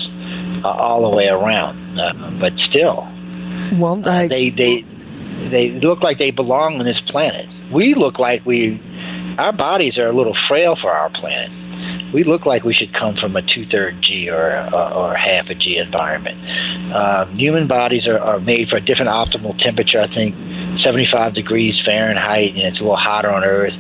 [0.64, 2.00] uh, all the way around.
[2.00, 3.08] Uh, but still,
[3.80, 4.86] well, I, they they
[5.50, 7.48] they look like they belong on this planet.
[7.74, 8.80] We look like we,
[9.38, 12.14] our bodies are a little frail for our planet.
[12.14, 15.56] We look like we should come from a two-third G or or, or half a
[15.56, 16.38] G environment.
[16.94, 20.02] Um, human bodies are, are made for a different optimal temperature.
[20.02, 20.36] I think
[20.84, 23.74] 75 degrees Fahrenheit, and it's a little hotter on Earth.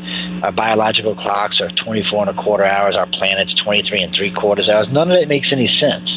[0.43, 2.95] Our biological clocks are 24 and a quarter hours.
[2.95, 4.87] Our planet's 23 and three quarters hours.
[4.91, 6.09] None of it makes any sense.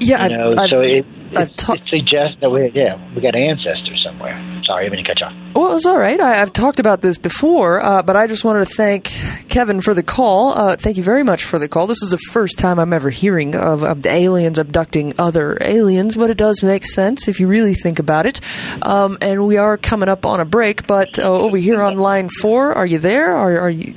[0.00, 1.04] yeah, You know, I've, I've, so it,
[1.36, 4.34] I've it, ta- it suggests that we, yeah, we got ancestors somewhere.
[4.64, 5.34] Sorry, I'm going to cut you off.
[5.54, 6.20] Well, it's all right.
[6.20, 9.04] I, I've talked about this before, uh, but I just wanted to thank
[9.48, 10.50] Kevin for the call.
[10.56, 11.86] Uh, thank you very much for the call.
[11.86, 16.30] This is the first time I'm ever hearing of, of aliens abducting other aliens, but
[16.30, 18.40] it does make sense if you really think about it.
[18.82, 22.28] Um, and we are coming up on a break, but uh, over here on line
[22.40, 23.34] four, are you there?
[23.34, 23.94] Are, are you?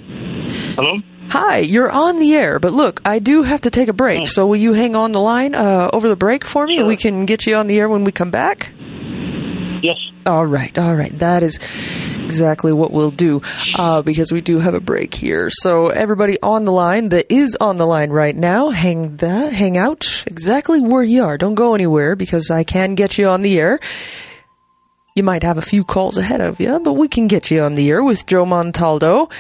[0.76, 1.00] Hello?
[1.30, 4.28] Hi, you're on the air, but look, I do have to take a break.
[4.28, 6.96] So will you hang on the line uh, over the break for me, and we
[6.96, 8.72] can get you on the air when we come back?
[9.82, 9.98] Yes.
[10.26, 11.18] All right, all right.
[11.20, 11.60] That is
[12.22, 13.42] exactly what we'll do
[13.76, 15.50] uh, because we do have a break here.
[15.50, 19.78] So everybody on the line that is on the line right now, hang that, hang
[19.78, 21.38] out exactly where you are.
[21.38, 23.80] Don't go anywhere because I can get you on the air.
[25.16, 27.74] You might have a few calls ahead of you, but we can get you on
[27.74, 29.32] the air with Joe Montaldo.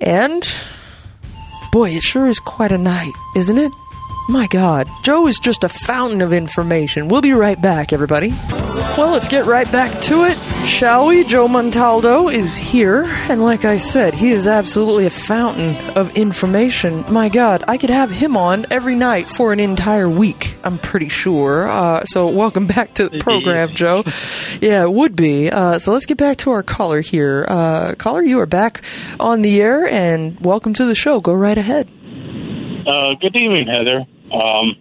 [0.00, 0.42] And
[1.70, 3.72] boy, it sure is quite a night, isn't it?
[4.28, 7.08] My God, Joe is just a fountain of information.
[7.08, 8.30] We'll be right back, everybody.
[8.96, 11.24] Well, let's get right back to it, shall we?
[11.24, 17.04] Joe Montaldo is here, and like I said, he is absolutely a fountain of information.
[17.10, 21.08] My God, I could have him on every night for an entire week, I'm pretty
[21.08, 21.68] sure.
[21.68, 24.04] Uh, so, welcome back to the program, Joe.
[24.60, 25.50] Yeah, it would be.
[25.50, 27.44] Uh, so, let's get back to our caller here.
[27.48, 28.82] Uh, caller, you are back
[29.18, 31.20] on the air, and welcome to the show.
[31.20, 31.90] Go right ahead.
[32.86, 34.06] Uh, good evening, Heather.
[34.32, 34.76] Um,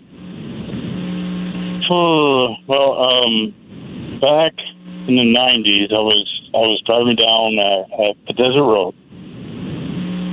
[2.67, 4.53] well, um, back
[5.07, 8.95] in the '90s, I was I was driving down uh, the desert road,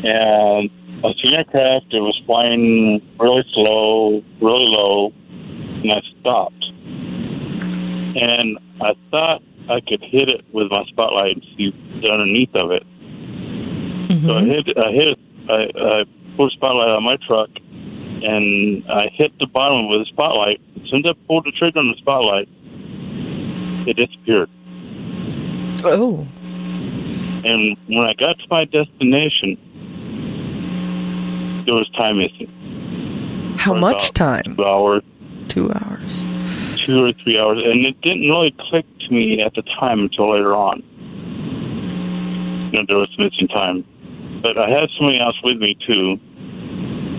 [0.05, 0.71] and
[1.05, 1.93] I seen a craft.
[1.93, 6.65] It was flying really slow, really low, and I stopped.
[8.19, 11.73] And I thought I could hit it with my spotlight and see
[12.09, 12.83] underneath of it.
[14.25, 16.05] So I hit, I hit, I, I
[16.37, 20.61] pulled a spotlight on my truck, and I hit the bottom with the spotlight.
[20.83, 22.49] As soon as I pulled the trigger on the spotlight,
[23.87, 24.51] it disappeared.
[25.85, 26.27] Oh.
[27.45, 29.57] And when I got to my destination,
[31.67, 33.55] there was time missing.
[33.59, 34.57] How For much time?
[34.57, 35.03] Two hours,
[35.49, 36.25] Two hours.
[36.85, 40.33] two or three hours, and it didn't really click to me at the time until
[40.33, 40.83] later on.
[42.73, 43.85] You know, there was missing time,
[44.43, 46.19] but I had somebody else with me too,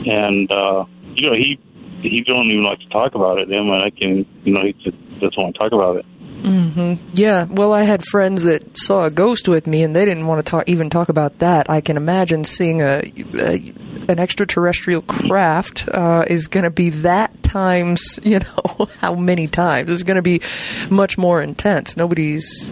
[0.10, 1.58] and uh, you know, he
[2.02, 3.50] he don't even like to talk about it.
[3.50, 6.06] And when I can, you know, he just doesn't want to talk about it.
[6.44, 7.46] Hmm Yeah.
[7.46, 10.50] Well, I had friends that saw a ghost with me, and they didn't want to
[10.50, 11.70] talk, even talk about that.
[11.70, 13.02] I can imagine seeing a,
[13.36, 13.74] a
[14.10, 19.90] an extraterrestrial craft uh, is going to be that times, you know, how many times?
[19.92, 20.42] It's going to be
[20.90, 21.98] much more intense.
[21.98, 22.72] Nobody's.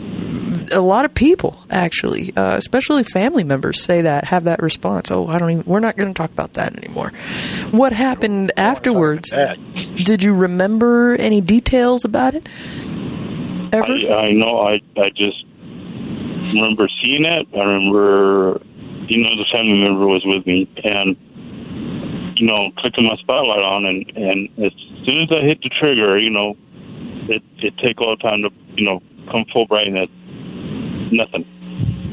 [0.72, 5.11] A lot of people, actually, uh, especially family members, say that have that response.
[5.11, 5.64] Oh, I don't even.
[5.66, 7.11] We're not going to talk about that anymore.
[7.69, 9.32] What happened afterwards?
[10.03, 12.48] Did you remember any details about it?
[13.72, 13.94] Ever?
[13.94, 14.60] I, I know.
[14.60, 15.44] I I just
[16.53, 17.48] remember seeing it.
[17.56, 18.61] I remember,
[19.08, 21.16] you know, the family member was with me, and
[22.38, 24.72] you know, clicking my spotlight on, and and as
[25.06, 26.56] soon as I hit the trigger, you know,
[27.30, 30.10] it it take all the time to you know come full brightness.
[31.11, 31.45] Nothing.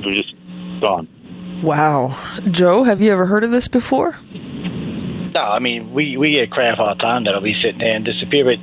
[0.03, 0.35] It was just
[0.81, 1.09] gone.
[1.63, 2.19] Wow.
[2.51, 4.17] Joe, have you ever heard of this before?
[5.35, 8.05] No, I mean we we get crap all the time that'll be sitting there and
[8.05, 8.45] disappear.
[8.45, 8.59] But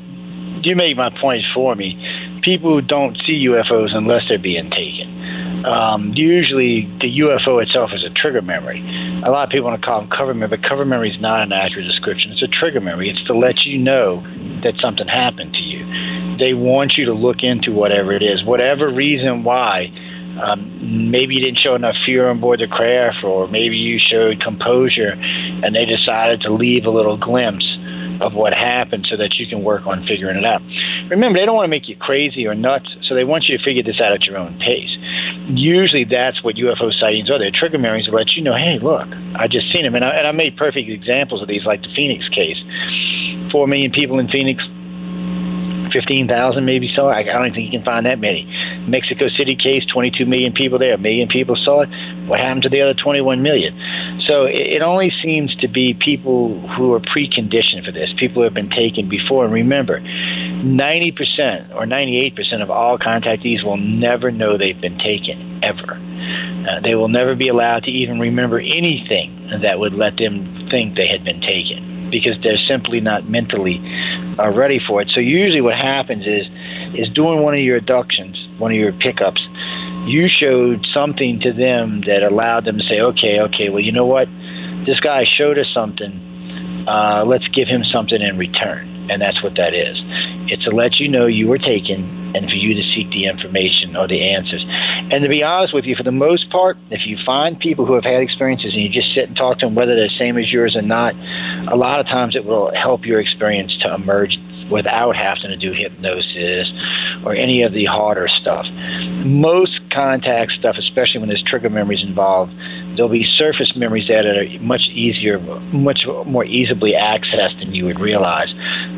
[0.66, 1.96] you made my point for me.
[2.42, 5.66] People don't see UFOs unless they're being taken.
[5.66, 8.80] Um, usually, the UFO itself is a trigger memory.
[9.26, 11.44] A lot of people want to call them cover memory, but cover memory is not
[11.44, 12.32] an accurate description.
[12.32, 13.10] It's a trigger memory.
[13.10, 14.24] It's to let you know
[14.64, 16.38] that something happened to you.
[16.38, 19.92] They want you to look into whatever it is, whatever reason why.
[20.40, 24.40] Um, maybe you didn't show enough fear on board the craft, or maybe you showed
[24.42, 27.66] composure, and they decided to leave a little glimpse
[28.22, 30.62] of what happened so that you can work on figuring it out.
[31.10, 33.64] Remember, they don't want to make you crazy or nuts, so they want you to
[33.64, 34.92] figure this out at your own pace.
[35.50, 37.40] Usually, that's what UFO sightings are.
[37.40, 39.08] They're trigger memories to let you know, hey, look,
[39.40, 39.96] I just seen them.
[39.96, 42.58] And I, and I made perfect examples of these, like the Phoenix case.
[43.52, 44.62] Four million people in Phoenix,
[45.92, 47.28] 15,000 maybe saw it.
[47.30, 48.46] I don't think you can find that many.
[48.88, 50.94] Mexico City case, 22 million people there.
[50.94, 51.90] A million people saw it.
[52.28, 53.74] What happened to the other 21 million?
[54.26, 58.54] So it, only seems to be people who are preconditioned for this, people who have
[58.54, 59.46] been taken before.
[59.46, 65.94] And remember, 90% or 98% of all contactees will never know they've been taken, ever.
[65.94, 70.96] Uh, they will never be allowed to even remember anything that would let them think
[70.96, 73.78] they had been taken because they're simply not mentally
[74.40, 75.10] uh, ready for it.
[75.14, 76.48] So usually what happens is
[76.96, 79.42] is doing one of your abductions, one of your pickups,
[80.08, 84.06] you showed something to them that allowed them to say, okay, okay, well, you know
[84.06, 84.28] what?
[84.88, 86.10] This guy showed us something.
[86.88, 88.90] Uh, let's give him something in return.
[89.12, 89.98] And that's what that is.
[90.50, 93.96] It's to let you know you were taken and for you to seek the information
[93.96, 94.64] or the answers.
[95.12, 97.94] And to be honest with you, for the most part, if you find people who
[97.94, 100.38] have had experiences and you just sit and talk to them, whether they're the same
[100.38, 101.14] as yours or not,
[101.72, 104.38] a lot of times it will help your experience to emerge
[104.72, 106.70] without having to do hypnosis
[107.26, 108.66] or any of the harder stuff.
[109.26, 112.54] Most contact stuff, especially when there's trigger memories involved,
[113.00, 115.40] there'll be surface memories that are much easier,
[115.72, 118.52] much more easily accessed than you would realize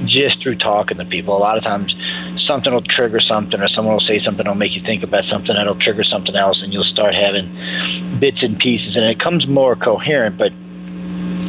[0.10, 1.38] just through talking to people.
[1.38, 1.94] A lot of times
[2.50, 5.54] something will trigger something or someone will say something that'll make you think about something
[5.54, 7.46] that'll trigger something else and you'll start having
[8.18, 10.50] bits and pieces and it comes more coherent but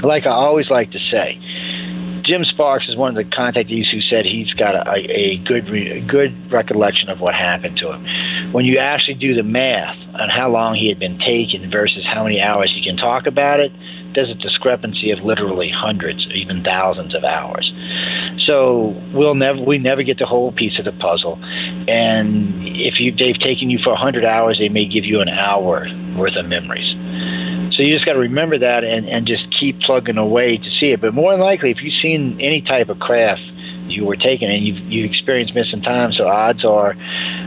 [0.04, 1.40] like I always like to say
[2.32, 6.00] Jim Sparks is one of the contactees who said he's got a, a good re,
[6.00, 8.52] a good recollection of what happened to him.
[8.54, 12.24] When you actually do the math on how long he had been taken versus how
[12.24, 13.70] many hours he can talk about it,
[14.14, 17.70] there's a discrepancy of literally hundreds, even thousands of hours.
[18.46, 21.36] So we'll never we never get the whole piece of the puzzle.
[21.86, 25.84] And if you they've taken you for 100 hours, they may give you an hour
[26.16, 26.96] worth of memories.
[27.76, 30.92] So you just got to remember that and, and just keep plugging away to see
[30.92, 31.00] it.
[31.00, 33.40] But more than likely, if you've seen any type of craft
[33.88, 36.94] you were taken and you've, you've experienced missing time, so odds are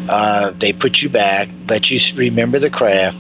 [0.10, 3.18] uh, they put you back, let you remember the craft,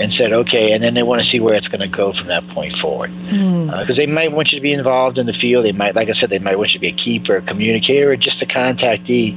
[0.00, 2.28] and said, okay, and then they want to see where it's going to go from
[2.28, 3.10] that point forward.
[3.28, 3.90] Because Mm.
[3.92, 5.64] uh, they might want you to be involved in the field.
[5.64, 8.10] They might, like I said, they might want you to be a keeper, a communicator,
[8.12, 9.36] or just a contactee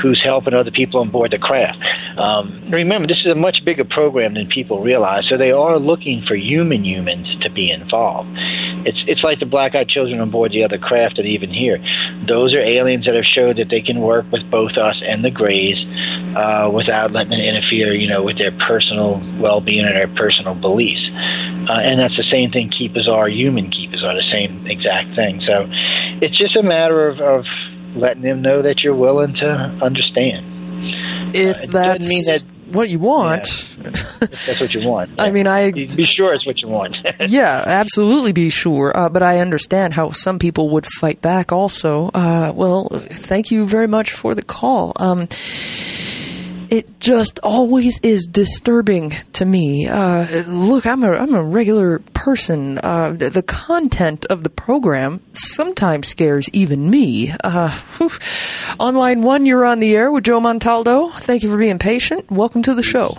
[0.00, 1.78] who's helping other people on board the craft.
[2.16, 6.22] Um, remember, this is a much bigger program than people realize, so they are looking
[6.26, 8.30] for human humans to be involved.
[8.84, 11.78] It's it's like the black-eyed children on board the other craft and even here.
[12.26, 15.30] Those are aliens that have showed that they can work with both us and the
[15.30, 15.78] Greys
[16.36, 21.02] uh, without letting it interfere, you know, with their personal well-being and their personal beliefs.
[21.70, 25.40] Uh, and that's the same thing keepers are, human keepers are the same exact thing.
[25.46, 25.64] So
[26.20, 27.44] it's just a matter of, of
[27.96, 29.48] letting them know that you're willing to
[29.80, 31.34] understand.
[31.34, 32.42] if it that's doesn't mean that
[32.74, 33.46] what you want.
[33.46, 35.10] if that's what you want.
[35.20, 36.96] I mean, I be sure it's what you want.
[37.26, 38.96] yeah, absolutely be sure.
[38.96, 41.52] Uh, but I understand how some people would fight back.
[41.52, 44.92] Also, uh, well, thank you very much for the call.
[44.96, 45.28] Um,
[46.70, 49.86] it just always is disturbing to me.
[49.86, 52.78] Uh, look, I'm a I'm a regular person.
[52.82, 57.32] Uh, the, the, content of the program sometimes scares even me.
[57.44, 57.78] Uh,
[58.80, 61.12] on line one, you're on the air with Joe Montaldo.
[61.12, 62.30] Thank you for being patient.
[62.30, 63.16] Welcome to the show.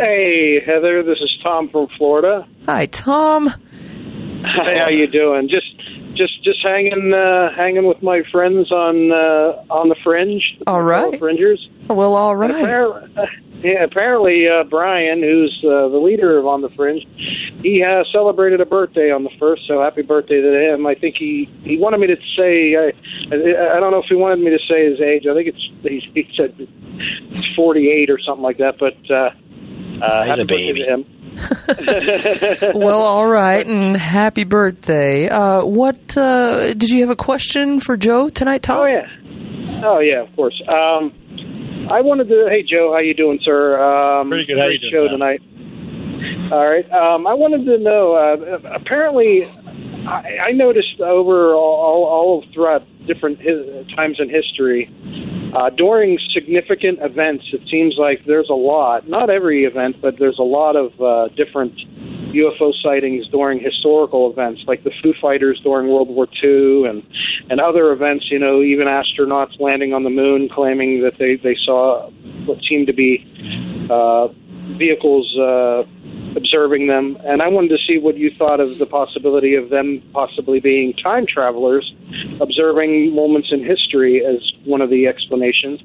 [0.00, 1.02] Hey, Heather.
[1.02, 2.48] This is Tom from Florida.
[2.64, 3.48] Hi, Tom.
[3.48, 5.46] Hi, how you doing?
[5.50, 5.76] Just
[6.16, 10.56] just just hanging uh, hanging with my friends on uh, on the fringe.
[10.66, 11.68] All right, fringers.
[11.90, 12.50] Well, all right.
[12.50, 13.26] Apparently, uh,
[13.62, 17.06] yeah, apparently uh, Brian, who's uh, the leader of On the Fringe,
[17.62, 19.66] he has celebrated a birthday on the first.
[19.68, 20.86] So happy birthday to him!
[20.86, 22.94] I think he he wanted me to say I
[23.34, 25.26] I don't know if he wanted me to say his age.
[25.30, 26.56] I think it's he, he said
[27.54, 28.78] forty eight or something like that.
[28.78, 29.32] But uh,
[30.02, 31.06] uh, happy birthday to him.
[32.74, 35.28] well, all right, and happy birthday.
[35.28, 38.80] Uh, what uh, did you have a question for Joe tonight, Tom?
[38.80, 39.06] Oh yeah,
[39.84, 40.60] oh yeah, of course.
[40.68, 42.48] Um, I wanted to.
[42.50, 43.80] Hey Joe, how you doing, sir?
[43.80, 44.58] Um, Pretty good.
[44.58, 44.92] How you doing?
[44.92, 45.40] Show tonight.
[46.52, 46.84] All right.
[46.90, 48.14] Um, I wanted to know.
[48.14, 49.44] Uh, apparently,
[50.06, 52.82] I, I noticed over all, all of throughout
[53.12, 54.88] different his, times in history,
[55.54, 59.08] uh, during significant events, it seems like there's a lot.
[59.08, 61.74] Not every event, but there's a lot of uh, different
[62.30, 67.02] UFO sightings during historical events, like the Foo Fighters during World War II, and
[67.50, 68.26] and other events.
[68.30, 72.08] You know, even astronauts landing on the moon claiming that they they saw
[72.46, 73.26] what seemed to be
[73.90, 74.28] uh,
[74.78, 75.26] vehicles.
[75.36, 75.82] Uh,
[76.36, 80.02] observing them, and I wanted to see what you thought of the possibility of them
[80.12, 81.92] possibly being time travelers,
[82.40, 85.80] observing moments in history as one of the explanations.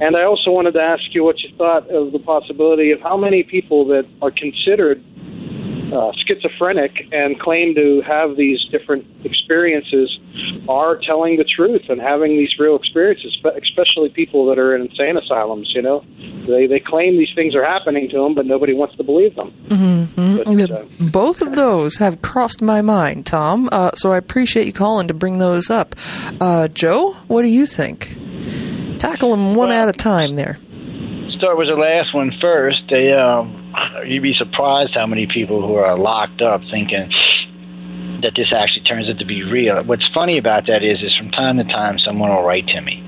[0.00, 3.16] And I also wanted to ask you what you thought of the possibility of how
[3.16, 5.02] many people that are considered
[5.94, 10.18] uh, schizophrenic and claim to have these different experiences
[10.68, 15.16] are telling the truth and having these real experiences, especially people that are in insane
[15.16, 15.70] asylums.
[15.74, 16.04] You know,
[16.46, 19.52] they they claim these things are happening to them, but nobody wants to believe them.
[19.68, 20.58] Mm-hmm.
[20.58, 23.68] But, uh, Both of those have crossed my mind, Tom.
[23.70, 25.94] Uh, so I appreciate you calling to bring those up.
[26.40, 28.16] Uh, Joe, what do you think?
[28.98, 30.36] Tackle them one well, at a time.
[30.36, 30.58] There.
[31.38, 32.82] Start with the last one first.
[32.90, 33.12] They.
[33.12, 33.63] Um,
[34.06, 37.10] you'd be surprised how many people who are locked up thinking
[38.22, 39.82] that this actually turns out to be real.
[39.84, 43.04] What's funny about that is, is from time to time someone will write to me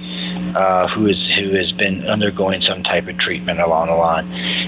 [0.56, 4.24] uh, who is who has been undergoing some type of treatment along the line,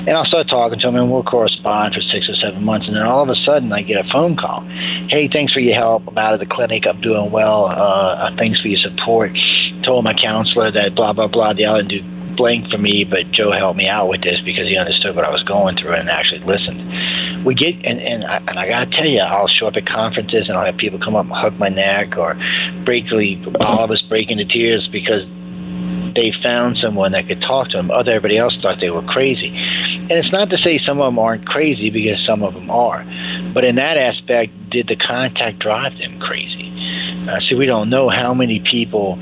[0.06, 2.96] and I'll start talking to them, and we'll correspond for six or seven months, and
[2.96, 4.66] then all of a sudden I get a phone call.
[5.08, 6.02] Hey, thanks for your help.
[6.08, 6.84] I'm out of the clinic.
[6.86, 7.66] I'm doing well.
[7.66, 9.32] Uh, thanks for your support.
[9.84, 11.54] Told my counselor that blah blah blah.
[11.54, 12.04] The other dude
[12.38, 15.30] blank for me, but Joe helped me out with this because he understood what I
[15.34, 17.44] was going through and actually listened.
[17.44, 20.46] We get and and I, and I gotta tell you, I'll show up at conferences
[20.46, 22.38] and I'll have people come up and hug my neck or
[22.86, 25.26] breakly all of us break into tears because
[26.14, 27.90] they found someone that could talk to them.
[27.90, 31.18] Other everybody else thought they were crazy, and it's not to say some of them
[31.18, 33.04] aren't crazy because some of them are,
[33.52, 36.70] but in that aspect, did the contact drive them crazy?
[37.28, 39.18] Uh, see, we don't know how many people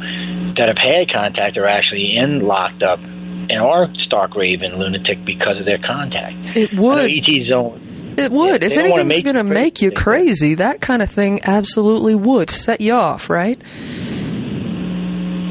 [0.59, 5.59] that have had contact are actually in locked up and are stark raving lunatic because
[5.59, 6.35] of their contact.
[6.57, 7.11] It would.
[7.11, 7.81] ETs don't.
[8.19, 8.65] It would.
[8.65, 12.95] if anything's going to make you crazy, that kind of thing absolutely would set you
[12.95, 13.61] off, right?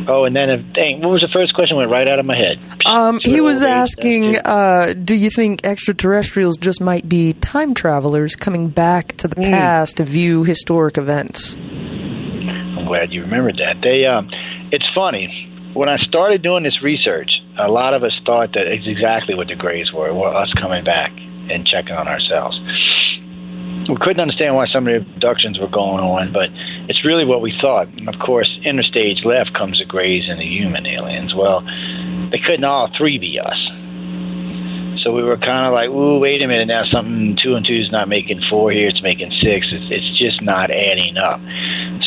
[0.08, 1.77] Oh, and then if dang, what was the first question?
[1.77, 2.59] Went right out of my head.
[2.85, 8.69] Um, he was asking, uh, do you think extraterrestrials just might be time travelers coming
[8.69, 9.50] back to the mm.
[9.50, 11.58] past to view historic events?
[12.85, 13.81] I'm glad you remembered that.
[13.81, 14.30] They, um,
[14.72, 15.49] it's funny.
[15.73, 19.47] When I started doing this research, a lot of us thought that it's exactly what
[19.47, 21.09] the Greys were, were us coming back
[21.49, 22.61] and checking on ourselves.
[23.89, 26.49] We couldn't understand why some of the abductions were going on, but
[26.88, 27.88] it's really what we thought.
[27.88, 31.33] And of course, interstage left comes the Greys and the human aliens.
[31.33, 31.61] Well,
[32.30, 33.57] they couldn't all three be us.
[35.06, 37.77] So we were kind of like, ooh, wait a minute, now something two and two
[37.77, 39.69] is not making four here, it's making six.
[39.69, 41.38] It's, it's just not adding up.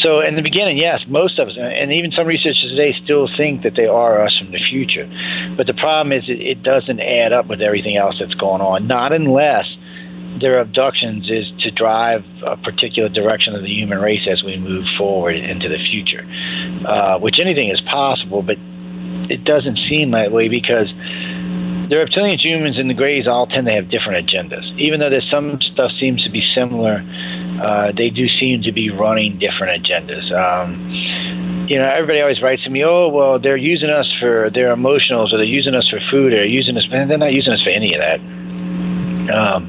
[0.03, 3.63] So in the beginning, yes, most of us, and even some researchers today still think
[3.63, 5.07] that they are us from the future.
[5.55, 8.91] But the problem is it, it doesn't add up with everything else that's going on,
[8.91, 9.71] not unless
[10.43, 14.83] their abductions is to drive a particular direction of the human race as we move
[14.99, 16.27] forward into the future,
[16.83, 18.59] uh, which anything is possible, but
[19.31, 20.91] it doesn't seem that way because
[21.89, 24.65] the reptilians, humans, and the Greys all tend to have different agendas.
[24.79, 27.01] Even though there's some stuff seems to be similar,
[27.65, 30.31] uh, they do seem to be running different agendas.
[30.31, 34.75] Um, you know, everybody always writes to me, oh, well, they're using us for their
[34.75, 36.85] emotionals, or they're using us for food, or they're using us.
[36.91, 38.21] Man, they're not using us for any of that.
[39.33, 39.69] Um,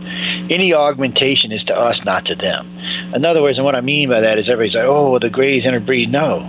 [0.49, 2.67] any augmentation is to us, not to them.
[3.13, 5.29] In other words, and what I mean by that is everybody's like, oh, well, the
[5.29, 6.11] Greys interbreed.
[6.11, 6.39] No,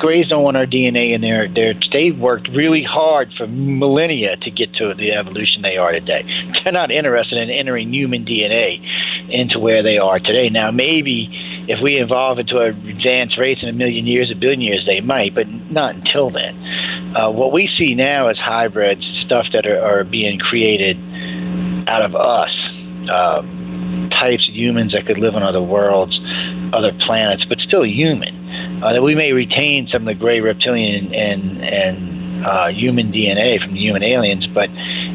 [0.00, 1.46] Greys don't want our DNA in there.
[1.46, 6.24] They're, they've worked really hard for millennia to get to the evolution they are today.
[6.64, 8.80] They're not interested in entering human DNA
[9.28, 10.48] into where they are today.
[10.48, 11.28] Now, maybe
[11.68, 15.00] if we evolve into an advanced race in a million years, a billion years, they
[15.04, 16.56] might, but not until then.
[17.14, 20.96] Uh, what we see now is hybrids, stuff that are, are being created
[21.86, 22.50] out of us.
[23.04, 23.42] Uh,
[24.16, 26.18] types of humans that could live on other worlds,
[26.72, 28.39] other planets, but still human
[28.82, 33.60] uh, that we may retain some of the gray reptilian and and uh, human DNA
[33.62, 34.68] from the human aliens, but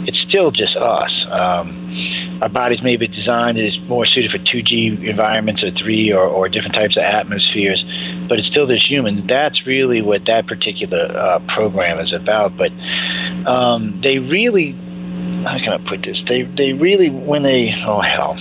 [0.08, 1.11] it's still just us.
[1.32, 6.27] Um, our bodies may be designed as more suited for 2G environments or 3 or,
[6.27, 7.84] or different types of atmospheres,
[8.27, 9.26] but it's still this human.
[9.27, 12.58] That's really what that particular uh, program is about.
[12.58, 12.72] But
[13.50, 14.74] um, they really,
[15.44, 16.18] how can I put this?
[16.27, 18.35] They they really when they oh hell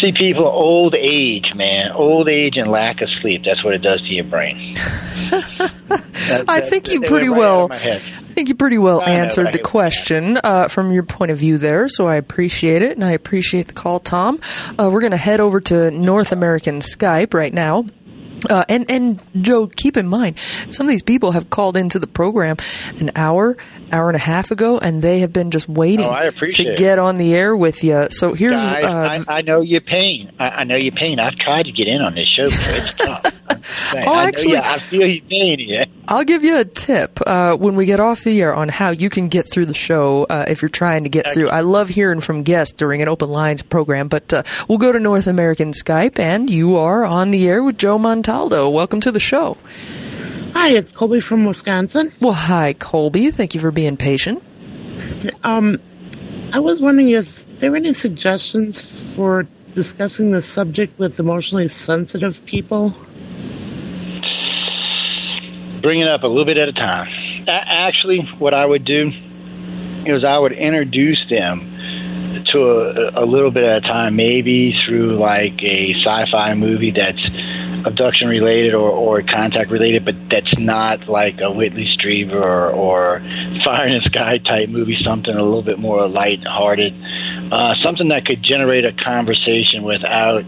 [0.00, 3.42] see people old age, man, old age and lack of sleep.
[3.44, 4.74] That's what it does to your brain.
[4.74, 7.68] that, I think you pretty right well.
[7.72, 7.98] I
[8.36, 11.88] think you pretty well I answered the question uh, from your point of view there.
[11.88, 14.40] So I appreciate it, and I appreciate the call, Tom.
[14.78, 17.86] Uh, we're going to head over to North American Skype right now.
[18.48, 20.38] Uh, and and Joe, keep in mind,
[20.70, 22.56] some of these people have called into the program
[22.98, 23.56] an hour,
[23.92, 27.16] hour and a half ago, and they have been just waiting oh, to get on
[27.16, 28.06] the air with you.
[28.10, 30.32] So here's, Guys, uh, I, I, know your pain.
[30.38, 31.18] I, I, know your pain.
[31.18, 33.42] I've tried to get in on this show, but it's tough.
[34.06, 35.60] oh, I actually, I feel your pain.
[35.60, 35.84] Yeah.
[36.08, 39.10] I'll give you a tip uh, when we get off the air on how you
[39.10, 41.48] can get through the show uh, if you're trying to get through.
[41.48, 45.00] I love hearing from guests during an open lines program, but uh, we'll go to
[45.00, 47.98] North American Skype, and you are on the air with Joe
[48.36, 48.70] Montaldo.
[48.70, 49.56] Welcome to the show.
[50.52, 52.12] Hi, it's Colby from Wisconsin.
[52.20, 53.30] Well, hi, Colby.
[53.30, 54.42] Thank you for being patient.
[55.42, 55.80] Um,
[56.52, 62.90] I was wondering, is there any suggestions for discussing the subject with emotionally sensitive people?
[65.80, 67.46] Bring it up a little bit at a time.
[67.48, 69.12] Actually, what I would do
[70.04, 71.72] is I would introduce them
[72.52, 77.55] to a, a little bit at a time, maybe through like a sci-fi movie that's
[77.84, 83.20] abduction related or, or contact related, but that's not like a Whitley Strieber or, or
[83.64, 86.92] Fire in the Sky type movie, something a little bit more light-hearted,
[87.52, 90.42] uh, something that could generate a conversation without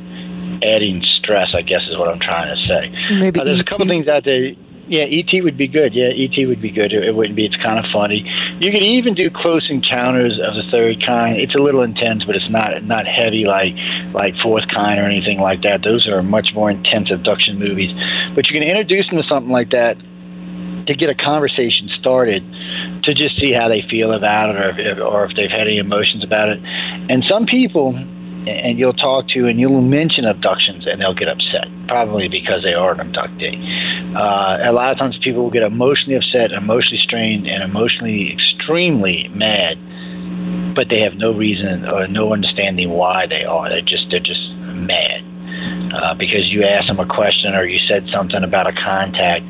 [0.63, 1.49] adding stress.
[1.55, 3.15] I guess is what I'm trying to say.
[3.19, 4.53] Maybe uh, there's a couple things out there
[4.89, 5.95] yeah, ET would be good.
[5.95, 6.93] Yeah, ET would be good.
[6.93, 7.45] It, it wouldn't be.
[7.45, 8.25] It's kind of funny.
[8.59, 11.37] You could even do Close Encounters of the Third Kind.
[11.37, 13.77] It's a little intense, but it's not not heavy like
[14.17, 15.85] like Fourth Kind or anything like that.
[15.85, 17.93] Those are much more intense abduction movies.
[18.35, 19.97] But you can introduce them to something like that
[20.89, 22.41] to get a conversation started
[23.05, 25.77] to just see how they feel about it or if, or if they've had any
[25.77, 26.59] emotions about it.
[27.13, 27.93] And some people
[28.49, 32.75] and you'll talk to and you'll mention abductions and they'll get upset, probably because they
[32.75, 33.57] are an abductee.
[34.17, 39.29] Uh, a lot of times people will get emotionally upset, emotionally strained, and emotionally extremely
[39.35, 39.77] mad,
[40.75, 43.69] but they have no reason or no understanding why they are.
[43.69, 44.43] They're just they're just
[44.75, 45.25] mad.
[45.89, 49.43] Uh, because you asked them a question or you said something about a contact,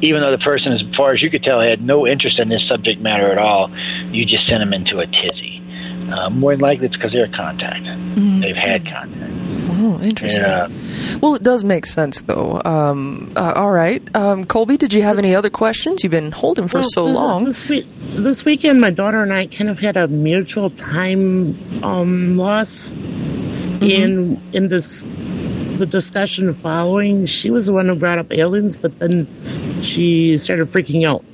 [0.00, 2.62] even though the person, as far as you could tell, had no interest in this
[2.68, 3.68] subject matter at all,
[4.10, 5.61] you just sent them into a tizzy.
[6.12, 7.84] Uh, more than likely, it's because they're contact.
[7.84, 8.40] Mm-hmm.
[8.40, 9.68] They've had contact.
[9.70, 10.42] Oh, interesting.
[10.42, 10.68] Yeah.
[11.20, 12.60] Well, it does make sense, though.
[12.64, 16.02] Um, uh, all right, um, Colby, did you have any other questions?
[16.02, 17.44] You've been holding for well, so long.
[17.44, 22.36] This, week, this, weekend, my daughter and I kind of had a mutual time um,
[22.36, 22.92] loss.
[22.92, 23.82] Mm-hmm.
[23.82, 25.02] In in this
[25.78, 30.70] the discussion following, she was the one who brought up aliens, but then she started
[30.70, 31.24] freaking out.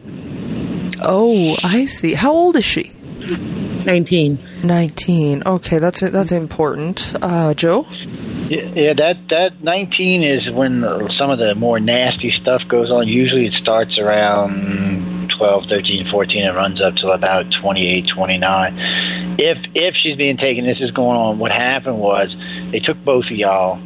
[1.02, 2.14] Oh, I see.
[2.14, 2.92] How old is she?
[3.28, 4.38] 19.
[4.64, 5.42] 19.
[5.44, 7.14] Okay, that's that's important.
[7.20, 7.86] Uh, Joe?
[8.48, 10.82] Yeah, yeah, that that 19 is when
[11.18, 13.06] some of the more nasty stuff goes on.
[13.06, 19.36] Usually it starts around 12, 13, 14 and runs up to about 28, 29.
[19.38, 21.38] If if she's being taken, this is going on.
[21.38, 22.34] What happened was
[22.72, 23.78] they took both of y'all.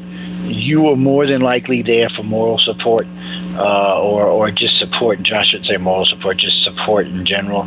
[0.46, 3.06] You were more than likely there for moral support
[3.56, 5.20] uh, or or just support.
[5.20, 7.62] I should say moral support, just support in general,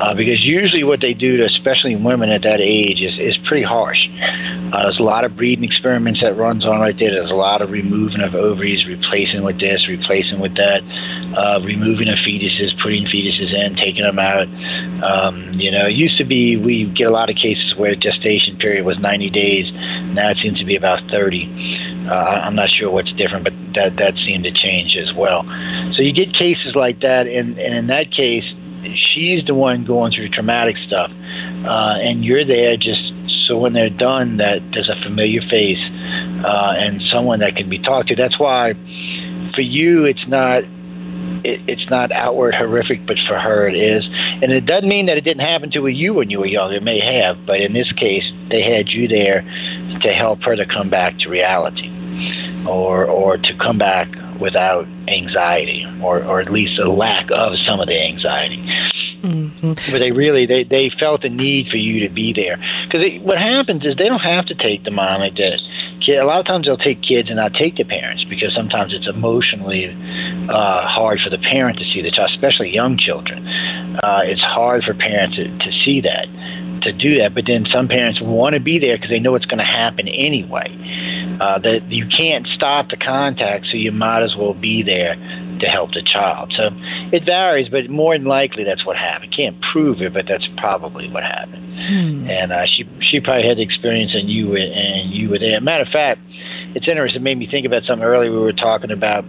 [0.00, 3.64] uh, because usually what they do, to especially women at that age, is is pretty
[3.64, 4.00] harsh.
[4.72, 7.12] Uh, there's a lot of breeding experiments that runs on right there.
[7.12, 10.82] There's a lot of removing of ovaries, replacing with this, replacing with that,
[11.36, 14.48] uh, removing of fetuses, putting fetuses in, taking them out.
[15.04, 18.58] Um, you know, it used to be we get a lot of cases where gestation
[18.58, 19.66] period was 90 days.
[20.14, 22.06] Now it seems to be about 30.
[22.08, 25.25] Uh, I'm not sure what's different, but that that seemed to change as well.
[25.96, 28.44] So you get cases like that, and, and in that case,
[29.14, 33.00] she's the one going through traumatic stuff, uh, and you're there just
[33.46, 35.78] so when they're done, that there's a familiar face
[36.44, 38.16] uh, and someone that can be talked to.
[38.16, 38.74] That's why
[39.54, 40.64] for you, it's not
[41.44, 44.04] it, it's not outward horrific, but for her it is.
[44.42, 46.72] And it doesn't mean that it didn't happen to you when you were young.
[46.72, 49.42] It may have, but in this case, they had you there
[50.02, 51.90] to help her to come back to reality,
[52.68, 54.08] or or to come back
[54.40, 58.62] without anxiety, or or at least a lack of some of the anxiety.
[59.22, 59.90] Mm-hmm.
[59.90, 63.38] But they really they they felt the need for you to be there because what
[63.38, 65.60] happens is they don't have to take the mom like this.
[66.06, 69.08] A lot of times they'll take kids and not take the parents because sometimes it's
[69.08, 69.90] emotionally
[70.46, 73.42] uh, hard for the parent to see the child, especially young children.
[74.04, 76.30] Uh, it's hard for parents to, to see that,
[76.86, 77.34] to do that.
[77.34, 80.08] But then some parents want to be there because they know it's going to happen
[80.08, 80.70] anyway.
[81.40, 85.14] Uh, that you can't stop the contact, so you might as well be there
[85.60, 86.52] to help the child.
[86.56, 86.70] So
[87.12, 89.34] it varies, but more than likely that's what happened.
[89.36, 91.64] Can't prove it, but that's probably what happened.
[91.76, 92.30] Hmm.
[92.30, 95.60] And uh, she she probably had the experience, and you were, and you were there.
[95.60, 96.20] Matter of fact,
[96.76, 97.22] it's interesting.
[97.22, 98.30] It made me think about something earlier.
[98.30, 99.24] We were talking about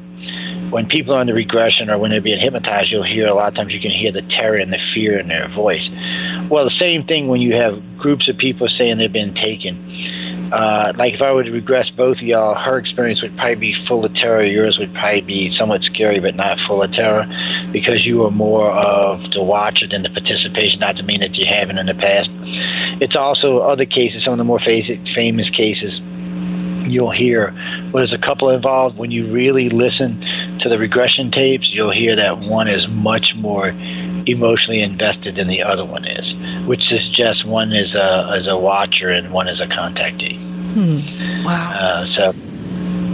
[0.69, 2.91] when people are under regression or when they're being hypnotized.
[2.91, 5.29] You'll hear a lot of times you can hear the terror and the fear in
[5.29, 5.87] their voice.
[6.51, 9.79] Well, the same thing when you have groups of people saying they've been taken
[10.51, 13.75] uh, like if I were to regress both of y'all, her experience would probably be
[13.87, 14.45] full of terror.
[14.45, 17.27] Yours would probably be somewhat scary, but not full of terror,
[17.71, 20.79] because you were more of the watcher than the participation.
[20.79, 22.29] Not to mean that you haven't in the past.
[23.01, 25.99] It's also other cases, some of the more famous cases.
[26.89, 27.51] You'll hear
[27.93, 28.97] well, there's a couple involved.
[28.97, 30.19] When you really listen
[30.61, 35.61] to the regression tapes, you'll hear that one is much more emotionally invested than the
[35.63, 39.65] other one is, which suggests one is a as a watcher and one is a
[39.65, 40.37] contactee.
[40.73, 41.43] Hmm.
[41.43, 41.71] Wow.
[41.73, 42.33] Uh, so.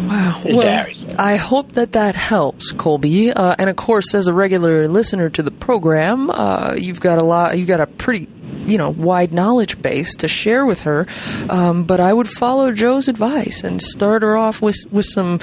[0.08, 0.42] Wow.
[0.46, 1.16] well, varies.
[1.16, 3.32] I hope that that helps, Colby.
[3.32, 7.24] Uh, and of course, as a regular listener to the program, uh, you've got a
[7.24, 7.58] lot.
[7.58, 8.28] You've got a pretty
[8.68, 11.08] you know wide knowledge base to share with her.
[11.50, 15.40] Um, but I would follow Joe's advice and start her off with with some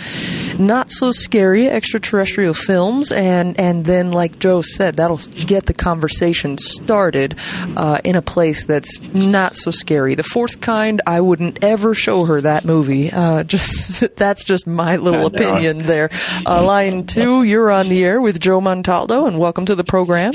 [0.59, 6.59] not so scary extraterrestrial films, and and then like Joe said, that'll get the conversation
[6.59, 7.35] started
[7.77, 10.15] uh, in a place that's not so scary.
[10.15, 13.11] The fourth kind, I wouldn't ever show her that movie.
[13.13, 16.11] Uh, just that's just my little opinion there.
[16.47, 20.33] Uh, line two, you're on the air with Joe Montaldo, and welcome to the program.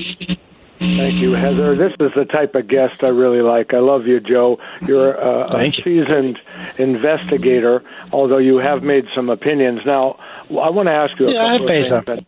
[0.79, 1.75] Thank you, Heather.
[1.75, 3.73] This is the type of guest I really like.
[3.73, 4.57] I love you, Joe.
[4.81, 6.37] You're a, a seasoned
[6.77, 7.81] investigator,
[8.11, 9.81] although you have made some opinions.
[9.85, 12.25] Now, I want to ask you a yeah, couple of things.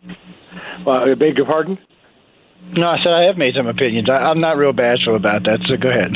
[0.86, 1.78] That, uh, I beg your pardon?
[2.74, 4.10] No, I said I have made some opinions.
[4.10, 6.12] I, am not real bashful about that, so go ahead.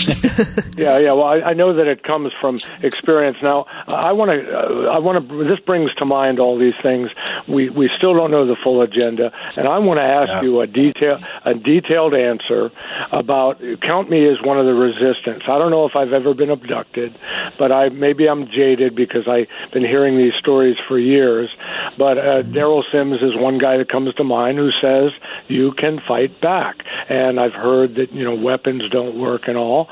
[0.77, 1.13] yeah, yeah.
[1.13, 3.37] Well, I, I know that it comes from experience.
[3.41, 4.51] Now, I want to.
[4.51, 5.43] Uh, I want to.
[5.45, 7.09] This brings to mind all these things.
[7.47, 10.41] We we still don't know the full agenda, and I want to ask yeah.
[10.41, 12.69] you a detail a detailed answer
[13.11, 13.61] about.
[13.81, 15.43] Count me as one of the resistance.
[15.47, 17.17] I don't know if I've ever been abducted,
[17.57, 21.49] but I maybe I'm jaded because I've been hearing these stories for years.
[21.97, 25.11] But uh, Derrel Sims is one guy that comes to mind who says
[25.47, 26.77] you can fight back.
[27.09, 29.87] And I've heard that, you know, weapons don't work and all.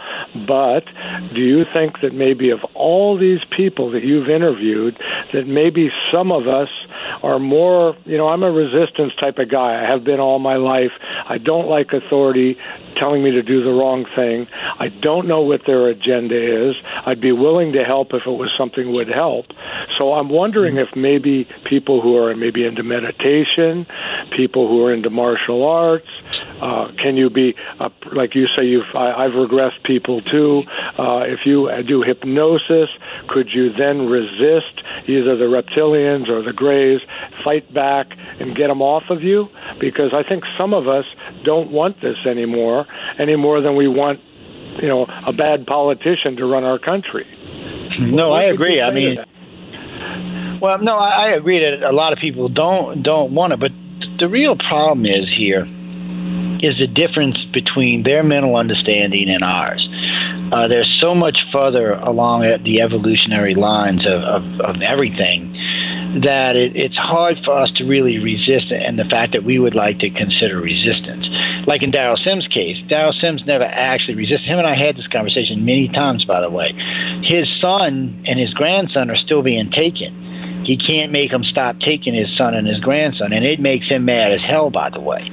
[0.47, 0.85] But
[1.33, 4.97] do you think that maybe of all these people that you've interviewed,
[5.33, 6.69] that maybe some of us
[7.23, 9.83] are more, you know, I'm a resistance type of guy.
[9.83, 10.91] I have been all my life.
[11.27, 12.57] I don't like authority
[12.97, 14.47] telling me to do the wrong thing.
[14.79, 16.75] I don't know what their agenda is.
[17.05, 19.47] I'd be willing to help if it was something would help.
[19.97, 23.85] So I'm wondering if maybe people who are maybe into meditation,
[24.35, 26.09] people who are into martial arts,
[26.61, 28.63] uh, can you be uh, like you say?
[28.65, 30.63] You've I, I've regressed people too.
[30.97, 32.89] Uh, if you do hypnosis,
[33.29, 36.99] could you then resist either the reptilians or the greys,
[37.43, 38.07] fight back
[38.39, 39.47] and get them off of you?
[39.79, 41.05] Because I think some of us
[41.45, 42.85] don't want this anymore,
[43.19, 44.19] any more than we want,
[44.81, 47.25] you know, a bad politician to run our country.
[47.99, 48.81] No, I agree.
[48.81, 49.17] I mean.
[50.61, 53.71] Well, no, I, I agree that a lot of people don't don't want it, but
[54.19, 55.65] the real problem is here
[56.61, 59.87] is the difference between their mental understanding and ours.
[60.51, 65.55] Uh, they're so much further along the evolutionary lines of, of, of everything
[66.25, 69.75] that it, it's hard for us to really resist and the fact that we would
[69.75, 71.25] like to consider resistance.
[71.67, 74.47] Like in Derrel Sims' case, Derrel Sims never actually resisted.
[74.49, 76.73] Him and I had this conversation many times, by the way.
[77.23, 80.65] His son and his grandson are still being taken.
[80.65, 84.05] He can't make them stop taking his son and his grandson, and it makes him
[84.05, 85.29] mad as hell, by the way.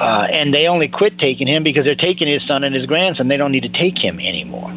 [0.00, 3.28] Uh, and they only quit taking him because they're taking his son and his grandson.
[3.28, 4.70] They don't need to take him anymore.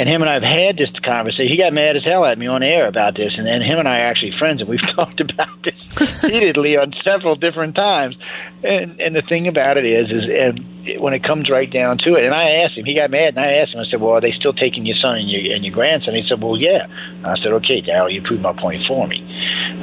[0.00, 1.52] And him and I have had this conversation.
[1.52, 3.86] He got mad as hell at me on air about this, and then him and
[3.86, 8.16] I are actually friends, and we've talked about this repeatedly on several different times.
[8.64, 12.14] And and the thing about it is, is and when it comes right down to
[12.14, 14.16] it, and I asked him, he got mad, and I asked him, I said, "Well,
[14.16, 16.88] are they still taking your son and your and your grandson?" He said, "Well, yeah."
[17.22, 19.20] I said, "Okay, Derrel, you proved my point for me."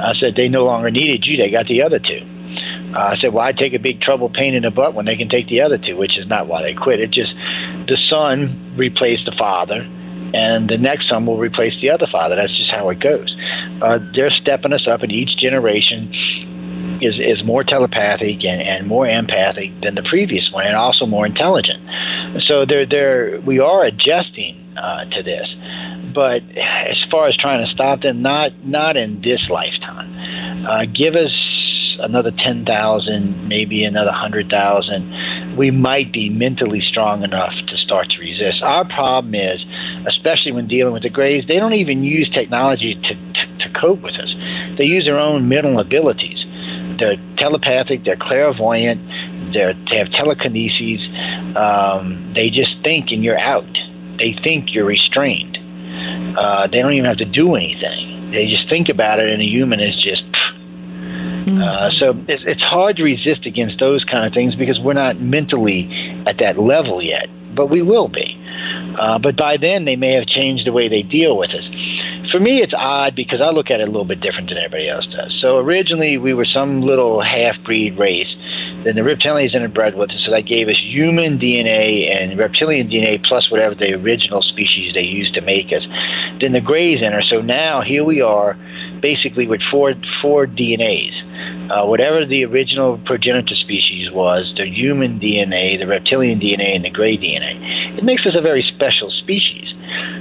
[0.02, 2.26] I said, "They no longer needed you; they got the other two.
[2.90, 5.28] Uh, I said, "Why take a big trouble pain in the butt when they can
[5.28, 6.98] take the other two, Which is not why they quit.
[6.98, 7.30] It just
[7.86, 9.86] the son replaced the father,
[10.34, 12.36] and the next son will replace the other father.
[12.36, 13.34] That's just how it goes.
[13.82, 16.12] Uh, they're stepping us up, and each generation
[17.00, 21.26] is is more telepathic and, and more empathic than the previous one, and also more
[21.26, 21.82] intelligent.
[22.46, 25.46] So they're they're we are adjusting uh, to this,
[26.14, 30.14] but as far as trying to stop them, not not in this lifetime.
[30.66, 31.32] Uh, give us
[32.00, 35.56] another ten thousand, maybe another hundred thousand.
[35.56, 38.62] We might be mentally strong enough to start to resist.
[38.62, 39.60] Our problem is,
[40.06, 44.02] especially when dealing with the Greys, they don't even use technology to, to, to cope
[44.02, 44.32] with us.
[44.78, 46.44] They use their own mental abilities
[46.98, 49.00] they're telepathic, they're clairvoyant,
[49.54, 51.00] they're, they have telekinesis.
[51.56, 53.72] Um, they just think and you're out.
[54.18, 55.56] They think you're restrained.
[56.36, 58.30] Uh, they don't even have to do anything.
[58.32, 60.22] They just think about it, and a human is just.
[61.48, 65.20] Uh, so it's, it's hard to resist against those kind of things because we're not
[65.20, 65.88] mentally
[66.26, 68.36] at that level yet, but we will be.
[69.00, 71.64] Uh, but by then, they may have changed the way they deal with us
[72.30, 74.88] for me, it's odd because I look at it a little bit different than everybody
[74.88, 75.36] else does.
[75.40, 78.28] So originally, we were some little half breed race.
[78.84, 83.22] Then the reptilians interbred with us, so that gave us human DNA and reptilian DNA
[83.24, 85.82] plus whatever the original species they used to make us.
[86.40, 88.54] Then the Greys enter, so now here we are,
[89.00, 91.70] basically with four four DNAs.
[91.70, 96.90] Uh, whatever the original progenitor species was, the human DNA, the reptilian DNA, and the
[96.90, 97.98] gray DNA.
[97.98, 99.74] It makes us a very special species.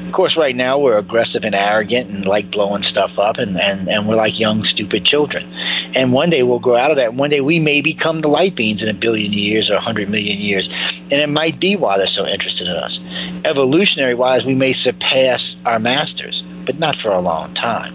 [0.06, 3.88] Of course, right now we're aggressive and arrogant and like blowing stuff up, and, and,
[3.88, 5.52] and we're like young, stupid children.
[5.96, 7.14] And one day we'll grow out of that.
[7.14, 10.10] One day we may become the light beings in a billion years or a hundred
[10.10, 10.68] million years.
[11.12, 12.98] And it might be why they're so interested in us.
[13.46, 17.94] Evolutionary wise, we may surpass our masters, but not for a long time.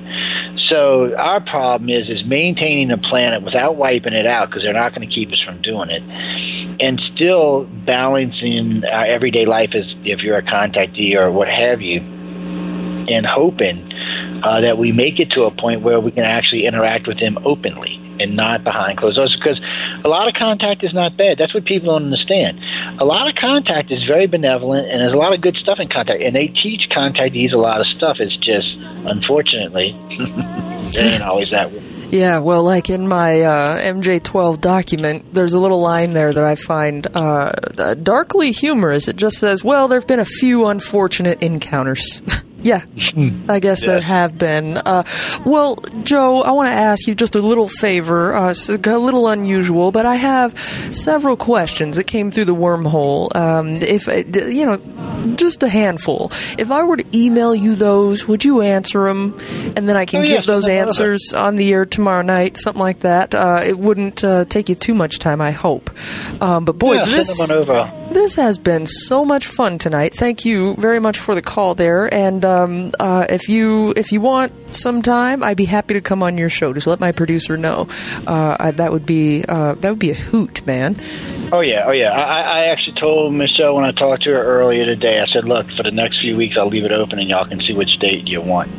[0.72, 4.94] So our problem is is maintaining the planet without wiping it out because they're not
[4.94, 6.00] going to keep us from doing it,
[6.80, 12.00] and still balancing our everyday life as if you're a contactee or what have you,
[12.00, 13.91] and hoping
[14.42, 17.38] uh, that we make it to a point where we can actually interact with them
[17.44, 19.60] openly and not behind closed doors because
[20.04, 21.38] a lot of contact is not bad.
[21.38, 22.60] That's what people don't understand.
[23.00, 25.88] A lot of contact is very benevolent and there's a lot of good stuff in
[25.88, 28.18] contact and they teach contactees a lot of stuff.
[28.20, 28.68] It's just
[29.06, 31.82] unfortunately it ain't always that way.
[32.12, 36.56] Yeah, well, like in my uh, MJ12 document, there's a little line there that I
[36.56, 39.08] find uh, darkly humorous.
[39.08, 42.20] It just says, well, there have been a few unfortunate encounters.
[42.62, 42.84] Yeah,
[43.48, 44.76] I guess there have been.
[44.76, 45.02] Uh,
[45.44, 48.34] well, Joe, I want to ask you just a little favor.
[48.34, 50.58] Uh, it's a little unusual, but I have
[50.92, 53.34] several questions that came through the wormhole.
[53.34, 56.30] Um, if uh, you know, just a handful.
[56.58, 59.36] If I were to email you those, would you answer them,
[59.76, 60.80] and then I can Oh, give yes, those I love it.
[60.88, 63.34] answers on the air tomorrow night, something like that?
[63.34, 65.90] Uh, it wouldn't uh, take you too much time, I hope.
[66.40, 68.14] Um, but boy, yeah, this send them on over.
[68.14, 70.14] this has been so much fun tonight.
[70.14, 72.12] Thank you very much for the call there.
[72.12, 76.22] And um, uh, if you if you want some time, I'd be happy to come
[76.22, 76.72] on your show.
[76.72, 77.88] Just let my producer know.
[78.26, 80.96] Uh, I, that would be uh, that would be a hoot, man.
[81.52, 82.10] Oh yeah, oh yeah.
[82.10, 85.20] I, I actually told Michelle when I talked to her earlier today.
[85.20, 87.60] I said, look, for the next few weeks, I'll leave it open, and y'all can
[87.60, 88.70] see which date you want.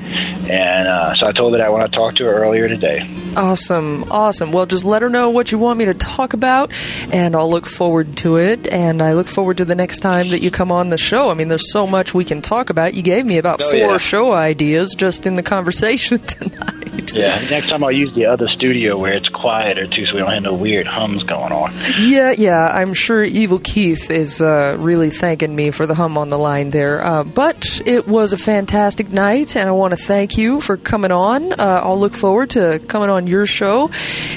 [0.50, 2.68] And uh, so I told her that when I talked to talk to her earlier
[2.68, 3.00] today.
[3.38, 4.52] Awesome, awesome.
[4.52, 6.72] Well, just let her know what you want me to talk about,
[7.14, 8.68] and I'll look forward to it.
[8.68, 11.30] And I look forward to the next time that you come on the show.
[11.32, 12.94] I mean, there's so much we can talk about.
[12.94, 13.98] You gave me about Oh, four yeah.
[13.98, 16.83] show ideas just in the conversation tonight.
[17.14, 17.40] Yeah.
[17.52, 20.44] Next time I'll use the other studio where it's quieter too, so we don't have
[20.44, 21.72] no weird hums going on.
[22.00, 26.30] Yeah, yeah, I'm sure Evil Keith is uh, really thanking me for the hum on
[26.30, 27.04] the line there.
[27.06, 31.12] Uh, but it was a fantastic night, and I want to thank you for coming
[31.12, 31.54] on.
[31.54, 33.92] Uh, I'll look forward to coming on your show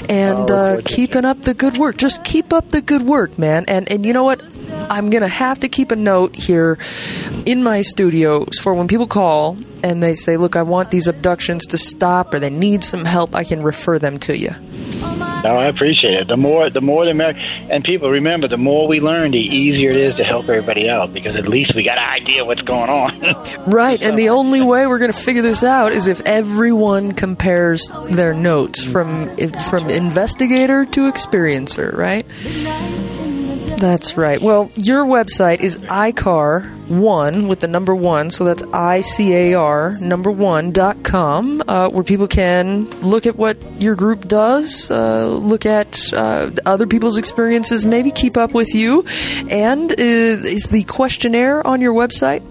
[0.07, 1.97] and uh, keeping up the good work.
[1.97, 3.65] Just keep up the good work, man.
[3.67, 4.41] And and you know what?
[4.89, 6.77] I'm gonna have to keep a note here
[7.45, 11.65] in my studios for when people call and they say, "Look, I want these abductions
[11.67, 13.35] to stop," or they need some help.
[13.35, 14.51] I can refer them to you.
[15.43, 16.27] No, I appreciate it.
[16.27, 17.37] The more, the more the merrier.
[17.69, 21.13] And people remember, the more we learn, the easier it is to help everybody out
[21.13, 23.17] because at least we got an idea what's going on.
[23.67, 27.91] Right, and the only way we're going to figure this out is if everyone compares
[28.09, 29.35] their notes from
[29.69, 32.25] from investigator to experiencer, right?
[33.77, 34.41] That's right.
[34.41, 39.95] Well, your website is icar1 with the number one, so that's I C A R
[40.01, 45.27] number one dot com, uh, where people can look at what your group does, uh,
[45.27, 49.05] look at uh, other people's experiences, maybe keep up with you.
[49.47, 52.41] And uh, is the questionnaire on your website?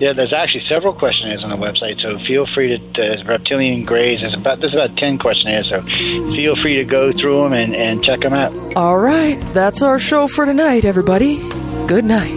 [0.00, 2.84] Yeah, there's actually several questionnaires on the website, so feel free to.
[3.00, 7.44] Uh, reptilian Greys, there's about there's about ten questionnaires, so feel free to go through
[7.44, 8.52] them and, and check them out.
[8.76, 11.38] All right, that's our show for tonight, everybody.
[11.86, 12.36] Good night.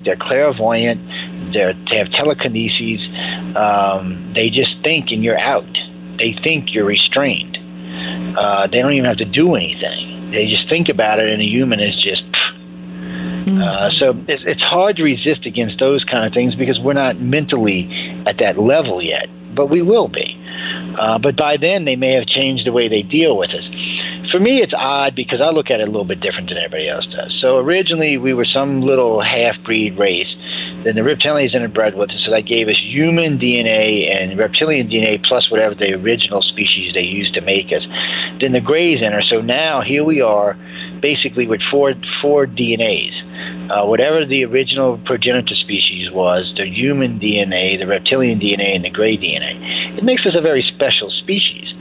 [0.00, 1.52] They're clairvoyant.
[1.52, 3.00] They're, they have telekinesis.
[3.56, 5.72] Um, they just think and you're out.
[6.18, 7.56] They think you're restrained.
[8.36, 10.30] Uh, they don't even have to do anything.
[10.32, 12.22] They just think about it, and a human is just.
[13.48, 17.20] Uh, so it's, it's hard to resist against those kind of things because we're not
[17.20, 17.88] mentally
[18.26, 20.36] at that level yet, but we will be.
[20.98, 23.64] Uh, but by then, they may have changed the way they deal with us.
[24.30, 26.88] For me, it's odd because I look at it a little bit different than everybody
[26.88, 27.32] else does.
[27.40, 30.28] So originally, we were some little half-breed race.
[30.84, 35.24] Then the reptilians interbred with us, so that gave us human DNA and reptilian DNA
[35.24, 37.80] plus whatever the original species they used to make us.
[38.38, 40.54] Then the Greys enter, so now here we are,
[41.00, 43.70] basically with four four DNAs.
[43.72, 48.90] Uh, whatever the original progenitor species was, the human DNA, the reptilian DNA, and the
[48.90, 49.96] gray DNA.
[49.96, 51.72] It makes us a very special species.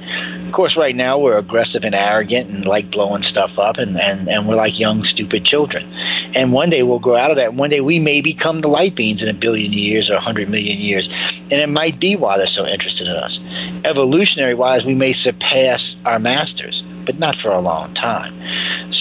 [0.45, 4.27] Of course, right now we're aggressive and arrogant and like blowing stuff up, and, and,
[4.27, 5.91] and we're like young, stupid children.
[6.35, 7.53] And one day we'll grow out of that.
[7.53, 10.49] One day we may become the light beings in a billion years or a hundred
[10.49, 11.07] million years.
[11.51, 13.37] And it might be why they're so interested in us.
[13.85, 18.33] Evolutionary wise, we may surpass our masters, but not for a long time.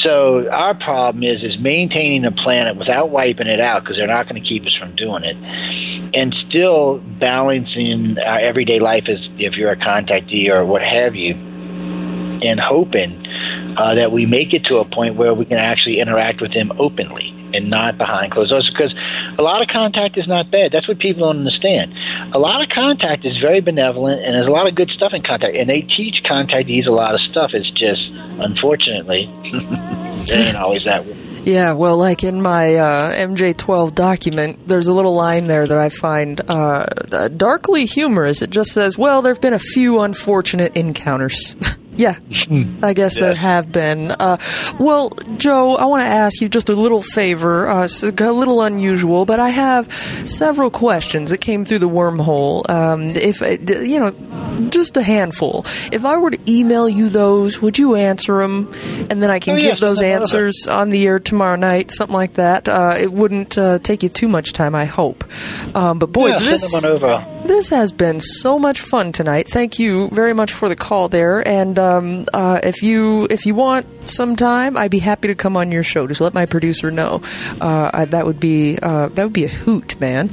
[0.07, 4.29] So our problem is is maintaining the planet without wiping it out because they're not
[4.29, 5.37] going to keep us from doing it,
[6.15, 11.35] and still balancing our everyday life as if you're a contactee or what have you,
[11.35, 13.27] and hoping
[13.77, 16.71] uh, that we make it to a point where we can actually interact with them
[16.79, 18.71] openly and not behind closed doors.
[18.71, 18.95] Because
[19.39, 20.73] a lot of contact is not bad.
[20.73, 21.95] That's what people don't understand.
[22.35, 25.23] A lot of contact is very benevolent, and there's a lot of good stuff in
[25.23, 25.57] contact.
[25.57, 27.51] And they teach contactees a lot of stuff.
[27.55, 28.03] It's just,
[28.41, 31.17] unfortunately, it ain't always that way.
[31.47, 35.91] Yeah, well, like in my uh, MJ12 document, there's a little line there that I
[35.91, 38.43] find uh, darkly humorous.
[38.43, 41.55] It just says, well, there have been a few unfortunate encounters.
[41.97, 42.19] yeah,
[42.83, 44.11] I guess there have been.
[44.11, 44.37] Uh,
[44.79, 47.69] well, Joe, I want to ask you just a little favor.
[47.69, 49.93] Uh, it's a little unusual, but I have
[50.27, 52.69] several questions that came through the wormhole.
[52.71, 55.63] Um, if uh, you know, just a handful.
[55.93, 58.71] If I were to email you those, would you answer them,
[59.11, 60.17] and then I can Oh, yeah, give those them over.
[60.23, 62.69] answers on the air tomorrow night, something like that?
[62.69, 65.25] Uh, it wouldn't uh, take you too much time, I hope.
[65.75, 66.63] Um, but boy, yeah, this
[67.49, 67.67] send them on over.
[67.67, 69.49] this has been so much fun tonight.
[69.49, 71.47] Thank you very much for the call there.
[71.47, 75.57] And um, uh, if you if you want some time, I'd be happy to come
[75.57, 76.07] on your show.
[76.07, 77.23] Just let my producer know.
[77.61, 80.31] Uh, I, that would be uh, that would be a hoot, man.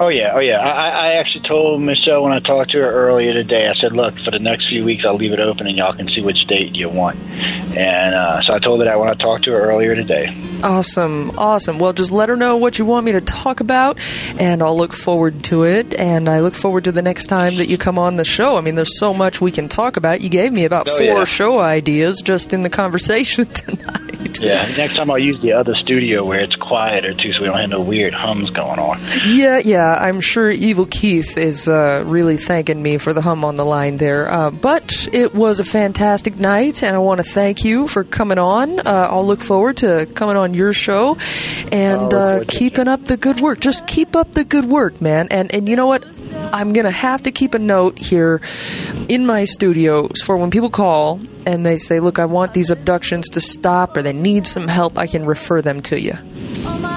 [0.00, 0.58] Oh yeah, oh yeah.
[0.58, 3.68] I, I actually told Michelle when I talked to her earlier today.
[3.68, 6.08] I said, look, for the next few weeks, I'll leave it open, and y'all can
[6.08, 7.18] see which date you want.
[7.18, 10.28] And uh, so I told her that when I talked to her earlier today.
[10.62, 11.78] Awesome, awesome.
[11.78, 13.98] Well, just let her know what you want me to talk about,
[14.40, 15.94] and I'll look forward to it.
[15.94, 18.56] And I look forward to the next time that you come on the show.
[18.56, 20.20] I mean, there's so much we can talk about.
[20.20, 21.24] You gave me about Oh, four yeah.
[21.24, 24.38] show ideas just in the conversation tonight.
[24.40, 24.66] Yeah.
[24.76, 27.70] Next time I'll use the other studio where it's quieter too, so we don't have
[27.70, 29.00] no weird hums going on.
[29.26, 33.56] Yeah, yeah, I'm sure Evil Keith is uh, really thanking me for the hum on
[33.56, 34.30] the line there.
[34.30, 38.38] Uh, but it was a fantastic night, and I want to thank you for coming
[38.38, 38.80] on.
[38.80, 41.16] Uh, I'll look forward to coming on your show
[41.72, 43.60] and uh, keeping up the good work.
[43.60, 45.28] Just keep up the good work, man.
[45.30, 46.04] And and you know what?
[46.52, 48.40] I'm gonna have to keep a note here
[49.08, 53.28] in my studios for when people call and they say, "Look, I want these abductions
[53.30, 54.98] to stop," or they need some help.
[54.98, 56.14] I can refer them to you.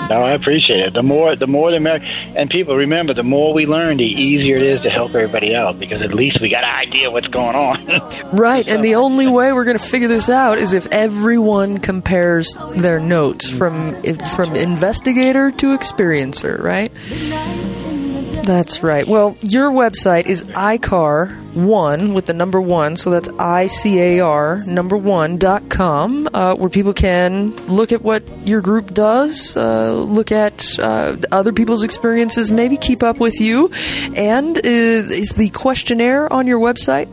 [0.10, 0.94] No, I appreciate it.
[0.94, 2.04] The more, the more the merrier.
[2.36, 5.80] And people remember, the more we learn, the easier it is to help everybody out
[5.80, 8.02] because at least we got an idea what's going on.
[8.34, 12.58] Right, and the only way we're going to figure this out is if everyone compares
[12.76, 14.02] their notes from
[14.36, 16.92] from investigator to experiencer, right?
[18.44, 19.08] That's right.
[19.08, 24.62] Well, your website is icar1 with the number one, so that's I C A R
[24.66, 29.94] number one dot com, uh, where people can look at what your group does, uh,
[29.94, 33.72] look at uh, other people's experiences, maybe keep up with you.
[34.14, 37.08] And uh, is the questionnaire on your website?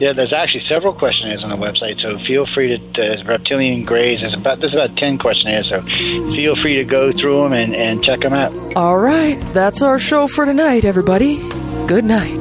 [0.00, 3.22] Yeah, there's actually several questionnaires on the website, so feel free to.
[3.26, 7.52] Reptilian Greys, there's about there's about ten questionnaires, so feel free to go through them
[7.52, 8.52] and, and check them out.
[8.76, 11.38] All right, that's our show for tonight, everybody.
[11.86, 12.38] Good night.